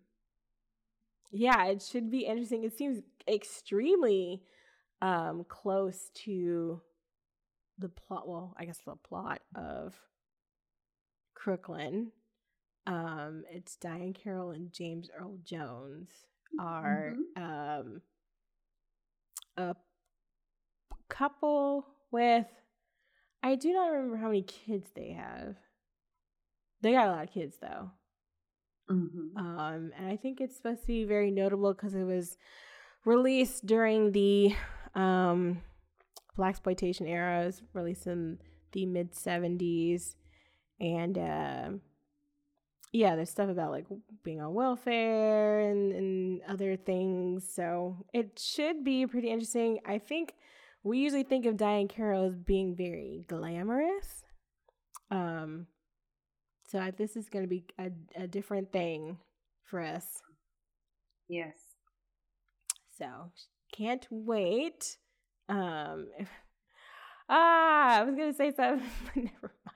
yeah, 1.31 1.65
it 1.65 1.81
should 1.81 2.09
be 2.09 2.25
interesting. 2.25 2.63
It 2.63 2.77
seems 2.77 3.01
extremely 3.27 4.43
um 5.01 5.43
close 5.49 6.09
to 6.13 6.81
the 7.77 7.89
plot 7.89 8.27
well, 8.27 8.55
I 8.57 8.65
guess 8.65 8.79
the 8.85 8.95
plot 8.95 9.41
of 9.55 9.95
Crooklyn. 11.33 12.11
Um 12.87 13.43
it's 13.49 13.77
Diahann 13.77 14.13
Carroll 14.15 14.51
and 14.51 14.71
James 14.71 15.09
Earl 15.17 15.37
Jones 15.43 16.09
are 16.59 17.15
Mhm. 17.37 17.41
um 17.41 18.01
a 19.57 19.75
couple 21.09 21.85
with 22.11 22.47
I 23.43 23.55
do 23.55 23.71
not 23.73 23.91
remember 23.91 24.17
how 24.17 24.27
many 24.27 24.41
kids 24.41 24.89
they 24.95 25.11
have. 25.11 25.55
They 26.81 26.93
got 26.93 27.07
a 27.07 27.11
lot 27.11 27.23
of 27.27 27.31
kids 27.33 27.57
though. 27.61 27.91
Mhm. 28.89 29.35
Um, 29.37 29.91
and 29.95 30.07
I 30.07 30.15
think 30.15 30.39
it's 30.41 30.55
supposed 30.55 30.81
to 30.81 30.87
be 30.87 31.03
very 31.05 31.31
notable 31.31 31.73
because 31.73 31.93
it 31.95 32.03
was 32.03 32.37
released 33.03 33.65
during 33.65 34.11
the 34.13 34.55
um, 34.95 35.61
black 36.35 36.51
exploitation 36.51 37.07
era. 37.07 37.47
It 37.47 37.61
released 37.73 38.07
in 38.07 38.39
the 38.71 38.85
mid 38.85 39.13
'70s, 39.13 40.15
and 40.79 41.17
uh, 41.17 41.69
yeah, 42.91 43.15
there's 43.15 43.29
stuff 43.29 43.49
about 43.49 43.71
like 43.71 43.85
being 44.23 44.41
on 44.41 44.53
welfare 44.53 45.59
and 45.59 45.91
and 45.91 46.41
other 46.47 46.75
things. 46.77 47.47
So 47.49 48.05
it 48.13 48.39
should 48.39 48.83
be 48.83 49.05
pretty 49.05 49.29
interesting. 49.29 49.79
I 49.85 49.97
think 49.97 50.33
we 50.83 50.99
usually 50.99 51.23
think 51.23 51.45
of 51.45 51.55
Diahann 51.55 51.89
Carroll 51.89 52.25
as 52.27 52.35
being 52.35 52.75
very 52.75 53.25
glamorous. 53.27 54.23
Um, 55.11 55.67
so 56.67 56.79
I- 56.79 56.91
this 56.91 57.15
is 57.15 57.27
going 57.29 57.43
to 57.43 57.49
be 57.49 57.65
a, 57.79 57.91
a 58.15 58.27
different 58.27 58.71
thing 58.71 59.17
for 59.63 59.79
us. 59.79 60.05
Yes. 61.27 61.55
So 62.97 63.31
can't 63.75 64.05
wait. 64.09 64.97
Um, 65.49 66.07
ah, 67.29 67.99
I 67.99 68.03
was 68.03 68.15
gonna 68.15 68.33
say 68.33 68.51
something, 68.55 68.87
but 69.05 69.15
never 69.23 69.31
mind. 69.65 69.75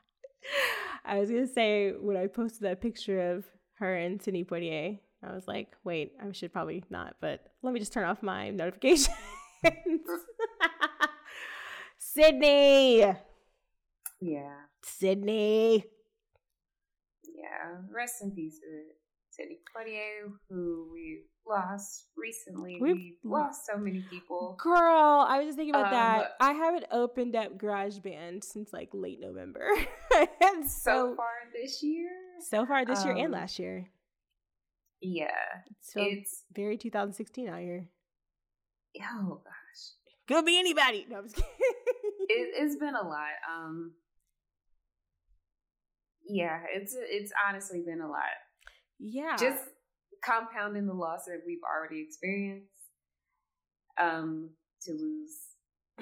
I 1.06 1.20
was 1.20 1.30
gonna 1.30 1.48
say 1.48 1.92
when 1.92 2.18
I 2.18 2.28
posted 2.28 2.62
that 2.62 2.82
picture 2.82 3.34
of 3.34 3.46
her 3.76 3.96
and 3.96 4.22
Sidney 4.22 4.44
Poitier, 4.44 5.00
I 5.24 5.34
was 5.34 5.48
like, 5.48 5.70
wait, 5.84 6.14
I 6.22 6.32
should 6.32 6.54
probably 6.54 6.84
not, 6.90 7.16
but 7.22 7.42
let 7.62 7.74
me 7.74 7.80
just 7.80 7.94
turn 7.94 8.06
off 8.06 8.24
my 8.24 8.50
notifications. 8.52 9.10
Sydney, 11.98 13.00
Yeah. 14.22 14.56
Sydney. 14.84 15.86
Yeah. 17.24 17.78
Rest 17.94 18.22
in 18.22 18.32
peace 18.32 18.60
Sidney 19.40 19.60
Poitier, 19.76 20.32
who 20.50 20.90
we 20.92 21.24
lost 21.48 22.08
recently. 22.18 22.78
We've- 22.82 22.94
We've, 23.24 23.32
lost 23.32 23.66
so 23.66 23.78
many 23.78 24.02
people. 24.10 24.58
Girl, 24.62 25.26
I 25.28 25.38
was 25.40 25.48
just 25.48 25.58
thinking 25.58 25.76
about 25.76 25.86
Um, 25.88 25.92
that. 25.92 26.32
I 26.42 26.52
haven't 26.54 26.86
opened 26.92 27.36
up 27.36 27.58
GarageBand 27.58 28.44
since 28.44 28.74
like 28.74 28.90
late 28.94 29.20
November. 29.20 29.68
and 30.42 30.70
So 30.70 30.82
so 31.12 31.16
far 31.16 31.28
this 31.54 31.82
year. 31.82 32.10
so 32.42 32.66
far 32.66 32.86
this 32.86 33.04
year 33.06 33.14
and 33.16 33.28
um, 33.28 33.32
last 33.32 33.58
year. 33.60 33.90
Yeah. 35.02 35.28
So 35.80 36.02
it's 36.02 36.44
very 36.54 36.78
2016 36.78 37.48
out 37.48 37.60
here. 37.60 37.88
oh 39.02 39.42
gosh. 39.44 39.94
Could 40.28 40.46
be 40.46 40.60
anybody. 40.60 41.06
No, 41.10 41.20
I'm 41.20 41.24
just 41.26 41.36
kidding. 41.38 41.48
It, 42.30 42.52
it's 42.62 42.76
been 42.76 42.96
a 42.96 43.08
lot. 43.08 43.34
Um. 43.50 43.94
Yeah, 46.28 46.60
it's 46.72 46.96
it's 46.96 47.32
honestly 47.48 47.82
been 47.84 48.02
a 48.02 48.08
lot. 48.08 48.22
Yeah. 49.00 49.36
just 49.38 49.64
compounding 50.24 50.86
the 50.86 50.94
loss 50.94 51.26
that 51.26 51.42
we've 51.48 51.64
already 51.64 52.02
experienced 52.02 52.68
um 54.00 54.50
to 54.82 54.92
lose 54.92 55.32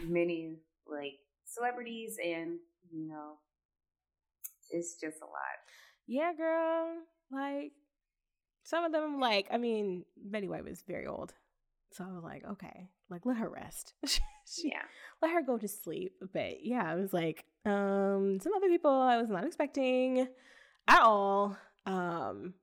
many 0.04 0.56
like 0.88 1.14
celebrities 1.46 2.18
and 2.24 2.58
you 2.92 3.08
know 3.08 3.34
it's 4.72 4.96
just 4.96 5.22
a 5.22 5.26
lot 5.26 5.58
yeah, 6.08 6.32
girl. 6.34 6.96
Like 7.30 7.74
some 8.64 8.86
of 8.86 8.94
them, 8.94 9.20
like, 9.20 9.48
I 9.52 9.58
mean, 9.58 10.06
Betty 10.16 10.48
White 10.48 10.64
was 10.64 10.84
very 10.88 11.06
old. 11.06 11.34
So 11.92 12.06
I 12.06 12.14
was 12.14 12.24
like, 12.24 12.44
okay, 12.52 12.90
like 13.10 13.26
let 13.26 13.38
her 13.38 13.50
rest. 13.50 13.94
she, 14.06 14.70
yeah 14.70 14.84
let 15.22 15.32
her 15.32 15.42
go 15.42 15.58
to 15.58 15.68
sleep. 15.68 16.14
But 16.34 16.66
yeah, 16.66 16.84
I 16.90 16.96
was 16.96 17.14
like, 17.14 17.46
um, 17.66 18.40
some 18.42 18.54
other 18.56 18.70
people 18.70 18.92
I 18.92 19.18
was 19.18 19.30
not 19.30 19.46
expecting 19.46 20.28
at 20.88 21.02
all. 21.02 21.58
Um, 21.86 22.54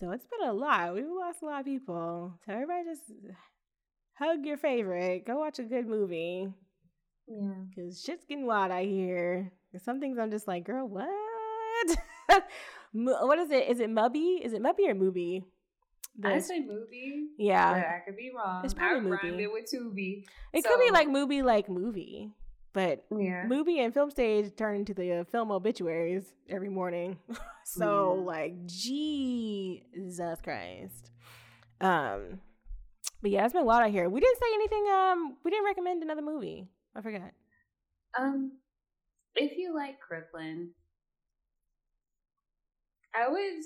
so 0.00 0.10
it's 0.10 0.24
been 0.26 0.48
a 0.48 0.52
lot. 0.52 0.94
We've 0.94 1.04
lost 1.06 1.42
a 1.42 1.46
lot 1.46 1.60
of 1.60 1.66
people. 1.66 2.32
So 2.46 2.52
everybody 2.52 2.84
just 2.84 3.02
hug 4.14 4.44
your 4.44 4.56
favorite. 4.56 5.26
Go 5.26 5.38
watch 5.38 5.58
a 5.58 5.62
good 5.64 5.86
movie. 5.86 6.48
yeah 7.28 7.52
Cause 7.74 8.02
shit's 8.02 8.24
getting 8.24 8.46
wild 8.46 8.72
out 8.72 8.84
here. 8.84 9.52
There's 9.72 9.84
Some 9.84 10.00
things 10.00 10.18
I'm 10.18 10.30
just 10.30 10.48
like, 10.48 10.64
girl, 10.64 10.88
what? 10.88 11.08
What 12.92 13.38
is 13.38 13.50
it? 13.52 13.68
Is 13.68 13.78
it 13.78 13.88
Mubby? 13.88 14.40
Is 14.44 14.52
it 14.52 14.60
Mubby 14.62 14.88
or 14.88 14.94
Movie? 14.94 15.44
i 16.24 16.34
The- 16.34 16.40
say 16.40 16.58
movie 16.60 17.28
but 17.38 17.44
yeah, 17.44 17.70
i 17.96 18.00
could 18.04 18.16
be 18.16 18.32
wrong 18.36 18.64
It's 18.64 18.74
i 18.74 18.78
probably 18.78 19.10
rhymed 19.12 19.30
movie. 19.30 19.44
it 19.44 19.52
with 19.52 19.70
tubi 19.72 20.24
it 20.52 20.64
could 20.64 20.80
be 20.80 20.90
like 20.90 21.08
movie, 21.08 21.40
like 21.42 21.68
movie, 21.68 22.32
but 22.72 23.04
yeah 23.16 23.44
movie 23.46 23.80
and 23.80 23.92
film 23.92 24.10
stage 24.10 24.54
turn 24.56 24.76
into 24.76 24.94
the 24.94 25.12
uh, 25.20 25.24
film 25.24 25.50
obituaries 25.50 26.24
every 26.48 26.68
morning. 26.68 27.18
so 27.64 28.14
Yeah. 28.16 28.22
like 28.24 28.66
Jesus 28.66 30.40
Christ. 30.42 31.10
Um 31.80 32.40
but 33.22 33.30
yeah, 33.30 33.44
it's 33.44 33.52
been 33.52 33.64
wild 33.66 33.82
out 33.84 33.90
here. 33.90 34.08
We 34.08 34.20
didn't 34.20 34.38
say 34.38 34.46
anything, 34.54 34.86
um, 34.90 35.36
we 35.44 35.50
didn't 35.50 35.66
recommend 35.66 36.02
another 36.02 36.22
movie. 36.22 36.68
I 36.96 37.02
forgot. 37.02 37.32
um 38.18 38.52
if 39.36 39.56
you 39.56 39.72
like 39.74 40.00
crooklyn 40.00 40.70
i 43.14 43.28
would 43.28 43.62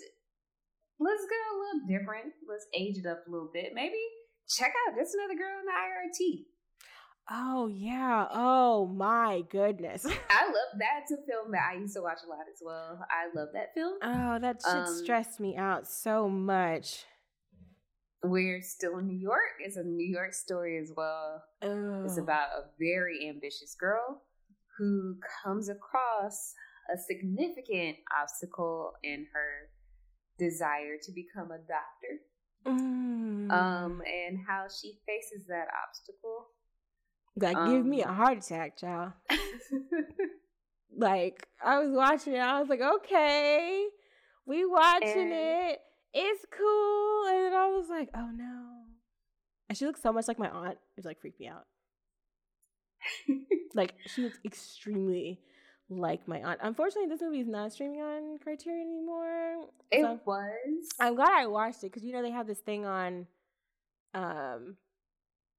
let's 1.00 1.24
go 1.24 1.40
a 1.40 1.58
little 1.60 1.86
different 1.88 2.32
let's 2.48 2.66
age 2.74 2.98
it 2.98 3.06
up 3.06 3.24
a 3.26 3.30
little 3.30 3.50
bit 3.52 3.72
maybe 3.74 3.96
check 4.48 4.72
out 4.86 4.94
just 4.96 5.14
another 5.14 5.34
girl 5.34 5.58
in 5.60 5.64
the 5.66 5.72
irt 5.72 6.44
Oh 7.30 7.68
yeah. 7.68 8.26
Oh 8.30 8.86
my 8.86 9.42
goodness. 9.50 10.04
I 10.30 10.46
love 10.46 10.78
that's 10.78 11.10
a 11.12 11.16
film 11.26 11.52
that 11.52 11.70
I 11.72 11.78
used 11.78 11.94
to 11.94 12.02
watch 12.02 12.18
a 12.26 12.28
lot 12.28 12.44
as 12.52 12.60
well. 12.62 13.00
I 13.10 13.28
love 13.38 13.48
that 13.54 13.72
film. 13.74 13.98
oh, 14.02 14.38
that 14.38 14.60
shit 14.62 14.74
Um, 14.74 14.94
stressed 15.02 15.40
me 15.40 15.56
out 15.56 15.86
so 15.86 16.28
much. 16.28 17.04
We're 18.22 18.62
still 18.62 18.98
in 18.98 19.06
New 19.06 19.18
York. 19.18 19.60
It's 19.60 19.76
a 19.76 19.82
New 19.82 20.06
York 20.06 20.32
story 20.32 20.78
as 20.78 20.92
well. 20.96 21.42
It's 21.60 22.16
about 22.18 22.48
a 22.56 22.64
very 22.78 23.28
ambitious 23.28 23.74
girl 23.78 24.22
who 24.78 25.16
comes 25.42 25.68
across 25.68 26.54
a 26.92 26.98
significant 26.98 27.96
obstacle 28.18 28.92
in 29.02 29.26
her 29.32 29.70
desire 30.38 30.96
to 31.02 31.12
become 31.12 31.50
a 31.50 31.58
doctor. 31.58 32.20
Mm. 32.66 33.52
Um, 33.52 34.02
and 34.06 34.38
how 34.48 34.66
she 34.68 34.98
faces 35.06 35.46
that 35.48 35.66
obstacle. 35.86 36.46
Like 37.36 37.56
give 37.68 37.84
me 37.84 38.02
a 38.02 38.08
um, 38.08 38.14
heart 38.14 38.38
attack, 38.38 38.76
child. 38.76 39.12
Like 40.96 41.48
I 41.64 41.78
was 41.78 41.90
watching 41.90 42.34
it, 42.34 42.38
I 42.38 42.60
was 42.60 42.68
like, 42.68 42.80
okay, 42.80 43.86
we 44.46 44.64
watching 44.64 45.32
it. 45.32 45.80
It's 46.12 46.44
cool, 46.56 47.26
and 47.26 47.46
then 47.46 47.52
I 47.52 47.66
was 47.66 47.88
like, 47.88 48.10
oh 48.14 48.30
no. 48.32 48.66
And 49.68 49.76
she 49.76 49.86
looks 49.86 50.02
so 50.02 50.12
much 50.12 50.28
like 50.28 50.38
my 50.38 50.48
aunt. 50.48 50.74
It 50.74 50.96
was 50.96 51.04
like 51.04 51.20
freaked 51.20 51.40
me 51.40 51.48
out. 51.48 51.66
Like 53.74 53.94
she 54.06 54.22
looks 54.22 54.38
extremely 54.44 55.40
like 55.90 56.28
my 56.28 56.40
aunt. 56.42 56.60
Unfortunately, 56.62 57.08
this 57.08 57.20
movie 57.20 57.40
is 57.40 57.48
not 57.48 57.72
streaming 57.72 58.00
on 58.00 58.38
Criterion 58.38 58.86
anymore. 58.86 59.66
it 59.90 60.02
so 60.02 60.20
was. 60.24 60.88
I'm 61.00 61.16
glad 61.16 61.32
I 61.32 61.46
watched 61.46 61.82
it 61.82 61.86
because 61.86 62.04
you 62.04 62.12
know 62.12 62.22
they 62.22 62.30
have 62.30 62.46
this 62.46 62.60
thing 62.60 62.86
on. 62.86 63.26
Um, 64.14 64.76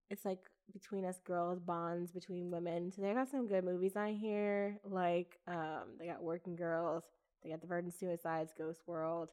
it's 0.09 0.23
like 0.23 0.39
between 0.73 1.05
us 1.05 1.19
girls 1.25 1.59
bonds 1.59 2.11
between 2.11 2.51
women. 2.51 2.91
So 2.91 3.01
they 3.01 3.13
got 3.13 3.29
some 3.29 3.47
good 3.47 3.63
movies 3.63 3.95
on 3.95 4.13
here. 4.13 4.79
Like 4.83 5.37
um, 5.47 5.95
they 5.99 6.07
got 6.07 6.23
Working 6.23 6.55
Girls. 6.55 7.03
They 7.43 7.49
got 7.51 7.61
The 7.61 7.67
Virgin 7.67 7.91
Suicides, 7.91 8.53
Ghost 8.57 8.81
World. 8.87 9.29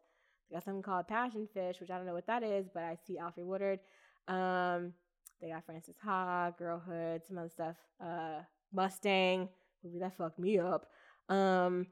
They 0.49 0.57
got 0.57 0.65
something 0.65 0.83
called 0.83 1.09
Passion 1.09 1.49
Fish, 1.53 1.81
which 1.81 1.91
I 1.91 1.97
don't 1.97 2.07
know 2.07 2.13
what 2.13 2.27
that 2.27 2.43
is, 2.43 2.67
but 2.73 2.83
I 2.83 2.97
see 3.07 3.19
Alfre 3.19 3.45
Woodard. 3.45 3.81
Um, 4.29 4.93
they 5.41 5.49
got 5.49 5.65
Francis 5.65 5.97
Ha, 6.05 6.51
Girlhood, 6.59 7.23
some 7.27 7.39
other 7.39 7.49
stuff. 7.49 7.77
Uh, 8.01 8.41
Mustang 8.73 9.49
movie 9.83 9.99
that 9.99 10.17
fucked 10.17 10.39
me 10.39 10.59
up. 10.59 10.87
Um, 11.29 11.87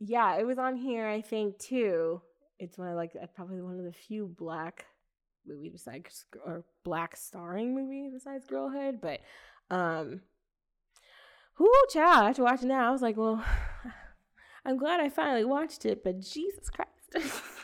yeah, 0.00 0.36
it 0.36 0.46
was 0.46 0.58
on 0.58 0.76
here. 0.76 1.06
I 1.06 1.20
think 1.20 1.58
too. 1.58 2.20
It's 2.58 2.78
one 2.78 2.88
of 2.88 2.96
like 2.96 3.12
uh, 3.20 3.26
probably 3.34 3.60
one 3.60 3.78
of 3.78 3.84
the 3.84 3.92
few 3.92 4.26
black 4.26 4.86
movies 5.46 5.72
besides 5.72 6.24
or 6.44 6.64
black 6.84 7.16
starring 7.16 7.74
movie 7.74 8.10
besides 8.12 8.46
Girlhood. 8.46 9.00
But 9.00 9.20
um, 9.70 10.20
whoo, 11.58 11.70
child! 11.92 12.30
After 12.30 12.42
watching 12.42 12.68
that, 12.68 12.84
I 12.84 12.90
was 12.90 13.02
like, 13.02 13.16
well, 13.16 13.42
I'm 14.64 14.76
glad 14.76 15.00
I 15.00 15.08
finally 15.08 15.44
watched 15.44 15.86
it. 15.86 16.04
But 16.04 16.20
Jesus 16.20 16.70
Christ. 16.70 17.42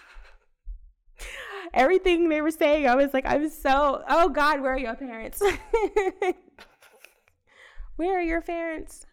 everything 1.74 2.28
they 2.28 2.40
were 2.40 2.50
saying, 2.50 2.86
I 2.86 2.94
was 2.94 3.14
like, 3.14 3.24
I'm 3.26 3.48
so, 3.48 4.02
oh 4.08 4.28
God, 4.28 4.60
where 4.60 4.74
are 4.74 4.78
your 4.78 4.94
parents? 4.94 5.42
where 7.96 8.18
are 8.18 8.22
your 8.22 8.42
parents? 8.42 9.06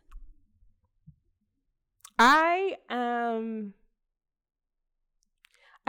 I 2.17 2.75
um 2.89 3.73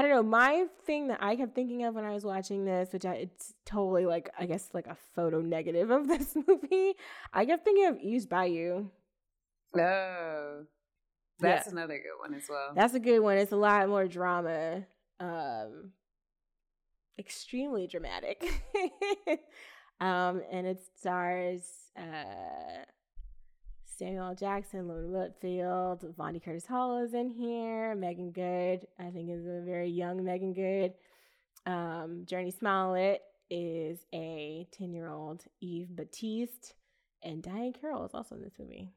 I 0.00 0.02
don't 0.02 0.12
know. 0.12 0.22
My 0.22 0.64
thing 0.86 1.08
that 1.08 1.22
I 1.22 1.36
kept 1.36 1.54
thinking 1.54 1.84
of 1.84 1.94
when 1.94 2.06
I 2.06 2.14
was 2.14 2.24
watching 2.24 2.64
this, 2.64 2.90
which 2.90 3.04
I, 3.04 3.16
it's 3.16 3.52
totally 3.66 4.06
like 4.06 4.30
I 4.38 4.46
guess 4.46 4.70
like 4.72 4.86
a 4.86 4.96
photo 5.14 5.42
negative 5.42 5.90
of 5.90 6.08
this 6.08 6.34
movie. 6.34 6.94
I 7.34 7.44
kept 7.44 7.66
thinking 7.66 7.84
of 7.84 7.98
Eve's 7.98 8.24
Bayou. 8.24 8.86
Oh, 9.78 10.62
that's 11.38 11.66
yeah. 11.66 11.72
another 11.72 11.98
good 11.98 12.18
one 12.18 12.32
as 12.32 12.44
well. 12.48 12.72
That's 12.74 12.94
a 12.94 12.98
good 12.98 13.20
one. 13.20 13.36
It's 13.36 13.52
a 13.52 13.56
lot 13.56 13.90
more 13.90 14.08
drama. 14.08 14.86
Um, 15.20 15.92
extremely 17.18 17.86
dramatic. 17.86 18.42
um, 20.00 20.40
and 20.50 20.66
it 20.66 20.80
stars 20.96 21.62
uh 21.94 22.84
Samuel 24.00 24.34
Jackson, 24.34 24.88
Lord 24.88 25.10
Whitfield, 25.10 26.06
Vondie 26.16 26.42
Curtis 26.42 26.66
Hall 26.66 27.04
is 27.04 27.12
in 27.12 27.28
here. 27.28 27.94
Meagan 27.94 28.30
Good, 28.30 28.86
I 28.98 29.10
think, 29.10 29.28
is 29.28 29.44
a 29.44 29.60
very 29.62 29.90
young 29.90 30.24
Meagan 30.24 30.54
Good. 30.54 30.94
Um, 31.66 32.24
Jurnee 32.24 32.58
Smollett 32.58 33.20
is 33.50 33.98
a 34.14 34.66
10 34.72 34.94
year 34.94 35.10
old 35.10 35.44
Eve 35.60 35.94
Batiste. 35.94 36.72
And 37.22 37.42
Diahann 37.42 37.78
Carroll 37.78 38.06
is 38.06 38.14
also 38.14 38.36
in 38.36 38.42
this 38.42 38.54
movie. 38.58 38.90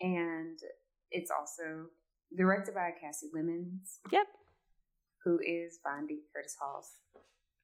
And 0.00 0.58
it's 1.12 1.30
also 1.30 1.86
directed 2.36 2.74
by 2.74 2.90
Kasi 3.00 3.28
Lemons. 3.32 4.00
Yep. 4.10 4.26
Who 5.24 5.38
is 5.38 5.78
Vondie 5.86 6.22
Curtis 6.34 6.56
Hall's 6.60 6.90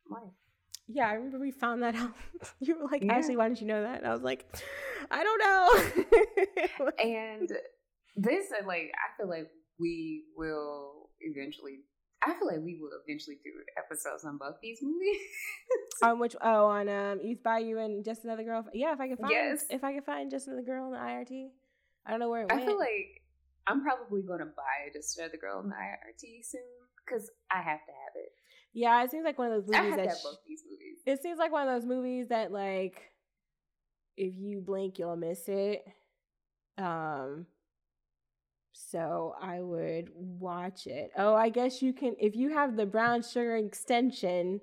wife. 0.09 0.46
Yeah, 0.89 1.09
I 1.09 1.15
remember 1.15 1.39
we 1.39 1.51
found 1.51 1.83
that 1.83 1.95
out. 1.97 2.13
you 2.61 2.79
were 2.79 2.89
like, 2.91 3.03
yeah. 3.03 3.15
Ashley, 3.15 3.37
why 3.37 3.49
didn't 3.49 3.61
you 3.61 3.67
know 3.67 3.83
that? 3.83 3.99
And 3.99 4.07
I 4.07 4.13
was 4.13 4.23
like, 4.23 4.47
I 5.11 5.23
don't 5.23 5.39
know. 5.39 6.91
and 7.03 7.51
this, 8.17 8.47
uh, 8.53 8.67
like, 8.67 8.93
I 8.95 9.17
feel 9.17 9.29
like 9.29 9.49
we 9.79 10.25
will 10.37 11.11
eventually. 11.21 11.81
I 12.27 12.33
feel 12.35 12.49
like 12.49 12.61
we 12.65 12.79
will 12.81 12.91
eventually 13.07 13.37
do 13.45 13.51
episodes 13.77 14.25
on 14.25 14.39
both 14.39 14.57
these 14.63 14.79
movies. 14.83 15.21
on 16.03 16.19
which? 16.19 16.35
Oh, 16.41 16.67
on 16.67 16.89
um, 16.89 17.21
Eve's 17.23 17.43
Bayou 17.43 17.79
and 17.79 18.05
Just 18.05 18.25
Another 18.25 18.43
Girl. 18.43 18.65
Yeah, 18.73 18.95
if 18.95 19.01
I 19.01 19.09
can 19.09 19.17
find, 19.19 19.31
yes. 19.31 19.65
if 19.71 19.85
I 19.85 19.93
can 19.93 20.03
find 20.03 20.31
Just 20.31 20.49
Another 20.49 20.63
Girl 20.63 20.87
in 20.87 20.93
the 20.93 20.99
IRT. 20.99 21.49
I 22.07 22.11
don't 22.11 22.21
know 22.21 22.31
where 22.31 22.43
it 22.43 22.49
went. 22.51 22.63
I 22.63 22.67
feel 22.67 22.79
like 22.79 23.23
I'm 23.67 23.83
probably 23.83 24.23
going 24.23 24.39
to 24.39 24.47
buy 24.47 24.91
Just 24.93 25.19
Another 25.19 25.37
Girl 25.37 25.61
in 25.61 25.69
the 25.69 25.75
IRT 25.75 26.45
soon 26.45 26.63
because 27.05 27.31
I 27.51 27.57
have 27.57 27.85
to 27.85 27.93
have 27.93 28.15
it. 28.17 28.33
Yeah, 28.77 29.03
it 29.03 29.11
seems 29.11 29.25
like 29.25 29.39
one 29.39 29.51
of 29.51 29.55
those 29.55 29.75
movies 29.75 29.97
that, 29.97 30.17
both 30.23 30.37
these 30.47 30.63
movies. 30.71 30.99
It 31.07 31.23
seems 31.23 31.39
like 31.39 31.51
one 31.51 31.67
of 31.67 31.75
those 31.75 31.89
movies 31.89 32.29
that 32.29 32.53
like 32.53 33.11
if 34.19 34.35
you 34.37 34.61
blink 34.61 34.99
you'll 34.99 35.17
miss 35.17 35.49
it. 35.49 35.83
Um 36.77 37.47
so 38.73 39.35
I 39.41 39.63
would 39.63 40.11
watch 40.15 40.87
it. 40.87 41.11
Oh, 41.17 41.35
I 41.35 41.49
guess 41.49 41.81
you 41.81 41.95
can 41.95 42.17
if 42.21 42.37
you 42.37 42.51
have 42.51 42.77
the 42.77 42.85
brown 42.85 43.23
sugar 43.23 43.57
extension 43.57 44.61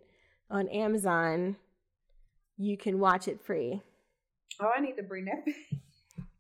on 0.48 0.68
Amazon, 0.68 1.56
you 2.56 2.78
can 2.78 3.00
watch 3.00 3.28
it 3.28 3.42
free. 3.44 3.82
Oh, 4.62 4.70
I 4.78 4.80
need 4.80 4.96
to 4.98 5.04
bring 5.04 5.26
that 5.26 5.44
back. 5.44 5.56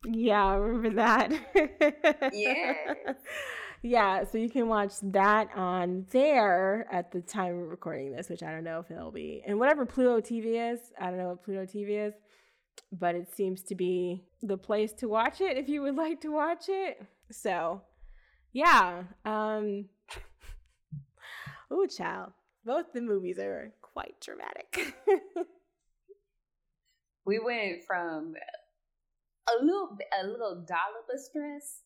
Yeah, 0.06 0.46
I 0.46 0.56
remember 0.58 0.96
that. 0.98 2.32
yeah. 2.34 3.14
Yeah, 3.86 4.24
so 4.24 4.38
you 4.38 4.50
can 4.50 4.70
watch 4.70 4.94
that 5.02 5.50
on 5.58 6.06
there 6.12 6.88
at 6.90 7.12
the 7.12 7.20
time 7.20 7.58
we're 7.58 7.66
recording 7.66 8.14
this, 8.14 8.30
which 8.30 8.42
I 8.42 8.50
don't 8.50 8.64
know 8.64 8.80
if 8.80 8.90
it'll 8.90 9.12
be. 9.12 9.44
And 9.46 9.60
whatever 9.60 9.86
Pluto 9.86 10.22
TV 10.22 10.74
is, 10.74 10.80
I 10.98 11.08
don't 11.08 11.18
know 11.18 11.28
what 11.28 11.44
Pluto 11.44 11.66
TV 11.66 12.08
is, 12.08 12.14
but 12.94 13.14
it 13.14 13.28
seems 13.36 13.62
to 13.64 13.76
be 13.76 14.24
the 14.42 14.58
place 14.58 14.94
to 14.94 15.10
watch 15.10 15.42
it 15.42 15.58
if 15.58 15.68
you 15.68 15.82
would 15.82 15.98
like 15.98 16.22
to 16.22 16.30
watch 16.30 16.70
it. 16.70 17.06
So, 17.30 17.82
yeah. 18.54 19.04
Um 19.26 19.90
Ooh, 21.74 21.86
child. 21.86 22.32
Both 22.64 22.94
the 22.94 23.02
movies 23.02 23.38
are 23.38 23.74
quite 23.82 24.16
dramatic. 24.22 24.96
we 27.26 27.38
went 27.38 27.84
from 27.86 28.36
a 29.50 29.62
little 29.62 29.98
a 30.18 30.26
little 30.26 30.64
dollop 30.66 31.10
of 31.14 31.20
stress 31.20 31.82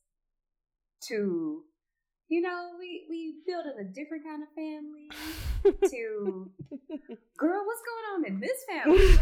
to 1.07 1.63
you 2.29 2.41
know, 2.41 2.71
we 2.77 3.05
we 3.09 3.35
building 3.45 3.73
a 3.79 3.83
different 3.83 4.23
kind 4.23 4.43
of 4.43 4.49
family. 4.53 5.09
to 5.89 6.51
girl, 7.37 7.65
what's 7.65 7.81
going 7.81 8.05
on 8.13 8.25
in 8.25 8.39
this 8.39 8.65
family? 8.67 9.17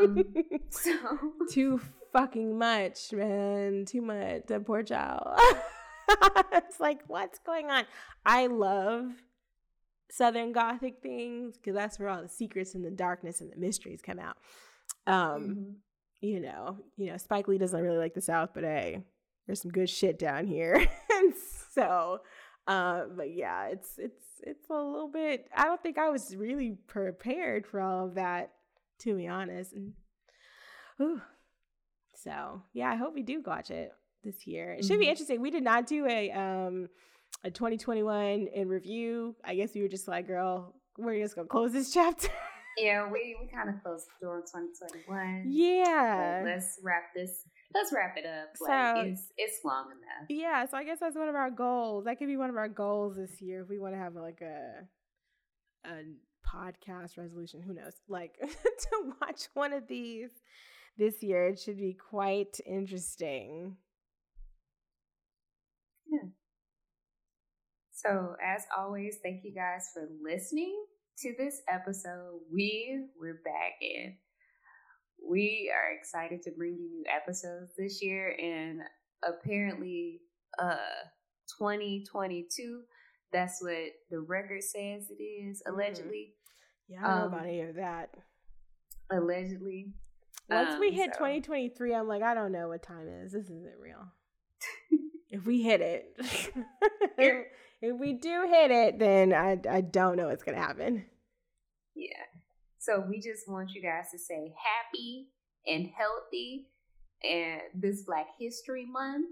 um, 0.00 0.60
so 0.70 0.96
too 1.50 1.80
fucking 2.12 2.58
much, 2.58 3.12
man. 3.12 3.84
Too 3.86 4.02
much. 4.02 4.46
That 4.46 4.66
poor 4.66 4.82
child. 4.82 5.38
it's 6.52 6.80
like, 6.80 7.00
what's 7.06 7.38
going 7.40 7.70
on? 7.70 7.84
I 8.26 8.46
love 8.46 9.06
Southern 10.10 10.52
Gothic 10.52 11.00
things 11.02 11.56
because 11.56 11.74
that's 11.74 11.98
where 11.98 12.08
all 12.08 12.22
the 12.22 12.28
secrets 12.28 12.74
and 12.74 12.84
the 12.84 12.90
darkness 12.90 13.40
and 13.40 13.52
the 13.52 13.56
mysteries 13.56 14.00
come 14.02 14.18
out. 14.18 14.36
Um, 15.06 15.42
mm-hmm. 15.42 15.70
you 16.20 16.40
know, 16.40 16.78
you 16.96 17.10
know, 17.10 17.16
Spike 17.16 17.46
Lee 17.46 17.58
doesn't 17.58 17.80
really 17.80 17.98
like 17.98 18.14
the 18.14 18.20
South, 18.20 18.50
but 18.54 18.64
hey, 18.64 19.02
there's 19.48 19.62
some 19.62 19.72
good 19.72 19.90
shit 19.90 20.20
down 20.20 20.46
here. 20.46 20.74
and 21.10 21.34
so 21.72 22.20
uh, 22.68 23.04
but 23.16 23.34
yeah, 23.34 23.68
it's 23.68 23.98
it's 23.98 24.22
it's 24.42 24.68
a 24.68 24.74
little 24.74 25.08
bit 25.08 25.48
I 25.56 25.64
don't 25.64 25.82
think 25.82 25.96
I 25.98 26.10
was 26.10 26.36
really 26.36 26.76
prepared 26.86 27.66
for 27.66 27.80
all 27.80 28.06
of 28.06 28.14
that, 28.14 28.52
to 29.00 29.16
be 29.16 29.26
honest. 29.26 29.72
And 29.72 29.94
ooh. 31.00 31.20
So 32.14 32.62
yeah, 32.74 32.90
I 32.90 32.96
hope 32.96 33.14
we 33.14 33.22
do 33.22 33.42
watch 33.44 33.70
it 33.70 33.92
this 34.22 34.46
year. 34.46 34.74
It 34.74 34.84
should 34.84 34.92
mm-hmm. 34.92 35.00
be 35.00 35.08
interesting. 35.08 35.40
We 35.40 35.50
did 35.50 35.64
not 35.64 35.86
do 35.86 36.06
a 36.06 36.30
um 36.30 36.88
a 37.42 37.50
2021 37.50 38.48
in 38.54 38.68
review. 38.68 39.34
I 39.44 39.54
guess 39.54 39.74
we 39.74 39.80
were 39.80 39.88
just 39.88 40.06
like, 40.06 40.26
girl, 40.26 40.74
we're 40.98 41.22
just 41.22 41.36
gonna 41.36 41.48
close 41.48 41.72
this 41.72 41.90
chapter. 41.94 42.28
Yeah, 42.78 43.10
we, 43.10 43.36
we 43.40 43.48
kind 43.48 43.68
of 43.68 43.82
closed 43.82 44.06
the 44.20 44.26
door 44.26 44.36
in 44.36 44.42
2021. 44.42 45.44
Yeah. 45.48 46.42
But 46.42 46.50
let's 46.50 46.78
wrap 46.82 47.14
this 47.14 47.44
let's 47.74 47.92
wrap 47.92 48.16
it 48.16 48.24
up. 48.24 48.48
Like, 48.60 48.96
so 48.96 49.00
it's 49.02 49.32
it's 49.36 49.64
long 49.64 49.86
enough. 49.86 50.28
Yeah, 50.28 50.66
so 50.66 50.76
I 50.76 50.84
guess 50.84 50.98
that's 51.00 51.16
one 51.16 51.28
of 51.28 51.34
our 51.34 51.50
goals. 51.50 52.04
That 52.04 52.18
could 52.18 52.28
be 52.28 52.36
one 52.36 52.50
of 52.50 52.56
our 52.56 52.68
goals 52.68 53.16
this 53.16 53.40
year 53.40 53.62
if 53.62 53.68
we 53.68 53.78
want 53.78 53.94
to 53.94 53.98
have 53.98 54.14
like 54.14 54.40
a 54.40 54.86
a 55.86 56.02
podcast 56.46 57.18
resolution. 57.18 57.62
Who 57.62 57.74
knows? 57.74 57.94
Like 58.08 58.38
to 58.40 59.14
watch 59.20 59.48
one 59.54 59.72
of 59.72 59.86
these 59.88 60.30
this 60.96 61.22
year. 61.22 61.48
It 61.48 61.58
should 61.58 61.78
be 61.78 61.94
quite 61.94 62.58
interesting. 62.66 63.76
Yeah. 66.10 66.28
So 67.92 68.36
as 68.44 68.62
always, 68.76 69.18
thank 69.22 69.44
you 69.44 69.52
guys 69.54 69.90
for 69.92 70.08
listening 70.22 70.84
to 71.22 71.34
this 71.38 71.62
episode. 71.68 72.40
We 72.52 73.06
we're 73.20 73.40
back 73.44 73.74
in 73.80 74.16
we 75.26 75.72
are 75.74 75.92
excited 75.92 76.42
to 76.42 76.50
bring 76.52 76.76
you 76.78 76.90
new 76.90 77.04
episodes 77.14 77.72
this 77.76 78.02
year 78.02 78.36
and 78.38 78.80
apparently 79.26 80.20
uh 80.58 80.76
2022 81.58 82.82
that's 83.32 83.62
what 83.62 83.72
the 84.10 84.20
record 84.20 84.62
says 84.62 85.10
it 85.10 85.22
is 85.22 85.62
mm-hmm. 85.62 85.74
allegedly 85.74 86.34
yeah 86.88 86.98
i 87.02 87.08
don't 87.08 87.12
um, 87.12 87.18
know 87.18 87.36
about 87.36 87.46
any 87.46 87.60
of 87.62 87.74
that 87.74 88.10
allegedly 89.10 89.92
once 90.48 90.74
um, 90.74 90.80
we 90.80 90.90
hit 90.90 91.10
so. 91.14 91.18
2023 91.18 91.94
i'm 91.94 92.08
like 92.08 92.22
i 92.22 92.34
don't 92.34 92.52
know 92.52 92.68
what 92.68 92.82
time 92.82 93.08
is 93.08 93.32
this 93.32 93.44
isn't 93.44 93.78
real 93.80 94.06
if 95.30 95.46
we 95.46 95.62
hit 95.62 95.80
it 95.80 96.16
if 97.80 97.98
we 97.98 98.12
do 98.12 98.46
hit 98.48 98.70
it 98.70 98.98
then 98.98 99.32
i 99.32 99.58
i 99.70 99.80
don't 99.80 100.16
know 100.16 100.28
what's 100.28 100.42
gonna 100.42 100.58
happen 100.58 101.04
yeah 101.94 102.24
so 102.78 103.04
we 103.08 103.20
just 103.20 103.48
want 103.48 103.72
you 103.74 103.82
guys 103.82 104.10
to 104.12 104.18
say 104.18 104.52
happy 104.56 105.28
and 105.66 105.90
healthy 105.96 106.68
and 107.24 107.60
this 107.74 108.02
Black 108.02 108.26
History 108.38 108.86
Month. 108.86 109.26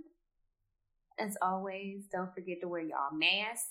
As 1.19 1.37
always, 1.41 2.05
don't 2.13 2.35
forget 2.35 2.59
to 2.61 2.69
wear 2.69 2.83
y'all 2.83 3.17
masks. 3.17 3.69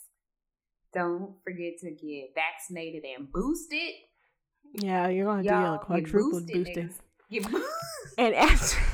Don't 0.94 1.36
forget 1.44 1.74
to 1.82 1.92
get 1.92 2.34
vaccinated 2.34 3.04
and 3.04 3.32
boosted. 3.32 3.94
Yeah, 4.74 5.10
you're 5.10 5.26
gonna 5.26 5.44
to 5.44 5.50
get 5.50 5.56
a 5.56 5.78
quadruple 5.78 6.42
boosted. 6.42 6.94
and 8.18 8.36
as, 8.36 8.76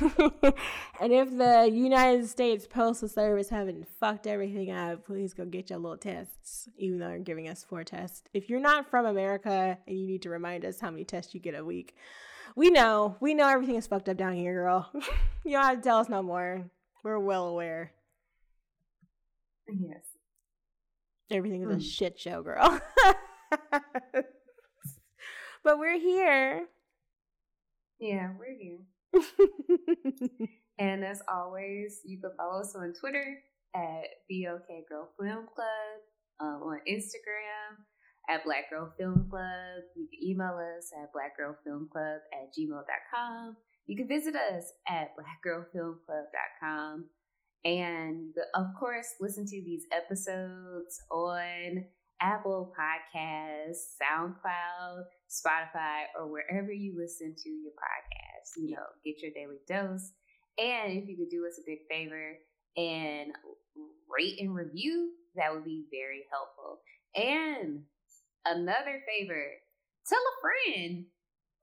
and 1.00 1.12
if 1.12 1.30
the 1.36 1.70
United 1.72 2.28
States 2.28 2.66
Postal 2.66 3.08
Service 3.08 3.48
haven't 3.50 3.86
fucked 4.00 4.26
everything 4.26 4.70
up, 4.70 5.04
please 5.04 5.34
go 5.34 5.44
get 5.44 5.70
your 5.70 5.78
little 5.78 5.98
tests. 5.98 6.68
Even 6.78 6.98
though 6.98 7.08
they're 7.08 7.18
giving 7.18 7.48
us 7.48 7.62
four 7.64 7.84
tests. 7.84 8.22
If 8.32 8.48
you're 8.48 8.60
not 8.60 8.88
from 8.90 9.06
America 9.06 9.78
and 9.86 9.98
you 9.98 10.06
need 10.06 10.22
to 10.22 10.30
remind 10.30 10.64
us 10.64 10.80
how 10.80 10.90
many 10.90 11.04
tests 11.04 11.34
you 11.34 11.40
get 11.40 11.54
a 11.54 11.64
week, 11.64 11.94
we 12.56 12.70
know. 12.70 13.16
We 13.20 13.34
know 13.34 13.48
everything 13.48 13.76
is 13.76 13.86
fucked 13.86 14.08
up 14.08 14.16
down 14.16 14.34
here, 14.34 14.54
girl. 14.54 14.90
you 15.44 15.52
don't 15.52 15.64
have 15.64 15.76
to 15.76 15.82
tell 15.82 15.98
us 15.98 16.08
no 16.08 16.22
more. 16.22 16.70
We're 17.04 17.18
well 17.18 17.46
aware. 17.48 17.92
Yes. 19.68 20.04
Everything 21.30 21.62
is 21.62 21.68
Hmm. 21.68 21.76
a 21.76 21.80
shit 21.80 22.18
show, 22.18 22.42
girl. 22.42 22.80
but 25.64 25.78
we're 25.78 25.98
here. 25.98 26.66
Yeah, 28.02 28.32
we're 28.36 28.58
here. 28.58 30.48
And 30.78 31.04
as 31.04 31.22
always, 31.32 32.00
you 32.04 32.18
can 32.20 32.32
follow 32.36 32.60
us 32.60 32.74
on 32.74 32.92
Twitter 32.98 33.38
at 33.72 34.04
BOK 34.28 34.66
Girl 34.88 35.08
Film 35.20 35.46
Club, 35.54 36.00
um, 36.40 36.62
on 36.64 36.80
Instagram 36.88 37.78
at 38.28 38.44
Black 38.44 38.70
Girl 38.70 38.92
Film 38.98 39.28
Club. 39.30 39.84
You 39.94 40.08
can 40.10 40.28
email 40.28 40.58
us 40.76 40.90
at 41.00 41.12
blackgirlfilmclub 41.12 42.16
at 42.32 42.52
gmail.com. 42.58 43.56
You 43.86 43.96
can 43.96 44.08
visit 44.08 44.34
us 44.34 44.72
at 44.88 45.10
blackgirlfilmclub.com. 45.16 47.04
And 47.64 48.34
of 48.54 48.66
course, 48.80 49.08
listen 49.20 49.44
to 49.44 49.62
these 49.64 49.84
episodes 49.92 51.00
on 51.12 51.84
Apple 52.22 52.72
Podcasts, 52.78 53.96
SoundCloud, 54.00 55.02
Spotify, 55.28 56.04
or 56.18 56.30
wherever 56.30 56.72
you 56.72 56.94
listen 56.96 57.34
to 57.36 57.48
your 57.50 57.72
podcasts. 57.72 58.52
You 58.56 58.76
know, 58.76 58.82
get 59.04 59.20
your 59.20 59.32
daily 59.32 59.58
dose. 59.68 60.12
And 60.58 60.92
if 60.92 61.08
you 61.08 61.16
could 61.16 61.30
do 61.30 61.44
us 61.46 61.58
a 61.58 61.62
big 61.66 61.80
favor 61.90 62.36
and 62.76 63.32
rate 64.08 64.38
and 64.40 64.54
review, 64.54 65.10
that 65.34 65.52
would 65.52 65.64
be 65.64 65.84
very 65.90 66.22
helpful. 66.30 66.80
And 67.16 67.82
another 68.46 69.00
favor, 69.08 69.44
tell 70.06 70.18
a 70.20 70.40
friend. 70.40 71.04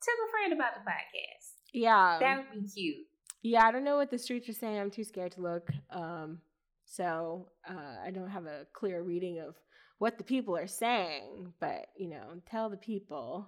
Tell 0.02 0.15
a 0.27 0.31
friend 0.31 0.53
about 0.53 0.73
the 0.76 0.90
podcast. 0.90 1.52
yeah. 1.73 2.18
That 2.19 2.38
would 2.38 2.64
be 2.64 2.69
cute. 2.69 3.06
Yeah, 3.41 3.65
I 3.65 3.72
don't 3.72 3.86
know 3.86 3.95
what 3.95 4.11
the 4.11 4.18
streets 4.18 4.49
are 4.49 4.53
saying. 4.53 4.77
I'm 4.77 4.91
too 4.91 5.03
scared 5.06 5.31
to 5.34 5.41
look. 5.41 5.69
Um, 5.91 6.40
so 6.86 7.48
uh, 7.69 8.03
I 8.06 8.11
don't 8.11 8.30
have 8.30 8.45
a 8.45 8.65
clear 8.73 9.02
reading 9.03 9.40
of 9.40 9.56
what 10.00 10.18
the 10.18 10.24
people 10.24 10.58
are 10.58 10.68
saying. 10.68 11.54
But 11.60 11.88
you 11.96 12.10
know, 12.10 12.42
tell 12.50 12.70
the 12.70 12.78
people, 12.78 13.48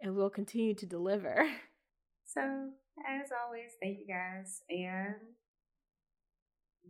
and 0.00 0.14
we'll 0.14 0.30
continue 0.30 0.74
to 0.76 0.86
deliver. 0.86 1.46
So, 2.24 2.40
as 2.40 3.28
always, 3.44 3.72
thank 3.82 3.98
you 3.98 4.06
guys. 4.06 4.62
And 4.70 5.16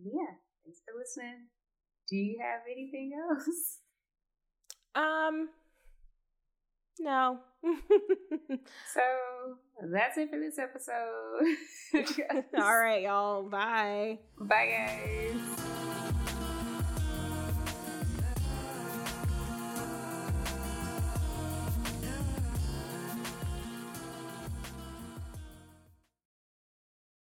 yeah, 0.05 0.37
thanks 0.65 0.81
for 0.85 0.97
listening. 0.97 1.49
Do 2.09 2.15
you 2.15 2.39
have 2.41 2.61
anything 2.71 3.13
else? 3.31 3.79
Um, 4.95 5.49
no. 7.01 7.39
So, 8.95 9.01
that's 9.91 10.19
it 10.19 10.31
for 10.31 10.39
this 10.39 10.59
episode. 10.59 12.53
All 12.63 12.79
right, 12.79 13.03
y'all. 13.03 13.43
Bye. 13.43 14.19
Bye, 14.39 14.93
guys. 15.33 16.12